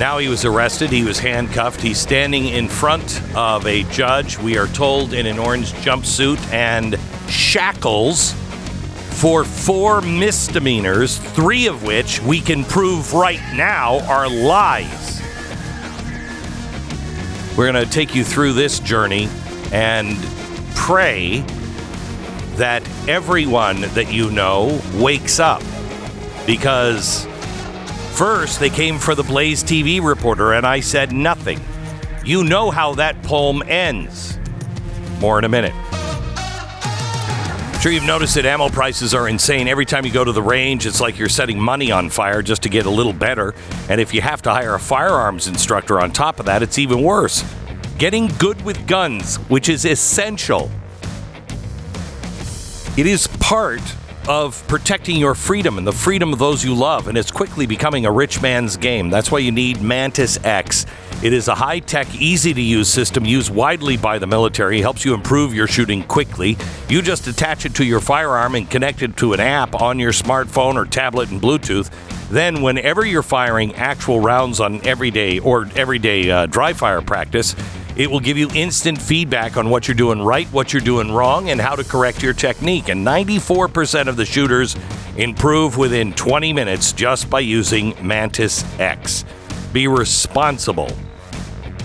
Now 0.00 0.16
he 0.16 0.28
was 0.28 0.46
arrested. 0.46 0.88
He 0.88 1.04
was 1.04 1.18
handcuffed. 1.18 1.82
He's 1.82 2.00
standing 2.00 2.46
in 2.46 2.68
front 2.68 3.22
of 3.36 3.66
a 3.66 3.82
judge, 3.90 4.38
we 4.38 4.56
are 4.56 4.66
told, 4.68 5.12
in 5.12 5.26
an 5.26 5.38
orange 5.38 5.72
jumpsuit 5.74 6.40
and 6.50 6.98
shackles 7.28 8.32
for 9.20 9.44
four 9.44 10.00
misdemeanors, 10.00 11.18
three 11.18 11.66
of 11.66 11.82
which 11.82 12.18
we 12.22 12.40
can 12.40 12.64
prove 12.64 13.12
right 13.12 13.42
now 13.54 14.00
are 14.06 14.26
lies. 14.26 15.20
We're 17.54 17.70
going 17.70 17.84
to 17.84 17.92
take 17.92 18.14
you 18.14 18.24
through 18.24 18.54
this 18.54 18.80
journey 18.80 19.28
and 19.70 20.16
pray 20.74 21.40
that 22.54 22.82
everyone 23.06 23.82
that 23.82 24.10
you 24.10 24.30
know 24.30 24.80
wakes 24.94 25.38
up. 25.38 25.62
Because 26.46 27.26
first 28.20 28.60
they 28.60 28.68
came 28.68 28.98
for 28.98 29.14
the 29.14 29.22
Blaze 29.22 29.64
TV 29.64 29.98
reporter, 29.98 30.52
and 30.52 30.66
I 30.66 30.80
said 30.80 31.10
nothing. 31.10 31.58
You 32.22 32.44
know 32.44 32.70
how 32.70 32.96
that 32.96 33.22
poem 33.22 33.62
ends. 33.66 34.38
More 35.20 35.38
in 35.38 35.46
a 35.46 35.48
minute. 35.48 35.72
Sure, 37.80 37.90
you've 37.90 38.04
noticed 38.04 38.34
that 38.34 38.44
ammo 38.44 38.68
prices 38.68 39.14
are 39.14 39.26
insane. 39.26 39.68
Every 39.68 39.86
time 39.86 40.04
you 40.04 40.12
go 40.12 40.22
to 40.22 40.32
the 40.32 40.42
range, 40.42 40.84
it's 40.84 41.00
like 41.00 41.18
you're 41.18 41.30
setting 41.30 41.58
money 41.58 41.90
on 41.90 42.10
fire 42.10 42.42
just 42.42 42.62
to 42.64 42.68
get 42.68 42.84
a 42.84 42.90
little 42.90 43.14
better. 43.14 43.54
And 43.88 44.02
if 44.02 44.12
you 44.12 44.20
have 44.20 44.42
to 44.42 44.50
hire 44.50 44.74
a 44.74 44.78
firearms 44.78 45.46
instructor 45.46 45.98
on 45.98 46.12
top 46.12 46.40
of 46.40 46.44
that, 46.44 46.62
it's 46.62 46.78
even 46.78 47.02
worse. 47.02 47.42
Getting 47.96 48.26
good 48.36 48.60
with 48.66 48.86
guns, 48.86 49.36
which 49.48 49.70
is 49.70 49.86
essential. 49.86 50.70
It 52.98 53.06
is 53.06 53.28
part 53.38 53.80
of 54.28 54.66
protecting 54.68 55.16
your 55.16 55.34
freedom 55.34 55.78
and 55.78 55.86
the 55.86 55.92
freedom 55.92 56.32
of 56.32 56.38
those 56.38 56.64
you 56.64 56.74
love, 56.74 57.08
and 57.08 57.16
it's 57.16 57.30
quickly 57.30 57.66
becoming 57.66 58.06
a 58.06 58.12
rich 58.12 58.40
man's 58.42 58.76
game. 58.76 59.10
That's 59.10 59.30
why 59.30 59.38
you 59.38 59.52
need 59.52 59.80
Mantis 59.80 60.38
X. 60.44 60.86
It 61.22 61.32
is 61.32 61.48
a 61.48 61.54
high 61.54 61.80
tech, 61.80 62.14
easy 62.14 62.54
to 62.54 62.60
use 62.60 62.88
system 62.88 63.24
used 63.24 63.54
widely 63.54 63.96
by 63.96 64.18
the 64.18 64.26
military, 64.26 64.80
helps 64.80 65.04
you 65.04 65.14
improve 65.14 65.54
your 65.54 65.66
shooting 65.66 66.02
quickly. 66.02 66.56
You 66.88 67.02
just 67.02 67.26
attach 67.26 67.66
it 67.66 67.74
to 67.76 67.84
your 67.84 68.00
firearm 68.00 68.54
and 68.54 68.70
connect 68.70 69.02
it 69.02 69.16
to 69.18 69.32
an 69.32 69.40
app 69.40 69.74
on 69.74 69.98
your 69.98 70.12
smartphone 70.12 70.76
or 70.76 70.86
tablet 70.86 71.30
and 71.30 71.40
Bluetooth. 71.40 71.90
Then, 72.30 72.62
whenever 72.62 73.04
you're 73.04 73.22
firing 73.22 73.74
actual 73.74 74.20
rounds 74.20 74.60
on 74.60 74.86
everyday 74.86 75.40
or 75.40 75.66
everyday 75.74 76.30
uh, 76.30 76.46
dry 76.46 76.72
fire 76.72 77.02
practice, 77.02 77.56
it 77.96 78.10
will 78.10 78.20
give 78.20 78.36
you 78.38 78.48
instant 78.54 79.00
feedback 79.00 79.56
on 79.56 79.70
what 79.70 79.88
you're 79.88 79.94
doing 79.94 80.22
right, 80.22 80.46
what 80.48 80.72
you're 80.72 80.80
doing 80.80 81.12
wrong, 81.12 81.50
and 81.50 81.60
how 81.60 81.74
to 81.74 81.84
correct 81.84 82.22
your 82.22 82.32
technique. 82.32 82.88
And 82.88 83.06
94% 83.06 84.06
of 84.06 84.16
the 84.16 84.24
shooters 84.24 84.76
improve 85.16 85.76
within 85.76 86.12
20 86.12 86.52
minutes 86.52 86.92
just 86.92 87.28
by 87.28 87.40
using 87.40 87.94
Mantis 88.06 88.64
X. 88.78 89.24
Be 89.72 89.88
responsible. 89.88 90.90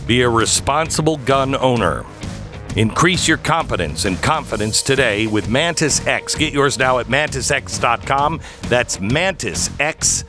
Be 0.07 0.21
a 0.21 0.29
responsible 0.29 1.17
gun 1.17 1.55
owner. 1.55 2.05
Increase 2.75 3.27
your 3.27 3.37
competence 3.37 4.05
and 4.05 4.21
confidence 4.21 4.81
today 4.81 5.27
with 5.27 5.49
Mantis 5.49 6.05
X. 6.05 6.35
Get 6.35 6.51
yours 6.53 6.77
now 6.77 6.99
at 6.99 7.07
mantisx.com. 7.07 8.41
That's 8.63 8.97
mantisx.com. 8.97 10.25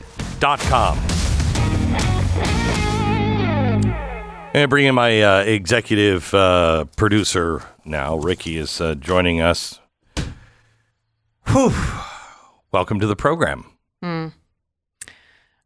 And 4.57 4.71
bring 4.71 4.85
in 4.85 4.95
my 4.95 5.21
uh, 5.21 5.41
executive 5.41 6.33
uh, 6.33 6.85
producer 6.95 7.61
now. 7.85 8.15
Ricky 8.15 8.57
is 8.57 8.81
uh, 8.81 8.95
joining 8.95 9.39
us. 9.39 9.79
Whew. 11.49 11.71
Welcome 12.71 12.99
to 12.99 13.05
the 13.05 13.15
program. 13.15 13.65
Hmm. 14.01 14.29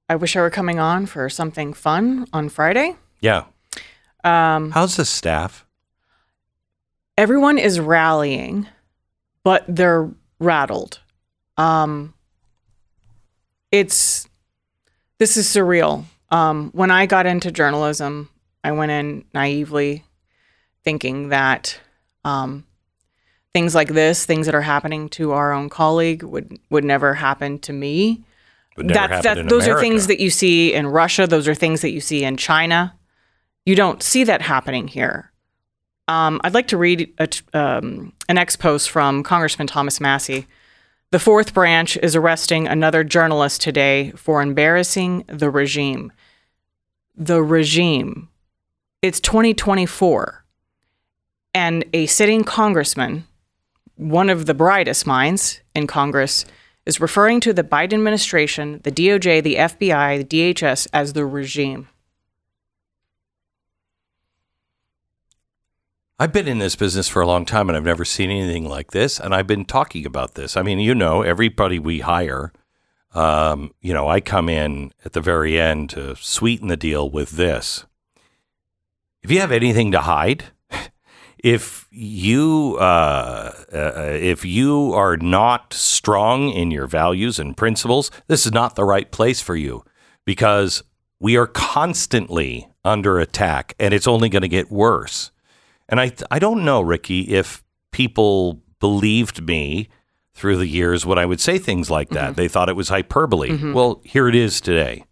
I 0.10 0.18
wish 0.18 0.36
I 0.36 0.42
were 0.42 0.50
coming 0.50 0.80
on 0.80 1.06
for 1.06 1.30
something 1.30 1.72
fun 1.72 2.28
on 2.34 2.50
Friday. 2.50 2.98
Yeah. 3.22 3.46
Um, 4.26 4.72
How's 4.72 4.98
the 4.98 5.06
staff? 5.06 5.66
everyone 7.18 7.58
is 7.58 7.80
rallying, 7.80 8.68
but 9.46 9.64
they're 9.70 10.10
rattled. 10.42 11.00
Um, 11.56 12.14
it's 13.72 14.28
this 15.18 15.38
is 15.38 15.48
surreal. 15.48 16.04
Um, 16.30 16.72
when 16.74 16.92
I 16.92 17.06
got 17.06 17.26
into 17.26 17.52
journalism, 17.52 18.28
I 18.64 18.72
went 18.72 18.92
in 18.92 19.26
naively 19.34 20.06
thinking 20.84 21.30
that 21.30 21.80
um, 22.24 22.66
things 23.54 23.76
like 23.76 23.90
this, 23.90 24.26
things 24.26 24.46
that 24.46 24.56
are 24.56 24.62
happening 24.62 25.10
to 25.10 25.32
our 25.32 25.52
own 25.52 25.70
colleague, 25.70 26.24
would 26.24 26.60
would 26.70 26.84
never 26.84 27.14
happen 27.16 27.60
to 27.60 27.74
me. 27.74 28.24
That's 28.78 29.24
that. 29.24 29.50
Those 29.50 29.68
are 29.68 29.80
things 29.80 30.08
that 30.08 30.20
you 30.20 30.30
see 30.30 30.74
in 30.74 30.88
Russia. 30.88 31.28
Those 31.28 31.48
are 31.48 31.56
things 31.56 31.82
that 31.82 31.92
you 31.92 32.02
see 32.02 32.24
in 32.24 32.38
China. 32.38 32.96
You 33.66 33.76
don't 33.76 34.02
see 34.02 34.24
that 34.24 34.42
happening 34.42 34.88
here. 34.88 35.32
Um, 36.08 36.42
I'd 36.44 36.54
like 36.54 36.68
to 36.70 36.78
read 36.78 37.14
a 37.20 37.28
t- 37.28 37.46
um, 37.54 38.14
an 38.28 38.38
ex 38.38 38.56
post 38.56 38.90
from 38.90 39.24
Congressman 39.24 39.68
Thomas 39.68 40.00
Massie. 40.02 40.48
The 41.12 41.20
fourth 41.20 41.54
branch 41.54 41.98
is 41.98 42.16
arresting 42.16 42.68
another 42.68 43.04
journalist 43.04 43.62
today 43.62 44.12
for 44.16 44.42
embarrassing 44.42 45.26
the 45.28 45.50
regime. 45.50 46.12
The 47.16 47.44
regime. 47.44 48.30
It's 49.02 49.20
2024. 49.20 50.46
And 51.56 51.86
a 51.92 52.06
sitting 52.06 52.44
congressman, 52.44 53.26
one 53.96 54.30
of 54.30 54.46
the 54.46 54.54
brightest 54.54 55.08
minds 55.08 55.62
in 55.74 55.88
Congress, 55.88 56.46
is 56.86 57.02
referring 57.02 57.40
to 57.40 57.52
the 57.52 57.64
Biden 57.64 57.94
administration, 57.94 58.80
the 58.84 58.92
DOJ, 58.92 59.42
the 59.42 59.56
FBI, 59.56 60.20
the 60.20 60.54
DHS 60.54 60.88
as 60.94 61.14
the 61.14 61.26
regime. 61.26 61.88
I've 66.20 66.32
been 66.32 66.48
in 66.48 66.60
this 66.60 66.76
business 66.76 67.08
for 67.08 67.24
a 67.24 67.28
long 67.28 67.46
time 67.46 67.70
and 67.70 67.76
I've 67.76 67.84
never 67.84 68.06
seen 68.06 68.30
anything 68.30 68.70
like 68.70 68.92
this. 68.92 69.20
And 69.20 69.34
I've 69.34 69.48
been 69.48 69.66
talking 69.66 70.06
about 70.06 70.36
this. 70.36 70.56
I 70.56 70.62
mean, 70.62 70.78
you 70.78 70.94
know, 70.94 71.24
everybody 71.24 71.80
we 71.80 72.02
hire, 72.02 72.54
um, 73.16 73.74
you 73.82 73.96
know, 73.96 74.08
I 74.08 74.22
come 74.22 74.48
in 74.48 74.94
at 75.04 75.14
the 75.14 75.22
very 75.22 75.60
end 75.60 75.90
to 75.92 76.16
sweeten 76.18 76.68
the 76.68 76.78
deal 76.78 77.10
with 77.10 77.32
this. 77.32 77.86
If 79.24 79.32
you 79.32 79.40
have 79.40 79.52
anything 79.52 79.92
to 79.92 80.00
hide, 80.02 80.46
if 81.44 81.88
you 81.92 82.78
uh, 82.80 83.52
uh, 83.74 83.94
if 84.20 84.44
you 84.46 84.94
are 84.94 85.18
not 85.18 85.74
strong 85.74 86.50
in 86.50 86.72
your 86.72 86.88
values 86.88 87.40
and 87.40 87.56
principles, 87.56 88.10
this 88.28 88.46
is 88.46 88.52
not 88.52 88.76
the 88.76 88.84
right 88.86 89.12
place 89.12 89.42
for 89.42 89.56
you 89.56 89.84
because 90.26 90.84
we 91.20 91.38
are 91.38 91.48
constantly 91.48 92.68
under 92.84 93.20
attack, 93.20 93.76
and 93.80 93.94
it's 93.94 94.08
only 94.08 94.28
going 94.30 94.42
to 94.42 94.48
get 94.48 94.72
worse. 94.72 95.32
And 95.88 96.00
I 96.00 96.14
I 96.32 96.40
don't 96.40 96.64
know, 96.66 96.82
Ricky, 96.82 97.22
if 97.34 97.64
people 97.92 98.62
believed 98.80 99.46
me 99.46 99.90
through 100.34 100.58
the 100.58 100.68
years 100.68 101.06
when 101.06 101.20
I 101.20 101.26
would 101.26 101.42
say 101.42 101.60
things 101.60 101.92
like 101.92 102.10
that. 102.12 102.36
They 102.38 102.48
thought 102.48 102.70
it 102.70 102.76
was 102.76 102.88
hyperbole. 102.90 103.50
Mhm. 103.50 103.74
Well, 103.74 104.02
here 104.04 104.28
it 104.30 104.34
is 104.34 104.62
today. 104.62 105.04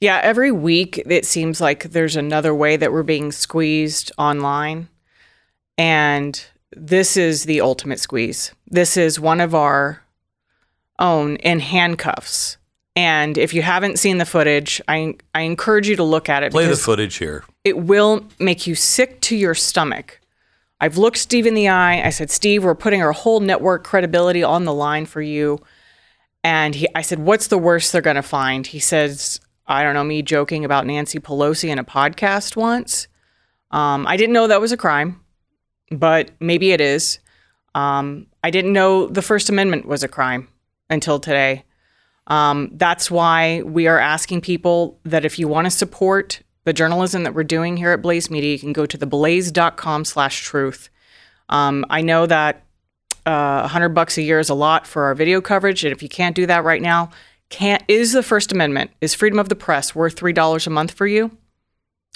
Yeah, 0.00 0.20
every 0.22 0.52
week 0.52 0.98
it 1.06 1.24
seems 1.24 1.60
like 1.60 1.84
there's 1.84 2.16
another 2.16 2.54
way 2.54 2.76
that 2.76 2.92
we're 2.92 3.02
being 3.02 3.32
squeezed 3.32 4.12
online. 4.18 4.88
And 5.78 6.44
this 6.72 7.16
is 7.16 7.44
the 7.44 7.60
ultimate 7.60 8.00
squeeze. 8.00 8.52
This 8.68 8.96
is 8.96 9.18
one 9.20 9.40
of 9.40 9.54
our 9.54 10.02
own 10.98 11.36
in 11.36 11.60
handcuffs. 11.60 12.56
And 12.94 13.36
if 13.36 13.52
you 13.52 13.60
haven't 13.62 13.98
seen 13.98 14.18
the 14.18 14.24
footage, 14.24 14.80
I 14.88 15.16
I 15.34 15.42
encourage 15.42 15.88
you 15.88 15.96
to 15.96 16.04
look 16.04 16.28
at 16.28 16.42
it 16.42 16.52
Play 16.52 16.66
the 16.66 16.76
footage 16.76 17.16
here. 17.16 17.44
it 17.64 17.76
will 17.78 18.26
make 18.38 18.66
you 18.66 18.74
sick 18.74 19.20
to 19.22 19.36
your 19.36 19.54
stomach. 19.54 20.20
I've 20.80 20.96
looked 20.98 21.18
Steve 21.18 21.46
in 21.46 21.54
the 21.54 21.68
eye. 21.68 22.02
I 22.06 22.10
said, 22.10 22.30
Steve, 22.30 22.64
we're 22.64 22.74
putting 22.74 23.02
our 23.02 23.12
whole 23.12 23.40
network 23.40 23.82
credibility 23.84 24.42
on 24.42 24.64
the 24.64 24.74
line 24.74 25.06
for 25.06 25.22
you. 25.22 25.60
And 26.44 26.74
he, 26.74 26.86
I 26.94 27.00
said, 27.02 27.18
what's 27.18 27.48
the 27.48 27.58
worst 27.58 27.92
they're 27.92 28.02
going 28.02 28.16
to 28.16 28.22
find? 28.22 28.66
He 28.66 28.78
says, 28.78 29.40
I 29.68 29.82
don't 29.82 29.94
know, 29.94 30.04
me 30.04 30.22
joking 30.22 30.64
about 30.64 30.86
Nancy 30.86 31.18
Pelosi 31.18 31.68
in 31.70 31.78
a 31.78 31.84
podcast 31.84 32.56
once. 32.56 33.08
Um, 33.70 34.06
I 34.06 34.16
didn't 34.16 34.32
know 34.32 34.46
that 34.46 34.60
was 34.60 34.72
a 34.72 34.76
crime, 34.76 35.20
but 35.90 36.30
maybe 36.40 36.72
it 36.72 36.80
is. 36.80 37.18
Um, 37.74 38.26
I 38.42 38.50
didn't 38.50 38.72
know 38.72 39.06
the 39.06 39.22
First 39.22 39.50
Amendment 39.50 39.86
was 39.86 40.02
a 40.02 40.08
crime 40.08 40.48
until 40.88 41.18
today. 41.18 41.64
Um, 42.28 42.70
that's 42.72 43.10
why 43.10 43.62
we 43.62 43.86
are 43.86 43.98
asking 43.98 44.40
people 44.40 44.98
that 45.04 45.24
if 45.24 45.38
you 45.38 45.48
want 45.48 45.66
to 45.66 45.70
support 45.70 46.42
the 46.64 46.72
journalism 46.72 47.22
that 47.24 47.34
we're 47.34 47.44
doing 47.44 47.76
here 47.76 47.92
at 47.92 48.02
Blaze 48.02 48.30
Media, 48.30 48.52
you 48.52 48.58
can 48.58 48.72
go 48.72 48.86
to 48.86 48.98
theblaze.com 48.98 50.04
slash 50.04 50.42
truth. 50.42 50.90
Um, 51.48 51.84
I 51.90 52.02
know 52.02 52.26
that 52.26 52.64
uh, 53.24 53.60
100 53.60 53.90
bucks 53.90 54.18
a 54.18 54.22
year 54.22 54.40
is 54.40 54.48
a 54.48 54.54
lot 54.54 54.86
for 54.86 55.04
our 55.04 55.14
video 55.14 55.40
coverage, 55.40 55.84
and 55.84 55.92
if 55.92 56.02
you 56.02 56.08
can't 56.08 56.34
do 56.34 56.46
that 56.46 56.64
right 56.64 56.82
now, 56.82 57.10
can't 57.48 57.82
is 57.88 58.12
the 58.12 58.22
First 58.22 58.52
Amendment, 58.52 58.90
is 59.00 59.14
freedom 59.14 59.38
of 59.38 59.48
the 59.48 59.56
press 59.56 59.94
worth 59.94 60.16
$3 60.16 60.66
a 60.66 60.70
month 60.70 60.90
for 60.92 61.06
you? 61.06 61.36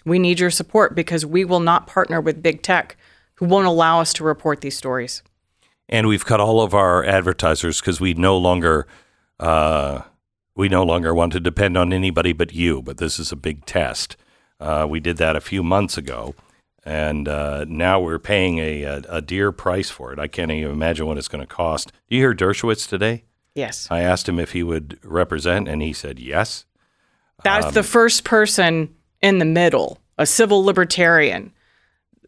We 0.04 0.18
need 0.18 0.40
your 0.40 0.50
support 0.50 0.94
because 0.94 1.26
we 1.26 1.44
will 1.44 1.60
not 1.60 1.86
partner 1.86 2.20
with 2.20 2.42
big 2.42 2.62
tech 2.62 2.96
who 3.34 3.46
won't 3.46 3.66
allow 3.66 4.00
us 4.00 4.12
to 4.14 4.24
report 4.24 4.60
these 4.60 4.76
stories. 4.76 5.22
and 5.88 6.06
we've 6.06 6.24
cut 6.24 6.40
all 6.40 6.60
of 6.62 6.72
our 6.74 7.04
advertisers 7.04 7.80
because 7.80 8.00
we 8.00 8.14
no 8.14 8.36
longer 8.38 8.86
uh, 9.40 10.02
we 10.54 10.68
no 10.68 10.84
longer 10.84 11.14
want 11.14 11.32
to 11.32 11.40
depend 11.40 11.76
on 11.76 11.92
anybody 11.92 12.32
but 12.32 12.52
you. 12.52 12.82
But 12.82 12.98
this 12.98 13.18
is 13.18 13.32
a 13.32 13.36
big 13.36 13.64
test. 13.66 14.16
Uh, 14.60 14.86
we 14.88 15.00
did 15.00 15.16
that 15.16 15.36
a 15.36 15.40
few 15.40 15.62
months 15.62 15.96
ago, 15.98 16.34
and 16.84 17.26
uh, 17.28 17.64
now 17.66 17.98
we're 18.00 18.18
paying 18.18 18.58
a, 18.58 18.82
a 18.82 19.02
a 19.08 19.20
dear 19.22 19.52
price 19.52 19.90
for 19.90 20.12
it. 20.12 20.18
I 20.18 20.28
can't 20.28 20.50
even 20.50 20.72
imagine 20.72 21.06
what 21.06 21.18
it's 21.18 21.28
going 21.28 21.40
to 21.40 21.46
cost. 21.54 21.92
Do 22.08 22.16
you 22.16 22.22
hear 22.22 22.34
Dershowitz 22.34 22.88
today? 22.88 23.24
Yes. 23.54 23.88
I 23.90 24.00
asked 24.00 24.28
him 24.28 24.38
if 24.38 24.52
he 24.52 24.62
would 24.62 24.98
represent, 25.02 25.68
and 25.68 25.82
he 25.82 25.92
said 25.92 26.18
yes. 26.18 26.64
That's 27.42 27.66
Um, 27.66 27.72
the 27.72 27.82
first 27.82 28.24
person 28.24 28.94
in 29.22 29.38
the 29.38 29.44
middle, 29.44 29.98
a 30.18 30.26
civil 30.26 30.64
libertarian, 30.64 31.52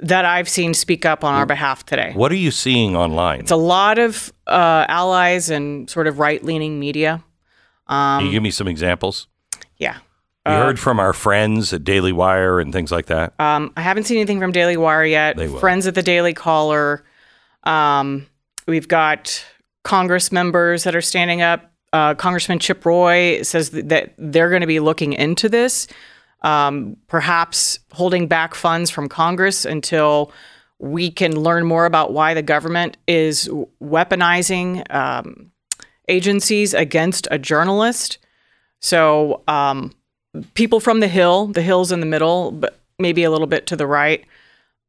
that 0.00 0.24
I've 0.24 0.48
seen 0.48 0.74
speak 0.74 1.06
up 1.06 1.22
on 1.22 1.34
our 1.34 1.46
behalf 1.46 1.86
today. 1.86 2.10
What 2.14 2.32
are 2.32 2.36
you 2.36 2.50
seeing 2.50 2.96
online? 2.96 3.40
It's 3.40 3.50
a 3.52 3.56
lot 3.56 3.98
of 3.98 4.32
uh, 4.48 4.84
allies 4.88 5.48
and 5.48 5.88
sort 5.88 6.06
of 6.08 6.18
right 6.18 6.42
leaning 6.42 6.80
media. 6.80 7.22
Can 7.88 7.96
Um, 8.20 8.24
you 8.26 8.32
give 8.32 8.42
me 8.42 8.50
some 8.50 8.66
examples? 8.68 9.28
yeah. 9.78 9.98
We 10.44 10.50
heard 10.54 10.80
from 10.80 10.98
our 10.98 11.12
friends 11.12 11.72
at 11.72 11.84
Daily 11.84 12.10
Wire 12.10 12.58
and 12.58 12.72
things 12.72 12.90
like 12.90 13.06
that. 13.06 13.32
Um, 13.38 13.72
I 13.76 13.80
haven't 13.82 14.04
seen 14.04 14.16
anything 14.16 14.40
from 14.40 14.50
Daily 14.50 14.76
Wire 14.76 15.04
yet. 15.04 15.38
Friends 15.60 15.86
at 15.86 15.94
the 15.94 16.02
Daily 16.02 16.34
Caller. 16.34 17.04
Um, 17.62 18.26
we've 18.66 18.88
got 18.88 19.44
Congress 19.84 20.32
members 20.32 20.84
that 20.84 20.94
are 20.94 21.02
standing 21.02 21.42
up. 21.42 21.70
Uh, 21.92 22.14
Congressman 22.14 22.58
Chip 22.58 22.84
Roy 22.84 23.42
says 23.42 23.70
th- 23.70 23.84
that 23.86 24.14
they're 24.16 24.48
going 24.48 24.62
to 24.62 24.66
be 24.66 24.80
looking 24.80 25.12
into 25.12 25.48
this, 25.48 25.86
um, 26.42 26.96
perhaps 27.06 27.78
holding 27.92 28.26
back 28.26 28.54
funds 28.54 28.90
from 28.90 29.08
Congress 29.08 29.64
until 29.64 30.32
we 30.78 31.10
can 31.10 31.38
learn 31.38 31.66
more 31.66 31.84
about 31.84 32.12
why 32.12 32.34
the 32.34 32.42
government 32.42 32.96
is 33.06 33.48
weaponizing 33.82 34.90
um, 34.92 35.52
agencies 36.08 36.74
against 36.74 37.28
a 37.30 37.38
journalist. 37.38 38.18
So, 38.80 39.42
um, 39.46 39.92
people 40.54 40.80
from 40.80 41.00
the 41.00 41.08
Hill, 41.08 41.48
the 41.48 41.62
Hill's 41.62 41.92
in 41.92 42.00
the 42.00 42.06
middle, 42.06 42.50
but 42.50 42.78
maybe 42.98 43.22
a 43.22 43.30
little 43.30 43.46
bit 43.46 43.66
to 43.68 43.76
the 43.76 43.86
right. 43.86 44.24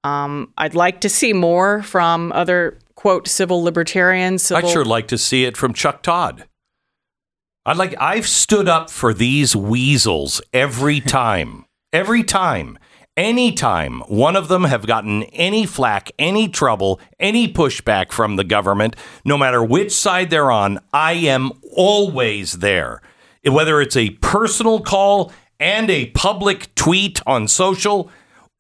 Um, 0.04 0.52
I'd 0.58 0.76
like 0.76 1.02
to 1.02 1.10
see 1.10 1.34
more 1.34 1.82
from 1.84 2.32
other 2.32 2.78
quote 2.96 3.28
civil 3.28 3.62
libertarians. 3.64 4.44
Civil, 4.44 4.70
I'd 4.70 4.72
sure 4.72 4.86
like 4.86 5.08
to 5.10 5.18
see 5.18 5.46
it 5.46 5.58
from 5.58 5.74
Chuck 5.74 6.02
Todd. 6.04 6.46
I'd 7.66 7.78
like 7.78 7.96
I've 8.00 8.28
stood 8.28 8.68
up 8.68 8.90
for 8.90 9.14
these 9.14 9.56
weasels 9.56 10.42
every 10.52 11.00
time. 11.20 11.66
every 11.92 12.24
time. 12.24 12.78
Anytime 13.16 14.00
one 14.08 14.36
of 14.36 14.48
them 14.48 14.64
have 14.64 14.88
gotten 14.88 15.22
any 15.26 15.68
flack, 15.68 16.12
any 16.18 16.48
trouble, 16.50 17.00
any 17.20 17.48
pushback 17.52 18.12
from 18.12 18.38
the 18.38 18.44
government, 18.44 18.96
no 19.24 19.38
matter 19.38 19.64
which 19.64 19.92
side 19.92 20.32
they're 20.32 20.50
on, 20.50 20.80
I 20.92 21.14
am 21.14 21.52
always 21.76 22.54
there. 22.54 23.04
Whether 23.46 23.82
it's 23.82 23.96
a 23.96 24.10
personal 24.22 24.80
call 24.80 25.32
and 25.60 25.92
a 25.92 26.08
public 26.08 26.74
tweet 26.74 27.22
on 27.28 27.48
social 27.48 28.10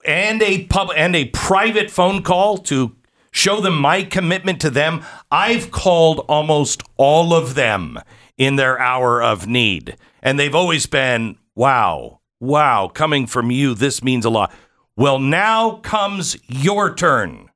and 0.05 0.43
a 0.43 0.65
pub 0.65 0.91
and 0.95 1.15
a 1.15 1.25
private 1.29 1.89
phone 1.89 2.21
call 2.21 2.59
to 2.59 2.95
show 3.33 3.59
them 3.59 3.77
my 3.77 4.03
commitment 4.03 4.61
to 4.61 4.69
them, 4.69 5.03
I've 5.29 5.71
called 5.71 6.19
almost 6.29 6.81
all 6.95 7.33
of 7.33 7.55
them 7.55 7.99
in 8.37 8.55
their 8.55 8.79
hour 8.79 9.21
of 9.21 9.47
need. 9.47 9.97
And 10.21 10.39
they've 10.39 10.55
always 10.55 10.85
been, 10.85 11.37
wow, 11.55 12.21
wow, 12.39 12.87
coming 12.87 13.27
from 13.27 13.51
you, 13.51 13.73
this 13.73 14.01
means 14.01 14.23
a 14.23 14.29
lot. 14.29 14.53
Well, 14.95 15.19
now 15.19 15.77
comes 15.77 16.37
your 16.47 16.93
turn. 16.93 17.49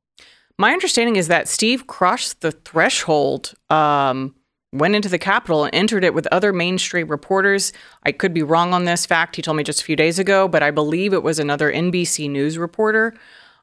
My 0.57 0.73
understanding 0.73 1.17
is 1.17 1.27
that 1.27 1.47
Steve 1.47 1.85
crossed 1.85 2.41
the 2.41 2.51
threshold, 2.51 3.53
um, 3.69 4.33
went 4.73 4.95
into 4.95 5.07
the 5.07 5.19
Capitol 5.19 5.65
and 5.65 5.75
entered 5.75 6.03
it 6.03 6.15
with 6.15 6.27
other 6.31 6.51
mainstream 6.51 7.07
reporters. 7.07 7.71
I 8.03 8.11
could 8.11 8.33
be 8.33 8.41
wrong 8.41 8.73
on 8.73 8.85
this 8.85 9.05
fact. 9.05 9.35
He 9.35 9.43
told 9.43 9.55
me 9.55 9.63
just 9.63 9.81
a 9.81 9.85
few 9.85 9.95
days 9.95 10.17
ago, 10.17 10.47
but 10.47 10.63
I 10.63 10.71
believe 10.71 11.13
it 11.13 11.21
was 11.21 11.37
another 11.37 11.71
NBC 11.71 12.29
News 12.29 12.57
reporter. 12.57 13.13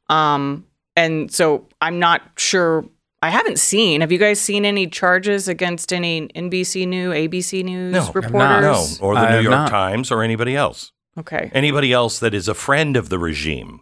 Um, 0.08 0.66
and 0.96 1.30
so 1.32 1.66
I'm 1.80 1.98
not 1.98 2.22
sure. 2.36 2.84
I 3.22 3.30
haven't 3.30 3.58
seen. 3.58 4.02
Have 4.02 4.12
you 4.12 4.18
guys 4.18 4.38
seen 4.38 4.66
any 4.66 4.86
charges 4.86 5.48
against 5.48 5.92
any 5.92 6.28
NBC 6.28 6.86
News, 6.86 7.14
ABC 7.14 7.64
News 7.64 7.92
No, 7.92 8.12
reporters? 8.12 9.00
No, 9.00 9.06
or 9.06 9.14
the 9.14 9.20
I 9.20 9.30
New 9.36 9.40
York 9.40 9.50
not. 9.50 9.70
Times 9.70 10.10
or 10.10 10.22
anybody 10.22 10.54
else. 10.54 10.92
Okay. 11.18 11.50
Anybody 11.54 11.92
else 11.92 12.18
that 12.18 12.34
is 12.34 12.48
a 12.48 12.54
friend 12.54 12.96
of 12.96 13.08
the 13.08 13.18
regime. 13.18 13.80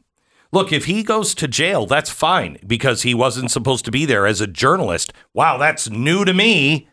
Look, 0.52 0.70
if 0.72 0.84
he 0.84 1.02
goes 1.02 1.34
to 1.36 1.48
jail, 1.48 1.86
that's 1.86 2.10
fine 2.10 2.59
because 2.66 3.02
he 3.02 3.14
wasn't 3.14 3.51
supposed 3.51 3.84
to 3.86 3.90
be 3.90 4.05
there 4.05 4.26
as 4.26 4.40
a 4.40 4.47
journalist. 4.47 5.12
Wow, 5.32 5.56
that's 5.56 5.89
new 5.90 6.24
to 6.24 6.34
me. 6.34 6.89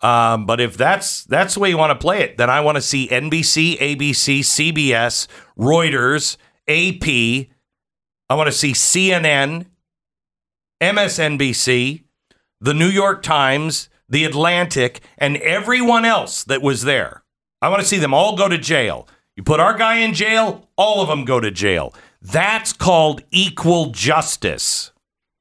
Um, 0.00 0.46
but 0.46 0.60
if 0.60 0.76
that's 0.76 1.24
that's 1.24 1.54
the 1.54 1.60
way 1.60 1.68
you 1.70 1.78
want 1.78 1.90
to 1.90 2.02
play 2.02 2.20
it, 2.20 2.36
then 2.36 2.48
I 2.48 2.60
want 2.60 2.76
to 2.76 2.82
see 2.82 3.08
NBC, 3.08 3.76
ABC, 3.78 4.40
CBS, 4.40 5.26
Reuters, 5.58 6.36
AP. 6.68 7.48
I 8.28 8.34
want 8.34 8.48
to 8.48 8.52
see 8.52 8.72
CNN, 8.72 9.66
MSNBC, 10.80 12.02
the 12.60 12.74
New 12.74 12.88
York 12.88 13.22
Times, 13.22 13.88
the 14.08 14.24
Atlantic, 14.24 15.00
and 15.18 15.36
everyone 15.38 16.04
else 16.04 16.42
that 16.44 16.62
was 16.62 16.82
there. 16.82 17.22
I 17.62 17.68
want 17.68 17.82
to 17.82 17.88
see 17.88 17.98
them 17.98 18.14
all 18.14 18.36
go 18.36 18.48
to 18.48 18.58
jail. 18.58 19.08
You 19.36 19.42
put 19.42 19.60
our 19.60 19.76
guy 19.76 19.98
in 19.98 20.14
jail, 20.14 20.68
all 20.76 21.02
of 21.02 21.08
them 21.08 21.24
go 21.24 21.40
to 21.40 21.50
jail. 21.50 21.94
That's 22.22 22.72
called 22.72 23.22
equal 23.30 23.86
justice. 23.90 24.92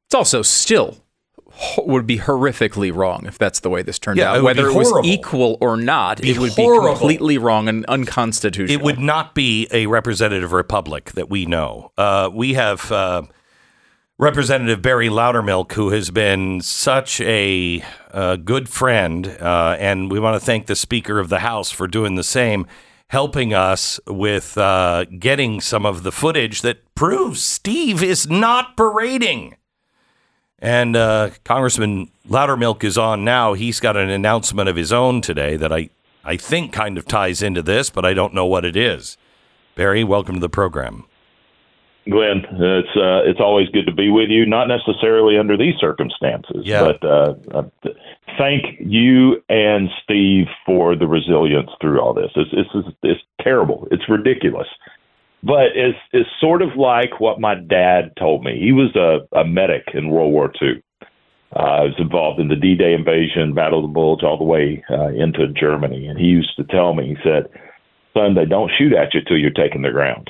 It's 0.07 0.15
also 0.15 0.41
still 0.41 0.97
would 1.77 2.05
be 2.07 2.17
horrifically 2.19 2.93
wrong 2.93 3.25
if 3.25 3.37
that's 3.37 3.59
the 3.61 3.69
way 3.69 3.81
this 3.81 3.99
turned 3.99 4.17
Yeah, 4.17 4.31
out. 4.31 4.37
it 4.37 4.43
Whether 4.43 4.67
it 4.67 4.73
was 4.75 4.91
equal 5.05 5.57
or 5.61 5.77
not, 5.77 6.21
Be 6.21 6.31
it 6.31 6.37
would 6.37 6.51
horrible. 6.51 6.93
be 6.93 6.99
completely 6.99 7.37
wrong 7.37 7.67
and 7.69 7.85
unconstitutional. 7.85 8.79
It 8.79 8.83
would 8.83 8.99
not 8.99 9.33
be 9.35 9.67
a 9.71 9.87
representative 9.87 10.51
republic 10.51 11.11
that 11.13 11.29
we 11.29 11.45
know. 11.45 11.91
Uh, 11.97 12.29
we 12.33 12.53
have 12.55 12.91
uh, 12.91 13.23
Representative 14.17 14.81
Barry 14.81 15.09
Loudermilk, 15.09 15.73
who 15.73 15.89
has 15.89 16.09
been 16.09 16.61
such 16.61 17.19
a 17.21 17.83
uh, 18.11 18.37
good 18.37 18.69
friend, 18.69 19.27
uh, 19.41 19.75
and 19.79 20.09
we 20.09 20.19
want 20.21 20.39
to 20.39 20.45
thank 20.45 20.67
the 20.67 20.75
Speaker 20.75 21.19
of 21.19 21.27
the 21.29 21.39
House 21.39 21.69
for 21.69 21.85
doing 21.87 22.15
the 22.15 22.23
same, 22.23 22.65
helping 23.09 23.53
us 23.53 23.99
with 24.07 24.57
uh, 24.57 25.03
getting 25.19 25.59
some 25.59 25.85
of 25.85 26.03
the 26.03 26.13
footage 26.13 26.61
that 26.61 26.95
proves 26.95 27.41
Steve 27.43 28.01
is 28.01 28.27
not 28.29 28.77
parading. 28.77 29.55
And 30.65 30.95
uh, 30.95 31.29
Congressman 31.43 32.09
Loudermilk 32.27 32.83
is 32.83 32.97
on 32.97 33.23
now. 33.23 33.53
He's 33.53 33.79
got 33.79 33.95
an 33.95 34.09
announcement 34.09 34.67
of 34.67 34.75
his 34.75 34.91
own 34.91 35.21
today 35.21 35.57
that 35.57 35.71
I, 35.71 35.91
I 36.23 36.37
think 36.37 36.73
kind 36.73 36.97
of 36.97 37.05
ties 37.05 37.43
into 37.43 37.61
this, 37.61 37.91
but 37.91 38.03
I 38.03 38.15
don't 38.15 38.33
know 38.33 38.47
what 38.47 38.65
it 38.65 38.75
is. 38.75 39.15
Barry, 39.75 40.03
welcome 40.03 40.33
to 40.33 40.41
the 40.41 40.49
program. 40.49 41.03
Glenn, 42.09 42.45
it's 42.51 42.95
uh, 42.97 43.21
it's 43.29 43.39
always 43.39 43.69
good 43.69 43.85
to 43.85 43.91
be 43.93 44.09
with 44.09 44.29
you. 44.29 44.45
Not 44.47 44.67
necessarily 44.67 45.37
under 45.37 45.55
these 45.55 45.75
circumstances, 45.79 46.63
Yeah. 46.63 46.81
but 46.99 47.03
uh, 47.03 47.33
uh, 47.51 47.63
thank 48.37 48.65
you 48.79 49.43
and 49.49 49.89
Steve 50.03 50.47
for 50.65 50.95
the 50.95 51.07
resilience 51.07 51.69
through 51.79 51.99
all 51.99 52.13
this. 52.15 52.31
It's 52.35 52.51
it's 52.53 52.87
it's 53.03 53.21
terrible. 53.41 53.87
It's 53.91 54.07
ridiculous, 54.09 54.67
but 55.43 55.67
it's 55.75 55.97
it's 56.11 56.29
sort 56.39 56.61
of 56.61 56.69
like 56.75 57.19
what 57.19 57.39
my 57.39 57.55
dad 57.55 58.11
told 58.17 58.43
me. 58.43 58.59
He 58.59 58.71
was 58.71 58.95
a, 58.95 59.19
a 59.37 59.45
medic 59.45 59.83
in 59.93 60.09
World 60.09 60.31
War 60.33 60.51
II. 60.61 60.81
Uh, 61.55 61.59
I 61.59 61.81
was 61.83 61.93
involved 61.99 62.39
in 62.41 62.49
the 62.49 62.55
D-Day 62.55 62.93
invasion, 62.93 63.53
Battle 63.53 63.79
of 63.79 63.89
the 63.89 63.93
Bulge, 63.93 64.23
all 64.23 64.37
the 64.37 64.43
way 64.43 64.83
uh, 64.89 65.07
into 65.09 65.47
Germany, 65.49 66.07
and 66.07 66.19
he 66.19 66.25
used 66.25 66.55
to 66.57 66.63
tell 66.65 66.93
me, 66.93 67.07
he 67.09 67.15
said, 67.23 67.45
"Son, 68.13 68.33
they 68.35 68.45
don't 68.45 68.71
shoot 68.77 68.91
at 68.93 69.13
you 69.13 69.21
till 69.25 69.37
you're 69.37 69.51
taking 69.51 69.81
the 69.83 69.91
ground." 69.91 70.29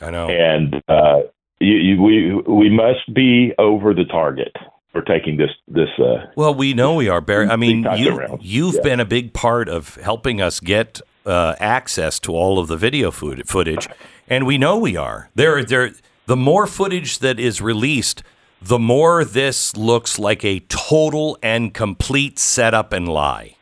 I 0.00 0.10
know. 0.10 0.28
and 0.28 0.82
uh, 0.88 1.20
you, 1.60 1.76
you, 1.76 2.02
we 2.02 2.34
we 2.50 2.70
must 2.70 3.12
be 3.14 3.52
over 3.58 3.92
the 3.94 4.04
target 4.04 4.56
for 4.92 5.02
taking 5.02 5.36
this 5.36 5.50
this. 5.68 5.88
Uh, 5.98 6.26
Well, 6.36 6.54
we 6.54 6.72
know 6.74 6.94
we 6.94 7.08
are, 7.08 7.20
Barry. 7.20 7.48
I 7.48 7.56
mean, 7.56 7.86
you, 7.96 8.16
around. 8.16 8.40
you've 8.42 8.76
Yeah. 8.76 8.80
been 8.82 9.00
a 9.00 9.04
big 9.04 9.32
part 9.34 9.68
of 9.68 9.96
helping 9.96 10.40
us 10.40 10.60
get 10.60 11.00
uh, 11.26 11.54
access 11.58 12.18
to 12.20 12.32
all 12.32 12.58
of 12.58 12.68
the 12.68 12.76
video 12.76 13.10
food, 13.10 13.48
footage, 13.48 13.88
and 14.28 14.46
we 14.46 14.58
know 14.58 14.78
we 14.78 14.96
are. 14.96 15.30
There, 15.34 15.64
there. 15.64 15.92
The 16.26 16.36
more 16.36 16.66
footage 16.66 17.18
that 17.18 17.40
is 17.40 17.60
released, 17.60 18.22
the 18.60 18.78
more 18.78 19.24
this 19.24 19.76
looks 19.76 20.18
like 20.18 20.44
a 20.44 20.60
total 20.68 21.36
and 21.42 21.74
complete 21.74 22.38
setup 22.38 22.92
and 22.92 23.08
lie. 23.08 23.56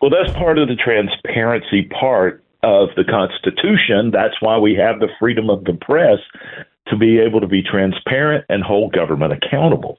well, 0.00 0.10
that's 0.10 0.36
part 0.36 0.58
of 0.58 0.68
the 0.68 0.76
transparency 0.76 1.84
part 1.84 2.42
of 2.62 2.88
the 2.96 3.04
Constitution. 3.04 4.10
That's 4.12 4.34
why 4.40 4.58
we 4.58 4.74
have 4.74 4.98
the 4.98 5.08
freedom 5.20 5.48
of 5.50 5.64
the 5.64 5.74
press 5.74 6.18
to 6.88 6.96
be 6.96 7.18
able 7.18 7.40
to 7.40 7.46
be 7.46 7.62
transparent 7.62 8.44
and 8.48 8.62
hold 8.62 8.92
government 8.92 9.32
accountable. 9.32 9.98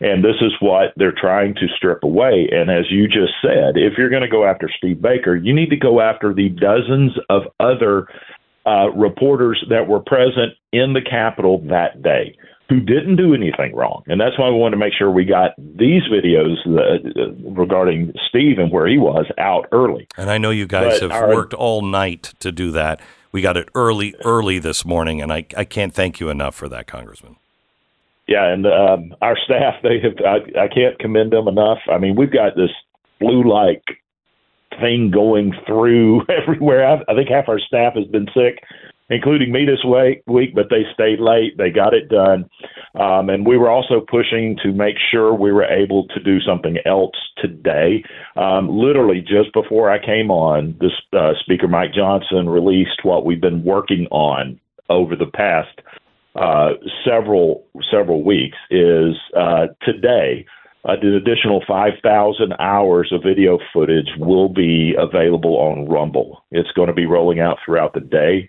And 0.00 0.22
this 0.22 0.36
is 0.42 0.52
what 0.60 0.92
they're 0.96 1.14
trying 1.18 1.54
to 1.54 1.66
strip 1.76 2.02
away. 2.02 2.48
And 2.52 2.70
as 2.70 2.84
you 2.90 3.08
just 3.08 3.32
said, 3.40 3.76
if 3.76 3.94
you're 3.96 4.10
going 4.10 4.22
to 4.22 4.28
go 4.28 4.44
after 4.44 4.68
Steve 4.76 5.00
Baker, 5.00 5.34
you 5.34 5.54
need 5.54 5.70
to 5.70 5.76
go 5.76 6.00
after 6.00 6.34
the 6.34 6.50
dozens 6.50 7.12
of 7.30 7.42
other 7.60 8.06
uh, 8.66 8.90
reporters 8.90 9.64
that 9.70 9.88
were 9.88 10.00
present 10.00 10.52
in 10.72 10.92
the 10.92 11.00
Capitol 11.00 11.62
that 11.68 12.02
day 12.02 12.36
who 12.68 12.80
didn't 12.80 13.16
do 13.16 13.32
anything 13.32 13.74
wrong. 13.74 14.02
And 14.08 14.20
that's 14.20 14.38
why 14.38 14.50
we 14.50 14.56
wanted 14.56 14.72
to 14.72 14.80
make 14.80 14.92
sure 14.92 15.10
we 15.10 15.24
got 15.24 15.52
these 15.56 16.02
videos 16.12 16.56
uh, 16.66 17.32
regarding 17.58 18.12
Steve 18.28 18.58
and 18.58 18.72
where 18.72 18.88
he 18.88 18.98
was 18.98 19.26
out 19.38 19.66
early. 19.70 20.08
And 20.16 20.28
I 20.30 20.38
know 20.38 20.50
you 20.50 20.66
guys 20.66 21.00
But 21.00 21.10
have 21.10 21.22
our- 21.22 21.34
worked 21.34 21.54
all 21.54 21.82
night 21.82 22.34
to 22.40 22.50
do 22.50 22.72
that. 22.72 23.00
We 23.32 23.40
got 23.40 23.56
it 23.56 23.68
early, 23.74 24.14
early 24.24 24.58
this 24.58 24.84
morning, 24.84 25.20
and 25.20 25.32
I, 25.32 25.46
I 25.56 25.64
can't 25.64 25.92
thank 25.94 26.20
you 26.20 26.28
enough 26.30 26.54
for 26.54 26.68
that, 26.70 26.86
Congressman. 26.86 27.36
Yeah, 28.26 28.52
and 28.52 28.66
um, 28.66 29.14
our 29.22 29.36
staff, 29.44 29.74
they 29.82 30.00
have, 30.00 30.14
I, 30.24 30.64
I 30.64 30.68
can't 30.68 30.98
commend 30.98 31.32
them 31.32 31.46
enough. 31.46 31.78
I 31.90 31.98
mean, 31.98 32.16
we've 32.16 32.32
got 32.32 32.56
this 32.56 32.70
flu 33.18 33.48
like 33.48 33.82
thing 34.80 35.10
going 35.12 35.52
through 35.66 36.22
everywhere. 36.42 36.86
I, 36.86 37.12
I 37.12 37.14
think 37.14 37.28
half 37.28 37.48
our 37.48 37.60
staff 37.60 37.94
has 37.94 38.06
been 38.06 38.26
sick, 38.34 38.64
including 39.10 39.52
me 39.52 39.64
this 39.64 39.84
week, 39.84 40.54
but 40.54 40.66
they 40.70 40.82
stayed 40.92 41.20
late. 41.20 41.56
They 41.56 41.70
got 41.70 41.94
it 41.94 42.08
done. 42.08 42.48
Um, 42.98 43.30
and 43.30 43.46
we 43.46 43.56
were 43.56 43.70
also 43.70 44.00
pushing 44.00 44.56
to 44.62 44.72
make 44.72 44.96
sure 45.10 45.32
we 45.32 45.52
were 45.52 45.64
able 45.64 46.08
to 46.08 46.20
do 46.20 46.40
something 46.40 46.78
else 46.84 47.14
today. 47.38 48.02
Um, 48.36 48.68
literally, 48.68 49.20
just 49.20 49.52
before 49.52 49.90
I 49.90 50.04
came 50.04 50.30
on, 50.32 50.76
this 50.80 50.92
uh, 51.12 51.32
Speaker 51.40 51.68
Mike 51.68 51.94
Johnson 51.94 52.48
released 52.48 53.04
what 53.04 53.24
we've 53.24 53.40
been 53.40 53.64
working 53.64 54.06
on 54.10 54.58
over 54.88 55.14
the 55.14 55.26
past 55.26 55.80
uh, 56.36 56.70
several 57.04 57.64
several 57.90 58.24
weeks. 58.24 58.56
Is 58.70 59.16
uh, 59.36 59.66
today 59.82 60.46
uh, 60.88 60.92
an 61.02 61.14
additional 61.14 61.62
5,000 61.66 62.54
hours 62.60 63.10
of 63.12 63.22
video 63.22 63.58
footage 63.72 64.08
will 64.18 64.48
be 64.48 64.94
available 64.96 65.56
on 65.56 65.88
Rumble. 65.88 66.44
It's 66.52 66.70
going 66.72 66.88
to 66.88 66.94
be 66.94 67.06
rolling 67.06 67.40
out 67.40 67.58
throughout 67.64 67.92
the 67.94 68.00
day. 68.00 68.48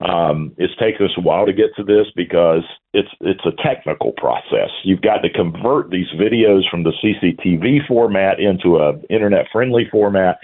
Um, 0.00 0.52
it's 0.58 0.74
taken 0.78 1.06
us 1.06 1.12
a 1.16 1.20
while 1.20 1.46
to 1.46 1.52
get 1.52 1.74
to 1.76 1.84
this 1.84 2.06
because 2.16 2.64
it's 2.92 3.08
it's 3.20 3.44
a 3.46 3.52
technical 3.62 4.12
process. 4.12 4.70
You've 4.84 5.00
got 5.00 5.18
to 5.18 5.30
convert 5.30 5.90
these 5.90 6.08
videos 6.18 6.68
from 6.70 6.82
the 6.82 6.92
CCTV 7.02 7.86
format 7.86 8.40
into 8.40 8.78
a 8.78 8.94
internet 9.10 9.46
friendly 9.52 9.86
format. 9.90 10.38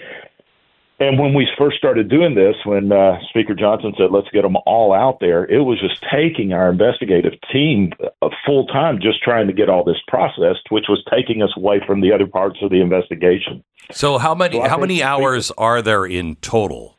And 1.01 1.17
when 1.17 1.33
we 1.33 1.47
first 1.57 1.77
started 1.77 2.09
doing 2.09 2.35
this, 2.35 2.55
when 2.65 2.91
uh, 2.91 3.19
Speaker 3.29 3.55
Johnson 3.55 3.93
said, 3.97 4.11
let's 4.11 4.27
get 4.33 4.41
them 4.41 4.57
all 4.65 4.91
out 4.93 5.19
there, 5.21 5.45
it 5.45 5.59
was 5.61 5.79
just 5.79 6.03
taking 6.11 6.51
our 6.51 6.69
investigative 6.69 7.33
team 7.53 7.93
uh, 8.21 8.27
full 8.45 8.67
time 8.67 8.99
just 9.01 9.23
trying 9.23 9.47
to 9.47 9.53
get 9.53 9.69
all 9.69 9.85
this 9.85 9.95
processed, 10.09 10.67
which 10.69 10.85
was 10.89 11.01
taking 11.09 11.41
us 11.41 11.51
away 11.55 11.79
from 11.87 12.01
the 12.01 12.11
other 12.11 12.27
parts 12.27 12.57
of 12.61 12.69
the 12.69 12.81
investigation. 12.81 13.63
So 13.91 14.17
how 14.17 14.35
many 14.35 14.57
So 14.57 14.67
how 14.67 14.77
many 14.77 15.01
hours 15.01 15.51
are 15.57 15.81
there 15.81 16.05
in 16.05 16.35
total? 16.37 16.97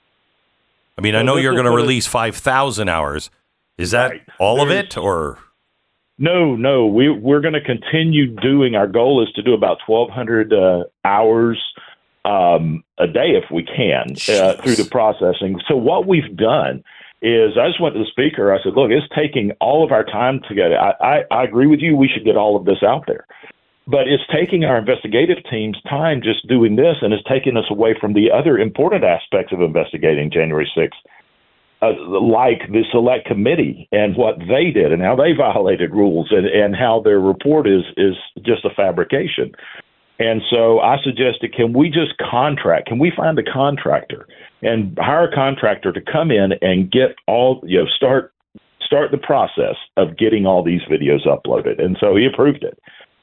I 0.96 1.02
mean, 1.02 1.14
I 1.14 1.22
know 1.22 1.36
you're 1.36 1.52
going 1.54 1.66
to 1.66 1.70
release 1.70 2.06
5,000 2.06 2.88
hours. 2.88 3.30
Is 3.76 3.90
that 3.92 4.10
Right. 4.10 4.22
all 4.38 4.60
of 4.62 4.70
it 4.70 4.96
or 4.96 5.38
No, 6.18 6.54
no, 6.56 6.86
we 6.86 7.08
we're 7.10 7.40
going 7.40 7.54
to 7.54 7.62
continue 7.62 8.26
doing. 8.26 8.74
Our 8.74 8.86
goal 8.86 9.22
is 9.22 9.32
to 9.34 9.42
do 9.42 9.54
about 9.54 9.78
twelve 9.86 10.10
hundred 10.10 10.52
uh, 10.52 10.84
hours 11.04 11.58
um, 12.24 12.84
a 12.98 13.06
day 13.06 13.36
if 13.36 13.50
we 13.50 13.62
can 13.62 14.14
uh, 14.28 14.60
through 14.62 14.76
the 14.76 14.88
processing. 14.90 15.60
So 15.68 15.76
what 15.76 16.06
we've 16.06 16.36
done 16.36 16.82
is, 17.22 17.58
I 17.58 17.68
just 17.68 17.80
went 17.80 17.94
to 17.94 18.00
the 18.00 18.10
speaker. 18.10 18.52
I 18.52 18.62
said, 18.62 18.74
"Look, 18.74 18.90
it's 18.90 19.06
taking 19.14 19.52
all 19.60 19.84
of 19.84 19.92
our 19.92 20.04
time 20.04 20.40
together. 20.48 20.78
I, 20.78 20.92
I, 21.00 21.24
I 21.30 21.44
agree 21.44 21.66
with 21.66 21.80
you. 21.80 21.96
We 21.96 22.08
should 22.08 22.24
get 22.24 22.36
all 22.36 22.56
of 22.56 22.64
this 22.64 22.82
out 22.82 23.04
there." 23.06 23.26
But 23.86 24.06
it's 24.06 24.22
taking 24.32 24.64
our 24.64 24.78
investigative 24.78 25.38
team's 25.50 25.80
time 25.88 26.22
just 26.22 26.46
doing 26.46 26.76
this, 26.76 26.96
and 27.02 27.12
it's 27.12 27.26
taking 27.28 27.56
us 27.56 27.64
away 27.70 27.96
from 28.00 28.14
the 28.14 28.30
other 28.30 28.56
important 28.58 29.02
aspects 29.02 29.52
of 29.52 29.60
investigating 29.60 30.30
January 30.30 30.70
6th 30.76 31.00
uh, 31.82 31.92
like 32.20 32.60
the 32.70 32.84
select 32.92 33.26
committee 33.26 33.88
and 33.92 34.16
what 34.16 34.38
they 34.38 34.70
did 34.70 34.92
and 34.92 35.02
how 35.02 35.16
they 35.16 35.32
violated 35.36 35.92
rules 35.92 36.28
and, 36.30 36.46
and 36.46 36.76
how 36.76 37.00
their 37.02 37.20
report 37.20 37.66
is 37.66 37.82
is 37.96 38.14
just 38.42 38.64
a 38.64 38.70
fabrication. 38.70 39.52
And 40.20 40.42
so 40.50 40.80
I 40.80 40.98
suggested, 41.02 41.54
can 41.54 41.72
we 41.72 41.88
just 41.88 42.12
contract? 42.18 42.86
Can 42.88 42.98
we 42.98 43.10
find 43.16 43.38
a 43.38 43.42
contractor 43.42 44.28
and 44.62 44.96
hire 45.00 45.24
a 45.24 45.34
contractor 45.34 45.92
to 45.92 46.00
come 46.00 46.30
in 46.30 46.52
and 46.60 46.92
get 46.92 47.16
all 47.26 47.60
you 47.64 47.78
know 47.78 47.86
start 47.96 48.32
start 48.84 49.10
the 49.12 49.18
process 49.18 49.76
of 49.96 50.18
getting 50.18 50.44
all 50.46 50.62
these 50.62 50.82
videos 50.82 51.26
uploaded? 51.26 51.82
And 51.82 51.96
so 51.98 52.14
he 52.14 52.26
approved 52.26 52.62
it. 52.62 52.78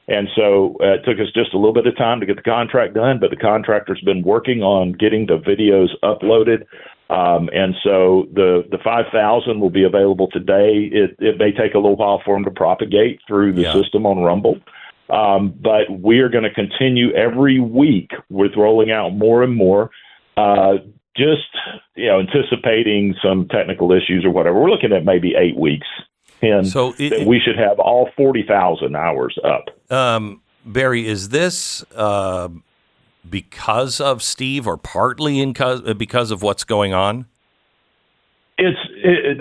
And 0.08 0.26
so 0.34 0.76
uh, 0.80 0.94
it 0.94 1.04
took 1.04 1.20
us 1.20 1.30
just 1.34 1.52
a 1.52 1.58
little 1.58 1.74
bit 1.74 1.86
of 1.86 1.96
time 1.96 2.18
to 2.18 2.26
get 2.26 2.36
the 2.36 2.42
contract 2.42 2.94
done, 2.94 3.20
but 3.20 3.30
the 3.30 3.36
contractor's 3.36 4.00
been 4.00 4.22
working 4.22 4.62
on 4.62 4.92
getting 4.92 5.26
the 5.26 5.38
videos 5.38 5.88
uploaded. 6.02 6.64
Um, 7.10 7.48
and 7.52 7.74
so 7.84 8.26
the 8.34 8.64
the 8.70 8.78
5,000 8.82 9.60
will 9.60 9.70
be 9.70 9.84
available 9.84 10.28
today. 10.32 10.90
It, 10.90 11.14
it 11.20 11.38
may 11.38 11.52
take 11.52 11.74
a 11.74 11.78
little 11.78 11.96
while 11.96 12.20
for 12.24 12.34
them 12.34 12.44
to 12.44 12.50
propagate 12.50 13.20
through 13.28 13.52
the 13.52 13.62
Yeah. 13.62 13.72
system 13.72 14.04
on 14.04 14.18
Rumble. 14.18 14.58
Um, 15.10 15.54
but 15.60 15.90
we 15.90 16.18
are 16.20 16.28
going 16.28 16.44
to 16.44 16.52
continue 16.52 17.12
every 17.14 17.60
week 17.60 18.10
with 18.28 18.52
rolling 18.56 18.90
out 18.90 19.14
more 19.14 19.42
and 19.42 19.54
more. 19.54 19.90
Uh, 20.36 20.74
just 21.16 21.48
you 21.96 22.06
know, 22.06 22.20
anticipating 22.20 23.14
some 23.22 23.48
technical 23.48 23.90
issues 23.92 24.24
or 24.24 24.30
whatever. 24.30 24.60
We're 24.60 24.70
looking 24.70 24.92
at 24.92 25.04
maybe 25.04 25.34
eight 25.34 25.56
weeks, 25.56 25.86
and 26.42 26.66
So 26.66 26.94
it- 26.98 27.26
we 27.26 27.40
should 27.40 27.58
have 27.58 27.80
all 27.80 28.10
forty 28.16 28.44
thousand 28.46 28.94
hours 28.96 29.36
up. 29.42 29.64
um, 29.90 30.40
Barry? 30.64 31.06
Is 31.08 31.30
this 31.30 31.84
uh, 31.96 32.48
because 33.28 34.00
of 34.00 34.22
Steve 34.22 34.66
or 34.68 34.76
partly 34.76 35.40
in 35.40 35.54
cause, 35.54 35.82
because 35.94 36.30
of 36.30 36.42
what's 36.42 36.64
going 36.64 36.92
on? 36.94 37.26
It's 38.58 38.78
it, 39.02 39.38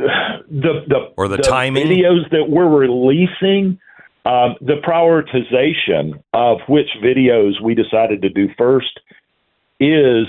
the 0.49 0.83
the 0.87 1.11
Or 1.17 1.27
the 1.27 1.37
timing? 1.37 1.87
videos 1.87 2.29
that 2.31 2.49
we're 2.49 2.67
releasing. 2.69 3.79
Um, 4.27 4.55
the 4.59 4.81
prioritization 4.85 6.21
of 6.33 6.57
which 6.67 6.89
videos 7.01 7.61
we 7.61 7.73
decided 7.75 8.21
to 8.23 8.29
do 8.29 8.49
first 8.57 8.99
is 9.79 10.27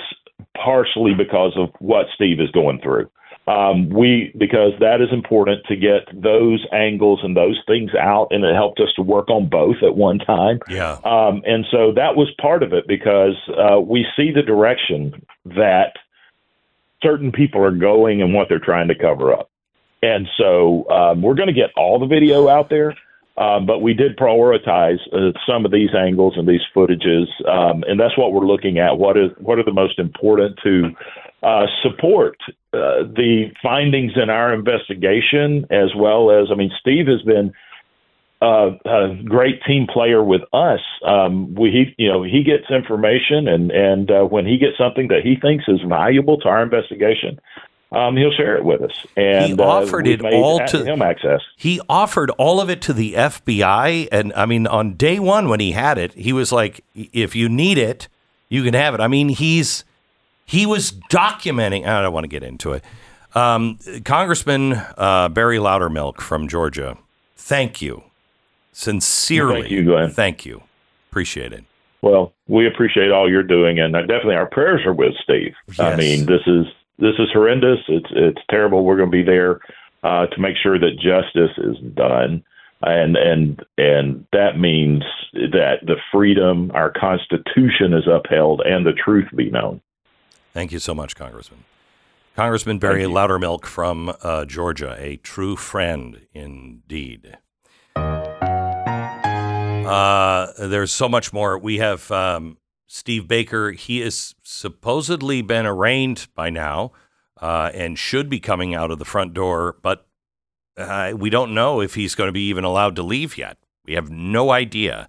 partially 0.57 1.15
because 1.15 1.53
of 1.57 1.71
what 1.81 2.07
Steve 2.15 2.41
is 2.41 2.51
going 2.53 2.81
through. 2.81 3.11
Um, 3.49 3.89
we 3.89 4.33
because 4.39 4.73
that 4.79 5.01
is 5.01 5.09
important 5.11 5.65
to 5.67 5.75
get 5.75 6.07
those 6.13 6.65
angles 6.71 7.21
and 7.23 7.35
those 7.35 7.59
things 7.67 7.91
out, 7.99 8.29
and 8.31 8.45
it 8.45 8.55
helped 8.55 8.79
us 8.79 8.93
to 8.97 9.03
work 9.03 9.31
on 9.31 9.49
both 9.49 9.77
at 9.83 9.97
one 9.97 10.19
time. 10.19 10.61
Yeah. 10.69 10.99
Um, 11.03 11.43
and 11.47 11.65
so 11.71 11.93
that 11.93 12.15
was 12.15 12.29
part 12.41 12.63
of 12.63 12.75
it 12.75 12.87
because 12.87 13.37
uh, 13.57 13.81
we 13.81 14.07
see 14.17 14.31
the 14.31 14.43
direction 14.43 15.25
that 15.47 15.95
certain 17.03 17.33
people 17.33 17.65
are 17.65 17.71
going 17.73 18.21
and 18.21 18.35
what 18.35 18.49
they're 18.51 18.59
trying 18.59 18.89
to 18.89 18.95
cover 18.95 19.33
up. 19.33 19.51
And 20.03 20.29
so 20.37 20.89
um, 20.91 21.23
we're 21.23 21.35
going 21.35 21.49
to 21.49 21.55
get 21.55 21.71
all 21.77 21.99
the 21.99 22.07
video 22.07 22.49
out 22.49 22.69
there, 22.69 22.95
um, 23.39 23.67
but 23.67 23.79
we 23.79 23.95
did 23.95 24.17
prioritize 24.17 24.99
uh, 25.13 25.33
some 25.47 25.65
of 25.65 25.71
these 25.71 25.91
angles 25.97 26.35
and 26.37 26.49
these 26.49 26.61
footages, 26.75 27.27
um, 27.49 27.85
and 27.87 27.99
that's 27.99 28.19
what 28.19 28.33
we're 28.33 28.47
looking 28.47 28.79
at. 28.79 28.99
What 28.99 29.17
is 29.17 29.31
what 29.39 29.59
are 29.59 29.65
the 29.65 29.73
most 29.73 29.99
important 29.99 30.59
to 30.65 30.91
uh, 31.43 31.67
support 31.83 32.37
uh, 32.73 33.07
the 33.15 33.53
findings 33.63 34.13
in 34.21 34.29
our 34.29 34.53
investigation, 34.53 35.67
as 35.71 35.95
well 35.97 36.33
as 36.33 36.49
I 36.51 36.57
mean, 36.57 36.73
Steve 36.81 37.07
has 37.07 37.23
been 37.23 37.53
uh, 38.43 38.71
a 38.85 39.15
great 39.25 39.63
team 39.65 39.87
player 39.93 40.23
with 40.23 40.43
us. 40.53 40.81
Um, 41.05 41.55
we, 41.55 41.71
he, 41.71 42.05
you 42.05 42.11
know, 42.11 42.23
he 42.23 42.43
gets 42.43 42.71
information, 42.71 43.47
and 43.47 43.71
and 43.71 44.11
uh, 44.11 44.25
when 44.25 44.47
he 44.47 44.59
gets 44.59 44.77
something 44.77 45.09
that 45.09 45.23
he 45.23 45.37
thinks 45.41 45.65
is 45.69 45.81
valuable 45.89 46.39
to 46.39 46.49
our 46.49 46.63
investigation, 46.63 47.41
um, 47.91 48.17
he'll 48.17 48.33
share 48.33 48.57
it 48.57 48.65
with 48.65 48.83
us. 48.83 49.07
And 49.17 49.47
He 49.47 49.55
offered 49.55 50.07
uh, 50.07 50.11
it 50.11 50.25
all 50.35 50.61
to- 50.67 50.85
him 50.85 51.01
access. 51.03 51.41
He 51.57 51.81
offered 51.89 52.31
all 52.33 52.61
of 52.61 52.69
it 52.69 52.83
to 52.83 52.93
the 52.93 53.15
FBI, 53.15 54.09
and 54.13 54.33
I 54.35 54.47
mean, 54.47 54.67
on 54.67 54.95
day 54.95 55.19
one 55.19 55.49
when 55.49 55.61
he 55.61 55.73
had 55.73 55.99
it, 55.99 56.13
he 56.15 56.33
was 56.33 56.53
like, 56.53 56.85
"If 56.95 57.35
you 57.35 57.49
need 57.49 57.79
it, 57.79 58.09
you 58.49 58.63
can 58.63 58.75
have 58.75 58.95
it." 58.95 59.01
I 59.01 59.09
mean, 59.09 59.29
he's 59.31 59.85
he 60.45 60.67
was 60.67 60.93
documenting. 61.11 61.87
I 61.87 62.03
don't 62.03 62.13
want 62.13 62.25
to 62.25 62.29
get 62.29 62.43
into 62.43 62.73
it. 62.73 62.85
Um, 63.35 63.79
Congressman 64.05 64.73
uh, 64.97 65.29
Barry 65.29 65.59
Loudermilk 65.59 66.21
from 66.21 66.49
Georgia, 66.49 66.97
thank 67.37 67.81
you, 67.83 68.03
sincerely. 68.73 69.63
Thank 69.63 69.73
you, 69.73 69.85
Glenn. 69.85 70.11
Thank 70.11 70.47
you. 70.47 70.63
Appreciate 71.11 71.53
it. 71.53 71.65
Well, 72.01 72.33
we 72.47 72.67
appreciate 72.67 73.11
all 73.11 73.29
you're 73.31 73.43
doing, 73.43 73.79
and 73.81 73.95
uh, 73.97 74.03
definitely 74.03 74.37
our 74.37 74.47
prayers 74.47 74.87
are 74.87 74.93
with 74.93 75.15
Steve. 75.23 75.55
I 75.79 75.97
mean, 75.97 76.27
this 76.27 76.43
is 76.47 76.67
this 76.99 77.15
is 77.19 77.29
horrendous. 77.33 77.79
It's 77.89 78.11
it's 78.11 78.43
terrible. 78.51 78.85
We're 78.85 78.97
going 78.97 79.11
to 79.11 79.17
be 79.17 79.23
there 79.23 79.61
uh, 80.03 80.27
to 80.27 80.41
make 80.41 80.57
sure 80.63 80.79
that 80.79 80.97
justice 80.97 81.57
is 81.59 81.77
done, 81.95 82.45
and 82.83 83.17
and 83.17 83.65
and 83.77 84.27
that 84.33 84.59
means 84.59 85.05
that 85.33 85.79
the 85.87 85.97
freedom, 86.13 86.71
our 86.75 86.93
Constitution, 86.93 87.93
is 87.95 88.07
upheld, 88.07 88.63
and 88.65 88.85
the 88.85 88.93
truth 88.93 89.29
be 89.35 89.51
known. 89.51 89.81
Thank 90.53 90.73
you 90.73 90.79
so 90.79 90.95
much, 90.95 91.15
Congressman. 91.15 91.65
Congressman 92.35 92.79
Barry 92.79 93.05
Loudermilk 93.05 93.65
from 93.65 94.15
uh, 94.23 94.45
Georgia, 94.45 94.95
a 94.99 95.17
true 95.17 95.57
friend 95.57 96.27
indeed. 96.33 97.37
Uh, 99.89 100.47
there's 100.59 100.93
so 100.93 101.09
much 101.09 101.33
more. 101.33 101.59
We 101.59 101.79
have 101.79 102.11
um, 102.13 102.59
Steve 102.89 103.29
Baker. 103.29 103.71
He 103.71 104.01
has 104.01 104.35
supposedly 104.43 105.43
been 105.43 105.67
arraigned 105.67 106.27
by 106.35 106.51
now 106.51 106.91
uh, 107.41 107.71
and 107.73 107.97
should 107.97 108.29
be 108.29 108.41
coming 108.41 108.75
out 108.75 108.91
of 108.91 108.99
the 108.99 109.05
front 109.05 109.35
door, 109.35 109.77
but 109.83 110.07
uh, 110.77 111.13
we 111.17 111.31
don't 111.31 111.55
know 111.55 111.81
if 111.81 111.95
he's 111.95 112.17
going 112.17 112.29
to 112.29 112.33
be 112.33 112.49
even 112.49 112.65
allowed 112.65 112.97
to 112.97 113.03
leave 113.03 113.39
yet. 113.39 113.59
We 113.85 113.95
have 113.95 114.11
no 114.11 114.51
idea 114.51 115.09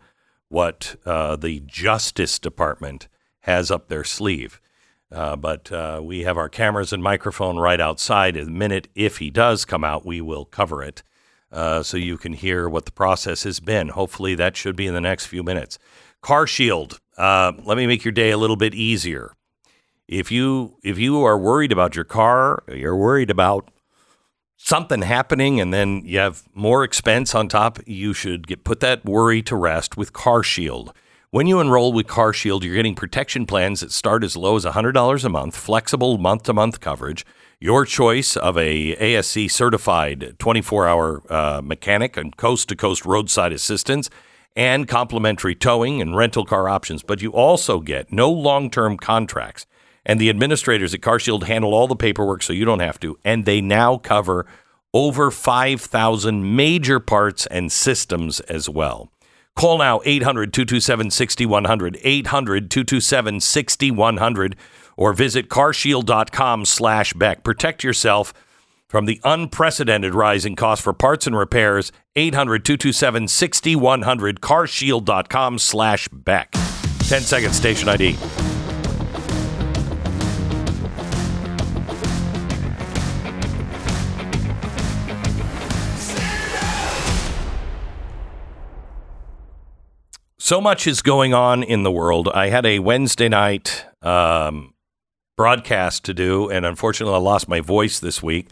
what 0.49 0.95
uh, 1.05 1.35
the 1.35 1.61
Justice 1.61 2.37
Department 2.37 3.07
has 3.41 3.71
up 3.71 3.87
their 3.87 4.03
sleeve. 4.03 4.59
Uh, 5.11 5.35
but 5.35 5.71
uh, 5.71 5.99
we 6.03 6.21
have 6.21 6.37
our 6.37 6.49
cameras 6.49 6.93
and 6.93 7.01
microphone 7.01 7.57
right 7.57 7.79
outside. 7.79 8.35
In 8.35 8.45
the 8.45 8.51
minute 8.51 8.87
if 8.93 9.17
he 9.17 9.29
does 9.29 9.65
come 9.65 9.83
out, 9.83 10.05
we 10.05 10.21
will 10.21 10.45
cover 10.45 10.83
it 10.83 11.01
uh, 11.51 11.81
so 11.81 11.97
you 11.97 12.17
can 12.17 12.33
hear 12.33 12.69
what 12.69 12.85
the 12.85 12.91
process 12.91 13.43
has 13.43 13.59
been. 13.59 13.89
Hopefully, 13.89 14.35
that 14.35 14.55
should 14.55 14.75
be 14.75 14.85
in 14.85 14.93
the 14.93 15.01
next 15.01 15.25
few 15.25 15.43
minutes. 15.43 15.79
Car 16.21 16.45
Shield. 16.45 16.99
Uh, 17.19 17.51
let 17.65 17.75
me 17.75 17.85
make 17.85 18.05
your 18.05 18.13
day 18.13 18.31
a 18.31 18.37
little 18.37 18.55
bit 18.55 18.73
easier. 18.73 19.33
If 20.07 20.31
you 20.31 20.77
if 20.81 20.97
you 20.97 21.23
are 21.25 21.37
worried 21.37 21.73
about 21.73 21.95
your 21.95 22.05
car, 22.05 22.63
you're 22.67 22.95
worried 22.95 23.29
about 23.29 23.69
something 24.55 25.01
happening 25.01 25.59
and 25.59 25.73
then 25.73 26.01
you 26.05 26.17
have 26.17 26.43
more 26.53 26.83
expense 26.83 27.35
on 27.35 27.49
top, 27.49 27.79
you 27.85 28.13
should 28.13 28.47
get 28.47 28.63
put 28.63 28.79
that 28.79 29.03
worry 29.05 29.41
to 29.43 29.55
rest 29.55 29.97
with 29.97 30.13
Car 30.13 30.43
Shield. 30.43 30.93
When 31.31 31.45
you 31.45 31.59
enroll 31.59 31.93
with 31.93 32.07
Car 32.07 32.33
Shield, 32.33 32.63
you're 32.63 32.75
getting 32.75 32.95
protection 32.95 33.45
plans 33.45 33.81
that 33.81 33.91
start 33.91 34.23
as 34.23 34.35
low 34.35 34.55
as 34.55 34.65
$100 34.65 35.23
a 35.23 35.29
month, 35.29 35.55
flexible 35.55 36.17
month 36.17 36.43
to 36.43 36.53
month 36.53 36.79
coverage, 36.79 37.25
your 37.59 37.85
choice 37.85 38.35
of 38.35 38.57
a 38.57 38.95
ASE 38.95 39.51
certified 39.53 40.35
24 40.39 40.87
hour 40.87 41.21
uh, 41.29 41.61
mechanic 41.63 42.17
and 42.17 42.35
coast 42.35 42.69
to 42.69 42.75
coast 42.75 43.05
roadside 43.05 43.51
assistance 43.51 44.09
and 44.55 44.87
complimentary 44.87 45.55
towing 45.55 46.01
and 46.01 46.15
rental 46.15 46.45
car 46.45 46.67
options. 46.69 47.03
But 47.03 47.21
you 47.21 47.31
also 47.31 47.79
get 47.79 48.11
no 48.11 48.29
long 48.31 48.69
term 48.69 48.97
contracts. 48.97 49.65
And 50.05 50.19
the 50.19 50.29
administrators 50.29 50.93
at 50.93 51.01
CarShield 51.01 51.43
handle 51.43 51.73
all 51.73 51.87
the 51.87 51.95
paperwork 51.95 52.41
so 52.41 52.53
you 52.53 52.65
don't 52.65 52.79
have 52.79 52.99
to. 53.01 53.19
And 53.23 53.45
they 53.45 53.61
now 53.61 53.97
cover 53.97 54.45
over 54.93 55.29
5,000 55.29 56.55
major 56.55 56.99
parts 56.99 57.45
and 57.47 57.71
systems 57.71 58.39
as 58.41 58.67
well. 58.67 59.11
Call 59.55 59.77
now 59.77 59.99
800 60.05 60.53
227 60.53 61.11
6100, 61.11 61.99
800 62.01 62.71
227 62.71 63.39
6100, 63.41 64.55
or 64.95 65.13
visit 65.13 65.49
carshield.com 65.49 66.65
slash 66.65 67.13
Beck. 67.13 67.43
Protect 67.43 67.83
yourself 67.83 68.33
from 68.89 69.05
the 69.05 69.21
unprecedented 69.23 70.15
rise 70.15 70.45
in 70.45 70.55
cost 70.55 70.81
for 70.81 70.93
parts 70.93 71.27
and 71.27 71.37
repairs. 71.37 71.91
800 72.15 72.65
227 72.65 73.27
6100, 73.27 74.41
carshield.com 74.41 75.59
slash 75.59 76.09
Beck. 76.11 76.51
10 76.51 77.21
seconds, 77.21 77.55
station 77.55 77.87
ID. 77.87 78.17
So 90.39 90.59
much 90.59 90.87
is 90.87 91.03
going 91.03 91.35
on 91.35 91.61
in 91.61 91.83
the 91.83 91.91
world. 91.91 92.27
I 92.29 92.49
had 92.49 92.65
a 92.65 92.79
Wednesday 92.79 93.29
night 93.29 93.85
um, 94.01 94.73
broadcast 95.37 96.05
to 96.05 96.13
do, 96.15 96.49
and 96.49 96.65
unfortunately, 96.65 97.13
I 97.13 97.19
lost 97.19 97.47
my 97.47 97.61
voice 97.61 97.99
this 97.99 98.23
week 98.23 98.47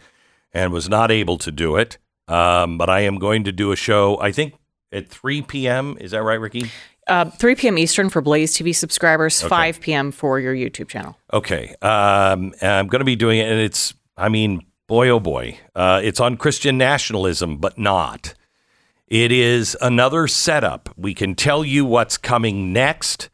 and 0.52 0.72
was 0.72 0.88
not 0.88 1.10
able 1.10 1.38
to 1.38 1.50
do 1.50 1.76
it. 1.76 1.98
Um, 2.26 2.76
but 2.78 2.90
I 2.90 3.00
am 3.00 3.18
going 3.18 3.44
to 3.44 3.52
do 3.52 3.72
a 3.72 3.76
show, 3.76 4.20
I 4.20 4.32
think 4.32 4.54
at 4.92 5.08
3 5.08 5.42
p.m. 5.42 5.96
Is 6.00 6.10
that 6.12 6.22
right, 6.22 6.40
Ricky? 6.40 6.70
Uh, 7.06 7.26
3 7.30 7.54
p.m. 7.54 7.78
Eastern 7.78 8.10
for 8.10 8.20
Blaze 8.20 8.54
TV 8.54 8.74
subscribers, 8.74 9.42
Okay. 9.42 9.48
5 9.48 9.80
p.m. 9.80 10.12
for 10.12 10.38
your 10.40 10.54
YouTube 10.54 10.88
channel. 10.88 11.16
Okay. 11.32 11.74
Um, 11.80 12.52
I'm 12.60 12.86
going 12.88 13.00
to 13.00 13.04
be 13.04 13.16
doing 13.16 13.38
it, 13.38 13.50
and 13.50 13.60
it's, 13.60 13.94
I 14.16 14.28
mean, 14.28 14.62
boy, 14.86 15.08
oh 15.08 15.20
boy. 15.20 15.58
Uh, 15.74 16.00
it's 16.02 16.20
on 16.20 16.36
Christian 16.36 16.76
nationalism, 16.76 17.56
but 17.58 17.78
not. 17.78 18.34
It 19.06 19.32
is 19.32 19.74
another 19.80 20.28
setup. 20.28 20.90
We 20.98 21.14
can 21.14 21.34
tell 21.34 21.64
you 21.64 21.86
what's 21.86 22.18
coming 22.18 22.74
next 22.74 23.30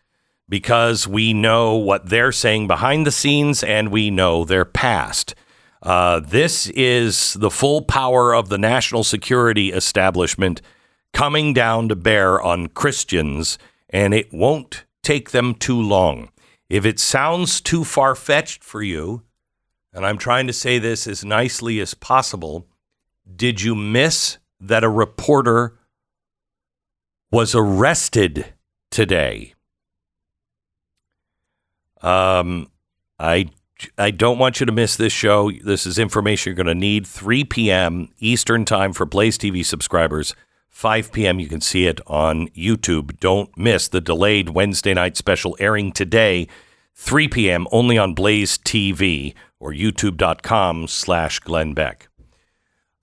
because 0.48 1.08
we 1.08 1.32
know 1.32 1.74
what 1.74 2.10
they're 2.10 2.30
saying 2.32 2.68
behind 2.68 3.06
the 3.06 3.10
scenes 3.10 3.64
and 3.64 3.88
we 3.90 4.08
know 4.10 4.44
their 4.44 4.64
past. 4.64 5.34
Uh, 5.84 6.18
this 6.20 6.68
is 6.70 7.34
the 7.34 7.50
full 7.50 7.82
power 7.82 8.34
of 8.34 8.48
the 8.48 8.56
national 8.56 9.04
security 9.04 9.70
establishment 9.70 10.62
coming 11.12 11.52
down 11.52 11.90
to 11.90 11.94
bear 11.94 12.40
on 12.40 12.68
Christians, 12.68 13.58
and 13.90 14.14
it 14.14 14.32
won't 14.32 14.84
take 15.02 15.30
them 15.30 15.54
too 15.54 15.80
long. 15.80 16.30
If 16.70 16.86
it 16.86 16.98
sounds 16.98 17.60
too 17.60 17.84
far 17.84 18.14
fetched 18.14 18.64
for 18.64 18.82
you, 18.82 19.24
and 19.92 20.06
I'm 20.06 20.16
trying 20.16 20.46
to 20.46 20.54
say 20.54 20.78
this 20.78 21.06
as 21.06 21.22
nicely 21.22 21.78
as 21.80 21.92
possible, 21.92 22.66
did 23.36 23.60
you 23.60 23.74
miss 23.74 24.38
that 24.58 24.84
a 24.84 24.88
reporter 24.88 25.78
was 27.30 27.54
arrested 27.54 28.54
today? 28.90 29.52
Um, 32.00 32.70
I 33.18 33.50
I 33.98 34.10
don't 34.10 34.38
want 34.38 34.60
you 34.60 34.66
to 34.66 34.72
miss 34.72 34.96
this 34.96 35.12
show. 35.12 35.50
This 35.50 35.86
is 35.86 35.98
information 35.98 36.50
you're 36.50 36.56
going 36.56 36.66
to 36.66 36.74
need. 36.74 37.06
3 37.06 37.44
p.m. 37.44 38.08
Eastern 38.18 38.64
Time 38.64 38.92
for 38.92 39.06
Blaze 39.06 39.38
TV 39.38 39.64
subscribers. 39.64 40.34
5 40.70 41.12
p.m. 41.12 41.38
You 41.38 41.46
can 41.46 41.60
see 41.60 41.86
it 41.86 42.00
on 42.06 42.48
YouTube. 42.48 43.20
Don't 43.20 43.56
miss 43.56 43.86
the 43.86 44.00
delayed 44.00 44.50
Wednesday 44.50 44.92
night 44.92 45.16
special 45.16 45.56
airing 45.60 45.92
today, 45.92 46.48
3 46.94 47.28
p.m. 47.28 47.66
only 47.70 47.96
on 47.96 48.12
Blaze 48.12 48.58
TV 48.58 49.34
or 49.60 49.72
YouTube.com 49.72 50.88
slash 50.88 51.38
Glenn 51.38 51.74
Beck. 51.74 52.08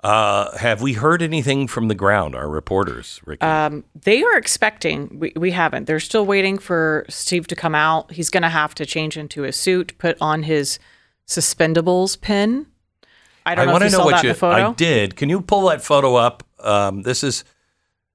Uh, 0.04 0.58
have 0.58 0.82
we 0.82 0.94
heard 0.94 1.22
anything 1.22 1.68
from 1.68 1.88
the 1.88 1.94
ground, 1.96 2.36
our 2.36 2.50
reporters, 2.50 3.22
Ricky? 3.26 3.42
Um, 3.42 3.84
they 3.94 4.24
are 4.24 4.36
expecting, 4.36 5.20
we, 5.20 5.32
we 5.36 5.52
haven't. 5.52 5.86
They're 5.86 6.00
still 6.00 6.26
waiting 6.26 6.58
for 6.58 7.06
Steve 7.08 7.46
to 7.48 7.56
come 7.56 7.76
out. 7.76 8.12
He's 8.12 8.32
going 8.32 8.42
to 8.44 8.50
have 8.50 8.74
to 8.76 8.86
change 8.86 9.16
into 9.16 9.44
a 9.44 9.52
suit, 9.52 9.96
put 10.00 10.18
on 10.20 10.44
his 10.44 10.80
suspendables 11.28 12.20
pin. 12.20 12.66
I 13.46 13.54
don't 13.56 13.68
know 13.68 13.76
if 13.78 13.84
you 13.84 13.90
saw 13.90 14.08
that 14.10 14.24
in 14.24 14.30
the 14.30 14.36
photo. 14.36 14.70
I 14.70 14.74
did. 14.74 15.16
Can 15.16 15.30
you 15.30 15.42
pull 15.42 15.68
that 15.68 15.84
photo 15.84 16.16
up? 16.16 16.44
Um, 16.60 17.04
this 17.04 17.24
is 17.24 17.44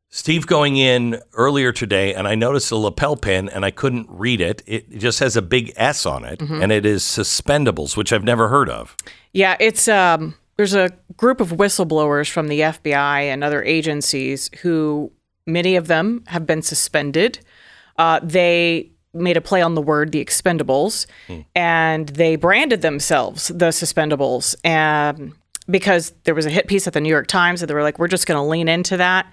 Steve 0.08 0.46
going 0.46 0.76
in 0.76 1.20
earlier 1.34 1.72
today, 1.72 2.14
and 2.14 2.26
I 2.28 2.34
noticed 2.34 2.70
a 2.72 2.76
lapel 2.76 3.16
pin, 3.16 3.48
and 3.48 3.64
I 3.64 3.70
couldn't 3.70 4.06
read 4.08 4.40
it. 4.40 4.62
It 4.66 4.98
just 4.98 5.18
has 5.20 5.36
a 5.36 5.42
big 5.42 5.72
S 5.76 6.04
on 6.06 6.24
it, 6.24 6.38
Mhm. 6.40 6.62
and 6.62 6.72
it 6.72 6.86
is 6.86 7.02
suspendables, 7.02 7.96
which 7.96 8.12
I've 8.12 8.24
never 8.24 8.48
heard 8.48 8.68
of. 8.68 8.96
Yeah, 9.32 9.56
it's 9.60 9.88
um 9.88 10.34
there's 10.56 10.74
a 10.74 10.90
group 11.16 11.40
of 11.40 11.50
whistleblowers 11.52 12.30
from 12.30 12.48
the 12.48 12.60
FBI 12.60 13.22
and 13.22 13.44
other 13.44 13.62
agencies 13.62 14.50
who 14.62 15.12
many 15.46 15.76
of 15.76 15.86
them 15.86 16.24
have 16.28 16.46
been 16.46 16.62
suspended. 16.62 17.38
Uh, 17.98 18.20
they 18.22 18.90
made 19.14 19.36
a 19.36 19.40
play 19.40 19.62
on 19.62 19.74
the 19.74 19.82
word 19.82 20.12
the 20.12 20.22
expendables 20.22 21.06
and 21.54 22.08
they 22.10 22.36
branded 22.36 22.82
themselves 22.82 23.48
the 23.48 23.68
suspendables 23.68 24.54
and 24.62 25.32
because 25.70 26.12
there 26.24 26.34
was 26.34 26.44
a 26.44 26.50
hit 26.50 26.68
piece 26.68 26.86
at 26.86 26.92
the 26.92 27.00
New 27.00 27.08
York 27.08 27.26
Times 27.26 27.60
that 27.60 27.66
they 27.66 27.72
were 27.72 27.82
like 27.82 27.98
we're 27.98 28.08
just 28.08 28.26
going 28.26 28.36
to 28.36 28.42
lean 28.42 28.68
into 28.68 28.98
that 28.98 29.32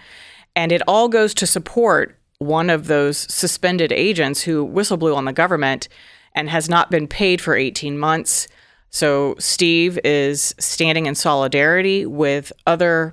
and 0.56 0.72
it 0.72 0.82
all 0.88 1.10
goes 1.10 1.34
to 1.34 1.46
support 1.46 2.18
one 2.40 2.70
of 2.70 2.88
those 2.88 3.18
suspended 3.34 3.92
agents 3.92 4.42
who 4.42 4.66
whistleblew 4.66 5.16
on 5.16 5.26
the 5.26 5.34
government 5.34 5.88
and 6.36 6.50
has 6.50 6.70
not 6.70 6.92
been 6.92 7.08
paid 7.08 7.42
for 7.42 7.56
18 7.56 7.98
months. 7.98 8.48
So 8.94 9.34
Steve 9.40 10.00
is 10.04 10.54
standing 10.60 11.08
in 11.08 11.16
solidarity 11.16 12.06
with 12.06 12.54
other 12.68 13.12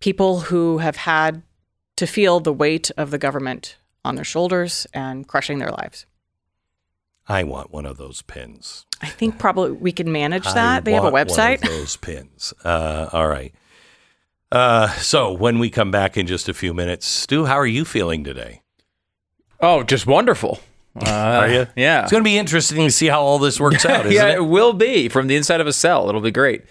people 0.00 0.40
who 0.40 0.78
have 0.78 0.96
had 0.96 1.42
to 1.96 2.06
feel 2.06 2.40
the 2.40 2.54
weight 2.54 2.90
of 2.96 3.10
the 3.10 3.18
government 3.18 3.76
on 4.02 4.14
their 4.14 4.24
shoulders 4.24 4.86
and 4.94 5.28
crushing 5.28 5.58
their 5.58 5.70
lives. 5.70 6.06
I 7.28 7.44
want 7.44 7.70
one 7.70 7.84
of 7.84 7.98
those 7.98 8.22
pins. 8.22 8.86
I 9.02 9.08
think 9.08 9.38
probably 9.38 9.72
we 9.72 9.92
can 9.92 10.10
manage 10.10 10.46
I 10.46 10.54
that. 10.54 10.84
They 10.86 10.92
have 10.92 11.04
a 11.04 11.10
want 11.10 11.28
website. 11.28 11.62
One 11.62 11.72
of 11.72 11.78
those 11.78 11.96
pins. 11.98 12.54
Uh, 12.64 13.10
all 13.12 13.28
right. 13.28 13.54
Uh, 14.50 14.88
so 14.94 15.32
when 15.32 15.58
we 15.58 15.68
come 15.68 15.90
back 15.90 16.16
in 16.16 16.26
just 16.26 16.48
a 16.48 16.54
few 16.54 16.72
minutes, 16.72 17.06
Stu, 17.06 17.44
how 17.44 17.58
are 17.58 17.66
you 17.66 17.84
feeling 17.84 18.24
today? 18.24 18.62
Oh, 19.60 19.82
just 19.82 20.06
wonderful. 20.06 20.60
Uh, 20.96 21.10
Are 21.10 21.48
you? 21.48 21.66
Yeah. 21.76 22.02
It's 22.02 22.12
going 22.12 22.22
to 22.22 22.28
be 22.28 22.38
interesting 22.38 22.86
to 22.86 22.90
see 22.90 23.06
how 23.06 23.20
all 23.20 23.38
this 23.38 23.58
works 23.58 23.84
out, 23.86 24.06
isn't 24.06 24.12
yeah, 24.12 24.32
it? 24.32 24.36
it 24.36 24.42
will 24.42 24.72
be 24.72 25.08
from 25.08 25.26
the 25.26 25.36
inside 25.36 25.60
of 25.60 25.66
a 25.66 25.72
cell. 25.72 26.08
It'll 26.08 26.20
be 26.20 26.30
great. 26.30 26.64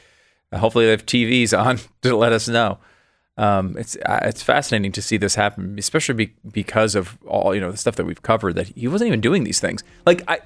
Uh, 0.52 0.60
hopefully, 0.60 0.86
they 0.86 0.92
have 0.92 1.06
TVs 1.06 1.58
on 1.58 1.80
to 2.02 2.16
let 2.16 2.32
us 2.32 2.48
know. 2.48 2.80
Um, 3.36 3.76
it's 3.78 3.98
uh, 4.06 4.20
it's 4.24 4.44
fascinating 4.44 4.92
to 4.92 5.02
see 5.02 5.18
this 5.18 5.34
happen, 5.36 5.78
especially 5.80 6.14
be, 6.14 6.34
because 6.52 6.94
of 6.94 7.18
all 7.26 7.56
you 7.56 7.62
know 7.62 7.72
the 7.72 7.78
stuff 7.78 7.96
that 7.96 8.06
we've 8.06 8.22
covered. 8.22 8.56
That 8.56 8.68
he 8.68 8.88
wasn't 8.88 9.08
even 9.08 9.22
doing 9.22 9.44
these 9.44 9.60
things. 9.60 9.84
Like 10.06 10.22
I, 10.28 10.40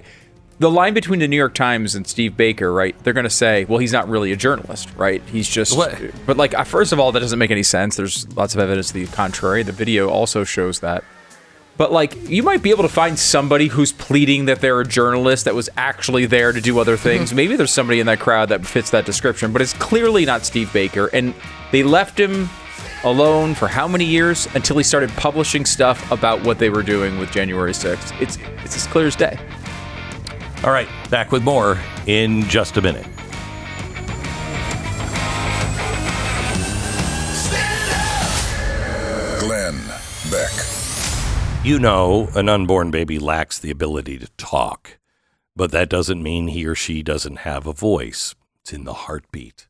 the 0.58 0.70
line 0.70 0.94
between 0.94 1.20
the 1.20 1.28
New 1.28 1.36
York 1.36 1.54
Times 1.54 1.94
and 1.94 2.06
Steve 2.06 2.36
Baker, 2.36 2.72
right? 2.72 2.98
They're 3.04 3.12
going 3.12 3.24
to 3.24 3.30
say, 3.30 3.64
well, 3.66 3.78
he's 3.78 3.92
not 3.92 4.08
really 4.08 4.32
a 4.32 4.36
journalist, 4.36 4.88
right? 4.96 5.22
He's 5.28 5.48
just. 5.48 5.76
What? 5.76 5.96
But 6.26 6.36
like, 6.36 6.54
uh, 6.54 6.64
first 6.64 6.92
of 6.92 6.98
all, 6.98 7.12
that 7.12 7.20
doesn't 7.20 7.38
make 7.38 7.50
any 7.50 7.62
sense. 7.62 7.96
There's 7.96 8.30
lots 8.36 8.54
of 8.54 8.60
evidence 8.60 8.88
to 8.88 8.94
the 8.94 9.06
contrary. 9.06 9.62
The 9.62 9.72
video 9.72 10.08
also 10.08 10.44
shows 10.44 10.80
that. 10.80 11.04
But 11.78 11.92
like, 11.92 12.28
you 12.28 12.42
might 12.42 12.62
be 12.62 12.70
able 12.70 12.82
to 12.82 12.88
find 12.88 13.18
somebody 13.18 13.68
who's 13.68 13.92
pleading 13.92 14.44
that 14.46 14.60
they're 14.60 14.80
a 14.80 14.86
journalist 14.86 15.46
that 15.46 15.54
was 15.54 15.70
actually 15.76 16.26
there 16.26 16.52
to 16.52 16.60
do 16.60 16.78
other 16.78 16.96
things. 17.08 17.32
Maybe 17.32 17.56
there's 17.56 17.72
somebody 17.72 18.00
in 18.00 18.06
that 18.06 18.18
crowd 18.18 18.50
that 18.50 18.66
fits 18.66 18.90
that 18.90 19.06
description, 19.06 19.52
but 19.52 19.62
it's 19.62 19.72
clearly 19.72 20.26
not 20.26 20.44
Steve 20.44 20.70
Baker. 20.72 21.06
And 21.12 21.32
they 21.72 21.82
left 21.82 22.18
him 22.18 22.50
alone 23.04 23.54
for 23.54 23.68
how 23.68 23.86
many 23.86 24.04
years 24.04 24.48
until 24.54 24.76
he 24.76 24.82
started 24.82 25.08
publishing 25.10 25.64
stuff 25.64 26.10
about 26.10 26.42
what 26.42 26.58
they 26.58 26.68
were 26.68 26.82
doing 26.82 27.18
with 27.18 27.30
January 27.30 27.72
6th. 27.72 28.20
It's 28.20 28.38
it's 28.64 28.76
as 28.76 28.86
clear 28.88 29.06
as 29.06 29.16
day. 29.16 29.38
All 30.64 30.72
right, 30.72 30.88
back 31.08 31.30
with 31.30 31.44
more 31.44 31.78
in 32.06 32.42
just 32.44 32.76
a 32.76 32.82
minute. 32.82 33.06
You 41.68 41.78
know, 41.78 42.30
an 42.34 42.48
unborn 42.48 42.90
baby 42.90 43.18
lacks 43.18 43.58
the 43.58 43.70
ability 43.70 44.18
to 44.20 44.28
talk, 44.38 44.96
but 45.54 45.70
that 45.72 45.90
doesn't 45.90 46.22
mean 46.22 46.48
he 46.48 46.64
or 46.64 46.74
she 46.74 47.02
doesn't 47.02 47.40
have 47.40 47.66
a 47.66 47.74
voice. 47.74 48.34
It's 48.62 48.72
in 48.72 48.84
the 48.84 48.94
heartbeat. 48.94 49.68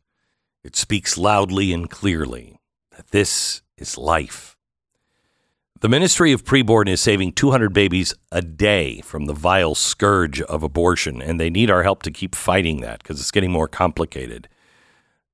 It 0.63 0.77
speaks 0.77 1.19
loudly 1.19 1.73
and 1.73 1.91
clearly 1.91 2.61
that 2.97 3.09
this 3.09 3.63
is 3.77 3.99
life. 3.99 4.57
The 5.81 5.89
Ministry 5.89 6.31
of 6.31 6.45
Preborn 6.45 6.89
is 6.89 7.01
saving 7.01 7.33
200 7.33 7.73
babies 7.73 8.15
a 8.31 8.43
day 8.43 9.01
from 9.01 9.27
the 9.27 9.35
vile 9.35 9.75
scourge 9.75 10.41
of 10.43 10.63
abortion, 10.63 11.21
and 11.21 11.41
they 11.41 11.51
need 11.51 11.69
our 11.69 11.83
help 11.83 12.05
to 12.05 12.13
keep 12.13 12.37
fighting 12.37 12.81
that 12.81 13.03
because 13.03 13.19
it's 13.19 13.33
getting 13.33 13.51
more 13.51 13.67
complicated. 13.67 14.49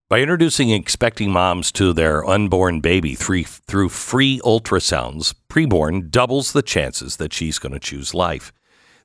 By 0.09 0.21
introducing 0.21 0.71
expecting 0.71 1.31
moms 1.31 1.73
to 1.73 1.93
their 1.93 2.25
unborn 2.25 2.81
baby 2.81 3.15
through, 3.15 3.89
free 3.89 4.41
ultrasounds, 4.45 5.35
Preborn 5.55 6.11
doubles 6.11 6.51
the 6.51 6.63
chances 6.63 7.15
that 7.19 7.33
she's 7.33 7.61
going 7.61 7.75
to 7.75 7.79
choose 7.79 8.13
life. 8.13 8.53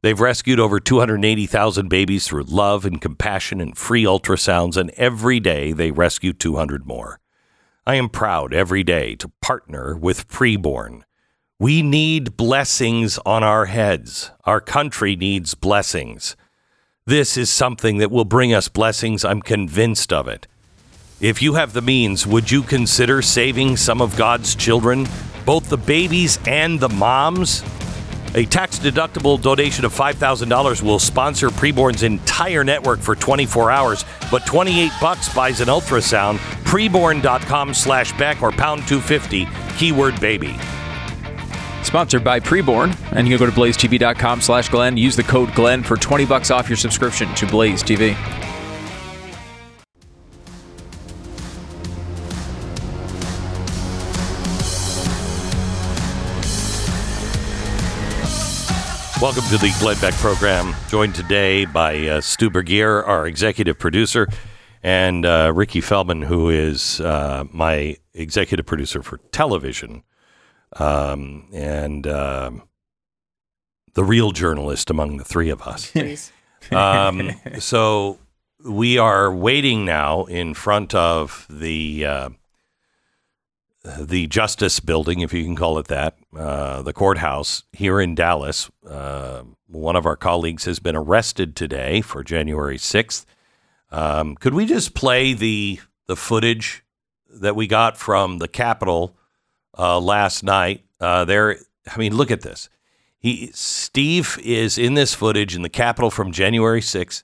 They've 0.01 0.19
rescued 0.19 0.59
over 0.59 0.79
280,000 0.79 1.89
babies 1.89 2.27
through 2.27 2.45
love 2.45 2.85
and 2.85 2.99
compassion 2.99 3.61
and 3.61 3.77
free 3.77 4.03
ultrasounds, 4.03 4.75
and 4.75 4.89
every 4.97 5.39
day 5.39 5.73
they 5.73 5.91
rescue 5.91 6.33
200 6.33 6.87
more. 6.87 7.19
I 7.85 7.95
am 7.95 8.09
proud 8.09 8.51
every 8.51 8.83
day 8.83 9.13
to 9.17 9.31
partner 9.43 9.95
with 9.95 10.27
Preborn. 10.27 11.03
We 11.59 11.83
need 11.83 12.35
blessings 12.35 13.19
on 13.27 13.43
our 13.43 13.65
heads. 13.65 14.31
Our 14.45 14.59
country 14.59 15.15
needs 15.15 15.53
blessings. 15.53 16.35
This 17.05 17.37
is 17.37 17.51
something 17.51 17.99
that 17.99 18.09
will 18.09 18.25
bring 18.25 18.55
us 18.55 18.69
blessings. 18.69 19.23
I'm 19.23 19.43
convinced 19.43 20.11
of 20.11 20.27
it. 20.27 20.47
If 21.21 21.41
you 21.41 21.55
have 21.55 21.73
the 21.73 21.81
means, 21.81 22.25
would 22.25 22.49
you 22.49 22.63
consider 22.63 23.21
saving 23.21 23.75
some 23.75 24.01
of 24.01 24.15
God's 24.15 24.55
children, 24.55 25.05
both 25.45 25.67
the 25.67 25.77
babies 25.77 26.39
and 26.47 26.79
the 26.79 26.87
moms? 26.87 27.61
A 28.35 28.45
tax 28.45 28.79
deductible 28.79 29.41
donation 29.41 29.83
of 29.83 29.93
$5,000 29.93 30.81
will 30.81 30.97
sponsor 30.97 31.49
Preborn's 31.49 32.03
entire 32.03 32.63
network 32.63 32.99
for 33.01 33.15
24 33.15 33.69
hours, 33.69 34.05
but 34.31 34.45
28 34.45 34.91
bucks 35.01 35.33
buys 35.33 35.59
an 35.59 35.67
ultrasound. 35.67 36.37
Preborn.com 36.63 37.73
slash 37.73 38.17
Beck 38.17 38.41
or 38.41 38.53
pound 38.53 38.87
250, 38.87 39.45
keyword 39.77 40.21
baby. 40.21 40.55
Sponsored 41.83 42.23
by 42.23 42.39
Preborn, 42.39 42.95
and 43.11 43.27
you 43.27 43.37
can 43.37 43.45
go 43.45 43.51
to 43.51 43.59
blazetv.com 43.59 44.39
slash 44.39 44.69
Glenn. 44.69 44.95
Use 44.95 45.17
the 45.17 45.23
code 45.23 45.53
Glenn 45.53 45.83
for 45.83 45.97
20 45.97 46.25
bucks 46.25 46.49
off 46.49 46.69
your 46.69 46.77
subscription 46.77 47.33
to 47.35 47.45
Blaze 47.45 47.83
TV. 47.83 48.15
Welcome 59.21 59.43
to 59.49 59.57
the 59.57 59.75
Glenn 59.81 59.99
Beck 59.99 60.13
program. 60.13 60.73
Joined 60.87 61.13
today 61.13 61.65
by 61.65 62.07
uh, 62.07 62.21
Stu 62.21 62.49
Burguiere, 62.49 63.05
our 63.05 63.27
executive 63.27 63.77
producer, 63.77 64.27
and 64.81 65.25
uh, 65.25 65.51
Ricky 65.53 65.81
Feldman, 65.81 66.21
who 66.21 66.49
is 66.49 67.01
uh, 67.01 67.43
my 67.51 67.97
executive 68.13 68.65
producer 68.65 69.03
for 69.03 69.17
television, 69.31 70.03
um, 70.77 71.49
and 71.51 72.07
um 72.07 72.63
the 73.93 74.03
real 74.05 74.31
journalist 74.31 74.89
among 74.89 75.17
the 75.17 75.25
three 75.25 75.49
of 75.49 75.61
us. 75.63 75.91
Um, 76.71 77.31
so 77.59 78.19
we 78.65 78.97
are 78.97 79.33
waiting 79.33 79.83
now 79.83 80.25
in 80.25 80.53
front 80.53 80.95
of 80.95 81.45
the 81.49 82.05
uh, 82.05 82.29
the 83.83 84.27
Justice 84.27 84.79
Building, 84.79 85.21
if 85.21 85.33
you 85.33 85.43
can 85.43 85.55
call 85.55 85.77
it 85.79 85.87
that, 85.87 86.17
uh, 86.35 86.81
the 86.81 86.93
courthouse 86.93 87.63
here 87.71 88.01
in 88.01 88.15
Dallas. 88.15 88.69
Uh, 88.87 89.43
one 89.67 89.95
of 89.95 90.05
our 90.05 90.15
colleagues 90.15 90.65
has 90.65 90.79
been 90.79 90.95
arrested 90.95 91.55
today 91.55 92.01
for 92.01 92.23
January 92.23 92.77
sixth. 92.77 93.25
Um, 93.91 94.35
could 94.35 94.53
we 94.53 94.65
just 94.65 94.93
play 94.93 95.33
the 95.33 95.79
the 96.07 96.15
footage 96.15 96.83
that 97.29 97.55
we 97.55 97.67
got 97.67 97.97
from 97.97 98.39
the 98.39 98.47
Capitol 98.47 99.15
uh, 99.77 99.99
last 99.99 100.43
night? 100.43 100.83
Uh, 100.99 101.25
there, 101.25 101.57
I 101.87 101.97
mean, 101.97 102.15
look 102.15 102.31
at 102.31 102.41
this. 102.41 102.69
He 103.17 103.51
Steve 103.53 104.37
is 104.43 104.77
in 104.77 104.93
this 104.93 105.13
footage 105.13 105.55
in 105.55 105.61
the 105.61 105.69
Capitol 105.69 106.11
from 106.11 106.31
January 106.31 106.81
6th. 106.81 107.23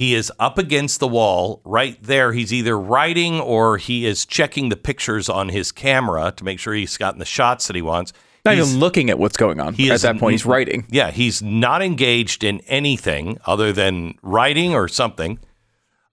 He 0.00 0.14
is 0.14 0.32
up 0.38 0.56
against 0.56 0.98
the 0.98 1.06
wall 1.06 1.60
right 1.62 2.02
there. 2.02 2.32
He's 2.32 2.54
either 2.54 2.78
writing 2.78 3.38
or 3.38 3.76
he 3.76 4.06
is 4.06 4.24
checking 4.24 4.70
the 4.70 4.76
pictures 4.76 5.28
on 5.28 5.50
his 5.50 5.72
camera 5.72 6.32
to 6.38 6.42
make 6.42 6.58
sure 6.58 6.72
he's 6.72 6.96
gotten 6.96 7.18
the 7.18 7.26
shots 7.26 7.66
that 7.66 7.76
he 7.76 7.82
wants. 7.82 8.14
Not 8.46 8.54
He's- 8.54 8.68
even 8.68 8.80
looking 8.80 9.10
at 9.10 9.18
what's 9.18 9.36
going 9.36 9.60
on. 9.60 9.74
he 9.74 9.90
at 9.90 9.96
is 9.96 10.00
that 10.02 10.18
point, 10.18 10.32
he's 10.32 10.46
writing. 10.46 10.86
Yeah, 10.88 11.10
he's 11.10 11.42
not 11.42 11.82
engaged 11.82 12.42
in 12.42 12.60
anything 12.60 13.36
other 13.44 13.74
than 13.74 14.14
writing 14.22 14.72
or 14.72 14.88
something. 14.88 15.38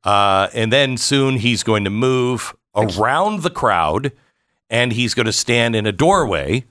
Uh, 0.04 0.50
and 0.54 0.70
then 0.74 0.98
soon 0.98 1.38
he's 1.38 1.64
going 1.64 1.86
to 1.86 1.90
move 1.90 2.54
around 2.76 3.42
the 3.44 3.50
crowd 3.50 4.12
and 4.70 4.92
he's 4.92 5.14
going 5.14 5.28
to 5.28 5.32
stand 5.32 5.78
in 5.78 5.86
a 5.86 5.94
doorway 5.94 6.66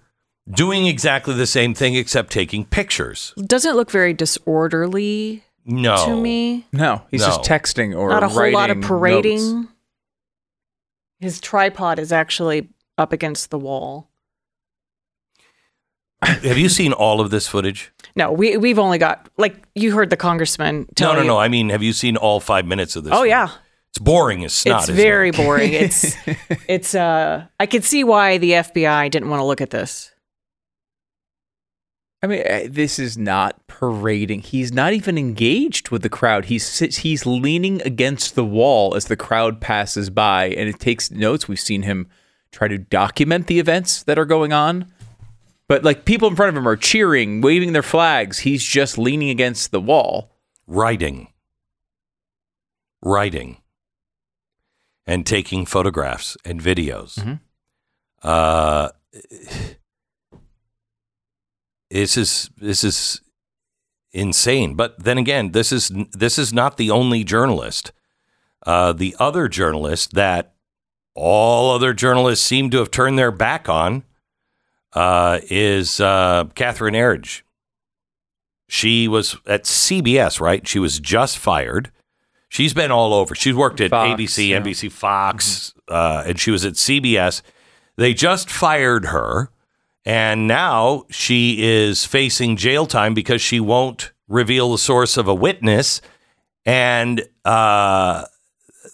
doing 0.50 0.86
exactly 0.86 1.32
the 1.32 1.46
same 1.46 1.72
thing 1.72 1.94
except 1.94 2.30
taking 2.30 2.66
pictures. 2.66 3.32
Doesn't 3.42 3.74
look 3.74 3.90
very 3.90 4.12
disorderly 4.12 5.44
No. 5.66 6.06
to 6.06 6.16
me. 6.16 6.64
No, 6.72 7.02
he's 7.10 7.24
just 7.24 7.42
texting 7.42 7.96
or 7.98 8.08
Not 8.10 8.22
a 8.22 8.28
whole 8.28 8.50
lot 8.52 8.70
of 8.70 8.80
parading. 8.80 9.62
notes. 9.62 9.72
His 11.18 11.40
tripod 11.40 11.98
is 11.98 12.12
actually 12.12 12.68
up 12.96 13.12
against 13.12 13.50
the 13.50 13.58
wall. 13.58 14.08
Have 16.22 16.56
you 16.58 16.68
seen 16.68 16.92
all 16.92 17.20
of 17.20 17.30
this 17.30 17.46
footage? 17.46 17.92
No, 18.16 18.32
we 18.32 18.56
we've 18.56 18.78
only 18.78 18.98
got 18.98 19.28
like 19.36 19.62
you 19.74 19.92
heard 19.94 20.08
the 20.10 20.16
congressman 20.16 20.86
tell 20.94 21.10
no, 21.12 21.16
no, 21.16 21.22
you- 21.22 21.28
no. 21.28 21.38
I 21.38 21.48
mean, 21.48 21.68
have 21.68 21.82
you 21.82 21.92
seen 21.92 22.16
all 22.16 22.40
five 22.40 22.64
minutes 22.66 22.96
of 22.96 23.04
this? 23.04 23.12
Oh 23.12 23.18
footage? 23.18 23.30
yeah, 23.30 23.48
It's 23.90 23.98
boring 23.98 24.44
as 24.44 24.52
snot. 24.54 24.80
it's 24.80 24.88
isn't 24.88 24.98
it? 24.98 25.02
very 25.02 25.30
boring. 25.30 25.72
It's 25.74 26.16
it's 26.68 26.94
uh 26.94 27.46
I 27.60 27.66
could 27.66 27.84
see 27.84 28.02
why 28.02 28.38
the 28.38 28.52
FBI 28.52 29.10
didn't 29.10 29.28
want 29.28 29.40
to 29.40 29.44
look 29.44 29.60
at 29.60 29.70
this. 29.70 30.10
I 32.22 32.26
mean, 32.28 32.40
uh, 32.46 32.60
this 32.68 32.98
is 32.98 33.18
not 33.18 33.66
parading. 33.66 34.40
He's 34.40 34.72
not 34.72 34.92
even 34.94 35.18
engaged 35.18 35.90
with 35.90 36.02
the 36.02 36.08
crowd. 36.08 36.46
He's 36.46 36.66
sits, 36.66 36.98
he's 36.98 37.26
leaning 37.26 37.82
against 37.82 38.34
the 38.34 38.44
wall 38.44 38.94
as 38.94 39.04
the 39.06 39.16
crowd 39.16 39.60
passes 39.60 40.08
by, 40.10 40.46
and 40.46 40.68
it 40.68 40.80
takes 40.80 41.10
notes. 41.10 41.46
We've 41.46 41.60
seen 41.60 41.82
him 41.82 42.08
try 42.52 42.68
to 42.68 42.78
document 42.78 43.46
the 43.48 43.58
events 43.58 44.02
that 44.04 44.18
are 44.18 44.24
going 44.24 44.52
on, 44.52 44.90
but 45.68 45.84
like 45.84 46.04
people 46.06 46.28
in 46.28 46.36
front 46.36 46.48
of 46.48 46.56
him 46.56 46.66
are 46.66 46.76
cheering, 46.76 47.42
waving 47.42 47.72
their 47.74 47.82
flags. 47.82 48.40
He's 48.40 48.64
just 48.64 48.96
leaning 48.96 49.30
against 49.30 49.70
the 49.70 49.80
wall. 49.80 50.32
writing, 50.68 51.28
writing, 53.02 53.58
and 55.06 55.24
taking 55.24 55.64
photographs 55.64 56.36
and 56.44 56.60
videos. 56.60 57.14
Mhm. 57.18 57.40
Uh, 58.22 58.88
this 61.90 62.16
is 62.16 62.50
this 62.56 62.84
is 62.84 63.20
insane. 64.12 64.74
But 64.74 65.02
then 65.02 65.18
again, 65.18 65.52
this 65.52 65.72
is 65.72 65.90
this 66.12 66.38
is 66.38 66.52
not 66.52 66.76
the 66.76 66.90
only 66.90 67.24
journalist. 67.24 67.92
Uh, 68.64 68.92
the 68.92 69.14
other 69.18 69.48
journalist 69.48 70.14
that 70.14 70.54
all 71.14 71.74
other 71.74 71.94
journalists 71.94 72.44
seem 72.44 72.70
to 72.70 72.78
have 72.78 72.90
turned 72.90 73.18
their 73.18 73.30
back 73.30 73.68
on 73.68 74.02
uh, 74.92 75.40
is 75.48 76.00
uh, 76.00 76.44
Catherine 76.54 76.94
Herridge. 76.94 77.42
She 78.68 79.06
was 79.06 79.36
at 79.46 79.64
CBS, 79.64 80.40
right? 80.40 80.66
She 80.66 80.78
was 80.78 80.98
just 80.98 81.38
fired. 81.38 81.92
She's 82.48 82.74
been 82.74 82.90
all 82.90 83.14
over. 83.14 83.34
She's 83.34 83.54
worked 83.54 83.80
at 83.80 83.90
Fox, 83.90 84.20
ABC, 84.20 84.48
yeah. 84.48 84.60
NBC, 84.60 84.90
Fox, 84.90 85.74
uh, 85.88 86.24
and 86.26 86.40
she 86.40 86.50
was 86.50 86.64
at 86.64 86.74
CBS. 86.74 87.42
They 87.96 88.14
just 88.14 88.50
fired 88.50 89.06
her, 89.06 89.50
and 90.06 90.46
now 90.46 91.04
she 91.10 91.64
is 91.64 92.04
facing 92.04 92.56
jail 92.56 92.86
time 92.86 93.12
because 93.12 93.42
she 93.42 93.58
won't 93.58 94.12
reveal 94.28 94.70
the 94.70 94.78
source 94.78 95.16
of 95.16 95.26
a 95.26 95.34
witness. 95.34 96.00
And 96.64 97.28
uh, 97.44 98.26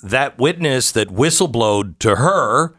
that 0.02 0.38
witness 0.38 0.90
that 0.92 1.08
whistleblowed 1.08 1.98
to 1.98 2.16
her 2.16 2.74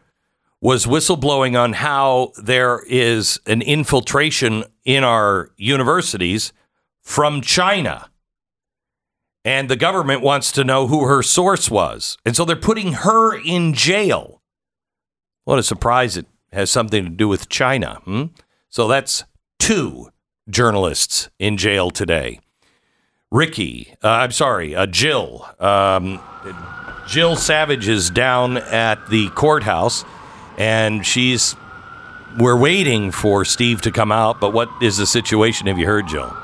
was 0.60 0.84
whistleblowing 0.84 1.58
on 1.58 1.74
how 1.74 2.32
there 2.36 2.82
is 2.88 3.38
an 3.46 3.62
infiltration 3.62 4.64
in 4.84 5.04
our 5.04 5.50
universities 5.56 6.52
from 7.02 7.40
China. 7.40 8.10
And 9.44 9.68
the 9.68 9.76
government 9.76 10.22
wants 10.22 10.50
to 10.52 10.64
know 10.64 10.88
who 10.88 11.04
her 11.04 11.22
source 11.22 11.70
was. 11.70 12.18
And 12.24 12.34
so 12.34 12.44
they're 12.44 12.56
putting 12.56 12.94
her 12.94 13.36
in 13.36 13.74
jail. 13.74 14.42
What 15.44 15.58
a 15.58 15.62
surprise 15.62 16.16
it 16.16 16.26
has 16.54 16.70
something 16.70 17.04
to 17.04 17.10
do 17.10 17.28
with 17.28 17.48
China. 17.48 18.00
Hmm? 18.04 18.24
So 18.70 18.88
that's 18.88 19.24
two 19.58 20.10
journalists 20.48 21.28
in 21.38 21.56
jail 21.56 21.90
today. 21.90 22.40
Ricky, 23.30 23.94
uh, 24.02 24.08
I'm 24.08 24.30
sorry, 24.30 24.74
uh, 24.74 24.86
Jill. 24.86 25.46
Um, 25.58 26.20
Jill 27.08 27.36
Savage 27.36 27.88
is 27.88 28.10
down 28.10 28.58
at 28.58 29.08
the 29.10 29.28
courthouse, 29.30 30.04
and 30.56 31.04
she's. 31.04 31.56
We're 32.38 32.58
waiting 32.58 33.12
for 33.12 33.44
Steve 33.44 33.80
to 33.82 33.92
come 33.92 34.10
out, 34.10 34.40
but 34.40 34.52
what 34.52 34.68
is 34.82 34.96
the 34.96 35.06
situation? 35.06 35.68
Have 35.68 35.78
you 35.78 35.86
heard, 35.86 36.08
Jill? 36.08 36.36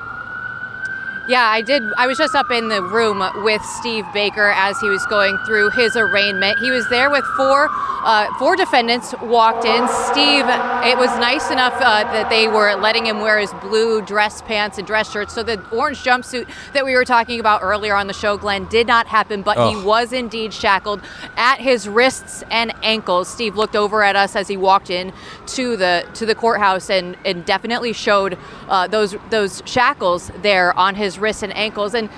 Yeah, 1.31 1.45
I 1.47 1.61
did. 1.63 1.85
I 1.97 2.09
was 2.09 2.19
just 2.19 2.35
up 2.35 2.51
in 2.51 2.69
the 2.69 2.83
room 2.83 3.23
with 3.45 3.63
Steve 3.63 4.05
Baker 4.13 4.51
as 4.51 4.81
he 4.81 4.89
was 4.89 5.07
going 5.07 5.39
through 5.47 5.71
his 5.71 5.95
arraignment. 5.97 6.59
He 6.59 6.73
was 6.73 6.89
there 6.89 7.09
with 7.09 7.25
four 7.37 7.69
uh, 8.03 8.27
four 8.39 8.57
defendants 8.57 9.15
walked 9.23 9.65
in. 9.65 9.87
Steve, 10.11 10.45
it 10.91 10.97
was 10.99 11.11
nice 11.21 11.51
enough 11.51 11.75
uh, 11.77 12.03
that 12.13 12.31
they 12.31 12.49
were 12.49 12.75
letting 12.75 13.07
him 13.07 13.21
wear 13.21 13.39
his 13.39 13.53
blue 13.61 14.01
dress 14.03 14.43
pants 14.43 14.79
and 14.79 14.87
dress 14.87 15.13
shirts. 15.13 15.33
So 15.35 15.43
the 15.45 15.63
orange 15.71 16.03
jumpsuit 16.03 16.49
that 16.73 16.85
we 16.85 16.95
were 16.95 17.05
talking 17.05 17.39
about 17.39 17.63
earlier 17.63 17.95
on 17.95 18.07
the 18.09 18.15
show, 18.15 18.37
Glenn, 18.37 18.65
did 18.67 18.87
not 18.89 19.07
happen, 19.07 19.43
but 19.43 19.57
he 19.57 19.77
Oh. 19.77 19.85
was 19.85 20.13
indeed 20.13 20.53
shackled 20.53 21.01
at 21.37 21.61
his 21.61 21.87
wrists 21.89 22.43
and 22.51 22.73
ankles. 22.83 23.29
Steve 23.29 23.55
looked 23.55 23.77
over 23.77 24.03
at 24.03 24.17
us 24.17 24.35
as 24.35 24.49
he 24.49 24.57
walked 24.57 24.91
in 24.91 25.13
to 25.49 25.77
the 25.77 26.05
to 26.15 26.27
the 26.27 26.35
courthouse 26.35 26.91
and, 26.91 27.17
and 27.25 27.45
definitely 27.45 27.93
showed 27.93 28.37
uh, 28.69 28.87
those 28.89 29.15
those 29.29 29.63
shackles 29.67 30.33
there 30.43 30.77
on 30.77 30.95
his 30.97 31.20
wrists 31.21 31.43
and 31.43 31.57
ankles. 31.57 31.95
And 31.95 32.09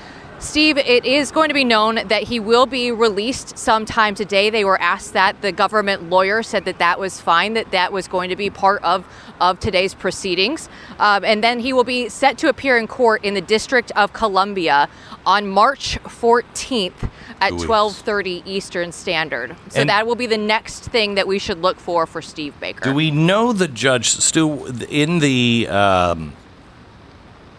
Steve, 0.42 0.76
it 0.76 1.04
is 1.04 1.30
going 1.30 1.48
to 1.48 1.54
be 1.54 1.62
known 1.62 2.00
that 2.08 2.24
he 2.24 2.40
will 2.40 2.66
be 2.66 2.90
released 2.90 3.56
sometime 3.56 4.16
today. 4.16 4.50
They 4.50 4.64
were 4.64 4.80
asked 4.80 5.12
that. 5.12 5.40
The 5.40 5.52
government 5.52 6.10
lawyer 6.10 6.42
said 6.42 6.64
that 6.64 6.78
that 6.78 6.98
was 6.98 7.20
fine, 7.20 7.54
that 7.54 7.70
that 7.70 7.92
was 7.92 8.08
going 8.08 8.28
to 8.30 8.34
be 8.34 8.50
part 8.50 8.82
of, 8.82 9.06
of 9.40 9.60
today's 9.60 9.94
proceedings. 9.94 10.68
Um, 10.98 11.24
and 11.24 11.44
then 11.44 11.60
he 11.60 11.72
will 11.72 11.84
be 11.84 12.08
set 12.08 12.38
to 12.38 12.48
appear 12.48 12.76
in 12.76 12.88
court 12.88 13.24
in 13.24 13.34
the 13.34 13.40
District 13.40 13.92
of 13.94 14.12
Columbia 14.12 14.88
on 15.24 15.46
March 15.46 15.96
14th 16.02 17.08
at 17.40 17.50
Two 17.50 17.54
weeks. 17.54 17.66
12:30 17.66 18.42
Eastern 18.44 18.90
Standard. 18.90 19.54
So 19.68 19.82
And- 19.82 19.90
that 19.90 20.08
will 20.08 20.16
be 20.16 20.26
the 20.26 20.38
next 20.38 20.80
thing 20.84 21.14
that 21.14 21.28
we 21.28 21.38
should 21.38 21.62
look 21.62 21.78
for 21.78 22.04
for 22.04 22.20
Steve 22.20 22.58
Baker. 22.58 22.82
Do 22.82 22.94
we 22.94 23.12
know 23.12 23.52
the 23.52 23.68
judge, 23.68 24.08
Stu, 24.10 24.66
in 24.88 25.20
the 25.20 25.68
um, 25.68 26.32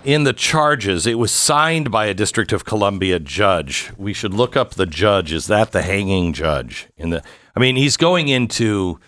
in 0.04 0.24
the 0.24 0.34
charges? 0.34 1.08
It 1.08 1.18
was 1.18 1.32
signed 1.32 1.92
by 1.92 2.06
a 2.06 2.14
District 2.14 2.52
of 2.52 2.66
Columbia 2.66 3.20
judge. 3.20 3.92
We 3.98 4.14
should 4.14 4.34
look 4.34 4.56
up 4.56 4.76
the 4.76 4.86
judge. 4.86 5.32
Is 5.32 5.48
that 5.48 5.72
the 5.72 5.82
hanging 5.82 6.34
judge? 6.34 6.90
In 6.98 7.12
the, 7.12 7.24
I 7.56 7.60
mean, 7.60 7.76
he's 7.76 7.98
going 7.98 8.28
into 8.28 9.00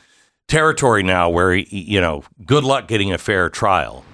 territory 0.48 1.04
now 1.04 1.30
where 1.30 1.54
he, 1.54 1.82
you 1.82 2.00
know, 2.00 2.24
good 2.46 2.64
luck 2.64 2.88
getting 2.88 3.12
a 3.12 3.18
fair 3.18 3.50
trial. 3.50 4.06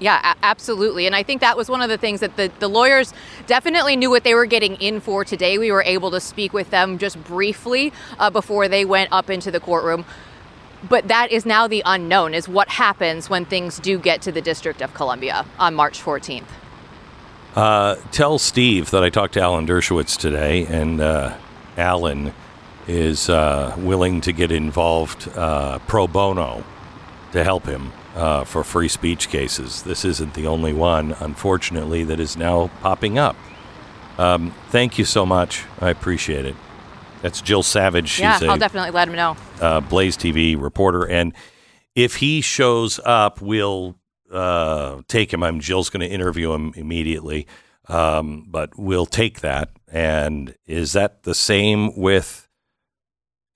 Yeah, 0.00 0.34
absolutely. 0.42 1.06
And 1.06 1.14
I 1.14 1.22
think 1.22 1.40
that 1.40 1.56
was 1.56 1.70
one 1.70 1.80
of 1.80 1.88
the 1.88 1.96
things 1.96 2.20
that 2.20 2.36
the, 2.36 2.50
the 2.58 2.68
lawyers 2.68 3.14
definitely 3.46 3.96
knew 3.96 4.10
what 4.10 4.24
they 4.24 4.34
were 4.34 4.44
getting 4.44 4.74
in 4.76 5.00
for 5.00 5.24
today. 5.24 5.56
We 5.56 5.70
were 5.70 5.84
able 5.84 6.10
to 6.10 6.20
speak 6.20 6.52
with 6.52 6.70
them 6.70 6.98
just 6.98 7.22
briefly 7.24 7.92
uh, 8.18 8.28
before 8.28 8.68
they 8.68 8.84
went 8.84 9.10
up 9.12 9.30
into 9.30 9.50
the 9.50 9.60
courtroom. 9.60 10.04
But 10.88 11.08
that 11.08 11.32
is 11.32 11.46
now 11.46 11.66
the 11.66 11.82
unknown 11.86 12.34
is 12.34 12.48
what 12.48 12.68
happens 12.68 13.30
when 13.30 13.44
things 13.44 13.78
do 13.78 13.98
get 13.98 14.20
to 14.22 14.32
the 14.32 14.42
District 14.42 14.82
of 14.82 14.92
Columbia 14.94 15.46
on 15.58 15.74
March 15.74 16.02
14th. 16.02 16.44
Uh, 17.54 17.94
tell 18.10 18.38
Steve 18.38 18.90
that 18.90 19.04
I 19.04 19.10
talked 19.10 19.34
to 19.34 19.40
Alan 19.40 19.66
Dershowitz 19.66 20.18
today, 20.18 20.66
and 20.66 21.00
uh, 21.00 21.36
Alan 21.76 22.34
is 22.86 23.30
uh, 23.30 23.74
willing 23.78 24.20
to 24.22 24.32
get 24.32 24.50
involved 24.50 25.28
uh, 25.36 25.78
pro 25.80 26.06
bono 26.06 26.64
to 27.32 27.44
help 27.44 27.64
him 27.66 27.92
uh, 28.14 28.44
for 28.44 28.64
free 28.64 28.88
speech 28.88 29.28
cases. 29.28 29.82
This 29.82 30.04
isn't 30.04 30.34
the 30.34 30.46
only 30.46 30.72
one, 30.72 31.12
unfortunately, 31.20 32.04
that 32.04 32.20
is 32.20 32.36
now 32.36 32.70
popping 32.80 33.18
up. 33.18 33.36
Um, 34.18 34.54
thank 34.70 34.98
you 34.98 35.04
so 35.04 35.24
much. 35.24 35.64
I 35.80 35.90
appreciate 35.90 36.44
it. 36.44 36.56
That's 37.24 37.40
Jill 37.40 37.62
Savage. 37.62 38.10
She's 38.10 38.20
yeah, 38.20 38.38
a 38.38 38.48
I'll 38.48 38.58
definitely 38.58 38.90
let 38.90 39.08
him 39.08 39.14
know. 39.14 39.34
uh, 39.58 39.80
Blaze 39.80 40.14
TV 40.14 40.60
reporter, 40.60 41.08
and 41.08 41.32
if 41.94 42.16
he 42.16 42.42
shows 42.42 43.00
up, 43.02 43.40
we'll 43.40 43.96
uh, 44.30 45.00
take 45.08 45.32
him. 45.32 45.42
I'm 45.42 45.58
Jill's 45.58 45.88
going 45.88 46.06
to 46.06 46.14
interview 46.14 46.52
him 46.52 46.74
immediately, 46.76 47.46
um, 47.88 48.44
but 48.50 48.78
we'll 48.78 49.06
take 49.06 49.40
that. 49.40 49.70
And 49.90 50.54
is 50.66 50.92
that 50.92 51.22
the 51.22 51.34
same 51.34 51.96
with 51.96 52.46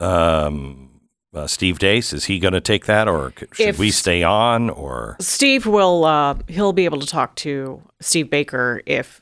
um, 0.00 1.02
uh, 1.34 1.46
Steve 1.46 1.78
Deace? 1.78 2.14
Is 2.14 2.24
he 2.24 2.38
going 2.38 2.54
to 2.54 2.62
take 2.62 2.86
that, 2.86 3.06
or 3.06 3.34
should 3.52 3.66
If- 3.68 3.78
we 3.78 3.90
stay 3.90 4.22
on? 4.22 4.70
Or 4.70 5.16
Steve 5.20 5.66
will 5.66 6.06
uh, 6.06 6.36
he'll 6.48 6.72
be 6.72 6.86
able 6.86 7.00
to 7.00 7.06
talk 7.06 7.34
to 7.36 7.82
Steve 8.00 8.30
Baker 8.30 8.80
if 8.86 9.20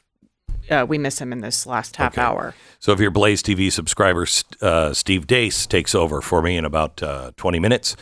uh, 0.70 0.86
we 0.88 0.98
miss 0.98 1.20
him 1.20 1.32
in 1.32 1.40
this 1.40 1.66
last 1.66 1.97
half 1.97 2.12
Okay. 2.14 2.22
hour. 2.22 2.55
So 2.78 2.93
if 2.93 3.01
you're 3.01 3.10
Blaze 3.10 3.43
TV 3.43 3.70
subscriber, 3.72 4.26
st- 4.26 4.62
uh, 4.62 4.93
Steve 4.94 5.26
Deace 5.26 5.66
takes 5.66 5.94
over 5.94 6.20
for 6.20 6.43
me 6.43 6.56
in 6.56 6.64
about 6.64 7.02
uh, 7.02 7.32
20 7.36 7.59
minutes, 7.59 7.97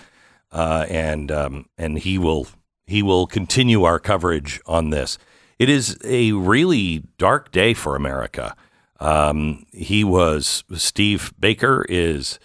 uh, 0.53 0.87
and 0.89 1.31
um, 1.33 1.67
and 1.79 1.99
he 1.99 2.19
will 2.19 2.47
he 2.87 3.03
will 3.03 3.27
continue 3.27 3.85
our 3.85 3.99
coverage 3.99 4.61
on 4.67 4.91
this. 4.91 5.19
It 5.59 5.69
is 5.69 5.97
a 6.05 6.33
really 6.33 7.05
dark 7.19 7.51
day 7.53 7.75
for 7.75 7.97
America. 7.97 8.55
Um, 9.01 9.67
he 9.73 10.05
was 10.05 10.65
Steve 10.75 11.33
Baker 11.39 11.85
is 11.89 12.39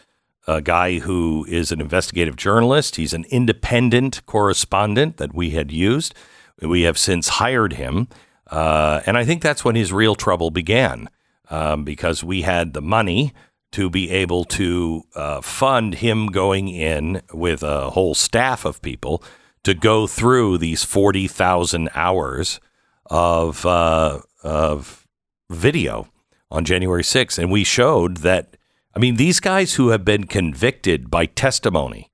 a 0.48 0.62
guy 0.62 1.00
who 1.00 1.46
is 1.48 1.72
an 1.72 1.80
investigative 1.82 2.36
journalist. 2.36 2.96
He's 2.96 3.14
an 3.14 3.26
independent 3.30 4.26
correspondent 4.26 5.18
that 5.18 5.34
we 5.34 5.52
had 5.52 5.72
used. 5.72 6.16
We 6.62 6.82
have 6.84 6.98
since 6.98 7.28
hired 7.30 7.74
him, 7.74 8.08
uh, 8.50 9.02
and 9.06 9.18
I 9.18 9.26
think 9.26 9.42
that's 9.42 9.64
when 9.64 9.76
his 9.76 9.94
real 9.94 10.16
trouble 10.16 10.52
began 10.52 11.10
um, 11.50 11.84
because 11.84 12.24
we 12.24 12.42
had 12.42 12.74
the 12.74 12.82
money 12.82 13.34
to 13.72 13.90
be 13.90 14.10
able 14.10 14.46
to 14.46 15.04
uh, 15.16 15.42
fund 15.42 15.96
him 15.96 16.28
going 16.28 16.68
in 16.68 17.22
with 17.34 17.62
a 17.62 17.92
whole 17.92 18.16
staff 18.16 18.66
of 18.66 18.82
people 18.82 19.24
to 19.64 19.74
go 19.74 20.08
through 20.08 20.58
these 20.58 20.84
40,000 20.84 21.90
hours 21.94 22.60
of, 23.06 23.66
uh, 23.66 24.20
of 24.44 25.08
video 25.50 26.08
on 26.50 26.66
January 26.66 27.04
6th. 27.04 27.38
And 27.38 27.52
we 27.52 27.64
showed 27.64 28.18
that, 28.18 28.58
I 28.96 29.00
mean, 29.00 29.18
these 29.18 29.40
guys 29.40 29.76
who 29.76 29.90
have 29.90 30.04
been 30.04 30.26
convicted 30.26 31.12
by 31.12 31.26
testimony 31.28 32.12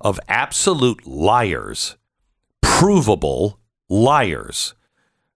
of 0.00 0.20
absolute 0.28 1.06
liars, 1.06 1.96
provable 2.60 3.60
liars, 3.88 4.74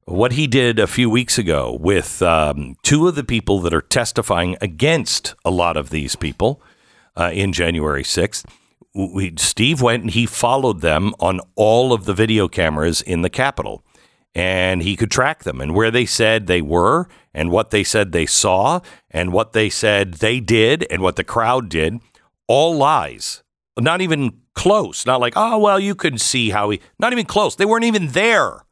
what 0.05 0.33
he 0.33 0.47
did 0.47 0.79
a 0.79 0.87
few 0.87 1.09
weeks 1.09 1.39
ago 1.39 1.77
with 1.81 2.23
um, 2.23 2.77
two 2.83 3.07
of 3.07 3.15
the 3.15 3.25
people 3.25 3.61
that 3.61 3.75
are 3.75 3.83
testifying 3.83 4.57
against 4.61 5.35
a 5.45 5.51
lot 5.51 5.77
of 5.77 5.91
these 5.91 6.17
people 6.17 6.61
uh, 7.17 7.31
in 7.33 7.53
January 7.53 8.03
6th. 8.03 8.45
We, 8.95 9.35
Steve 9.39 9.81
went 9.81 10.03
and 10.03 10.11
he 10.11 10.27
followed 10.27 10.81
them 10.81 11.15
on 11.19 11.41
all 11.55 11.93
of 11.93 12.05
the 12.05 12.15
video 12.15 12.49
cameras 12.49 13.01
in 13.01 13.23
the 13.23 13.31
Capitol. 13.31 13.85
And 14.35 14.83
he 14.83 14.97
could 14.97 15.11
track 15.11 15.45
them 15.45 15.61
and 15.61 15.75
where 15.75 15.91
they 15.91 16.07
said 16.07 16.47
they 16.47 16.63
were, 16.63 17.07
and 17.35 17.51
what 17.51 17.71
they 17.71 17.85
said 17.85 18.13
they 18.13 18.25
saw, 18.25 18.81
and 19.11 19.31
what 19.31 19.53
they 19.53 19.69
said 19.69 20.15
they 20.15 20.41
did, 20.41 20.87
and 20.91 21.03
what 21.03 21.17
the 21.17 21.25
crowd 21.25 21.69
did. 21.69 22.01
All 22.49 22.75
lies. 22.75 23.43
Not 23.79 24.01
even 24.01 24.41
close. 24.55 25.05
Not 25.05 25.21
like, 25.21 25.35
oh, 25.37 25.59
well, 25.59 25.79
you 25.79 25.95
could 25.95 26.19
see 26.19 26.49
how 26.49 26.71
he, 26.71 26.81
not 26.99 27.13
even 27.13 27.27
close. 27.27 27.57
They 27.57 27.67
weren't 27.67 27.85
even 27.85 28.09
there. 28.09 28.65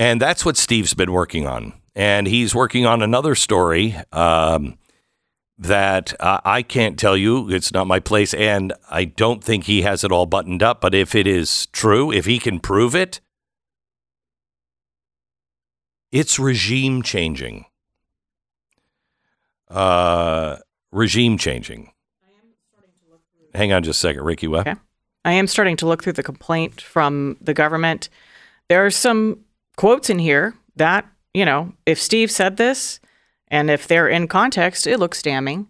And 0.00 0.18
that's 0.18 0.46
what 0.46 0.56
Steve's 0.56 0.94
been 0.94 1.12
working 1.12 1.46
on. 1.46 1.74
And 1.94 2.26
he's 2.26 2.54
working 2.54 2.86
on 2.86 3.02
another 3.02 3.34
story 3.34 3.96
um, 4.12 4.78
that 5.58 6.18
uh, 6.18 6.40
I 6.42 6.62
can't 6.62 6.98
tell 6.98 7.18
you. 7.18 7.50
It's 7.50 7.70
not 7.70 7.86
my 7.86 8.00
place. 8.00 8.32
And 8.32 8.72
I 8.90 9.04
don't 9.04 9.44
think 9.44 9.64
he 9.64 9.82
has 9.82 10.02
it 10.02 10.10
all 10.10 10.24
buttoned 10.24 10.62
up. 10.62 10.80
But 10.80 10.94
if 10.94 11.14
it 11.14 11.26
is 11.26 11.66
true, 11.66 12.10
if 12.10 12.24
he 12.24 12.38
can 12.38 12.60
prove 12.60 12.94
it, 12.94 13.20
it's 16.10 16.38
regime 16.38 17.02
changing. 17.02 17.66
Uh, 19.68 20.56
regime 20.92 21.36
changing. 21.36 21.92
Hang 23.54 23.74
on 23.74 23.82
just 23.82 23.98
a 23.98 24.08
second, 24.08 24.22
Ricky. 24.22 24.48
What? 24.48 24.66
Okay. 24.66 24.80
I 25.26 25.32
am 25.32 25.46
starting 25.46 25.76
to 25.76 25.86
look 25.86 26.02
through 26.02 26.14
the 26.14 26.22
complaint 26.22 26.80
from 26.80 27.36
the 27.38 27.52
government. 27.52 28.08
There 28.70 28.86
are 28.86 28.90
some 28.90 29.44
quotes 29.80 30.10
in 30.10 30.18
here 30.18 30.54
that, 30.76 31.06
you 31.32 31.44
know, 31.44 31.72
if 31.86 31.98
Steve 32.00 32.30
said 32.30 32.58
this 32.58 33.00
and 33.48 33.70
if 33.70 33.88
they're 33.88 34.08
in 34.08 34.28
context, 34.28 34.86
it 34.86 34.98
looks 34.98 35.22
damning. 35.22 35.66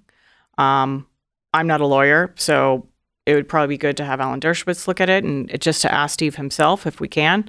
Um, 0.59 1.07
I'm 1.55 1.67
not 1.69 1.81
a 1.81 1.87
lawyer, 1.87 2.33
so 2.37 2.87
it 3.25 3.35
would 3.35 3.49
probably 3.49 3.75
be 3.75 3.79
good 3.79 3.97
to 3.99 4.05
have 4.05 4.21
Alan 4.21 4.41
Dershowitz 4.41 4.89
look 4.89 5.01
at 5.01 5.09
it 5.09 5.23
and 5.23 5.49
it- 5.51 5.61
just 5.61 5.81
to 5.83 5.93
ask 5.95 6.15
Steve 6.15 6.35
himself 6.37 6.87
if 6.87 6.99
we 7.01 7.07
can. 7.09 7.49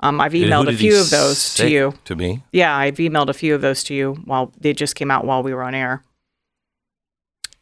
Um, 0.00 0.20
I've 0.20 0.32
emailed 0.32 0.68
a 0.68 0.76
few 0.76 1.00
of 1.00 1.10
those 1.10 1.54
to 1.54 1.68
you. 1.68 1.94
To 2.04 2.14
me? 2.14 2.44
Yeah, 2.52 2.76
I've 2.76 2.96
emailed 2.96 3.28
a 3.28 3.34
few 3.34 3.54
of 3.54 3.62
those 3.62 3.82
to 3.84 3.94
you 3.94 4.14
while 4.26 4.52
they 4.60 4.72
just 4.74 4.94
came 4.94 5.10
out 5.10 5.24
while 5.24 5.42
we 5.42 5.52
were 5.54 5.62
on 5.64 5.74
air. 5.74 6.04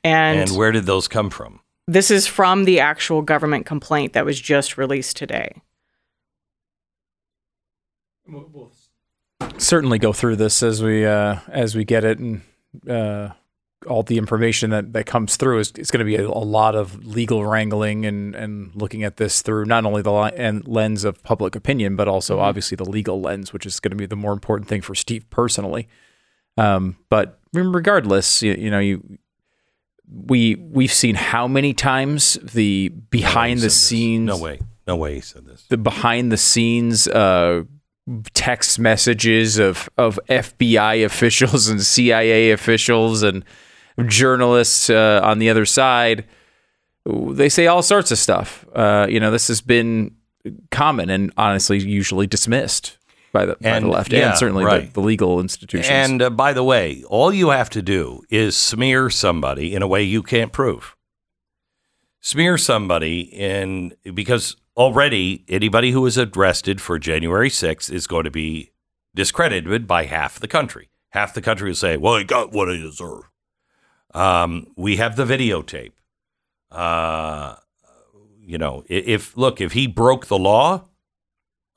And, 0.02 0.40
And 0.40 0.50
where 0.58 0.70
did 0.72 0.84
those 0.86 1.08
come 1.08 1.30
from? 1.30 1.60
this 1.86 2.10
is 2.10 2.26
from 2.26 2.64
the 2.64 2.80
actual 2.80 3.20
government 3.22 3.66
complaint 3.66 4.14
that 4.14 4.24
was 4.24 4.40
just 4.40 4.76
released 4.78 5.16
today. 5.16 5.52
Certainly 9.58 9.98
go 9.98 10.12
through 10.12 10.36
this 10.36 10.62
as 10.62 10.82
we 10.82 11.04
uh, 11.06 11.38
as 11.48 11.74
we 11.76 11.84
get 11.84 12.04
it 12.04 12.18
and 12.18 12.42
uh, 12.88 13.30
all 13.86 14.02
the 14.02 14.16
information 14.18 14.70
that, 14.70 14.92
that 14.94 15.04
comes 15.06 15.36
through 15.36 15.58
is 15.58 15.72
it's 15.76 15.90
going 15.90 15.98
to 15.98 16.04
be 16.04 16.16
a, 16.16 16.26
a 16.26 16.30
lot 16.30 16.74
of 16.74 17.04
legal 17.04 17.44
wrangling 17.44 18.06
and, 18.06 18.34
and 18.34 18.74
looking 18.74 19.04
at 19.04 19.16
this 19.18 19.42
through 19.42 19.64
not 19.66 19.84
only 19.84 20.02
the 20.02 20.12
li- 20.12 20.32
and 20.36 20.66
lens 20.66 21.04
of 21.04 21.22
public 21.22 21.54
opinion, 21.54 21.94
but 21.94 22.08
also 22.08 22.40
obviously 22.40 22.76
the 22.76 22.84
legal 22.84 23.20
lens, 23.20 23.52
which 23.52 23.66
is 23.66 23.80
going 23.80 23.90
to 23.90 23.96
be 23.96 24.06
the 24.06 24.16
more 24.16 24.32
important 24.32 24.68
thing 24.68 24.80
for 24.80 24.94
Steve 24.94 25.28
personally. 25.30 25.86
Um, 26.56 26.96
but 27.10 27.38
regardless, 27.52 28.42
you, 28.42 28.54
you 28.54 28.70
know, 28.70 28.78
you 28.78 29.18
we 30.10 30.54
we've 30.56 30.92
seen 30.92 31.14
how 31.14 31.46
many 31.48 31.74
times 31.74 32.38
the 32.42 32.88
behind 32.88 33.60
the 33.60 33.70
scenes 33.70 34.26
No 34.26 34.38
way. 34.38 34.60
No 34.86 34.96
way 34.96 35.14
he 35.16 35.20
said 35.20 35.46
this. 35.46 35.64
the 35.68 35.78
behind 35.78 36.30
the 36.30 36.36
scenes 36.36 37.08
uh, 37.08 37.64
text 38.34 38.78
messages 38.78 39.58
of 39.58 39.88
of 39.96 40.18
FBI 40.28 41.04
officials 41.04 41.68
and 41.68 41.80
CIA 41.82 42.50
officials 42.50 43.22
and 43.22 43.44
journalists 44.06 44.90
uh, 44.90 45.20
on 45.22 45.38
the 45.38 45.50
other 45.50 45.64
side. 45.64 46.24
They 47.06 47.48
say 47.48 47.66
all 47.66 47.82
sorts 47.82 48.10
of 48.10 48.18
stuff. 48.18 48.66
Uh, 48.74 49.06
you 49.08 49.20
know, 49.20 49.30
this 49.30 49.48
has 49.48 49.60
been 49.60 50.16
common 50.70 51.10
and 51.10 51.32
honestly 51.36 51.78
usually 51.78 52.26
dismissed 52.26 52.98
by 53.32 53.46
the, 53.46 53.56
by 53.60 53.80
the 53.80 53.88
left 53.88 54.12
yeah, 54.12 54.30
and 54.30 54.38
certainly 54.38 54.64
right. 54.64 54.86
the, 54.86 55.00
the 55.00 55.00
legal 55.00 55.40
institutions. 55.40 55.90
And 55.90 56.22
uh, 56.22 56.30
by 56.30 56.52
the 56.52 56.62
way, 56.62 57.02
all 57.08 57.32
you 57.32 57.50
have 57.50 57.68
to 57.70 57.82
do 57.82 58.22
is 58.30 58.56
smear 58.56 59.10
somebody 59.10 59.74
in 59.74 59.82
a 59.82 59.88
way 59.88 60.02
you 60.02 60.22
can't 60.22 60.52
prove. 60.52 60.96
Smear 62.20 62.56
somebody 62.56 63.20
in 63.20 63.92
because 64.14 64.56
already 64.76 65.44
anybody 65.48 65.90
who 65.92 66.04
is 66.06 66.18
arrested 66.18 66.80
for 66.80 66.98
January 66.98 67.48
6th 67.48 67.90
is 67.92 68.06
going 68.06 68.24
to 68.24 68.30
be 68.30 68.72
discredited 69.14 69.86
by 69.86 70.04
half 70.04 70.38
the 70.38 70.48
country. 70.48 70.88
Half 71.10 71.34
the 71.34 71.42
country 71.42 71.70
will 71.70 71.76
say, 71.76 71.96
"Well, 71.96 72.16
he 72.16 72.24
got 72.24 72.52
what 72.52 72.68
he 72.68 72.80
deserved." 72.80 73.26
Um, 74.12 74.66
we 74.76 74.96
have 74.96 75.14
the 75.14 75.24
videotape. 75.24 75.92
Uh, 76.72 77.54
you 78.40 78.58
know, 78.58 78.82
if 78.88 79.36
look, 79.36 79.60
if 79.60 79.72
he 79.72 79.86
broke 79.86 80.26
the 80.26 80.38
law, 80.38 80.88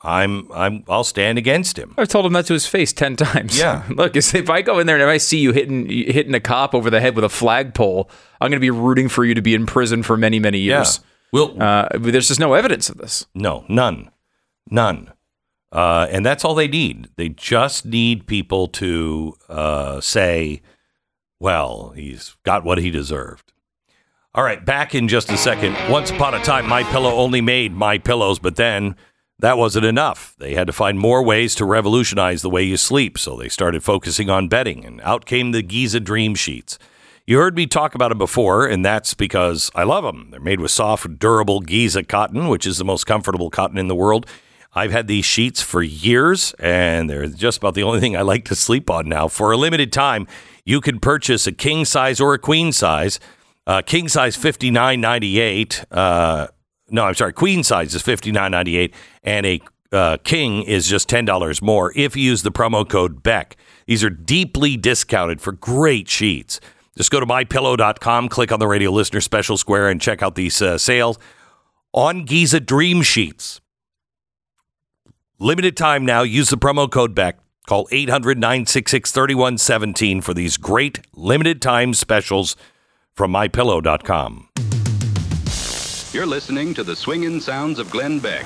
I'm 0.02 0.52
I'm 0.52 0.84
I'll 0.88 1.04
stand 1.04 1.38
against 1.38 1.78
him. 1.78 1.94
I've 1.98 2.08
told 2.08 2.26
him 2.26 2.34
that 2.34 2.46
to 2.48 2.54
his 2.54 2.66
face 2.68 2.94
ten 2.94 3.16
times. 3.16 3.58
Yeah. 3.58 3.84
Look, 3.90 4.16
if 4.16 4.50
I 4.50 4.62
go 4.62 4.80
in 4.80 4.86
there 4.86 4.96
and 4.96 5.04
if 5.04 5.10
I 5.10 5.18
see 5.18 5.40
you 5.40 5.54
hitting 5.54 5.88
hitting 5.90 6.36
a 6.36 6.40
cop 6.40 6.76
over 6.76 6.90
the 6.90 7.00
head 7.00 7.16
with 7.16 7.24
a 7.24 7.30
flagpole, 7.30 8.10
I'm 8.40 8.52
going 8.52 8.60
to 8.60 8.60
be 8.60 8.70
rooting 8.70 9.10
for 9.10 9.26
you 9.26 9.34
to 9.34 9.42
be 9.42 9.56
in 9.56 9.66
prison 9.66 10.04
for 10.04 10.16
many 10.16 10.40
many 10.40 10.60
years. 10.60 11.00
Well, 11.32 11.62
uh, 11.62 11.90
there's 11.94 12.30
just 12.30 12.40
no 12.40 12.54
evidence 12.54 12.90
of 12.90 12.98
this. 12.98 13.26
No, 13.36 13.66
none, 13.68 14.12
none, 14.70 15.12
uh, 15.72 16.08
and 16.10 16.26
that's 16.26 16.46
all 16.46 16.56
they 16.56 16.68
need. 16.68 17.10
They 17.18 17.30
just 17.30 17.86
need 17.86 18.28
people 18.28 18.68
to 18.70 19.36
uh, 19.50 20.02
say, 20.02 20.62
"Well, 21.40 21.92
he's 21.96 22.36
got 22.44 22.64
what 22.64 22.78
he 22.78 22.90
deserved." 22.92 23.52
All 24.34 24.44
right, 24.44 24.64
back 24.64 24.94
in 24.94 25.08
just 25.08 25.32
a 25.32 25.38
second. 25.38 25.76
Once 25.90 26.12
upon 26.12 26.36
a 26.36 26.44
time, 26.44 26.68
My 26.68 26.84
Pillow 26.84 27.12
only 27.16 27.42
made 27.42 27.74
My 27.74 27.98
Pillows, 27.98 28.38
but 28.40 28.56
then 28.56 28.96
that 29.40 29.58
wasn't 29.58 29.86
enough. 29.86 30.36
They 30.38 30.54
had 30.54 30.68
to 30.68 30.74
find 30.74 31.00
more 31.00 31.24
ways 31.24 31.56
to 31.56 31.66
revolutionize 31.66 32.42
the 32.42 32.50
way 32.50 32.64
you 32.64 32.78
sleep, 32.78 33.18
so 33.18 33.36
they 33.36 33.50
started 33.50 33.84
focusing 33.84 34.30
on 34.30 34.48
bedding, 34.48 34.86
and 34.86 35.02
out 35.02 35.26
came 35.26 35.52
the 35.52 35.62
Giza 35.62 36.00
Dream 36.00 36.36
Sheets. 36.36 36.78
You 37.30 37.40
heard 37.40 37.58
me 37.58 37.68
talk 37.68 37.94
about 37.94 38.08
them 38.08 38.20
before, 38.20 38.66
and 38.66 38.86
that's 38.86 39.14
because 39.14 39.70
I 39.76 39.84
love 39.84 40.06
them. 40.06 40.30
They're 40.32 40.40
made 40.40 40.62
with 40.62 40.72
soft, 40.72 41.20
durable 41.20 41.60
Giza 41.60 42.04
cotton, 42.04 42.48
which 42.48 42.66
is 42.66 42.78
the 42.78 42.86
most 42.86 43.04
comfortable 43.04 43.50
cotton 43.50 43.78
in 43.78 43.90
the 43.90 43.96
world. 43.96 44.26
I've 44.74 44.94
had 44.94 45.08
these 45.08 45.26
sheets 45.26 45.62
for 45.62 45.84
years, 45.84 46.54
and 46.58 47.10
they're 47.10 47.28
just 47.28 47.58
about 47.58 47.74
the 47.74 47.84
only 47.84 48.00
thing 48.00 48.16
I 48.16 48.22
like 48.22 48.46
to 48.46 48.56
sleep 48.56 48.90
on 48.90 49.10
now. 49.10 49.28
For 49.28 49.52
a 49.52 49.58
limited 49.58 49.92
time, 49.92 50.26
you 50.64 50.80
can 50.80 51.02
purchase 51.02 51.46
a 51.46 51.52
king 51.52 51.84
size 51.84 52.22
or 52.22 52.34
a 52.34 52.40
queen 52.40 52.72
size. 52.72 53.20
Uh, 53.66 53.82
king 53.82 54.08
size 54.08 54.38
fifty 54.38 54.72
nine 54.72 55.02
ninety 55.02 55.42
eight. 55.42 55.84
Uh, 55.92 56.48
no, 56.90 57.04
I'm 57.04 57.14
sorry. 57.14 57.34
Queen 57.34 57.62
size 57.62 57.94
is 57.94 58.02
fifty 58.02 58.32
nine 58.32 58.52
ninety 58.52 58.78
eight, 58.78 58.94
and 59.22 59.46
a 59.46 59.60
uh, 59.92 60.16
king 60.24 60.64
is 60.64 60.88
just 60.88 61.10
ten 61.10 61.26
dollars 61.26 61.62
more 61.62 61.92
if 61.94 62.16
you 62.16 62.24
use 62.24 62.44
the 62.44 62.54
promo 62.54 62.88
code 62.88 63.22
Beck. 63.22 63.58
These 63.86 64.02
are 64.06 64.10
deeply 64.10 64.78
discounted 64.78 65.42
for 65.42 65.52
great 65.52 66.08
sheets. 66.08 66.62
Just 66.98 67.12
go 67.12 67.20
to 67.20 67.26
mypillow.com, 67.28 68.28
click 68.28 68.52
on 68.52 68.60
the 68.60 68.68
radio 68.68 68.92
listener 68.92 69.22
special 69.22 69.56
square, 69.56 69.88
and 69.88 70.02
check 70.02 70.24
out 70.24 70.34
these 70.34 70.62
uh, 70.62 70.80
sales 70.80 71.20
on 71.94 72.26
Giza 72.26 72.60
Dream 72.60 73.04
Sheets. 73.04 73.62
Limited 75.40 75.78
time 75.78 76.04
now. 76.06 76.24
Use 76.24 76.50
the 76.50 76.58
promo 76.58 76.90
code 76.90 77.14
Beck. 77.14 77.38
Call 77.68 77.88
800 77.92 78.40
966 78.40 79.12
3117 79.12 80.22
for 80.22 80.34
these 80.34 80.58
great 80.58 81.02
limited 81.14 81.62
time 81.62 81.94
specials 81.94 82.56
from 83.14 83.32
mypillow.com. 83.32 84.50
You're 86.14 86.26
listening 86.26 86.74
to 86.74 86.84
the 86.84 86.96
swinging 86.96 87.40
sounds 87.40 87.78
of 87.78 87.92
Glenn 87.92 88.18
Beck. 88.20 88.46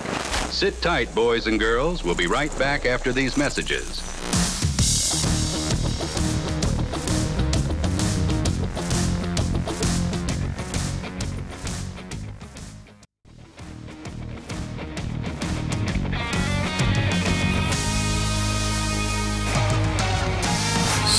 Sit 0.49 0.81
tight, 0.81 1.13
boys 1.15 1.47
and 1.47 1.57
girls. 1.57 2.03
We'll 2.03 2.15
be 2.15 2.27
right 2.27 2.57
back 2.59 2.85
after 2.85 3.13
these 3.13 3.37
messages. 3.37 4.01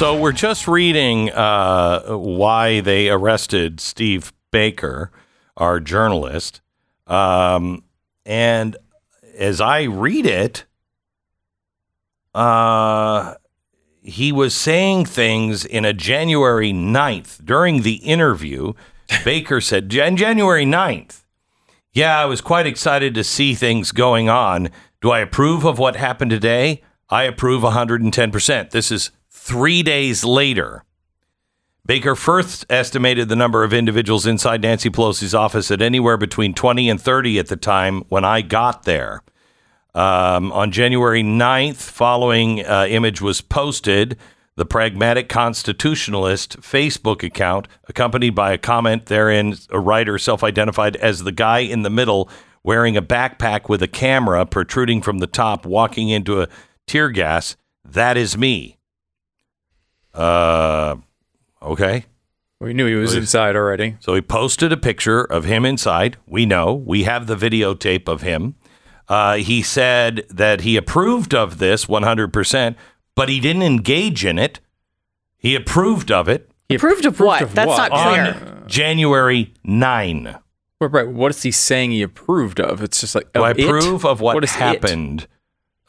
So 0.03 0.19
we're 0.19 0.33
just 0.33 0.67
reading 0.67 1.31
uh, 1.31 2.17
why 2.17 2.81
they 2.81 3.09
arrested 3.09 3.79
Steve 3.79 4.33
Baker, 4.51 5.13
our 5.57 5.79
journalist. 5.79 6.61
Um, 7.07 7.85
and 8.27 8.77
as 9.39 9.61
I 9.61 9.83
read 9.83 10.27
it, 10.27 10.65
uh, 12.35 13.35
he 14.03 14.33
was 14.33 14.57
saying 14.57 15.05
things 15.05 15.65
in 15.65 15.85
a 15.85 15.93
January 15.93 16.73
9th. 16.73 17.45
During 17.45 17.83
the 17.83 17.99
interview, 17.99 18.73
Baker 19.25 19.61
said, 19.61 19.89
Jan- 19.89 20.17
January 20.17 20.67
9th. 20.67 21.23
Yeah, 21.93 22.19
I 22.19 22.25
was 22.25 22.41
quite 22.41 22.67
excited 22.67 23.15
to 23.15 23.23
see 23.23 23.55
things 23.55 23.93
going 23.93 24.29
on. 24.29 24.71
Do 25.01 25.13
I 25.13 25.21
approve 25.21 25.65
of 25.65 25.79
what 25.79 25.95
happened 25.95 26.33
today? 26.33 26.83
I 27.09 27.23
approve 27.23 27.63
110%. 27.63 28.71
This 28.71 28.91
is 28.91 29.13
three 29.43 29.83
days 29.83 30.25
later. 30.25 30.85
Baker 31.85 32.15
first 32.15 32.65
estimated 32.71 33.29
the 33.29 33.35
number 33.35 33.65
of 33.65 33.73
individuals 33.73 34.25
inside 34.25 34.63
Nancy 34.63 34.89
Pelosi's 34.89 35.35
office 35.35 35.69
at 35.73 35.83
anywhere 35.83 36.17
between 36.17 36.55
20 36.55 36.89
and 36.89 37.01
30 37.01 37.41
at 37.41 37.49
the 37.49 37.57
time 37.57 38.03
when 38.09 38.25
I 38.25 38.41
got 38.41 38.85
there. 38.85 39.25
Um, 39.97 40.53
on 40.53 40.71
January 40.71 41.25
9th, 41.25 41.77
following 41.77 42.65
uh, 42.65 42.87
image 42.89 43.21
was 43.21 43.41
posted, 43.41 44.17
the 44.55 44.65
Pragmatic 44.65 45.29
Constitutionalist 45.29 46.61
Facebook 46.61 47.25
account, 47.25 47.67
accompanied 47.89 48.37
by 48.37 48.53
a 48.53 48.59
comment 48.59 49.07
therein, 49.07 49.57
a 49.71 49.81
writer 49.81 50.19
self 50.19 50.45
identified 50.45 50.95
as 50.97 51.25
the 51.25 51.33
guy 51.33 51.59
in 51.59 51.83
the 51.83 51.91
middle 51.91 52.31
wearing 52.63 52.97
a 52.97 53.03
backpack 53.03 53.69
with 53.69 53.83
a 53.83 53.89
camera 53.89 54.47
protruding 54.47 55.03
from 55.03 55.19
the 55.19 55.27
top, 55.27 55.67
walking 55.67 56.11
into 56.11 56.41
a 56.41 56.49
tear 56.87 57.11
gas. 57.11 57.57
That 57.85 58.17
is 58.17 58.39
me. 58.39 58.79
Uh, 60.15 60.97
okay. 61.61 62.07
We 62.61 62.73
knew 62.75 62.87
he 62.87 62.95
was 62.95 63.15
inside 63.17 63.57
already. 63.57 63.97
So 64.01 64.15
he 64.15 64.21
posted 64.23 64.73
a 64.73 64.77
picture 64.77 65.23
of 65.25 65.45
him 65.45 65.65
inside. 65.65 66.17
We 66.27 66.47
know. 66.47 66.75
We 66.75 67.03
have 67.05 67.27
the 67.27 67.35
videotape 67.35 68.09
of 68.09 68.23
him. 68.23 68.55
Uh, 69.09 69.37
he 69.37 69.63
said 69.63 70.25
that 70.31 70.61
he 70.61 70.77
approved 70.77 71.35
of 71.35 71.59
this 71.59 71.87
100%, 71.87 72.77
but 73.17 73.29
he 73.29 73.41
didn't 73.41 73.63
engage 73.63 74.25
in 74.25 74.39
it. 74.39 74.61
He 75.37 75.57
approved 75.57 76.13
of 76.13 76.29
it. 76.29 76.51
He 76.69 76.77
approved 76.77 77.05
of 77.05 77.19
what? 77.19 77.53
That's 77.53 77.77
not 77.77 77.91
clear. 77.91 78.35
On 78.35 78.69
January 78.69 79.53
9. 79.65 80.39
Right, 80.81 80.93
right. 80.93 81.09
What 81.09 81.31
is 81.33 81.43
he 81.43 81.51
saying 81.51 81.91
he 81.91 82.03
approved 82.03 82.61
of? 82.61 82.81
It's 82.81 83.01
just 83.01 83.15
like 83.17 83.33
Do 83.33 83.43
I 83.43 83.51
of 83.51 83.59
it? 83.59 83.65
approve 83.67 84.05
of 84.07 84.21
what, 84.21 84.43
is 84.45 84.51
it? 84.51 84.59
happened? 84.59 85.27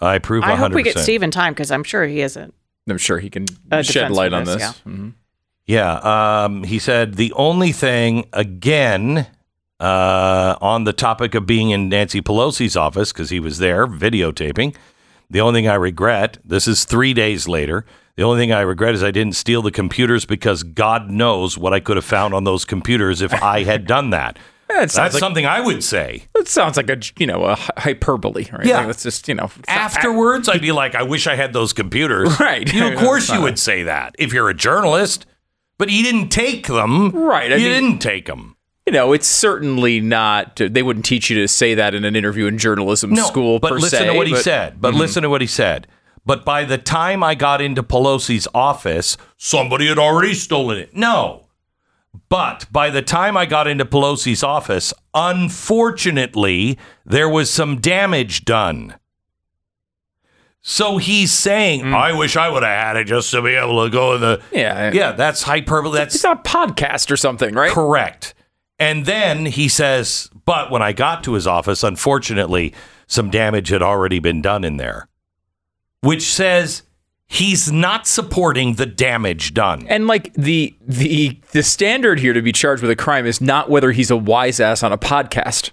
I 0.02 0.16
approve 0.16 0.44
100%. 0.44 0.48
I 0.48 0.56
hope 0.56 0.74
we 0.74 0.84
get 0.84 0.98
Steve 0.98 1.22
in 1.24 1.30
time 1.32 1.54
because 1.54 1.72
I'm 1.72 1.84
sure 1.84 2.06
he 2.06 2.22
isn't. 2.22 2.54
I'm 2.90 2.98
sure 2.98 3.20
he 3.20 3.30
can 3.30 3.46
A 3.72 3.84
shed 3.84 4.12
light 4.12 4.34
on 4.34 4.46
this, 4.46 4.56
this. 4.56 4.62
yeah. 4.86 4.92
Mhm. 4.92 5.14
Yeah. 5.66 6.44
Um, 6.44 6.64
he 6.64 6.80
said 6.80 7.16
the 7.16 7.32
only 7.34 7.72
thing, 7.72 8.26
again, 8.34 9.28
uh, 9.80 10.56
on 10.62 10.84
the 10.84 10.94
topic 10.94 11.36
of 11.36 11.46
being 11.46 11.70
in 11.70 11.88
Nancy 11.90 12.22
Pelosi's 12.22 12.76
office, 12.76 13.14
because 13.14 13.30
he 13.30 13.40
was 13.40 13.60
there 13.60 13.88
videotaping, 13.88 14.76
the 15.30 15.40
only 15.42 15.60
thing 15.62 15.70
I 15.70 15.76
regret, 15.76 16.38
this 16.44 16.68
is 16.68 16.84
three 16.86 17.14
days 17.14 17.48
later, 17.48 17.86
the 18.16 18.24
only 18.24 18.40
thing 18.42 18.52
I 18.52 18.62
regret 18.62 18.94
is 18.94 19.02
I 19.04 19.12
didn't 19.12 19.36
steal 19.36 19.62
the 19.62 19.72
computers 19.72 20.26
because 20.26 20.64
God 20.64 21.10
knows 21.10 21.58
what 21.58 21.74
I 21.74 21.80
could 21.80 21.96
have 21.98 22.06
found 22.06 22.34
on 22.34 22.44
those 22.44 22.66
computers 22.66 23.22
if 23.22 23.34
I 23.42 23.64
had 23.64 23.88
done 23.88 24.10
that. 24.12 24.38
That's 24.80 24.98
like- 24.98 25.12
something 25.14 25.46
I 25.46 25.60
would 25.62 25.84
say. 25.84 26.24
It 26.36 26.48
sounds 26.48 26.78
like 26.78 26.90
a 26.90 26.98
you 27.18 27.26
know 27.28 27.44
a 27.46 27.56
hyperbole, 27.78 28.46
right? 28.52 28.66
Yeah. 28.66 28.80
Like, 28.82 28.90
it's 28.90 29.04
just 29.04 29.28
you 29.28 29.36
know 29.36 29.50
Afterwards, 29.68 30.50
I'd 30.50 30.62
be 30.62 30.72
like, 30.72 30.96
I 30.96 31.04
wish 31.04 31.28
I 31.28 31.36
had 31.36 31.54
those 31.54 31.74
computers. 31.74 32.30
Right. 32.40 32.72
You, 32.74 32.88
of 32.88 32.96
course, 33.00 33.30
you 33.30 33.42
would 33.42 33.60
say 33.60 33.84
that 33.84 34.16
if 34.20 34.34
you're 34.34 34.50
a 34.50 34.54
journalist. 34.54 35.26
But 35.80 35.90
he 35.90 36.04
didn't 36.04 36.30
take 36.30 36.68
them. 36.68 37.10
Right, 37.10 37.52
I 37.52 37.58
he 37.58 37.64
mean- 37.66 37.82
didn't 37.84 38.00
take 38.00 38.28
them. 38.28 38.56
You 38.86 38.94
know, 38.94 39.14
it's 39.14 39.28
certainly 39.28 40.00
not. 40.02 40.58
They 40.58 40.84
wouldn't 40.84 41.06
teach 41.06 41.30
you 41.30 41.40
to 41.42 41.48
say 41.48 41.74
that 41.74 41.96
in 41.96 42.04
an 42.06 42.16
interview 42.16 42.46
in 42.48 42.58
journalism 42.58 43.12
No, 43.12 43.24
school. 43.24 43.60
but 43.60 43.72
listen 43.72 44.00
se, 44.00 44.06
to 44.08 44.14
what 44.14 44.28
he 44.28 44.34
but- 44.34 44.38
Mm-hmm. 44.40 44.44
said. 44.44 44.82
But 44.82 44.94
listen 44.94 45.24
to 45.24 45.30
what 45.30 45.42
he 45.42 45.48
said. 45.48 45.88
But 46.26 46.46
by 46.46 46.64
the 46.66 46.78
time 46.78 47.24
I 47.24 47.34
got 47.36 47.60
into 47.62 47.82
Pelosi's 47.82 48.48
office, 48.54 49.18
somebody 49.38 49.88
had 49.88 49.98
already 49.98 50.34
stolen 50.34 50.78
it. 50.78 50.96
No. 50.96 51.43
But 52.30 52.66
by 52.72 52.90
the 52.90 53.02
time 53.02 53.38
I 53.38 53.46
got 53.46 53.68
into 53.68 53.86
Pelosi's 53.86 54.44
office, 54.44 54.94
unfortunately, 55.14 56.78
there 57.06 57.30
was 57.30 57.50
some 57.50 57.80
damage 57.80 58.46
done. 58.46 58.96
So 60.62 60.98
he's 60.98 61.32
saying, 61.32 61.94
I 61.94 62.14
wish 62.14 62.38
I 62.38 62.48
would 62.48 62.64
have 62.64 62.86
had 62.86 62.98
it 62.98 63.06
just 63.06 63.32
to 63.32 63.42
be 63.42 63.52
able 63.52 63.84
to 63.84 63.90
go 63.90 64.16
in 64.16 64.22
the. 64.22 64.38
Mm. 64.38 64.44
Yeah, 64.54 64.92
Yeah, 64.94 65.12
that's 65.12 65.44
hyperbole. 65.44 65.98
That's 65.98 66.16
It's 66.16 66.24
not 66.24 66.48
a 66.48 66.50
podcast 66.50 67.12
or 67.12 67.18
something, 67.18 67.54
right? 67.54 67.72
Correct. 67.72 68.34
And 68.80 69.06
then 69.06 69.46
he 69.46 69.68
says, 69.68 70.30
but 70.46 70.72
when 70.72 70.82
I 70.82 70.94
got 70.94 71.24
to 71.26 71.34
his 71.34 71.46
office, 71.46 71.84
unfortunately, 71.84 72.74
some 73.08 73.30
damage 73.30 73.70
had 73.70 73.82
already 73.82 74.20
been 74.20 74.42
done 74.42 74.64
in 74.64 74.78
there, 74.78 75.08
which 76.02 76.24
says 76.24 76.84
he's 77.34 77.72
not 77.72 78.06
supporting 78.08 78.76
the 78.76 78.86
damage 78.86 79.54
done. 79.54 79.86
And 79.88 80.08
like 80.08 80.34
the 80.36 80.76
the 80.82 81.40
the 81.52 81.64
standard 81.64 82.20
here 82.20 82.34
to 82.34 82.42
be 82.42 82.52
charged 82.52 82.82
with 82.82 82.92
a 82.92 82.96
crime 82.96 83.26
is 83.26 83.42
not 83.42 83.70
whether 83.70 83.92
he's 83.92 84.12
a 84.12 84.18
wise 84.18 84.60
ass 84.60 84.84
on 84.84 84.92
a 84.92 84.98
podcast. 84.98 85.72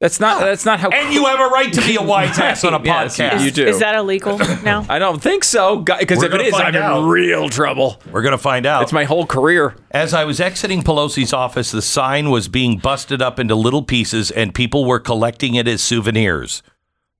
That's 0.00 0.18
not 0.18 0.40
that's 0.40 0.64
not 0.64 0.80
how. 0.80 0.88
And 0.88 1.12
you 1.12 1.26
have 1.26 1.38
a 1.40 1.48
right 1.48 1.70
to 1.74 1.80
be 1.82 1.96
a 1.96 2.02
wise 2.02 2.38
ass 2.38 2.64
on 2.64 2.72
a 2.72 2.80
Yes, 2.84 3.18
you- 3.18 3.24
podcast. 3.26 3.44
you 3.44 3.50
do. 3.50 3.66
Is 3.66 3.80
that 3.80 3.94
illegal 3.94 4.38
now? 4.62 4.86
I 4.88 4.98
don't 4.98 5.22
think 5.22 5.44
so, 5.44 5.76
because 5.80 6.22
if 6.22 6.28
it 6.28 6.30
gonna 6.30 6.44
is, 6.44 6.52
find 6.52 6.74
I'm 6.74 6.82
out. 6.82 7.02
in 7.02 7.08
real 7.08 7.50
trouble. 7.50 8.00
We're 8.10 8.22
going 8.22 8.32
to 8.32 8.38
find 8.38 8.64
out. 8.64 8.82
It's 8.82 8.94
my 8.94 9.04
whole 9.04 9.26
career. 9.26 9.76
As 9.90 10.14
I 10.14 10.24
was 10.24 10.40
exiting 10.40 10.80
Pelosi's 10.82 11.34
office, 11.34 11.70
the 11.70 11.82
sign 11.82 12.30
was 12.30 12.48
being 12.48 12.78
busted 12.78 13.20
up 13.20 13.38
into 13.38 13.54
little 13.54 13.82
pieces 13.82 14.30
and 14.30 14.54
people 14.54 14.86
were 14.86 15.00
collecting 15.00 15.54
it 15.56 15.68
as 15.68 15.82
souvenirs. 15.82 16.62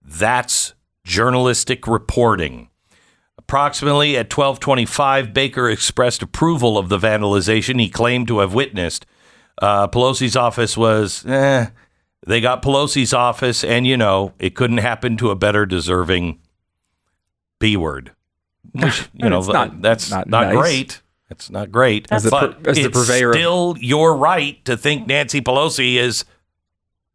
That's 0.02 0.72
journalistic 1.04 1.86
reporting. 1.86 2.69
Approximately 3.50 4.16
at 4.16 4.26
1225, 4.32 5.34
Baker 5.34 5.68
expressed 5.68 6.22
approval 6.22 6.78
of 6.78 6.88
the 6.88 6.98
vandalization 6.98 7.80
he 7.80 7.88
claimed 7.88 8.28
to 8.28 8.38
have 8.38 8.54
witnessed. 8.54 9.06
Uh, 9.60 9.88
Pelosi's 9.88 10.36
office 10.36 10.76
was, 10.76 11.26
eh, 11.26 11.66
they 12.24 12.40
got 12.40 12.62
Pelosi's 12.62 13.12
office, 13.12 13.64
and 13.64 13.88
you 13.88 13.96
know, 13.96 14.34
it 14.38 14.54
couldn't 14.54 14.76
happen 14.78 15.16
to 15.16 15.30
a 15.30 15.34
better 15.34 15.66
deserving 15.66 16.38
B 17.58 17.76
word. 17.76 18.12
Which, 18.70 19.08
you 19.14 19.28
know, 19.28 19.40
not- 19.40 19.82
that's 19.82 20.12
not 20.12 20.28
not, 20.28 20.54
nice. 20.54 20.56
great. 20.56 21.02
That's 21.28 21.50
not 21.50 21.72
great. 21.72 22.06
As 22.12 22.22
the 22.22 22.30
but 22.30 22.62
pur- 22.62 22.70
as 22.70 22.76
the 22.76 22.88
purveyor 22.88 23.32
still 23.32 23.74
your 23.80 24.14
right 24.16 24.64
to 24.64 24.76
think 24.76 25.08
Nancy 25.08 25.40
Pelosi 25.40 25.96
is 25.96 26.24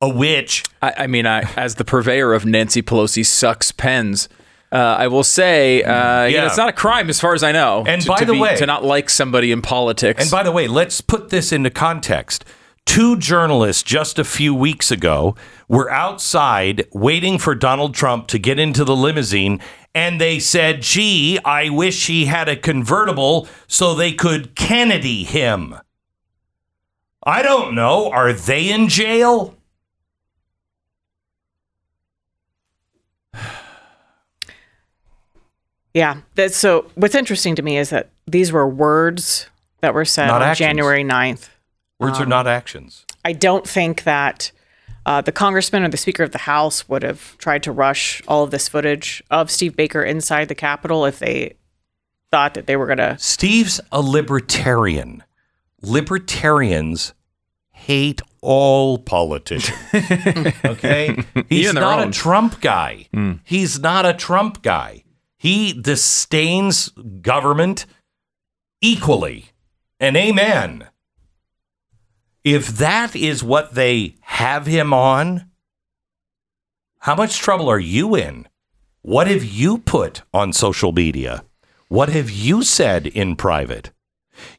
a 0.01 0.09
witch. 0.09 0.65
I, 0.81 0.93
I 0.97 1.07
mean, 1.07 1.27
I, 1.27 1.43
as 1.55 1.75
the 1.75 1.85
purveyor 1.85 2.33
of 2.33 2.45
Nancy 2.45 2.81
Pelosi 2.81 3.25
sucks 3.25 3.71
pens, 3.71 4.27
uh, 4.71 4.77
I 4.77 5.07
will 5.07 5.23
say, 5.23 5.83
uh, 5.83 6.25
you 6.25 6.35
know, 6.35 6.43
Yeah. 6.43 6.47
it's 6.47 6.57
not 6.57 6.69
a 6.69 6.73
crime 6.73 7.09
as 7.09 7.19
far 7.19 7.33
as 7.33 7.43
I 7.43 7.51
know. 7.51 7.83
And 7.87 8.01
to- 8.01 8.07
by 8.09 8.17
to 8.19 8.25
the 8.25 8.33
be- 8.33 8.39
way- 8.39 8.55
to 8.57 8.65
not 8.65 8.83
like 8.83 9.09
somebody 9.09 9.51
in 9.51 9.61
politics. 9.61 10.21
And 10.21 10.29
by 10.31 10.43
the 10.43 10.51
way, 10.51 10.67
let's 10.67 11.01
put 11.01 11.29
this 11.29 11.51
into 11.51 11.69
context. 11.69 12.43
Two 12.85 13.15
journalists 13.17 13.81
just 13.81 14.19
a 14.19 14.23
few 14.23 14.53
weeks 14.53 14.91
ago 14.91 15.35
were 15.67 15.89
outside 15.91 16.85
waiting 16.93 17.39
for 17.39 17.55
Donald 17.55 17.95
Trump 17.95 18.27
to 18.27 18.37
get 18.37 18.59
into 18.59 18.83
the 18.83 18.95
limousine, 18.95 19.59
and 19.95 20.21
they 20.21 20.37
said, 20.37 20.81
Gee, 20.83 21.39
I 21.43 21.69
wish 21.69 22.05
he 22.07 22.25
had 22.25 22.47
a 22.47 22.55
convertible 22.55 23.47
so 23.67 23.95
they 23.95 24.11
could 24.11 24.55
Kennedy 24.55 25.23
him. 25.23 25.75
I 27.23 27.41
don't 27.41 27.73
know. 27.73 28.11
Are 28.11 28.33
they 28.33 28.69
in 28.69 28.87
jail? 28.87 29.54
Yeah. 35.95 36.17
That's 36.35 36.57
so 36.57 36.91
what's 36.93 37.15
interesting 37.15 37.55
to 37.55 37.63
me 37.63 37.77
is 37.77 37.89
that 37.89 38.09
these 38.27 38.51
were 38.51 38.67
words 38.67 39.47
that 39.81 39.93
were 39.93 40.05
said 40.05 40.27
Not 40.27 40.41
on 40.41 40.49
actions. 40.49 40.67
January 40.67 41.03
9th. 41.03 41.49
Words 41.99 42.19
are 42.19 42.25
not 42.25 42.45
actions. 42.45 43.05
I 43.23 43.31
don't 43.31 43.67
think 43.67 44.03
that 44.03 44.51
uh, 45.05 45.21
the 45.21 45.31
congressman 45.31 45.83
or 45.83 45.87
the 45.87 45.97
speaker 45.97 46.23
of 46.23 46.31
the 46.31 46.39
house 46.39 46.89
would 46.89 47.01
have 47.01 47.37
tried 47.37 47.63
to 47.63 47.71
rush 47.71 48.21
all 48.27 48.43
of 48.43 48.51
this 48.51 48.67
footage 48.67 49.23
of 49.31 49.49
Steve 49.49 49.75
Baker 49.75 50.03
inside 50.03 50.49
the 50.49 50.55
Capitol 50.55 51.05
if 51.05 51.19
they 51.19 51.55
thought 52.29 52.55
that 52.55 52.67
they 52.67 52.75
were 52.75 52.87
going 52.87 52.97
to. 52.97 53.17
Steve's 53.17 53.79
a 53.91 54.01
libertarian. 54.01 55.23
Libertarians 55.81 57.13
hate 57.71 58.21
all 58.41 58.97
politicians. 58.97 59.77
okay? 60.65 61.15
He's 61.47 61.69
Even 61.69 61.75
not 61.75 61.99
own. 61.99 62.09
a 62.09 62.11
Trump 62.11 62.59
guy. 62.59 63.07
He's 63.45 63.79
not 63.79 64.05
a 64.05 64.13
Trump 64.13 64.61
guy. 64.61 65.04
He 65.45 65.73
disdains 65.73 66.89
government 67.21 67.85
equally. 68.81 69.51
And 69.99 70.17
amen. 70.17 70.87
If 72.43 72.69
that 72.79 73.15
is 73.15 73.43
what 73.43 73.75
they 73.75 74.15
have 74.21 74.65
him 74.65 74.91
on, 74.91 75.51
how 77.01 77.13
much 77.13 77.37
trouble 77.37 77.69
are 77.69 77.77
you 77.77 78.15
in? 78.15 78.47
What 79.03 79.27
have 79.27 79.43
you 79.43 79.77
put 79.77 80.23
on 80.33 80.51
social 80.51 80.91
media? 80.91 81.43
What 81.89 82.09
have 82.09 82.31
you 82.31 82.63
said 82.63 83.05
in 83.05 83.35
private? 83.35 83.91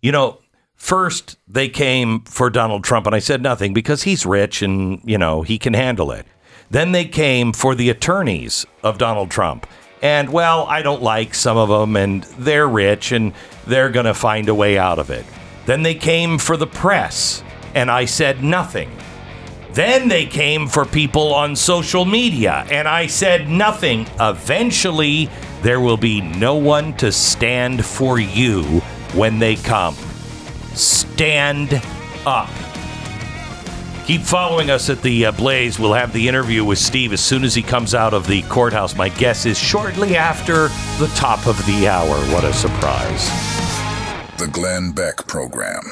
You 0.01 0.13
know, 0.13 0.39
first 0.77 1.37
they 1.49 1.69
came 1.69 2.21
for 2.21 2.49
Donald 2.49 2.85
Trump, 2.85 3.07
and 3.07 3.15
I 3.17 3.19
said 3.19 3.43
nothing 3.43 3.75
because 3.75 4.05
he's 4.05 4.25
rich 4.25 4.63
and, 4.63 5.01
you 5.05 5.19
know, 5.19 5.43
he 5.43 5.59
can 5.59 5.75
handle 5.75 6.13
it. 6.13 6.27
Then 6.71 6.93
they 6.93 7.07
came 7.07 7.53
for 7.53 7.75
the 7.75 7.91
attorneys 7.91 8.65
of 8.85 8.99
Donald 8.99 9.33
Trump. 9.33 9.67
And, 10.03 10.33
well, 10.33 10.65
I 10.65 10.83
don't 10.83 11.03
like 11.03 11.35
some 11.35 11.57
of 11.57 11.69
them, 11.69 11.97
and 11.97 12.23
they're 12.39 12.69
rich 12.69 13.13
and 13.13 13.33
they're 13.67 13.91
going 13.91 14.07
to 14.07 14.15
find 14.15 14.49
a 14.49 14.55
way 14.55 14.79
out 14.79 14.99
of 14.99 15.11
it. 15.11 15.25
Then 15.65 15.83
they 15.83 15.95
came 15.95 16.39
for 16.39 16.57
the 16.57 16.67
press, 16.67 17.43
and 17.75 17.91
I 17.91 18.05
said 18.05 18.43
nothing. 18.43 18.91
Then 19.73 20.09
they 20.09 20.27
came 20.27 20.69
for 20.69 20.85
people 20.85 21.35
on 21.35 21.57
social 21.57 22.05
media, 22.05 22.67
and 22.71 22.87
I 22.87 23.09
said 23.09 23.49
nothing. 23.49 24.07
Eventually, 24.21 25.29
there 25.63 25.81
will 25.81 25.97
be 25.97 26.21
no 26.21 26.55
one 26.55 26.97
to 26.99 27.11
stand 27.11 27.85
for 27.85 28.19
you 28.19 28.63
when 29.15 29.39
they 29.39 29.57
come. 29.57 29.95
Stand 30.75 31.83
up. 32.25 32.76
Keep 34.07 34.23
following 34.23 34.71
us 34.71 34.89
at 34.89 35.03
the 35.03 35.27
uh, 35.27 35.33
Blaze. 35.33 35.81
We'll 35.81 35.93
have 35.93 36.13
the 36.13 36.29
interview 36.29 36.65
with 36.65 36.79
Steve 36.79 37.13
as 37.13 37.21
soon 37.21 37.43
as 37.43 37.57
he 37.57 37.63
comes 37.63 37.93
out 37.93 38.15
of 38.15 38.29
the 38.29 38.43
courthouse. 38.43 38.95
My 38.95 39.09
guess 39.09 39.47
is 39.47 39.59
shortly 39.59 40.17
after 40.17 40.69
the 41.05 41.11
top 41.17 41.45
of 41.49 41.57
the 41.67 41.89
hour. 41.89 42.15
What 42.33 42.45
a 42.45 42.53
surprise. 42.53 43.27
The 44.39 44.47
Glenn 44.47 44.93
Beck 44.93 45.27
Program. 45.27 45.83